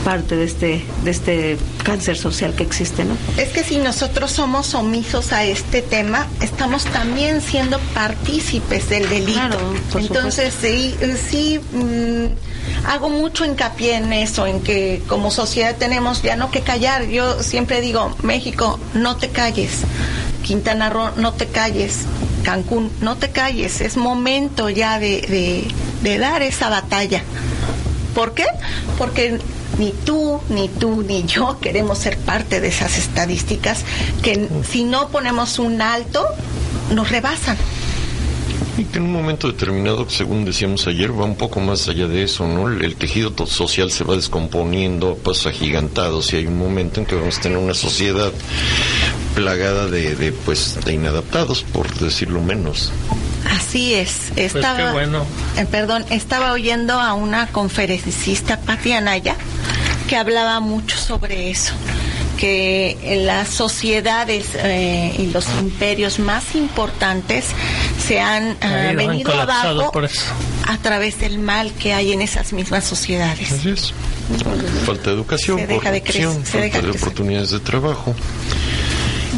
parte 0.03 0.35
de 0.35 0.45
este 0.45 0.85
de 1.03 1.11
este 1.11 1.57
cáncer 1.83 2.17
social 2.17 2.53
que 2.55 2.63
existe, 2.63 3.03
¿no? 3.03 3.17
Es 3.37 3.49
que 3.49 3.63
si 3.63 3.77
nosotros 3.77 4.31
somos 4.31 4.73
omisos 4.75 5.33
a 5.33 5.43
este 5.43 5.81
tema, 5.81 6.27
estamos 6.41 6.85
también 6.85 7.41
siendo 7.41 7.79
partícipes 7.93 8.89
del 8.89 9.09
delito. 9.09 9.57
por 9.91 10.01
Entonces, 10.01 10.53
sí, 10.59 10.95
sí 11.29 11.59
mm, 11.73 12.54
hago 12.87 13.09
mucho 13.09 13.45
hincapié 13.45 13.95
en 13.95 14.13
eso, 14.13 14.45
en 14.47 14.61
que 14.61 15.01
como 15.07 15.31
sociedad 15.31 15.75
tenemos 15.77 16.21
ya 16.21 16.35
no 16.35 16.51
que 16.51 16.61
callar. 16.61 17.05
Yo 17.07 17.41
siempre 17.43 17.81
digo, 17.81 18.15
México, 18.21 18.79
no 18.93 19.17
te 19.17 19.29
calles. 19.29 19.81
Quintana 20.43 20.89
Roo, 20.89 21.11
no 21.17 21.33
te 21.33 21.47
calles. 21.47 21.99
Cancún, 22.43 22.91
no 23.01 23.15
te 23.17 23.31
calles. 23.31 23.81
Es 23.81 23.97
momento 23.97 24.69
ya 24.69 24.99
de, 24.99 25.65
de- 26.03 26.17
dar 26.19 26.43
esa 26.43 26.69
batalla. 26.69 27.23
¿Por 28.13 28.33
qué? 28.33 28.45
Porque 28.97 29.39
ni 29.79 29.91
tú, 29.91 30.39
ni 30.49 30.69
tú, 30.69 31.01
ni 31.01 31.23
yo 31.25 31.59
queremos 31.59 31.97
ser 31.97 32.17
parte 32.19 32.61
de 32.61 32.67
esas 32.69 32.97
estadísticas 32.97 33.79
que 34.21 34.47
si 34.69 34.83
no 34.83 35.09
ponemos 35.09 35.57
un 35.59 35.81
alto, 35.81 36.25
nos 36.91 37.09
rebasan. 37.09 37.57
Y 38.77 38.83
que 38.83 38.97
en 38.97 39.05
un 39.05 39.13
momento 39.13 39.47
determinado, 39.47 40.09
según 40.09 40.43
decíamos 40.43 40.85
ayer, 40.87 41.17
va 41.17 41.23
un 41.23 41.35
poco 41.35 41.61
más 41.61 41.87
allá 41.87 42.07
de 42.07 42.23
eso, 42.23 42.45
¿no? 42.45 42.69
El, 42.69 42.95
tejido 42.95 43.33
social 43.47 43.89
se 43.89 44.03
va 44.03 44.15
descomponiendo 44.15 45.11
a 45.11 45.15
pasos 45.15 45.47
agigantados 45.47 46.33
y 46.33 46.37
hay 46.37 46.47
un 46.47 46.57
momento 46.57 46.99
en 46.99 47.05
que 47.05 47.15
vamos 47.15 47.37
a 47.37 47.41
tener 47.41 47.57
una 47.57 47.73
sociedad 47.73 48.31
plagada 49.33 49.87
de, 49.87 50.15
de, 50.15 50.31
pues, 50.33 50.77
de 50.83 50.93
inadaptados, 50.93 51.63
por 51.63 51.93
decirlo 51.99 52.41
menos. 52.41 52.91
Así 53.49 53.93
es. 53.93 54.31
Estaba, 54.35 54.77
qué 54.77 54.91
bueno. 54.91 55.25
eh, 55.57 55.65
perdón, 55.69 56.05
estaba 56.09 56.51
oyendo 56.51 56.99
a 56.99 57.13
una 57.13 57.47
conferencista, 57.47 58.59
Pati 58.59 58.91
Anaya, 58.91 59.35
que 60.09 60.17
hablaba 60.17 60.59
mucho 60.59 60.97
sobre 60.97 61.49
eso 61.49 61.73
que 62.35 63.21
las 63.25 63.47
sociedades 63.49 64.47
eh, 64.55 65.15
y 65.17 65.27
los 65.27 65.47
imperios 65.59 66.19
más 66.19 66.55
importantes 66.55 67.45
se 68.07 68.19
han 68.19 68.57
han 68.61 68.95
venido 68.95 69.29
colapsado 69.31 69.79
abajo 69.79 69.91
por 69.91 70.05
eso. 70.05 70.21
a 70.67 70.77
través 70.77 71.19
del 71.19 71.39
mal 71.39 71.71
que 71.73 71.93
hay 71.93 72.13
en 72.13 72.21
esas 72.21 72.53
mismas 72.53 72.83
sociedades. 72.83 73.51
Así 73.51 73.69
es. 73.69 73.93
Falta 74.85 75.09
de 75.11 75.15
educación, 75.15 75.59
Se 75.59 75.67
deja 75.67 75.91
de 75.91 76.01
crecer, 76.01 76.29
se 76.29 76.31
deja 76.33 76.43
falta 76.51 76.61
de 76.61 76.69
crecer. 76.91 77.01
oportunidades 77.03 77.51
de 77.51 77.59
trabajo 77.59 78.15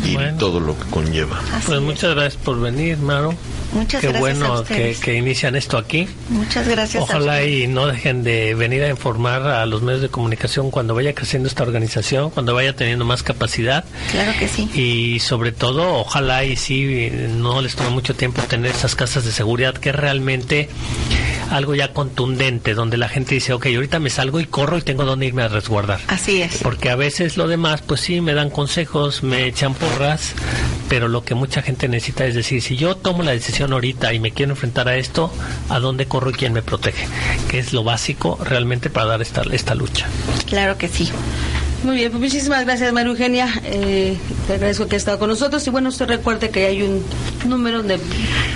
y 0.06 0.16
todo 0.38 0.60
lo 0.60 0.78
que 0.78 0.86
conlleva. 0.90 1.42
Pues 1.66 1.82
muchas 1.82 2.16
gracias 2.16 2.42
por 2.44 2.60
venir, 2.60 2.98
Maro. 2.98 3.34
Muchas 3.74 4.02
Qué 4.02 4.08
gracias 4.08 4.42
a 4.42 4.48
bueno 4.48 4.64
que, 4.64 5.14
inician 5.16 5.56
esto 5.56 5.78
aquí. 5.78 6.08
Muchas 6.30 6.68
gracias. 6.68 7.04
Ojalá 7.04 7.44
y 7.44 7.68
no 7.68 7.86
dejen 7.88 8.24
de 8.24 8.56
venir 8.56 8.84
a 8.84 8.90
informar 8.90 9.44
a 9.48 9.66
los 9.66 9.82
medios 9.82 10.02
de 10.02 10.10
comunicación 10.10 10.72
cuando 10.72 10.96
vaya 10.96 11.14
creciendo 11.14 11.48
esta 11.50 11.64
organización, 11.64 12.30
cuando 12.30 12.54
vaya 12.54 12.76
teniendo 12.76 13.06
más 13.06 13.24
capacidad 13.24 13.84
Claro 14.12 14.32
que 14.40 14.48
sí. 14.48 14.70
y 14.74 15.20
sobre 15.20 15.52
todo 15.52 15.96
ojalá 15.96 16.44
y 16.46 16.56
sí 16.56 17.10
no 17.36 17.62
les 17.62 17.76
tome 17.76 17.90
mucho 17.90 18.16
tiempo 18.16 18.42
tener 18.44 18.72
esas 18.72 18.96
casas 18.96 19.26
de 19.26 19.32
seguridad 19.32 19.74
que 19.76 19.90
es 19.90 19.96
realmente 19.96 20.70
algo 21.52 21.76
ya 21.76 21.94
contundente 21.94 22.74
donde 22.74 22.98
la 22.98 23.08
gente 23.08 23.36
dice 23.36 23.54
ok 23.54 23.68
ahorita 23.68 24.00
me 24.00 24.10
salgo 24.10 24.40
y 24.40 24.46
corro 24.46 24.78
y 24.78 24.82
tengo 24.82 25.06
donde 25.06 25.26
irme 25.28 25.44
a 25.44 25.48
resguardar 25.48 26.00
Así 26.08 26.42
es. 26.42 26.58
porque 26.62 26.90
a 26.90 26.96
veces 26.96 27.38
lo 27.38 27.48
demás 27.48 27.82
pues 27.82 28.02
sí 28.02 28.20
me 28.22 28.34
dan 28.34 28.50
consejos 28.50 29.24
me 29.24 29.46
echan 29.48 29.74
porras 29.74 30.34
pero 30.90 31.08
lo 31.08 31.24
que 31.24 31.36
mucha 31.36 31.62
gente 31.62 31.88
necesita 31.88 32.26
es 32.26 32.36
decir 32.36 32.62
si 32.62 32.76
yo 32.76 32.96
tomo 32.96 33.24
la 33.24 33.32
decisión 33.32 33.67
ahorita 33.76 34.14
y 34.14 34.20
me 34.20 34.32
quiero 34.32 34.54
enfrentar 34.54 34.88
a 34.88 34.96
esto 34.96 35.32
a 35.70 35.80
dónde 35.80 36.08
corro 36.08 36.32
y 36.32 36.34
quién 36.34 36.54
me 36.54 36.62
protege 36.62 37.08
que 37.50 37.60
es 37.60 37.74
lo 37.74 37.84
básico 37.84 38.40
realmente 38.44 38.90
para 38.90 39.08
dar 39.08 39.22
esta, 39.22 39.42
esta 39.52 39.76
lucha 39.76 40.08
Claro 40.48 40.78
que 40.78 40.88
sí. 40.88 41.10
Muy 41.84 41.96
bien, 41.96 42.12
pues 42.12 42.22
muchísimas 42.22 42.66
gracias 42.66 42.92
María 42.92 43.12
Eugenia, 43.12 43.62
eh, 43.64 44.18
te 44.48 44.54
agradezco 44.54 44.88
que 44.88 44.96
ha 44.96 44.98
estado 44.98 45.20
con 45.20 45.30
nosotros 45.30 45.66
y 45.68 45.70
bueno, 45.70 45.90
usted 45.90 46.08
recuerde 46.08 46.50
que 46.50 46.66
hay 46.66 46.82
un 46.82 47.04
número 47.48 47.78
donde 47.80 48.00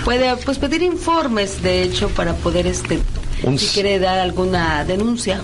puede 0.04 0.34
pues 0.38 0.58
pedir 0.58 0.82
informes, 0.82 1.62
de 1.62 1.84
hecho, 1.84 2.08
para 2.08 2.34
poder, 2.34 2.66
este, 2.66 2.98
Un 3.44 3.58
si 3.58 3.66
quiere 3.68 4.00
dar 4.00 4.18
alguna 4.18 4.84
denuncia. 4.84 5.40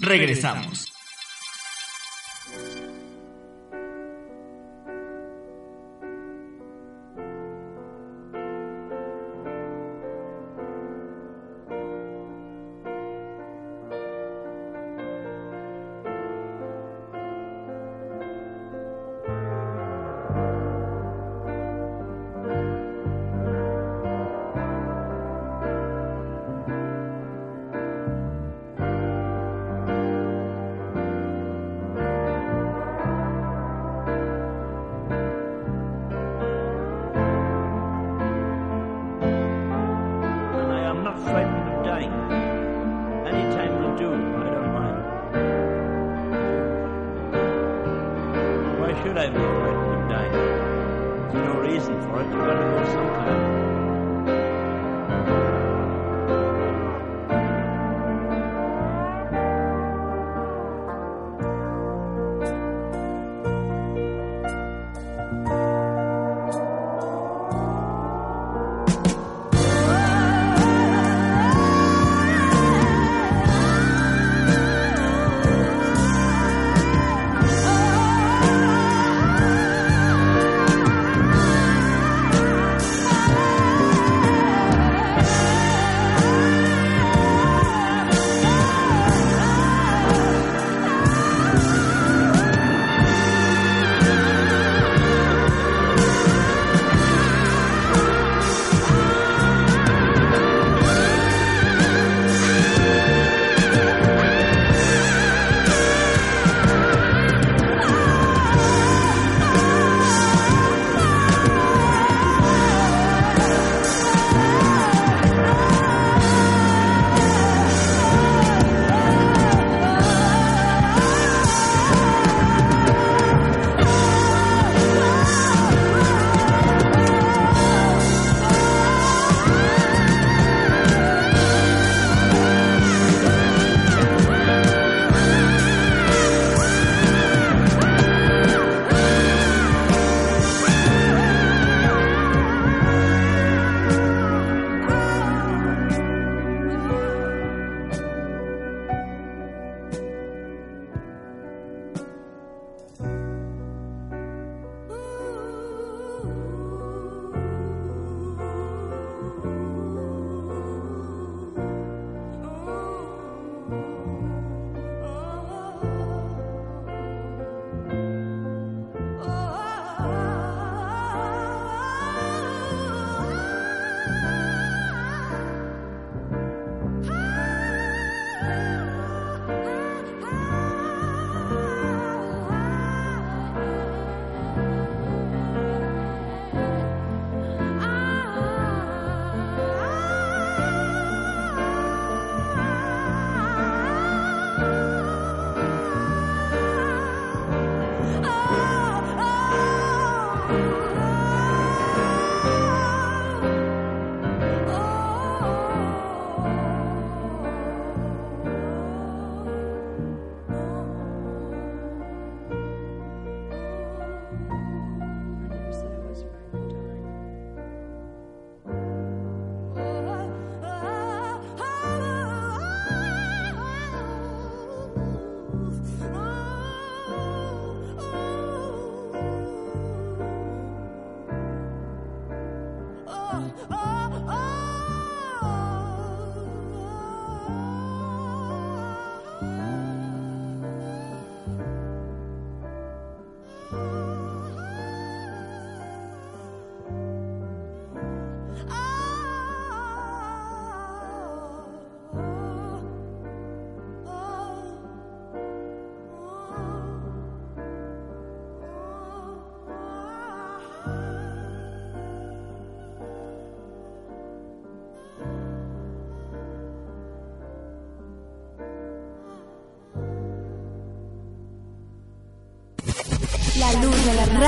Regresamos. 0.00 0.87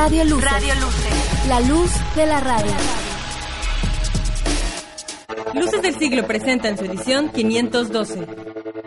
Radio 0.02 0.24
Luces. 0.24 0.51
Radio 0.51 0.74
Luces. 0.77 1.47
La 1.47 1.60
luz 1.60 1.90
de 2.16 2.24
la 2.24 2.40
radio. 2.40 2.72
Luces 5.52 5.82
del 5.82 5.94
Siglo 5.94 6.27
presenta 6.27 6.70
en 6.70 6.78
su 6.78 6.86
edición 6.86 7.28
512. 7.28 8.27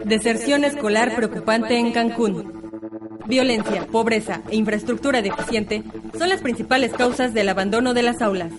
Deserción 0.05 0.63
escolar 0.63 1.15
preocupante 1.15 1.77
en 1.77 1.91
Cancún. 1.91 2.71
Violencia, 3.27 3.85
pobreza 3.85 4.41
e 4.49 4.55
infraestructura 4.55 5.21
deficiente 5.21 5.83
son 6.17 6.29
las 6.29 6.41
principales 6.41 6.91
causas 6.93 7.31
del 7.35 7.47
abandono 7.47 7.93
de 7.93 8.01
las 8.01 8.19
aulas. 8.19 8.51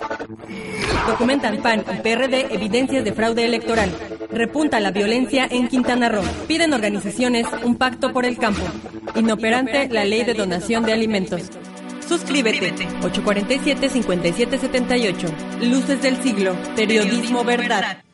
Documentan 1.09 1.61
PAN 1.61 1.85
y 1.93 2.03
PRD 2.03 2.55
evidencias 2.55 3.05
de 3.05 3.13
fraude 3.13 3.47
electoral. 3.47 3.91
Repunta 4.31 4.79
la 4.79 4.93
violencia 4.93 5.49
en 5.51 5.67
Quintana 5.67 6.09
Roo. 6.09 6.23
Piden 6.47 6.73
organizaciones 6.73 7.49
un 7.65 7.75
pacto 7.75 8.13
por 8.13 8.25
el 8.25 8.39
campo. 8.39 8.63
Inoperante 9.17 9.89
la 9.89 10.05
ley 10.05 10.23
de 10.23 10.35
donación 10.35 10.85
de 10.85 10.93
alimentos. 10.93 11.51
Suscríbete 12.09 12.89
847-5778. 13.01 15.61
Luces 15.63 16.01
del 16.03 16.23
siglo. 16.23 16.57
Periodismo 16.77 17.43
verdad. 17.45 18.05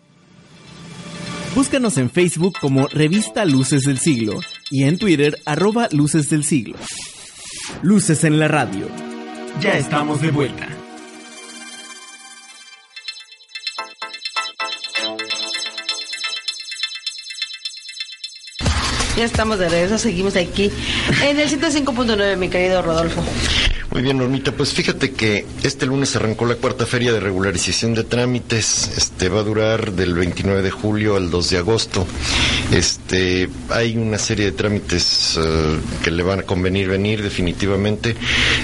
Búscanos 1.55 1.99
en 1.99 2.11
Facebook 2.11 2.57
como 2.61 2.87
Revista 2.87 3.45
Luces 3.45 3.83
del 3.83 3.99
Siglo 3.99 4.39
y 4.71 4.85
en 4.85 4.99
Twitter 4.99 5.37
arroba 5.45 5.89
Luces 5.91 6.31
del 6.31 6.45
Siglo. 6.45 6.77
Luces 7.83 8.23
en 8.23 8.39
la 8.39 8.47
radio. 8.47 8.87
Ya 9.61 9.73
estamos 9.73 10.23
de 10.23 10.31
vuelta. 10.31 10.69
Ya 19.21 19.27
estamos 19.27 19.59
de 19.59 19.69
regreso, 19.69 19.99
seguimos 19.99 20.35
aquí 20.35 20.73
en 21.23 21.39
el 21.39 21.47
105.9, 21.47 22.39
mi 22.39 22.49
querido 22.49 22.81
Rodolfo. 22.81 23.23
Muy 23.93 24.03
bien, 24.03 24.19
Normita, 24.19 24.53
pues 24.53 24.73
fíjate 24.73 25.11
que 25.11 25.45
este 25.65 25.85
lunes 25.85 26.15
arrancó 26.15 26.47
la 26.47 26.55
cuarta 26.55 26.87
feria 26.87 27.13
de 27.13 27.19
regularización 27.19 27.93
de 27.93 28.05
trámites. 28.05 28.89
Este 28.97 29.29
va 29.29 29.41
a 29.41 29.43
durar 29.43 29.93
del 29.93 30.15
29 30.15 30.63
de 30.63 30.71
julio 30.71 31.17
al 31.17 31.29
2 31.29 31.51
de 31.51 31.59
agosto. 31.59 32.07
Este 32.71 33.51
hay 33.69 33.97
una 33.97 34.17
serie 34.17 34.45
de 34.45 34.53
trámites 34.53 35.37
eh, 35.37 35.77
que 36.05 36.13
le 36.13 36.23
van 36.23 36.39
a 36.39 36.43
convenir 36.45 36.87
venir 36.87 37.21
definitivamente. 37.21 38.15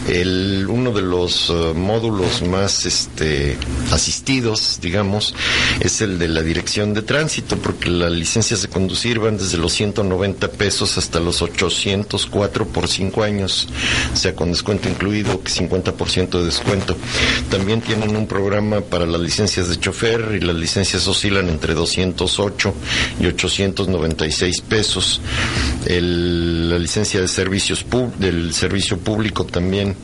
El 0.09 0.65
uno 0.69 0.93
de 0.93 1.03
los 1.03 1.51
eh, 1.51 1.73
módulos 1.75 2.43
más 2.43 2.87
este 2.87 3.59
asistidos, 3.91 4.79
digamos, 4.81 5.35
es 5.81 6.03
el 6.03 6.21
de 6.21 6.29
la 6.29 6.43
dirección 6.43 6.95
de 6.95 7.03
tránsito, 7.03 7.57
porque 7.57 7.91
las 7.91 8.13
licencias 8.13 8.63
de 8.63 8.69
conducir 8.69 9.19
van 9.19 9.39
desde 9.39 9.59
los 9.59 9.73
190 9.73 10.46
pesos 10.51 10.99
hasta 10.99 11.21
los 11.21 11.43
804 11.43 12.67
por 12.67 12.89
cinco 12.89 13.23
años, 13.23 13.69
o 14.13 14.17
sea, 14.17 14.35
con 14.35 14.51
descuento 14.51 14.89
incluido, 14.89 15.43
que 15.43 15.51
50% 15.51 16.39
de 16.39 16.45
descuento. 16.45 16.97
También 17.51 17.81
tienen 17.81 18.17
un 18.17 18.27
programa 18.27 18.81
para 18.81 19.07
las 19.07 19.21
licencias 19.21 19.69
de 19.69 19.79
chofer 19.79 20.39
y 20.41 20.45
las 20.45 20.57
licencias 20.57 21.07
oscilan 21.07 21.49
entre 21.49 21.75
208 21.75 22.75
y 23.21 23.27
896 23.27 24.61
pesos. 24.63 25.21
La 25.87 26.79
licencia 26.79 27.21
de 27.21 27.29
servicios 27.29 27.85
del 28.19 28.53
servicio 28.53 28.99
público 28.99 29.45
también 29.45 29.97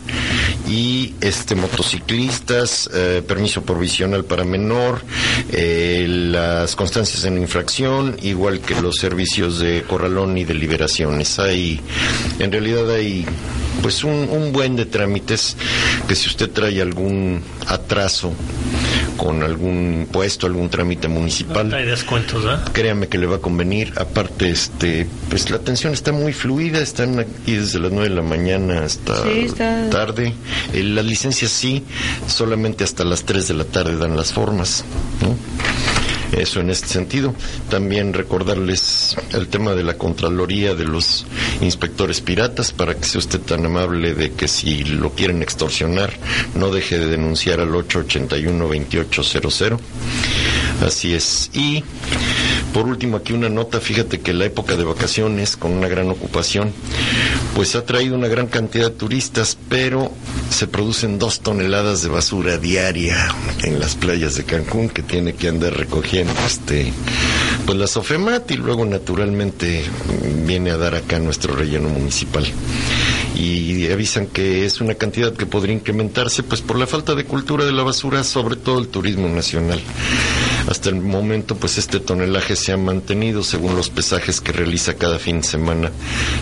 y 0.68 1.14
este 1.20 1.54
motociclistas, 1.54 2.88
eh, 2.92 3.22
permiso 3.26 3.62
provisional 3.62 4.24
para 4.24 4.44
menor, 4.44 5.02
eh, 5.50 6.06
las 6.08 6.76
constancias 6.76 7.24
en 7.24 7.38
infracción, 7.38 8.16
igual 8.22 8.60
que 8.60 8.80
los 8.80 8.96
servicios 8.96 9.58
de 9.58 9.82
corralón 9.82 10.21
y 10.36 10.44
de 10.44 10.54
liberaciones. 10.54 11.38
Hay, 11.38 11.80
en 12.38 12.50
realidad 12.52 12.90
hay 12.90 13.24
pues 13.82 14.04
un, 14.04 14.28
un 14.30 14.52
buen 14.52 14.76
de 14.76 14.86
trámites 14.86 15.56
que 16.06 16.14
si 16.14 16.28
usted 16.28 16.50
trae 16.50 16.80
algún 16.80 17.42
atraso 17.66 18.32
con 19.16 19.42
algún 19.42 20.08
puesto, 20.10 20.46
algún 20.46 20.68
trámite 20.70 21.06
municipal, 21.08 21.72
Hay 21.74 21.84
descuentos, 21.86 22.44
créame 22.72 23.08
que 23.08 23.18
le 23.18 23.26
va 23.26 23.36
a 23.36 23.38
convenir. 23.40 23.92
Aparte, 23.96 24.50
este, 24.50 25.06
pues 25.28 25.50
la 25.50 25.56
atención 25.56 25.92
está 25.92 26.12
muy 26.12 26.32
fluida, 26.32 26.80
están 26.80 27.18
aquí 27.18 27.56
desde 27.56 27.78
las 27.78 27.92
9 27.92 28.08
de 28.08 28.14
la 28.14 28.22
mañana 28.22 28.84
hasta 28.84 29.22
Sí, 29.24 29.40
está- 29.46 29.90
tarde. 29.90 30.32
Eh, 30.72 30.82
las 30.82 31.04
licencias 31.04 31.50
sí, 31.50 31.82
solamente 32.26 32.84
hasta 32.84 33.04
las 33.04 33.24
3 33.24 33.48
de 33.48 33.54
la 33.54 33.64
tarde 33.64 33.96
dan 33.96 34.16
las 34.16 34.32
formas, 34.32 34.84
¿no? 35.20 35.36
Eso 36.32 36.60
en 36.60 36.70
este 36.70 36.88
sentido. 36.88 37.34
También 37.68 38.14
recordarles 38.14 39.16
el 39.32 39.48
tema 39.48 39.74
de 39.74 39.82
la 39.82 39.98
Contraloría 39.98 40.74
de 40.74 40.84
los 40.84 41.26
inspectores 41.60 42.20
piratas 42.20 42.72
para 42.72 42.94
que 42.94 43.04
sea 43.04 43.18
usted 43.18 43.40
tan 43.40 43.66
amable 43.66 44.14
de 44.14 44.32
que 44.32 44.48
si 44.48 44.84
lo 44.84 45.10
quieren 45.10 45.42
extorsionar 45.42 46.12
no 46.54 46.70
deje 46.70 46.98
de 46.98 47.08
denunciar 47.08 47.60
al 47.60 47.70
881-2800. 47.70 49.78
Así 50.84 51.14
es. 51.14 51.50
Y 51.52 51.84
por 52.72 52.86
último 52.86 53.18
aquí 53.18 53.32
una 53.32 53.48
nota, 53.48 53.80
fíjate 53.80 54.20
que 54.20 54.32
la 54.32 54.46
época 54.46 54.76
de 54.76 54.84
vacaciones 54.84 55.56
con 55.56 55.72
una 55.72 55.88
gran 55.88 56.08
ocupación 56.10 56.72
pues 57.54 57.76
ha 57.76 57.84
traído 57.84 58.14
una 58.14 58.28
gran 58.28 58.46
cantidad 58.46 58.90
de 58.90 58.96
turistas, 58.96 59.58
pero 59.68 60.10
se 60.50 60.66
producen 60.66 61.18
dos 61.18 61.40
toneladas 61.40 62.02
de 62.02 62.08
basura 62.08 62.58
diaria 62.58 63.28
en 63.62 63.78
las 63.78 63.94
playas 63.94 64.36
de 64.36 64.44
Cancún 64.44 64.88
que 64.88 65.02
tiene 65.02 65.34
que 65.34 65.48
andar 65.48 65.76
recogiendo 65.76 66.32
este 66.46 66.92
pues 67.66 67.78
la 67.78 67.86
Sofemat 67.86 68.50
y 68.50 68.56
luego 68.56 68.84
naturalmente 68.84 69.84
viene 70.44 70.70
a 70.70 70.76
dar 70.76 70.94
acá 70.94 71.18
nuestro 71.18 71.54
relleno 71.54 71.88
municipal 71.88 72.44
y 73.34 73.90
avisan 73.90 74.26
que 74.26 74.64
es 74.64 74.80
una 74.80 74.94
cantidad 74.94 75.32
que 75.32 75.46
podría 75.46 75.74
incrementarse 75.74 76.42
pues 76.42 76.60
por 76.60 76.78
la 76.78 76.86
falta 76.86 77.14
de 77.14 77.24
cultura 77.24 77.64
de 77.64 77.72
la 77.72 77.82
basura, 77.82 78.24
sobre 78.24 78.56
todo 78.56 78.78
el 78.78 78.88
turismo 78.88 79.28
nacional. 79.28 79.80
Hasta 80.68 80.88
el 80.90 80.96
momento 80.96 81.56
pues 81.56 81.78
este 81.78 82.00
tonelaje 82.00 82.56
se 82.56 82.72
ha 82.72 82.76
mantenido 82.76 83.42
según 83.42 83.74
los 83.76 83.90
pesajes 83.90 84.40
que 84.40 84.52
realiza 84.52 84.94
cada 84.94 85.18
fin 85.18 85.40
de 85.40 85.46
semana 85.46 85.90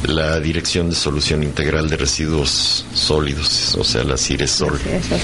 la 0.05 0.39
Dirección 0.41 0.91
de 0.91 0.97
Solución 0.97 1.43
Integral 1.43 1.89
de 1.89 1.97
Residuos 1.97 2.85
Sólidos, 2.95 3.75
o 3.77 3.85
sea 3.85 4.05
la 4.05 4.17
CIRESOL. 4.17 4.75
Eso. 4.75 5.19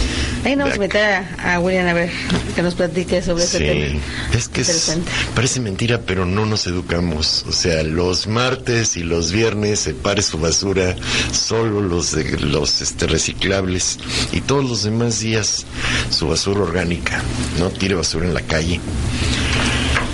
Ahí 0.44 0.56
nos 0.56 0.64
vamos 0.64 0.76
a 0.76 0.80
meter 0.80 1.04
a, 1.38 1.54
a 1.54 1.60
William 1.60 1.86
a 1.86 1.92
ver 1.92 2.10
que 2.54 2.62
nos 2.62 2.74
platique 2.74 3.22
sobre 3.22 3.44
ese 3.44 3.58
Sí, 3.58 3.64
tema. 3.64 4.00
es 4.34 4.48
que 4.48 4.60
es- 4.62 4.96
parece 5.34 5.60
mentira, 5.60 6.00
pero 6.02 6.24
no 6.24 6.46
nos 6.46 6.66
educamos. 6.66 7.44
O 7.48 7.52
sea, 7.52 7.82
los 7.82 8.26
martes 8.26 8.96
y 8.96 9.02
los 9.02 9.30
viernes 9.32 9.80
separe 9.80 10.22
su 10.22 10.38
basura, 10.38 10.96
solo 11.32 11.80
los 11.80 12.12
de, 12.12 12.38
los 12.40 12.80
este, 12.80 13.06
reciclables 13.06 13.98
y 14.32 14.40
todos 14.40 14.64
los 14.68 14.82
demás 14.84 15.20
días 15.20 15.64
su 16.10 16.28
basura 16.28 16.60
orgánica. 16.60 17.22
No 17.58 17.70
tire 17.70 17.94
basura 17.94 18.26
en 18.26 18.34
la 18.34 18.40
calle. 18.42 18.80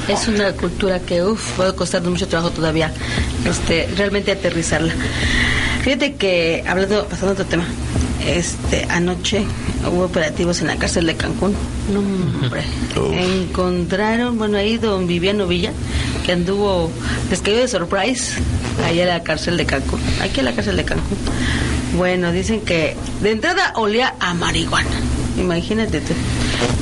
Es 0.09 0.28
una 0.28 0.53
cultura 0.53 0.99
que, 0.99 1.23
uff, 1.23 1.61
va 1.61 1.69
a 1.69 1.73
costar 1.73 2.03
mucho 2.03 2.27
trabajo 2.27 2.51
todavía 2.51 2.93
este, 3.49 3.89
realmente 3.97 4.32
aterrizarla. 4.32 4.93
Fíjate 5.82 6.15
que, 6.15 6.65
hablando, 6.66 7.07
pasando 7.07 7.31
a 7.31 7.32
otro 7.32 7.47
tema, 7.47 7.65
este, 8.27 8.85
anoche 8.89 9.44
hubo 9.90 10.05
operativos 10.05 10.61
en 10.61 10.69
la 10.69 10.77
cárcel 10.77 11.07
de 11.07 11.16
Cancún. 11.16 11.55
No, 11.93 12.01
hombre. 12.01 12.62
Encontraron, 13.44 14.39
bueno, 14.39 14.59
ahí 14.59 14.78
don 14.78 15.07
Viviano 15.07 15.47
Villa, 15.47 15.73
que 16.24 16.32
anduvo, 16.32 16.90
les 17.31 17.40
cayó 17.40 17.59
de 17.59 17.69
surprise 17.69 18.35
allá 18.85 19.03
en 19.03 19.09
la 19.09 19.23
cárcel 19.23 19.57
de 19.57 19.66
Cancún. 19.66 20.01
Aquí 20.20 20.40
en 20.40 20.47
la 20.47 20.53
cárcel 20.55 20.77
de 20.77 20.85
Cancún. 20.85 21.19
Bueno, 21.97 22.32
dicen 22.32 22.61
que 22.61 22.97
de 23.23 23.31
entrada 23.31 23.73
olía 23.77 24.15
a 24.19 24.35
marihuana. 24.35 24.89
Imagínate 25.39 26.01
tú. 26.01 26.15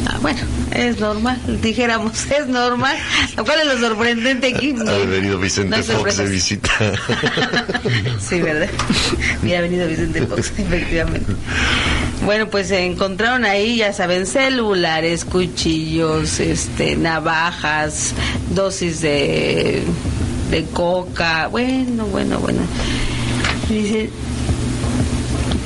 Ah, 0.06 0.18
bueno, 0.20 0.40
es 0.72 0.98
normal, 1.00 1.38
dijéramos, 1.62 2.26
es 2.30 2.46
normal. 2.46 2.96
¿Cuál 3.44 3.60
es 3.60 3.66
lo 3.66 3.88
sorprendente 3.88 4.54
aquí? 4.54 4.74
Ha 4.86 5.06
venido 5.06 5.38
Vicente 5.38 5.82
Fox 5.82 6.16
de 6.16 6.28
visita. 6.28 6.70
Sí, 8.20 8.40
¿verdad? 8.40 8.68
Mira, 9.42 9.58
ha 9.58 9.62
venido 9.62 9.86
Vicente 9.88 10.26
Fox, 10.26 10.52
efectivamente. 10.58 11.32
Bueno, 12.24 12.48
pues 12.48 12.68
se 12.68 12.84
encontraron 12.84 13.44
ahí, 13.44 13.76
ya 13.78 13.92
saben, 13.92 14.26
celulares, 14.26 15.24
cuchillos, 15.24 16.38
este, 16.38 16.96
navajas, 16.96 18.12
dosis 18.54 19.00
de, 19.00 19.82
de 20.50 20.64
coca. 20.66 21.48
Bueno, 21.48 22.06
bueno, 22.06 22.38
bueno. 22.38 22.60
Dice, 23.68 24.10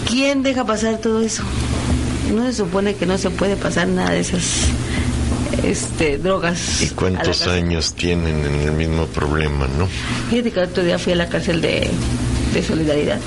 ¿quién 0.08 0.42
deja 0.42 0.64
pasar 0.64 0.98
todo 0.98 1.20
eso? 1.20 1.42
No 2.34 2.44
se 2.46 2.52
supone 2.52 2.94
que 2.94 3.06
no 3.06 3.16
se 3.16 3.30
puede 3.30 3.56
pasar 3.56 3.86
nada 3.88 4.10
de 4.10 4.20
esas 4.20 4.66
este, 5.62 6.18
drogas. 6.18 6.82
¿Y 6.82 6.88
cuántos 6.88 7.46
años 7.46 7.94
tienen 7.94 8.44
en 8.44 8.60
el 8.60 8.72
mismo 8.72 9.06
problema, 9.06 9.68
no? 9.78 9.86
Fíjate 10.30 10.50
que 10.50 10.60
el 10.60 10.68
otro 10.68 10.82
día 10.82 10.98
fui 10.98 11.12
a 11.12 11.16
la 11.16 11.28
cárcel 11.28 11.60
de, 11.60 11.88
de 12.52 12.62
solidaridad. 12.62 13.20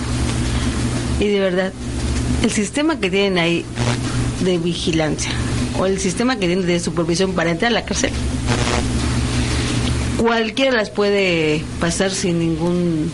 Y 1.19 1.27
de 1.27 1.39
verdad, 1.39 1.71
el 2.43 2.51
sistema 2.51 2.99
que 2.99 3.09
tienen 3.09 3.37
ahí 3.37 3.65
de 4.43 4.57
vigilancia 4.57 5.31
o 5.79 5.85
el 5.85 5.99
sistema 5.99 6.35
que 6.37 6.47
tienen 6.47 6.65
de 6.65 6.79
supervisión 6.79 7.33
para 7.33 7.51
entrar 7.51 7.71
a 7.71 7.73
la 7.73 7.85
cárcel, 7.85 8.11
cualquiera 10.17 10.75
las 10.75 10.89
puede 10.89 11.63
pasar 11.79 12.11
sin 12.11 12.39
ningún 12.39 13.09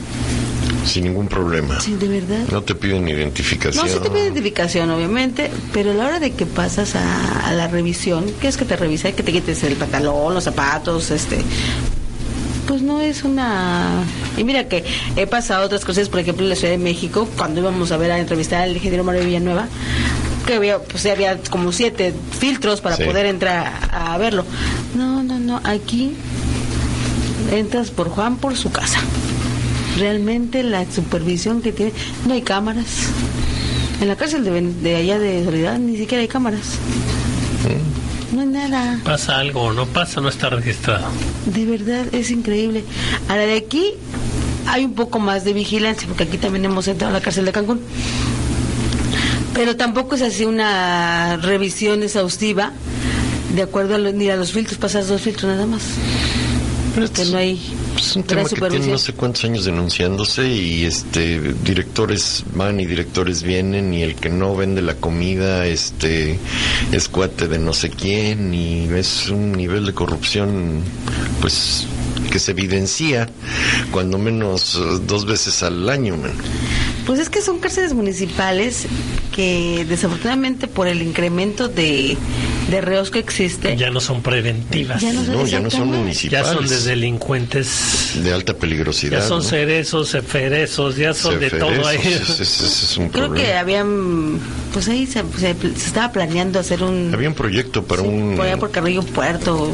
sin 0.85 1.03
ningún 1.05 1.27
problema. 1.27 1.80
Sí, 1.80 1.95
de 1.95 2.07
verdad. 2.07 2.45
No 2.51 2.61
te 2.61 2.76
piden 2.76 3.07
identificación. 3.07 3.85
No, 3.85 3.91
sí 3.91 3.99
te 4.01 4.10
pide 4.10 4.23
identificación, 4.23 4.89
obviamente, 4.91 5.49
pero 5.72 5.91
a 5.91 5.93
la 5.93 6.05
hora 6.05 6.19
de 6.19 6.31
que 6.31 6.45
pasas 6.45 6.95
a, 6.95 7.47
a 7.47 7.53
la 7.53 7.68
revisión, 7.68 8.26
que 8.41 8.47
es 8.47 8.57
que 8.57 8.65
te 8.65 8.76
revisa? 8.76 9.11
Que 9.11 9.23
te 9.23 9.31
quites 9.31 9.64
el 9.64 9.76
pantalón, 9.76 10.34
los 10.34 10.43
zapatos, 10.43 11.11
este... 11.11 11.39
Pues 12.68 12.81
no 12.81 13.01
es 13.01 13.23
una... 13.26 13.89
Y 14.38 14.45
mira 14.45 14.69
que 14.69 14.85
he 15.18 15.27
pasado 15.27 15.65
otras 15.65 15.84
cosas, 15.84 16.07
por 16.07 16.22
ejemplo, 16.22 16.43
en 16.45 16.49
la 16.49 16.55
Ciudad 16.55 16.72
de 16.72 16.77
México, 16.77 17.27
cuando 17.38 17.60
íbamos 17.60 17.91
a 17.91 17.97
ver 17.97 18.11
a 18.11 18.19
entrevistar 18.19 18.61
al 18.64 18.72
ingeniero 18.73 19.03
Mario 19.03 19.26
Villanueva, 19.26 19.68
que 20.47 20.53
había, 20.55 20.80
pues 20.80 21.05
había 21.07 21.38
como 21.49 21.73
siete 21.73 22.14
filtros 22.39 22.80
para 22.80 22.95
Sí. 22.95 23.03
poder 23.03 23.26
entrar 23.26 23.73
a 23.91 24.18
verlo. 24.18 24.45
No, 24.95 25.23
no, 25.23 25.39
no, 25.39 25.60
aquí 25.65 26.14
entras 27.51 27.91
por 27.91 28.07
Juan 28.10 28.38
por 28.38 28.55
su 28.55 28.72
casa. 28.72 28.99
Realmente 29.97 30.63
la 30.63 30.85
supervisión 30.91 31.61
que 31.61 31.71
tiene, 31.71 31.93
no 32.25 32.33
hay 32.33 32.41
cámaras. 32.41 32.85
En 34.01 34.07
la 34.07 34.15
cárcel 34.15 34.43
de, 34.43 34.95
allá 34.95 35.19
de 35.19 35.43
Soledad 35.45 35.77
ni 35.77 35.97
siquiera 35.97 36.21
hay 36.21 36.27
cámaras. 36.27 36.61
No 38.33 38.41
hay 38.41 38.47
nada. 38.47 38.99
Pasa 39.03 39.37
algo 39.37 39.61
o 39.61 39.73
no 39.73 39.85
pasa, 39.85 40.19
no 40.19 40.29
está 40.29 40.49
registrado. 40.49 41.05
De 41.45 41.65
verdad, 41.65 42.05
es 42.11 42.31
increíble. 42.31 42.83
A 43.29 43.35
la 43.35 43.43
de 43.43 43.55
aquí 43.55 43.91
hay 44.65 44.83
un 44.85 44.93
poco 44.95 45.19
más 45.19 45.43
de 45.45 45.53
vigilancia, 45.53 46.07
porque 46.07 46.23
aquí 46.23 46.37
también 46.37 46.65
hemos 46.65 46.87
entrado 46.87 47.11
a 47.13 47.19
la 47.19 47.21
cárcel 47.23 47.45
de 47.45 47.51
Cancún. 47.51 47.79
Pero 49.53 49.75
tampoco 49.75 50.15
es 50.15 50.23
así 50.23 50.45
una 50.45 51.37
revisión 51.37 52.01
exhaustiva, 52.01 52.71
de 53.55 53.61
acuerdo 53.61 53.93
a 53.95 53.97
lo- 53.99 54.11
ni 54.11 54.27
a 54.29 54.35
los 54.35 54.51
filtros, 54.51 54.79
pasas 54.79 55.07
dos 55.07 55.21
filtros 55.21 55.51
nada 55.51 55.67
más. 55.67 55.83
Que 57.13 57.25
no 57.25 57.37
hay 57.37 57.61
Es 58.03 58.15
un 58.17 58.23
gran 58.27 58.45
tema 58.45 58.67
que 58.69 58.77
tiene 58.77 58.91
no 58.91 58.97
sé 58.97 59.13
cuántos 59.13 59.45
años 59.45 59.63
denunciándose 59.63 60.47
y 60.47 60.84
este 60.84 61.39
directores 61.39 62.43
van 62.53 62.80
y 62.80 62.85
directores 62.85 63.43
vienen 63.43 63.93
y 63.93 64.03
el 64.03 64.15
que 64.15 64.30
no 64.30 64.55
vende 64.55 64.81
la 64.81 64.95
comida 64.95 65.65
este 65.65 66.38
es 66.91 67.07
cuate 67.07 67.47
de 67.47 67.59
no 67.59 67.73
sé 67.73 67.89
quién 67.89 68.53
y 68.53 68.89
es 68.93 69.30
un 69.30 69.53
nivel 69.53 69.85
de 69.85 69.93
corrupción 69.93 70.84
pues 71.39 71.88
que 72.30 72.39
se 72.39 72.51
evidencia 72.51 73.30
cuando 73.91 74.17
menos 74.17 74.75
eh, 74.75 74.99
dos 75.05 75.25
veces 75.25 75.63
al 75.63 75.88
año 75.88 76.17
man. 76.17 76.34
Pues 77.05 77.19
es 77.19 77.30
que 77.30 77.41
son 77.41 77.59
cárceles 77.59 77.93
municipales 77.93 78.85
que 79.34 79.85
desafortunadamente 79.88 80.67
por 80.67 80.88
el 80.88 81.01
incremento 81.01 81.67
de, 81.67 82.17
de 82.69 82.81
reos 82.81 83.11
que 83.11 83.19
existe, 83.19 83.76
Ya 83.76 83.90
no 83.91 83.99
son 83.99 84.22
preventivas. 84.22 85.02
Ya 85.02 85.11
no 85.14 85.23
son 85.26 85.35
No, 85.35 85.45
ya 85.45 85.60
no 85.60 85.69
son 85.69 85.88
municipales. 85.90 86.48
Ya 86.48 86.53
son 86.53 86.68
de 86.68 86.80
delincuentes. 86.81 88.11
de 88.23 88.34
alta 88.34 88.53
peligrosidad 88.56 89.19
Ya 89.19 89.27
son 89.27 89.40
¿no? 89.40 89.44
cerezos, 89.44 90.11
ceferezos, 90.11 90.95
ya 90.95 91.14
son 91.14 91.40
de 91.40 91.49
todo 91.49 91.85
ahí. 91.88 91.98
Es 92.03 92.95
un 92.98 93.10
creo 93.10 93.27
problema. 93.27 93.35
que 93.48 93.53
habían, 93.57 94.40
pues 94.72 94.88
ahí 94.88 95.06
se, 95.06 95.23
se- 95.38 95.56
se 95.56 95.88
estaba 95.88 96.11
planeando 96.11 96.60
hacer 96.60 96.84
un... 96.84 97.11
había 97.14 97.27
un 97.30 97.35
proyecto 97.35 97.84
para 97.84 98.02
un 98.02 98.35
Por 98.35 98.45
allá 98.45 98.57
por 98.57 98.72
Carrillo 98.72 99.03
Puerto. 99.03 99.69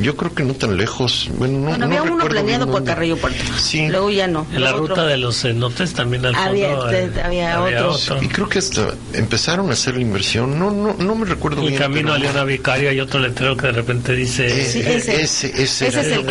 yo 0.00 0.16
creo 0.16 0.34
que 0.34 0.42
no 0.44 0.54
tan 0.54 0.76
lejos 0.76 1.28
bueno 1.38 1.58
no, 1.58 1.64
Bueno, 1.70 1.78
no 1.78 1.84
había 1.86 2.02
uno 2.12 2.24
planeado 2.28 2.66
por. 2.70 2.84
Carrillo 2.84 3.16
Puerto. 3.16 3.42
Sí. 3.58 3.88
Luego 3.88 4.10
ya 4.10 4.26
no. 4.28 4.46
En 4.52 4.62
la 4.62 4.72
ruta 4.72 5.04
de 5.06 5.16
los 5.16 5.40
cenotes 5.42 5.92
también 5.92 6.24
al 6.24 6.34
fondo. 6.34 6.50
Había- 6.50 6.98
eh, 6.98 7.08
de- 7.10 7.22
había 7.22 7.60
otro. 7.90 8.22
Y 8.22 8.28
creo 8.28 8.48
que 8.48 8.58
hasta 8.60 8.94
empezaron 9.12 9.70
a 9.70 9.72
hacer 9.72 9.94
la 9.96 10.02
inversión. 10.02 10.58
No, 10.58 10.70
no, 10.70 10.94
no 10.94 11.14
me 11.14 11.26
recuerdo 11.26 11.62
bien. 11.62 11.76
camino 11.76 12.05
pero- 12.12 12.14
a 12.14 12.18
Leona 12.18 12.44
Vicario 12.44 12.90
hay 12.90 13.00
otro 13.00 13.20
letrero 13.20 13.56
que 13.56 13.66
de 13.66 13.72
repente 13.72 14.12
dice... 14.14 14.46
Eh, 14.46 14.66
Sí, 14.66 14.80
eh, 14.80 14.96
ese. 14.96 15.22
ese, 15.22 15.46
ese 15.62 15.62
Ese 15.62 15.86
era, 15.88 16.00
es 16.00 16.06
el 16.08 16.18
que, 16.18 16.24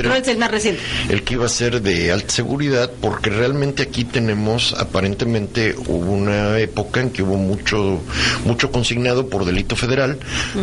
creo 0.00 0.12
que 0.14 0.18
es 0.20 0.28
el 0.28 0.38
más 0.38 0.50
reciente. 0.50 0.80
el 1.08 1.22
que 1.22 1.34
iba 1.34 1.46
a 1.46 1.48
ser 1.48 1.82
de 1.82 2.12
alta 2.12 2.32
seguridad, 2.32 2.90
porque 3.00 3.30
realmente 3.30 3.82
aquí 3.82 4.04
tenemos, 4.04 4.72
aparentemente, 4.78 5.74
hubo 5.86 6.12
una 6.12 6.58
época 6.58 7.00
en 7.00 7.10
que 7.10 7.22
hubo 7.22 7.36
mucho, 7.36 8.00
mucho 8.44 8.70
consignado 8.70 9.28
por 9.28 9.44
delito 9.44 9.76
federal, 9.76 10.18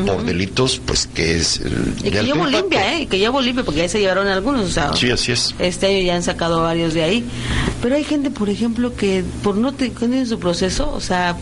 por 0.06 0.24
delitos, 0.24 0.82
pues 0.86 1.08
que 1.08 1.38
es 1.38 1.58
eh, 1.58 1.70
Y 2.04 2.12
que 2.12 2.24
llevo 2.24 2.46
limpia, 2.46 2.94
¿eh? 2.96 3.02
Y 3.02 3.06
que 3.08 3.20
llevo 3.20 3.42
limpia 3.42 3.64
porque 3.64 3.82
ya 3.82 3.90
se 3.90 4.00
llevaron 4.00 4.28
algunos. 4.28 4.66
O 4.66 4.72
sea, 4.72 4.94
Sí, 4.96 5.10
así 5.12 5.32
es. 5.32 5.54
Este 5.60 5.88
año 5.88 6.00
ya 6.06 6.16
han 6.16 6.24
sacado 6.24 6.62
varios 6.62 6.94
de 6.94 7.04
ahí. 7.04 7.24
Pero 7.82 7.96
hay 7.96 8.04
gente, 8.04 8.32
por 8.32 8.50
ejemplo, 8.50 8.96
que 8.96 9.24
por 9.44 9.56
no 9.56 9.74
tener 9.74 10.28
su 10.28 10.40
proceso, 10.40 10.92
o 10.92 11.00
sea, 11.02 11.38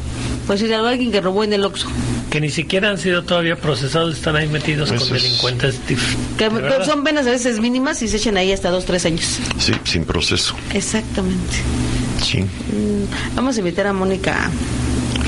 pues 0.45 0.60
si 0.60 0.72
algo 0.72 0.88
alguien 0.88 1.12
que 1.12 1.22
robó 1.22 1.44
en 1.44 1.54
el 1.54 1.64
Oxxo. 1.64 1.88
Que 2.38 2.42
ni 2.42 2.52
siquiera 2.52 2.92
han 2.92 3.00
sido 3.00 3.24
todavía 3.24 3.56
procesados, 3.56 4.16
están 4.16 4.36
ahí 4.36 4.48
metidos 4.48 4.92
Eso 4.92 5.08
con 5.08 5.16
es- 5.18 5.24
delincuentes. 5.24 5.80
Que 6.38 6.48
de 6.50 6.86
son 6.86 7.04
penas 7.04 7.26
a 7.26 7.32
veces 7.32 7.60
mínimas 7.60 8.00
y 8.04 8.08
se 8.08 8.18
echan 8.18 8.38
ahí 8.38 8.52
hasta 8.52 8.70
dos, 8.70 8.86
tres 8.86 9.08
años. 9.08 9.40
Sí, 9.58 9.72
sin 9.86 10.06
proceso. 10.06 10.54
Exactamente. 10.72 11.56
Sí, 12.24 12.42
Mm, 12.42 13.36
Vamos 13.36 13.56
a 13.56 13.60
invitar 13.60 13.88
a 13.88 13.94
Mónica 13.94 14.52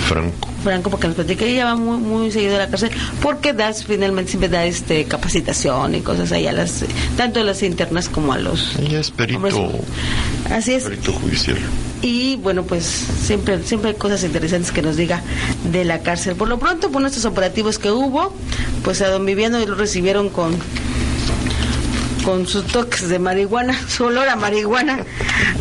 Franco. 0.08 0.50
Franco 0.64 0.92
porque 0.92 1.08
nos 1.08 1.16
platique. 1.16 1.50
Ella 1.52 1.66
va 1.66 1.76
muy, 1.76 1.98
muy 1.98 2.32
seguido 2.32 2.58
a 2.58 2.60
la 2.60 2.68
cárcel 2.70 2.92
porque 3.24 3.54
das, 3.54 3.86
finalmente 3.86 4.30
siempre 4.30 4.50
da 4.50 4.64
este, 4.66 5.06
capacitación 5.06 5.96
y 5.96 6.02
cosas 6.02 6.32
ahí 6.32 6.46
a 6.46 6.52
las, 6.52 6.86
tanto 7.18 7.40
a 7.40 7.44
las 7.44 7.64
internas 7.64 8.08
como 8.08 8.34
a 8.34 8.38
los... 8.38 8.76
Ella 8.76 9.00
es 9.00 9.10
perito, 9.10 9.38
hombres. 9.38 9.56
Así 10.52 10.74
es. 10.74 10.84
perito 10.84 11.12
judicial. 11.14 11.58
Y 12.02 12.38
bueno, 12.38 12.64
pues 12.64 12.86
siempre, 12.86 13.62
siempre 13.64 13.92
hay 13.92 13.96
cosas 13.98 14.24
interesantes 14.24 14.72
que 14.72 14.82
nos 14.82 14.96
diga 14.96 15.22
de 15.72 15.84
la 15.84 16.00
cárcel. 16.00 16.36
Por 16.36 16.48
lo 16.48 16.58
pronto, 16.58 16.92
por 16.92 17.02
nuestros 17.02 17.26
operativos 17.26 17.78
que 17.78 17.92
hubo, 17.92 18.34
pues 18.84 19.02
a 19.02 19.10
don 19.10 19.26
Viviano 19.26 19.60
lo 19.66 19.76
recibieron 19.76 20.30
con 20.30 20.58
con 22.24 22.48
sus 22.48 22.66
toques 22.68 23.10
de 23.10 23.18
marihuana, 23.18 23.80
su 23.88 24.06
olor 24.06 24.30
a 24.30 24.36
marihuana, 24.36 25.06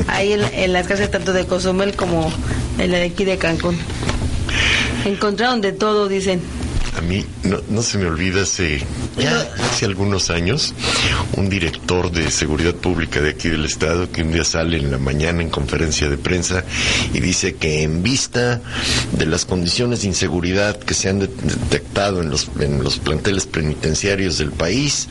ahí 0.07 0.33
en, 0.33 0.73
las 0.73 0.87
cárceles 0.87 1.11
tanto 1.11 1.33
de 1.33 1.47
Cozumel 1.47 1.95
como 1.97 2.33
en 2.79 2.93
la 2.93 2.99
de 2.99 3.05
aquí 3.05 3.25
de 3.25 3.39
Cancún. 3.39 3.79
Encontraron 5.05 5.61
de 5.61 5.73
todo, 5.73 6.09
dicen. 6.09 6.41
A 6.97 7.01
mí 7.01 7.25
no, 7.43 7.61
no 7.69 7.83
se 7.83 7.99
me 7.99 8.07
olvida 8.07 8.43
hace, 8.43 8.81
ya 9.21 9.49
hace 9.71 9.85
algunos 9.85 10.31
años 10.31 10.75
un 11.37 11.49
director 11.49 12.11
de 12.11 12.31
seguridad 12.31 12.75
pública 12.75 13.21
de 13.21 13.31
aquí 13.31 13.49
del 13.49 13.65
estado 13.65 14.11
que 14.11 14.23
un 14.23 14.33
día 14.33 14.45
sale 14.45 14.77
en 14.79 14.91
la 14.91 14.99
mañana 14.99 15.43
en 15.43 15.51
conferencia 15.51 16.09
de 16.09 16.17
prensa 16.19 16.65
y 17.13 17.21
dice 17.21 17.55
que 17.57 17.83
en 17.83 18.03
vista 18.03 18.61
de 19.13 19.27
las 19.27 19.45
condiciones 19.45 20.03
de 20.03 20.09
inseguridad 20.09 20.79
que 20.79 20.95
se 20.95 21.09
han 21.09 21.19
de- 21.21 21.27
detectado 21.29 22.21
en 22.23 22.31
los, 22.31 22.49
en 22.61 22.83
los 22.83 22.99
planteles 22.99 23.47
penitenciarios 23.47 24.39
del 24.39 24.53
país, 24.53 25.09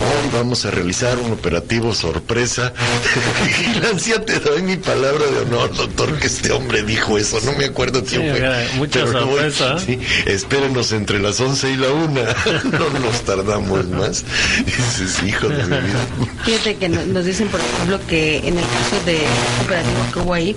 hoy 0.00 0.30
vamos 0.32 0.64
a 0.66 0.70
realizar 0.70 1.18
un 1.18 1.32
operativo 1.32 1.94
sorpresa. 1.94 2.72
Vigilancia, 3.46 4.24
te 4.24 4.38
doy 4.40 4.62
mi 4.62 4.76
palabra 4.76 5.24
de 5.26 5.38
honor, 5.40 5.74
doctor, 5.76 6.18
que 6.18 6.26
este 6.26 6.52
hombre 6.52 6.82
dijo 6.82 7.18
eso. 7.18 7.38
No 7.44 7.52
me 7.52 7.66
acuerdo 7.66 8.04
quién 8.04 8.22
Sí, 8.22 8.28
fue. 8.40 8.68
mucha 8.76 9.04
pero 9.04 9.26
no 9.26 9.78
sí, 9.80 9.98
espérenos 10.26 10.92
entre 10.92 11.18
las 11.20 11.38
11 11.40 11.70
y 11.70 11.76
la 11.76 11.88
1. 11.90 12.20
no 12.72 12.90
nos 13.00 13.22
tardamos 13.22 13.45
más. 13.46 14.24
Dices, 14.66 15.22
hijo 15.26 15.48
de 15.48 15.62
mi 15.64 15.76
vida. 15.76 16.06
Fíjate 16.44 16.76
que 16.76 16.88
no- 16.88 17.06
nos 17.06 17.24
dicen, 17.24 17.48
por 17.48 17.60
ejemplo, 17.60 18.00
que 18.08 18.38
en 18.38 18.58
el 18.58 18.64
caso 18.64 19.04
de 19.06 19.20
operativo 19.64 20.12
que 20.12 20.18
hubo 20.20 20.34
ahí, 20.34 20.56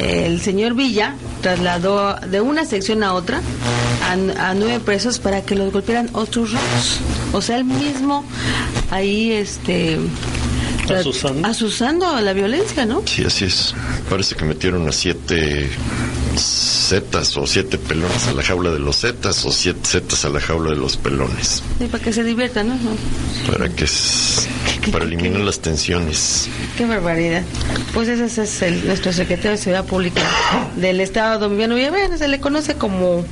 el 0.00 0.40
señor 0.40 0.74
Villa 0.74 1.14
trasladó 1.42 2.14
de 2.16 2.40
una 2.40 2.64
sección 2.64 3.02
a 3.02 3.14
otra 3.14 3.40
a, 4.04 4.48
a 4.50 4.54
nueve 4.54 4.80
presos 4.80 5.18
para 5.18 5.42
que 5.42 5.54
los 5.54 5.72
golpearan 5.72 6.10
otros 6.12 6.52
rojos. 6.52 6.98
O 7.32 7.40
sea, 7.42 7.56
él 7.58 7.64
mismo 7.64 8.24
ahí, 8.90 9.32
este... 9.32 9.98
Asusando. 10.88 11.46
asusando 11.46 12.20
la 12.22 12.32
violencia, 12.32 12.86
¿no? 12.86 13.02
Sí, 13.04 13.22
así 13.22 13.44
es. 13.44 13.74
Parece 14.08 14.34
que 14.36 14.46
metieron 14.46 14.88
a 14.88 14.92
siete 14.92 15.68
zetas 16.88 17.36
o 17.36 17.46
siete 17.46 17.76
pelones 17.76 18.26
a 18.28 18.32
la 18.32 18.42
jaula 18.42 18.70
de 18.70 18.78
los 18.78 19.00
zetas 19.00 19.44
o 19.44 19.52
siete 19.52 19.80
zetas 19.84 20.24
a 20.24 20.30
la 20.30 20.40
jaula 20.40 20.70
de 20.70 20.76
los 20.76 20.96
pelones. 20.96 21.62
Sí, 21.78 21.86
para 21.86 22.02
que 22.02 22.12
se 22.12 22.24
diviertan, 22.24 22.68
¿no? 22.68 22.76
Para 23.50 23.68
que 23.68 23.86
para 24.90 25.04
eliminar 25.04 25.40
las 25.42 25.60
tensiones. 25.60 26.48
Qué 26.76 26.86
barbaridad. 26.86 27.42
Pues 27.92 28.08
ese 28.08 28.42
es 28.42 28.62
el, 28.62 28.86
nuestro 28.86 29.12
secretario 29.12 29.52
de 29.52 29.56
Seguridad 29.58 29.84
Pública 29.84 30.22
del 30.76 31.00
Estado, 31.00 31.38
don 31.38 31.50
Viviano 31.50 31.74
Villaverde. 31.74 32.16
Se 32.16 32.28
le 32.28 32.40
conoce 32.40 32.74
como, 32.74 33.24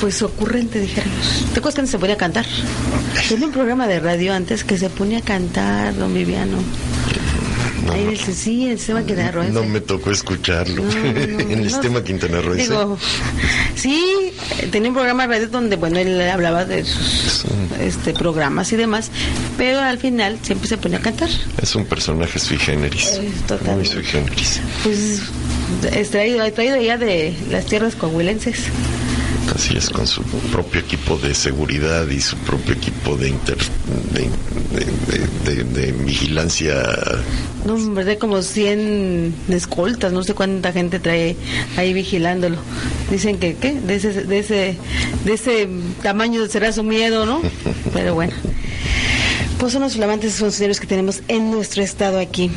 pues, 0.00 0.20
ocurrente, 0.22 0.80
dijéramos. 0.80 1.46
¿Te 1.52 1.60
acuerdas 1.60 1.80
que 1.80 1.86
se 1.86 1.98
ponía 1.98 2.14
a 2.14 2.18
cantar? 2.18 2.46
Tenía 3.28 3.46
un 3.46 3.52
programa 3.52 3.86
de 3.86 4.00
radio 4.00 4.34
antes 4.34 4.64
que 4.64 4.76
se 4.76 4.90
ponía 4.90 5.18
a 5.18 5.22
cantar, 5.22 5.96
don 5.96 6.12
Viviano. 6.12 6.58
Ahí 7.92 8.02
en 8.02 8.08
el, 8.10 8.18
sí, 8.18 8.68
el 8.68 8.78
sistema 8.78 9.04
Quintana 9.04 9.30
Roo. 9.32 9.44
No 9.44 9.64
me 9.64 9.80
tocó 9.80 10.10
escucharlo 10.10 10.82
No, 10.82 10.92
no, 10.92 11.00
en 11.40 11.50
el 11.50 11.62
no. 11.64 11.70
sistema 11.70 12.02
Quintana 12.02 12.40
Roo. 12.40 12.54
Digo, 12.54 12.98
sí, 13.74 14.32
eh, 14.60 14.68
tenía 14.70 14.88
un 14.88 14.94
programa 14.94 15.24
de 15.26 15.34
radio 15.34 15.48
donde, 15.48 15.76
bueno, 15.76 15.98
él 15.98 16.20
hablaba 16.22 16.64
de 16.64 16.84
sus 16.84 17.44
este, 17.80 18.12
programas 18.14 18.72
y 18.72 18.76
demás, 18.76 19.10
pero 19.56 19.80
al 19.80 19.98
final 19.98 20.38
siempre 20.42 20.68
se 20.68 20.76
ponía 20.78 20.98
a 20.98 21.02
cantar. 21.02 21.28
Es 21.60 21.74
un 21.74 21.84
personaje 21.84 22.38
sui 22.38 22.58
generis. 22.58 23.18
Eh, 23.20 23.30
totalmente. 23.46 23.74
Muy 23.76 23.86
sui 23.86 24.04
generis. 24.04 24.60
Pues 24.82 25.22
extraído, 25.92 26.50
traído 26.52 26.80
ya 26.80 26.96
de 26.98 27.34
las 27.50 27.66
tierras 27.66 27.94
coahuilenses. 27.94 28.58
Así 29.54 29.76
es, 29.76 29.88
con 29.88 30.06
su 30.06 30.22
propio 30.50 30.80
equipo 30.80 31.16
de 31.16 31.32
seguridad 31.32 32.08
y 32.08 32.20
su 32.20 32.36
propio 32.38 32.74
equipo 32.74 33.16
de, 33.16 33.28
inter- 33.28 33.56
de, 34.12 34.28
de- 35.46 35.54
de- 35.54 35.64
de- 35.64 35.92
vigilancia. 35.92 36.74
No, 37.64 37.76
de 37.76 38.18
como 38.18 38.42
100 38.42 39.32
escoltas, 39.50 40.12
no 40.12 40.24
sé 40.24 40.34
cuánta 40.34 40.72
gente 40.72 40.98
trae 40.98 41.36
ahí 41.76 41.92
vigilándolo. 41.92 42.56
Dicen 43.10 43.38
que, 43.38 43.54
¿qué? 43.54 43.74
De 43.80 43.94
ese, 43.94 44.12
de 44.24 44.38
ese, 44.40 44.76
de 45.24 45.32
ese 45.32 45.68
tamaño 46.02 46.44
será 46.48 46.72
su 46.72 46.82
miedo, 46.82 47.24
¿no? 47.24 47.40
Pero 47.94 48.14
bueno. 48.14 48.32
Pues 49.60 49.72
son 49.72 49.82
los 49.82 49.94
flamantes 49.94 50.34
funcionarios 50.34 50.80
que 50.80 50.86
tenemos 50.88 51.22
en 51.28 51.50
nuestro 51.52 51.82
estado 51.82 52.18
aquí, 52.18 52.50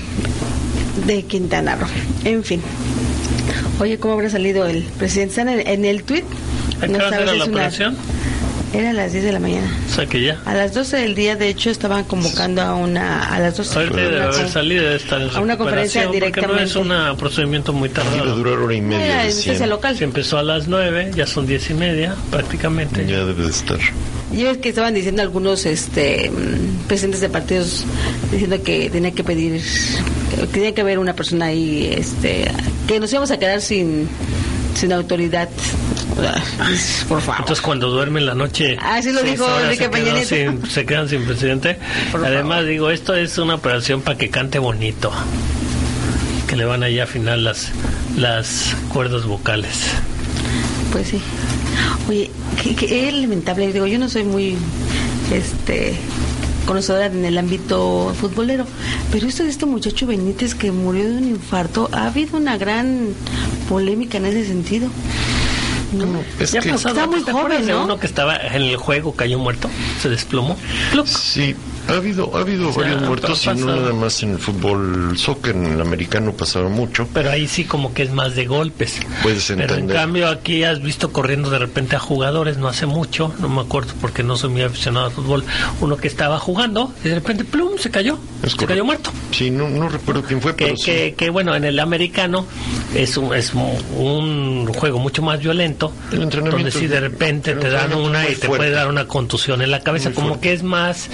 de 1.06 1.24
Quintana 1.24 1.76
Roo. 1.76 1.88
En 2.26 2.44
fin. 2.44 2.60
Oye, 3.80 4.00
¿cómo 4.00 4.16
habrá 4.16 4.30
salido 4.32 4.66
el 4.66 4.82
presidente? 4.98 5.30
¿Están 5.40 5.50
en, 5.50 5.68
en 5.68 5.86
el 5.86 6.04
tweet? 6.04 6.24
¿A 6.82 6.88
qué 6.88 6.96
hora 6.96 7.08
era 7.08 7.26
la 7.26 7.34
una- 7.34 7.46
operación? 7.46 7.98
Era 8.74 8.90
a 8.90 8.94
las 8.94 9.14
10 9.14 9.24
de 9.24 9.32
la 9.32 9.40
mañana. 9.40 9.72
O 9.90 9.96
sea 9.96 10.06
que 10.08 10.22
ya. 10.22 10.42
A 10.46 10.54
las 10.54 10.74
12 10.74 10.98
del 10.98 11.16
día, 11.16 11.38
de 11.38 11.48
hecho, 11.48 11.70
estaban 11.70 12.04
convocando 12.04 12.62
a 12.62 12.76
una. 12.76 13.34
A 13.34 13.40
las 13.40 13.56
12 13.56 13.80
Ahorita 13.80 13.96
debe 13.96 14.22
haber 14.22 14.50
salido 14.50 14.84
de 14.90 14.96
estar 14.98 15.22
en 15.22 15.30
a 15.34 15.40
una 15.40 15.58
conferencia 15.58 16.02
recuperación, 16.02 16.34
porque 16.34 16.48
No 16.48 16.60
es 16.60 16.76
un 16.76 17.18
procedimiento 17.18 17.72
muy 17.72 17.88
tardado. 17.88 18.18
Debe 18.26 18.32
durar 18.38 18.60
hora 18.60 18.74
y 18.76 18.82
media. 18.82 19.24
Era 19.26 19.68
local. 19.68 19.98
Se 19.98 20.04
empezó 20.04 20.38
a 20.38 20.44
las 20.44 20.68
9, 20.68 21.12
ya 21.16 21.26
son 21.26 21.48
10 21.48 21.70
y 21.70 21.74
media 21.76 22.16
prácticamente. 22.30 23.06
Ya 23.08 23.24
debe 23.24 23.44
de 23.44 23.50
estar. 23.50 23.80
Y 24.34 24.44
es 24.44 24.58
que 24.58 24.68
estaban 24.70 24.94
diciendo 24.94 25.22
algunos 25.22 25.66
este, 25.66 26.30
mm, 26.30 26.88
presidentes 26.88 27.22
de 27.22 27.30
partidos 27.30 27.86
diciendo 28.30 28.62
que 28.62 28.90
tenía 28.90 29.12
que 29.12 29.24
pedir, 29.24 29.62
que 30.42 30.48
tenía 30.48 30.76
que 30.76 30.82
haber 30.82 31.00
una 31.00 31.16
persona 31.16 31.46
ahí, 31.46 31.90
este, 31.98 32.52
que 32.86 33.00
nos 33.00 33.10
íbamos 33.14 33.32
a 33.32 33.40
quedar 33.40 33.62
sin, 33.62 34.10
sin 34.78 34.94
autoridad. 34.94 35.50
Ah, 36.22 36.42
Por 37.08 37.22
favor. 37.22 37.42
Entonces 37.42 37.62
cuando 37.62 37.90
duermen 37.90 38.26
la 38.26 38.34
noche 38.34 38.78
Ah, 38.82 39.02
sí 39.02 39.12
lo 39.12 39.22
dijo 39.24 39.46
Enrique 39.60 39.84
se, 39.86 39.90
Peña 39.90 40.04
quedan 40.06 40.16
Nieto. 40.16 40.62
sin, 40.62 40.72
se 40.72 40.86
quedan 40.86 41.10
sin 41.10 41.26
presidente. 41.26 41.78
Por 42.12 42.26
Además 42.26 42.66
digo, 42.66 42.90
esto 42.90 43.14
es 43.16 43.38
una 43.38 43.56
operación 43.56 44.02
para 44.02 44.18
que 44.18 44.30
cante 44.30 44.60
bonito. 44.60 45.12
Que 46.48 46.56
le 46.56 46.66
van 46.66 46.84
allá 46.84 47.02
a 47.02 47.06
afinar 47.06 47.38
las, 47.40 47.72
las 48.18 48.76
cuerdas 48.90 49.26
vocales. 49.26 49.76
Pues 50.92 51.10
sí. 51.10 51.22
Oye, 52.08 52.32
que, 52.64 52.74
que 52.76 53.08
es 53.10 53.14
lamentable, 53.14 53.72
digo, 53.74 53.86
yo 53.86 54.00
no 54.00 54.08
soy 54.10 54.24
muy 54.24 54.56
este 55.32 55.96
conocedora 56.68 57.08
en 57.08 57.26
el 57.26 57.38
ámbito 57.40 58.14
futbolero, 58.20 58.66
pero 59.12 59.26
esto 59.28 59.44
de 59.44 59.50
este 59.50 59.66
muchacho 59.66 60.06
Benítez 60.06 60.54
que 60.54 60.72
murió 60.72 61.06
de 61.06 61.18
un 61.18 61.28
infarto, 61.30 61.90
ha 61.94 62.06
habido 62.08 62.38
una 62.38 62.58
gran 62.58 63.08
polémica 63.68 64.18
en 64.20 64.28
ese 64.28 64.46
sentido. 64.46 64.90
No, 65.94 66.06
es 66.40 66.52
Ya 66.52 66.60
que- 66.60 66.70
pasado, 66.72 66.96
está 66.96 67.08
muy 67.08 67.24
¿te 67.24 67.32
acuerdas 67.32 67.52
joven, 67.60 67.66
de 67.68 67.72
¿no? 67.74 67.84
uno 67.86 68.00
que 68.00 68.06
estaba 68.08 68.36
en 68.36 68.62
el 68.62 68.76
juego, 68.76 69.14
cayó 69.14 69.40
muerto, 69.40 69.70
se 70.02 70.10
desplomó. 70.10 70.58
Sí, 71.06 71.56
ha 71.90 71.94
habido, 71.94 72.36
ha 72.36 72.42
habido 72.42 72.70
O 72.70 72.74
sea, 72.74 72.84
varios 72.84 73.02
muertos 73.04 73.46
y 73.46 73.50
no 73.50 73.76
nada 73.76 73.94
más 73.94 74.22
en 74.24 74.32
el 74.32 74.40
fútbol 74.40 75.18
soccer, 75.18 75.56
en 75.56 75.66
el 75.66 75.82
americano 75.82 76.34
pasaba 76.34 76.70
mucho. 76.70 77.08
Pero 77.14 77.32
ahí 77.32 77.48
sí 77.48 77.64
como 77.66 77.94
que 77.94 78.04
es 78.04 78.12
más 78.12 78.36
de 78.36 78.46
golpes. 78.46 79.00
Puedes 79.24 79.46
Pero 79.48 79.64
en 79.64 79.70
entender. 79.70 79.96
cambio 79.96 80.28
aquí 80.30 80.64
has 80.64 80.82
visto 80.82 81.12
corriendo 81.12 81.50
de 81.50 81.60
repente 81.60 81.96
a 81.96 82.00
jugadores, 82.00 82.58
no 82.58 82.68
hace 82.68 82.86
mucho, 82.86 83.34
no 83.40 83.50
me 83.50 83.62
acuerdo 83.62 83.94
porque 84.02 84.24
no 84.24 84.36
soy 84.38 84.50
muy 84.50 84.62
aficionado 84.64 85.08
al 85.08 85.12
fútbol, 85.12 85.44
uno 85.82 85.98
que 85.98 86.08
estaba 86.08 86.40
jugando 86.40 86.94
y 87.04 87.10
de 87.10 87.16
repente 87.16 87.44
plum 87.44 87.78
se 87.78 87.90
cayó, 87.90 88.18
se 88.46 88.66
cayó 88.66 88.84
muerto. 88.86 89.12
Sí, 89.32 89.50
no, 89.52 89.70
no 89.70 89.90
recuerdo 89.90 90.24
quién 90.24 90.42
fue, 90.42 90.56
Que, 90.56 90.66
pero 90.66 90.78
sí. 90.78 90.86
que, 90.86 91.14
que, 91.16 91.30
bueno, 91.30 91.56
en 91.56 91.64
el 91.64 91.80
americano 91.80 92.46
es 92.96 93.18
un, 93.18 93.34
es 93.36 93.54
un- 93.54 94.68
juego 94.74 95.00
mucho 95.00 95.22
más 95.22 95.40
violento, 95.40 95.92
El 96.12 96.24
entrenamiento 96.24 96.58
donde 96.58 96.72
si 96.72 96.88
de 96.88 96.96
es- 96.98 97.02
repente 97.02 97.52
el 97.52 97.60
te 97.60 97.70
dan 97.70 97.94
una 97.94 98.26
es 98.26 98.32
y 98.38 98.40
te 98.42 98.48
fuerte. 98.48 98.58
puede 98.58 98.72
dar 98.72 98.88
una 98.88 99.08
contusión 99.08 99.62
en 99.62 99.72
la 99.72 99.80
cabeza, 99.82 100.10
Muy 100.10 100.16
como 100.16 100.28
fuerte. 100.30 100.48
que 100.50 100.54
es 100.54 100.64
más, 100.64 101.10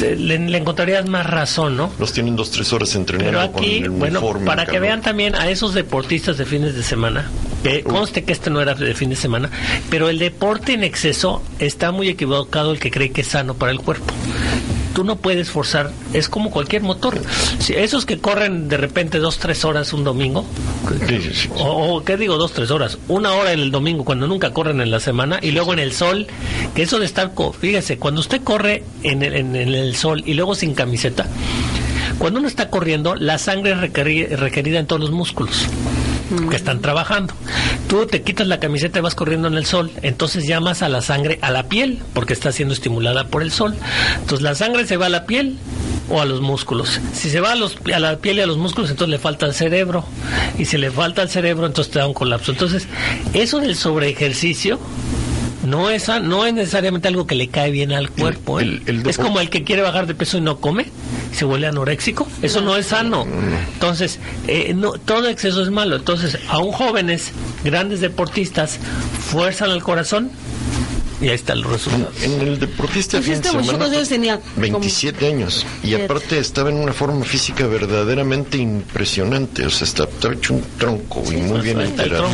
le, 0.00 0.38
le 0.38 0.58
encontrarías 0.58 1.08
más 1.08 1.26
razón, 1.26 1.76
¿no? 1.76 1.92
Los 1.98 2.12
tienen 2.12 2.36
dos, 2.36 2.50
tres 2.50 2.72
horas 2.72 2.94
entrenando 2.94 3.30
Pero 3.30 3.40
aquí, 3.40 3.76
con 3.76 3.84
el 3.84 3.90
bueno, 3.90 4.18
uniforme, 4.20 4.46
para 4.46 4.66
que 4.66 4.80
vean 4.80 5.02
también 5.02 5.34
a 5.34 5.50
esos 5.50 5.74
deportistas 5.74 6.38
de 6.38 6.44
fines 6.44 6.74
de 6.74 6.82
semana, 6.82 7.30
que 7.62 7.82
conste 7.82 8.24
que 8.24 8.32
este 8.32 8.50
no 8.50 8.60
era 8.60 8.74
de 8.74 8.94
fin 8.94 9.10
de 9.10 9.16
semana, 9.16 9.50
pero 9.90 10.08
el 10.08 10.18
deporte 10.18 10.72
en 10.72 10.84
exceso 10.84 11.42
está 11.58 11.92
muy 11.92 12.08
equivocado 12.08 12.72
el 12.72 12.78
que 12.78 12.90
cree 12.90 13.10
que 13.10 13.20
es 13.22 13.28
sano 13.28 13.54
para 13.54 13.72
el 13.72 13.80
cuerpo. 13.80 14.12
Tú 14.94 15.04
no 15.04 15.16
puedes 15.16 15.50
forzar, 15.50 15.90
es 16.12 16.28
como 16.28 16.50
cualquier 16.50 16.82
motor. 16.82 17.20
Si 17.60 17.74
esos 17.74 18.04
que 18.06 18.18
corren 18.18 18.68
de 18.68 18.76
repente 18.76 19.18
dos, 19.18 19.38
tres 19.38 19.64
horas 19.64 19.92
un 19.92 20.02
domingo, 20.04 20.44
o, 21.56 21.96
o, 21.96 22.04
¿qué 22.04 22.16
digo 22.16 22.36
dos, 22.38 22.52
tres 22.52 22.70
horas? 22.70 22.98
Una 23.08 23.32
hora 23.34 23.52
en 23.52 23.60
el 23.60 23.70
domingo 23.70 24.04
cuando 24.04 24.26
nunca 24.26 24.52
corren 24.52 24.80
en 24.80 24.90
la 24.90 24.98
semana 25.00 25.38
y 25.40 25.52
luego 25.52 25.72
en 25.72 25.78
el 25.78 25.92
sol, 25.92 26.26
que 26.74 26.82
eso 26.82 26.98
de 26.98 27.06
estar, 27.06 27.32
fíjese, 27.58 27.98
cuando 27.98 28.20
usted 28.20 28.42
corre 28.42 28.82
en 29.02 29.22
el, 29.22 29.34
en- 29.36 29.54
en 29.56 29.68
el 29.74 29.94
sol 29.94 30.22
y 30.26 30.34
luego 30.34 30.54
sin 30.54 30.74
camiseta, 30.74 31.26
cuando 32.18 32.40
uno 32.40 32.48
está 32.48 32.68
corriendo, 32.68 33.14
la 33.14 33.38
sangre 33.38 33.72
es 33.72 33.78
requeri- 33.78 34.28
requerida 34.28 34.78
en 34.80 34.86
todos 34.86 35.00
los 35.00 35.10
músculos 35.12 35.66
que 36.48 36.56
están 36.56 36.80
trabajando. 36.80 37.34
Tú 37.88 38.06
te 38.06 38.22
quitas 38.22 38.46
la 38.46 38.60
camiseta 38.60 38.98
y 38.98 39.02
vas 39.02 39.14
corriendo 39.14 39.48
en 39.48 39.54
el 39.54 39.66
sol, 39.66 39.90
entonces 40.02 40.46
llamas 40.46 40.82
a 40.82 40.88
la 40.88 41.02
sangre 41.02 41.38
a 41.42 41.50
la 41.50 41.64
piel, 41.64 42.00
porque 42.14 42.32
está 42.32 42.52
siendo 42.52 42.74
estimulada 42.74 43.28
por 43.28 43.42
el 43.42 43.50
sol. 43.50 43.74
Entonces 44.14 44.42
la 44.42 44.54
sangre 44.54 44.86
se 44.86 44.96
va 44.96 45.06
a 45.06 45.10
la 45.10 45.26
piel 45.26 45.56
o 46.08 46.20
a 46.20 46.24
los 46.24 46.40
músculos. 46.40 47.00
Si 47.12 47.30
se 47.30 47.40
va 47.40 47.52
a, 47.52 47.54
los, 47.54 47.76
a 47.92 47.98
la 47.98 48.18
piel 48.18 48.38
y 48.38 48.40
a 48.40 48.46
los 48.46 48.58
músculos, 48.58 48.90
entonces 48.90 49.10
le 49.10 49.18
falta 49.18 49.46
al 49.46 49.54
cerebro. 49.54 50.04
Y 50.58 50.64
si 50.64 50.76
le 50.76 50.90
falta 50.90 51.22
al 51.22 51.30
cerebro, 51.30 51.66
entonces 51.66 51.92
te 51.92 51.98
da 51.98 52.06
un 52.06 52.14
colapso. 52.14 52.52
Entonces, 52.52 52.86
eso 53.32 53.60
del 53.60 53.76
sobreejercicio 53.76 54.78
no 55.64 55.90
es, 55.90 56.08
no 56.22 56.46
es 56.46 56.54
necesariamente 56.54 57.08
algo 57.08 57.26
que 57.26 57.34
le 57.34 57.48
cae 57.48 57.70
bien 57.70 57.92
al 57.92 58.10
cuerpo. 58.10 58.60
¿eh? 58.60 58.82
es 58.86 59.18
como 59.18 59.40
el 59.40 59.50
que 59.50 59.64
quiere 59.64 59.82
bajar 59.82 60.06
de 60.06 60.14
peso 60.14 60.38
y 60.38 60.40
no 60.40 60.58
come, 60.58 60.86
se 61.32 61.44
vuelve 61.44 61.66
anoréxico. 61.66 62.26
Eso 62.42 62.60
no 62.60 62.76
es 62.76 62.86
sano. 62.86 63.26
Entonces, 63.74 64.18
eh, 64.46 64.72
no, 64.74 64.92
todo 64.92 65.28
exceso 65.28 65.62
es 65.62 65.70
malo. 65.70 65.96
Entonces, 65.96 66.38
aún 66.48 66.72
jóvenes, 66.72 67.32
grandes 67.64 68.00
deportistas, 68.00 68.78
fuerzan 69.30 69.70
al 69.70 69.82
corazón 69.82 70.30
y 71.20 71.28
ahí 71.28 71.34
está 71.34 71.52
el 71.52 71.64
resultado. 71.64 72.10
En 72.22 72.40
el 72.40 72.58
deportista 72.58 73.18
Pues 73.18 73.26
fin 73.30 73.40
de 73.42 73.48
semana, 73.50 73.66
¿cuántos 73.66 73.90
años 73.96 74.08
tenía? 74.08 74.40
Como- 74.40 74.60
27 74.60 75.26
años. 75.26 75.66
Y 75.82 75.94
aparte 75.94 76.38
estaba 76.38 76.70
en 76.70 76.76
una 76.76 76.92
forma 76.92 77.24
física 77.24 77.66
verdaderamente 77.66 78.58
impresionante. 78.58 79.66
O 79.66 79.70
sea, 79.70 79.86
está- 79.86 80.04
estaba 80.04 80.34
hecho 80.34 80.54
un 80.54 80.64
tronco 80.78 81.22
y 81.30 81.36
muy 81.36 81.60
bien 81.60 81.80
está 81.80 82.02
el 82.04 82.12
enterado. 82.12 82.28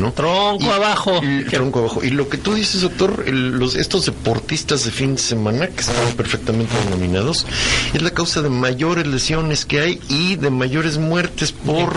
¿no? 0.00 0.12
Tronco 0.12 0.72
abajo. 0.72 1.20
Y, 1.22 1.44
tronco 1.44 1.78
abajo. 1.80 2.04
Y 2.04 2.10
lo 2.10 2.28
que 2.28 2.38
tú 2.38 2.54
dices, 2.54 2.80
doctor, 2.82 3.24
el- 3.26 3.50
los, 3.58 3.74
estos 3.76 4.06
deportistas 4.06 4.84
de 4.84 4.90
fin 4.90 5.14
de 5.16 5.20
semana, 5.22 5.68
que 5.68 5.80
estaban 5.80 6.12
perfectamente 6.14 6.72
denominados, 6.84 7.46
es 7.94 8.02
la 8.02 8.10
causa 8.10 8.42
de 8.42 8.48
mayores 8.50 9.06
lesiones 9.06 9.64
que 9.64 9.80
hay 9.80 10.00
y 10.08 10.36
de 10.36 10.50
mayores 10.50 10.98
muertes 10.98 11.52
por, 11.52 11.94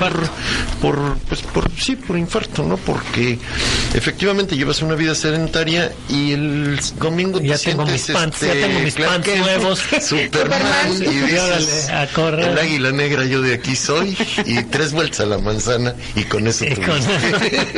por, 0.82 1.18
pues, 1.28 1.42
por, 1.42 1.70
sí, 1.80 1.96
por 1.96 2.18
infarto, 2.18 2.64
¿no? 2.64 2.78
Porque 2.78 3.38
efectivamente 3.94 4.56
llevas 4.56 4.82
una 4.82 4.96
vida 4.96 5.16
sedentaria 5.16 5.92
y 6.10 6.19
el 6.34 6.80
domingo 7.00 7.40
Ya 7.42 7.58
te 7.58 7.72
tengo 7.72 7.86
sientes, 7.86 8.10
mis 8.10 8.16
pants, 8.16 8.42
ya 8.42 8.48
este, 8.48 8.62
tengo 8.62 8.80
mis 8.80 8.96
pants 8.96 9.38
nuevos. 9.38 9.80
Superman, 10.02 10.94
y 10.94 11.06
dices, 11.06 11.90
a 11.90 12.08
correr. 12.08 12.50
el 12.50 12.58
águila 12.58 12.92
negra, 12.92 13.26
yo 13.26 13.42
de 13.42 13.54
aquí 13.56 13.76
soy, 13.76 14.18
y 14.46 14.64
tres 14.64 14.92
vueltas 14.94 15.22
a 15.22 15.26
la 15.26 15.38
manzana, 15.38 15.94
y 16.16 16.24
con 16.24 16.48
eso 16.48 16.66
tuviste. 16.66 16.90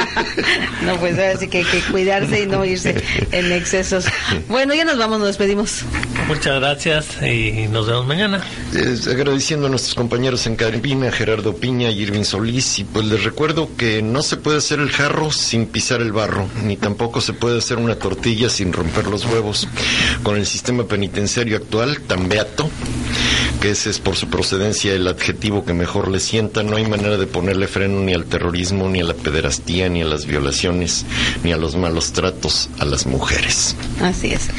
No, 0.81 0.97
pues 0.97 1.13
ahora 1.13 1.37
sí 1.37 1.47
que 1.47 1.59
hay 1.59 1.63
que 1.65 1.79
cuidarse 1.91 2.41
y 2.41 2.47
no 2.47 2.65
irse 2.65 3.03
en 3.31 3.51
excesos. 3.51 4.05
Bueno, 4.47 4.73
ya 4.73 4.83
nos 4.83 4.97
vamos, 4.97 5.19
nos 5.19 5.27
despedimos. 5.27 5.83
Muchas 6.27 6.59
gracias 6.59 7.21
y 7.21 7.67
nos 7.67 7.87
vemos 7.87 8.07
mañana. 8.07 8.43
Es 8.73 9.07
agradeciendo 9.07 9.67
a 9.67 9.69
nuestros 9.69 9.93
compañeros 9.93 10.47
en 10.47 10.55
Caribina, 10.55 11.11
Gerardo 11.11 11.55
Piña 11.55 11.91
y 11.91 12.01
Irving 12.01 12.23
Solís, 12.23 12.79
y 12.79 12.83
pues 12.83 13.05
les 13.05 13.23
recuerdo 13.23 13.69
que 13.77 14.01
no 14.01 14.23
se 14.23 14.37
puede 14.37 14.57
hacer 14.57 14.79
el 14.79 14.91
jarro 14.91 15.31
sin 15.31 15.67
pisar 15.67 16.01
el 16.01 16.11
barro, 16.11 16.47
ni 16.63 16.77
tampoco 16.77 17.21
se 17.21 17.33
puede 17.33 17.59
hacer 17.59 17.77
una 17.77 17.95
tortilla 17.95 18.30
sin 18.49 18.73
romper 18.73 19.07
los 19.07 19.25
huevos. 19.25 19.67
Con 20.23 20.37
el 20.37 20.45
sistema 20.45 20.85
penitenciario 20.85 21.57
actual, 21.57 22.01
tan 22.01 22.29
beato, 22.29 22.69
que 23.61 23.71
ese 23.71 23.89
es 23.89 23.99
por 23.99 24.15
su 24.15 24.27
procedencia 24.29 24.93
el 24.93 25.07
adjetivo 25.07 25.65
que 25.65 25.73
mejor 25.73 26.09
le 26.09 26.19
sienta, 26.19 26.63
no 26.63 26.77
hay 26.77 26.87
manera 26.87 27.17
de 27.17 27.27
ponerle 27.27 27.67
freno 27.67 27.99
ni 28.01 28.13
al 28.13 28.25
terrorismo, 28.25 28.89
ni 28.89 29.01
a 29.01 29.03
la 29.03 29.13
pederastía, 29.13 29.89
ni 29.89 30.01
a 30.01 30.05
las 30.05 30.25
violaciones, 30.25 31.05
ni 31.43 31.51
a 31.51 31.57
los 31.57 31.75
malos 31.75 32.13
tratos 32.13 32.69
a 32.79 32.85
las 32.85 33.05
mujeres. 33.05 33.75
Así 34.01 34.33
es. 34.33 34.49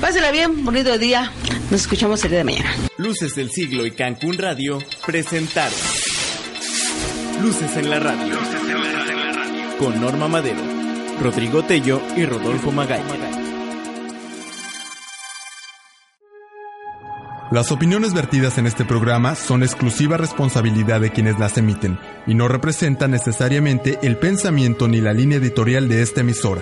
Pásela 0.00 0.30
bien, 0.30 0.64
bonito 0.64 0.98
día. 0.98 1.32
Nos 1.70 1.82
escuchamos 1.82 2.24
el 2.24 2.30
día 2.30 2.38
de 2.38 2.44
mañana. 2.44 2.74
Luces 2.96 3.34
del 3.34 3.50
Siglo 3.50 3.86
y 3.86 3.92
Cancún 3.92 4.38
Radio 4.38 4.78
presentaron 5.06 5.78
Luces 7.42 7.76
en 7.76 7.90
la 7.90 8.00
Radio. 8.00 8.38
Con 9.78 10.00
Norma 10.00 10.26
Madero, 10.26 10.60
Rodrigo 11.22 11.62
Tello 11.62 12.00
y 12.16 12.24
Rodolfo 12.24 12.70
Magalla. 12.70 13.28
Las 17.50 17.72
opiniones 17.72 18.12
vertidas 18.12 18.58
en 18.58 18.66
este 18.66 18.84
programa 18.84 19.34
son 19.34 19.62
exclusiva 19.62 20.18
responsabilidad 20.18 21.00
de 21.00 21.10
quienes 21.10 21.38
las 21.38 21.56
emiten 21.56 21.98
y 22.26 22.34
no 22.34 22.46
representan 22.46 23.10
necesariamente 23.10 23.98
el 24.02 24.18
pensamiento 24.18 24.86
ni 24.86 25.00
la 25.00 25.14
línea 25.14 25.38
editorial 25.38 25.88
de 25.88 26.02
esta 26.02 26.20
emisora. 26.20 26.60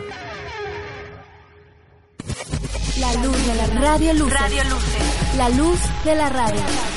La 3.01 3.13
luz 3.15 3.47
de 3.47 3.55
la 3.57 3.67
radio. 3.67 4.29
Radio 4.29 4.65
Luces. 4.65 5.37
La 5.37 5.49
luz 5.49 5.79
de 6.05 6.15
la 6.15 6.29
radio. 6.29 6.96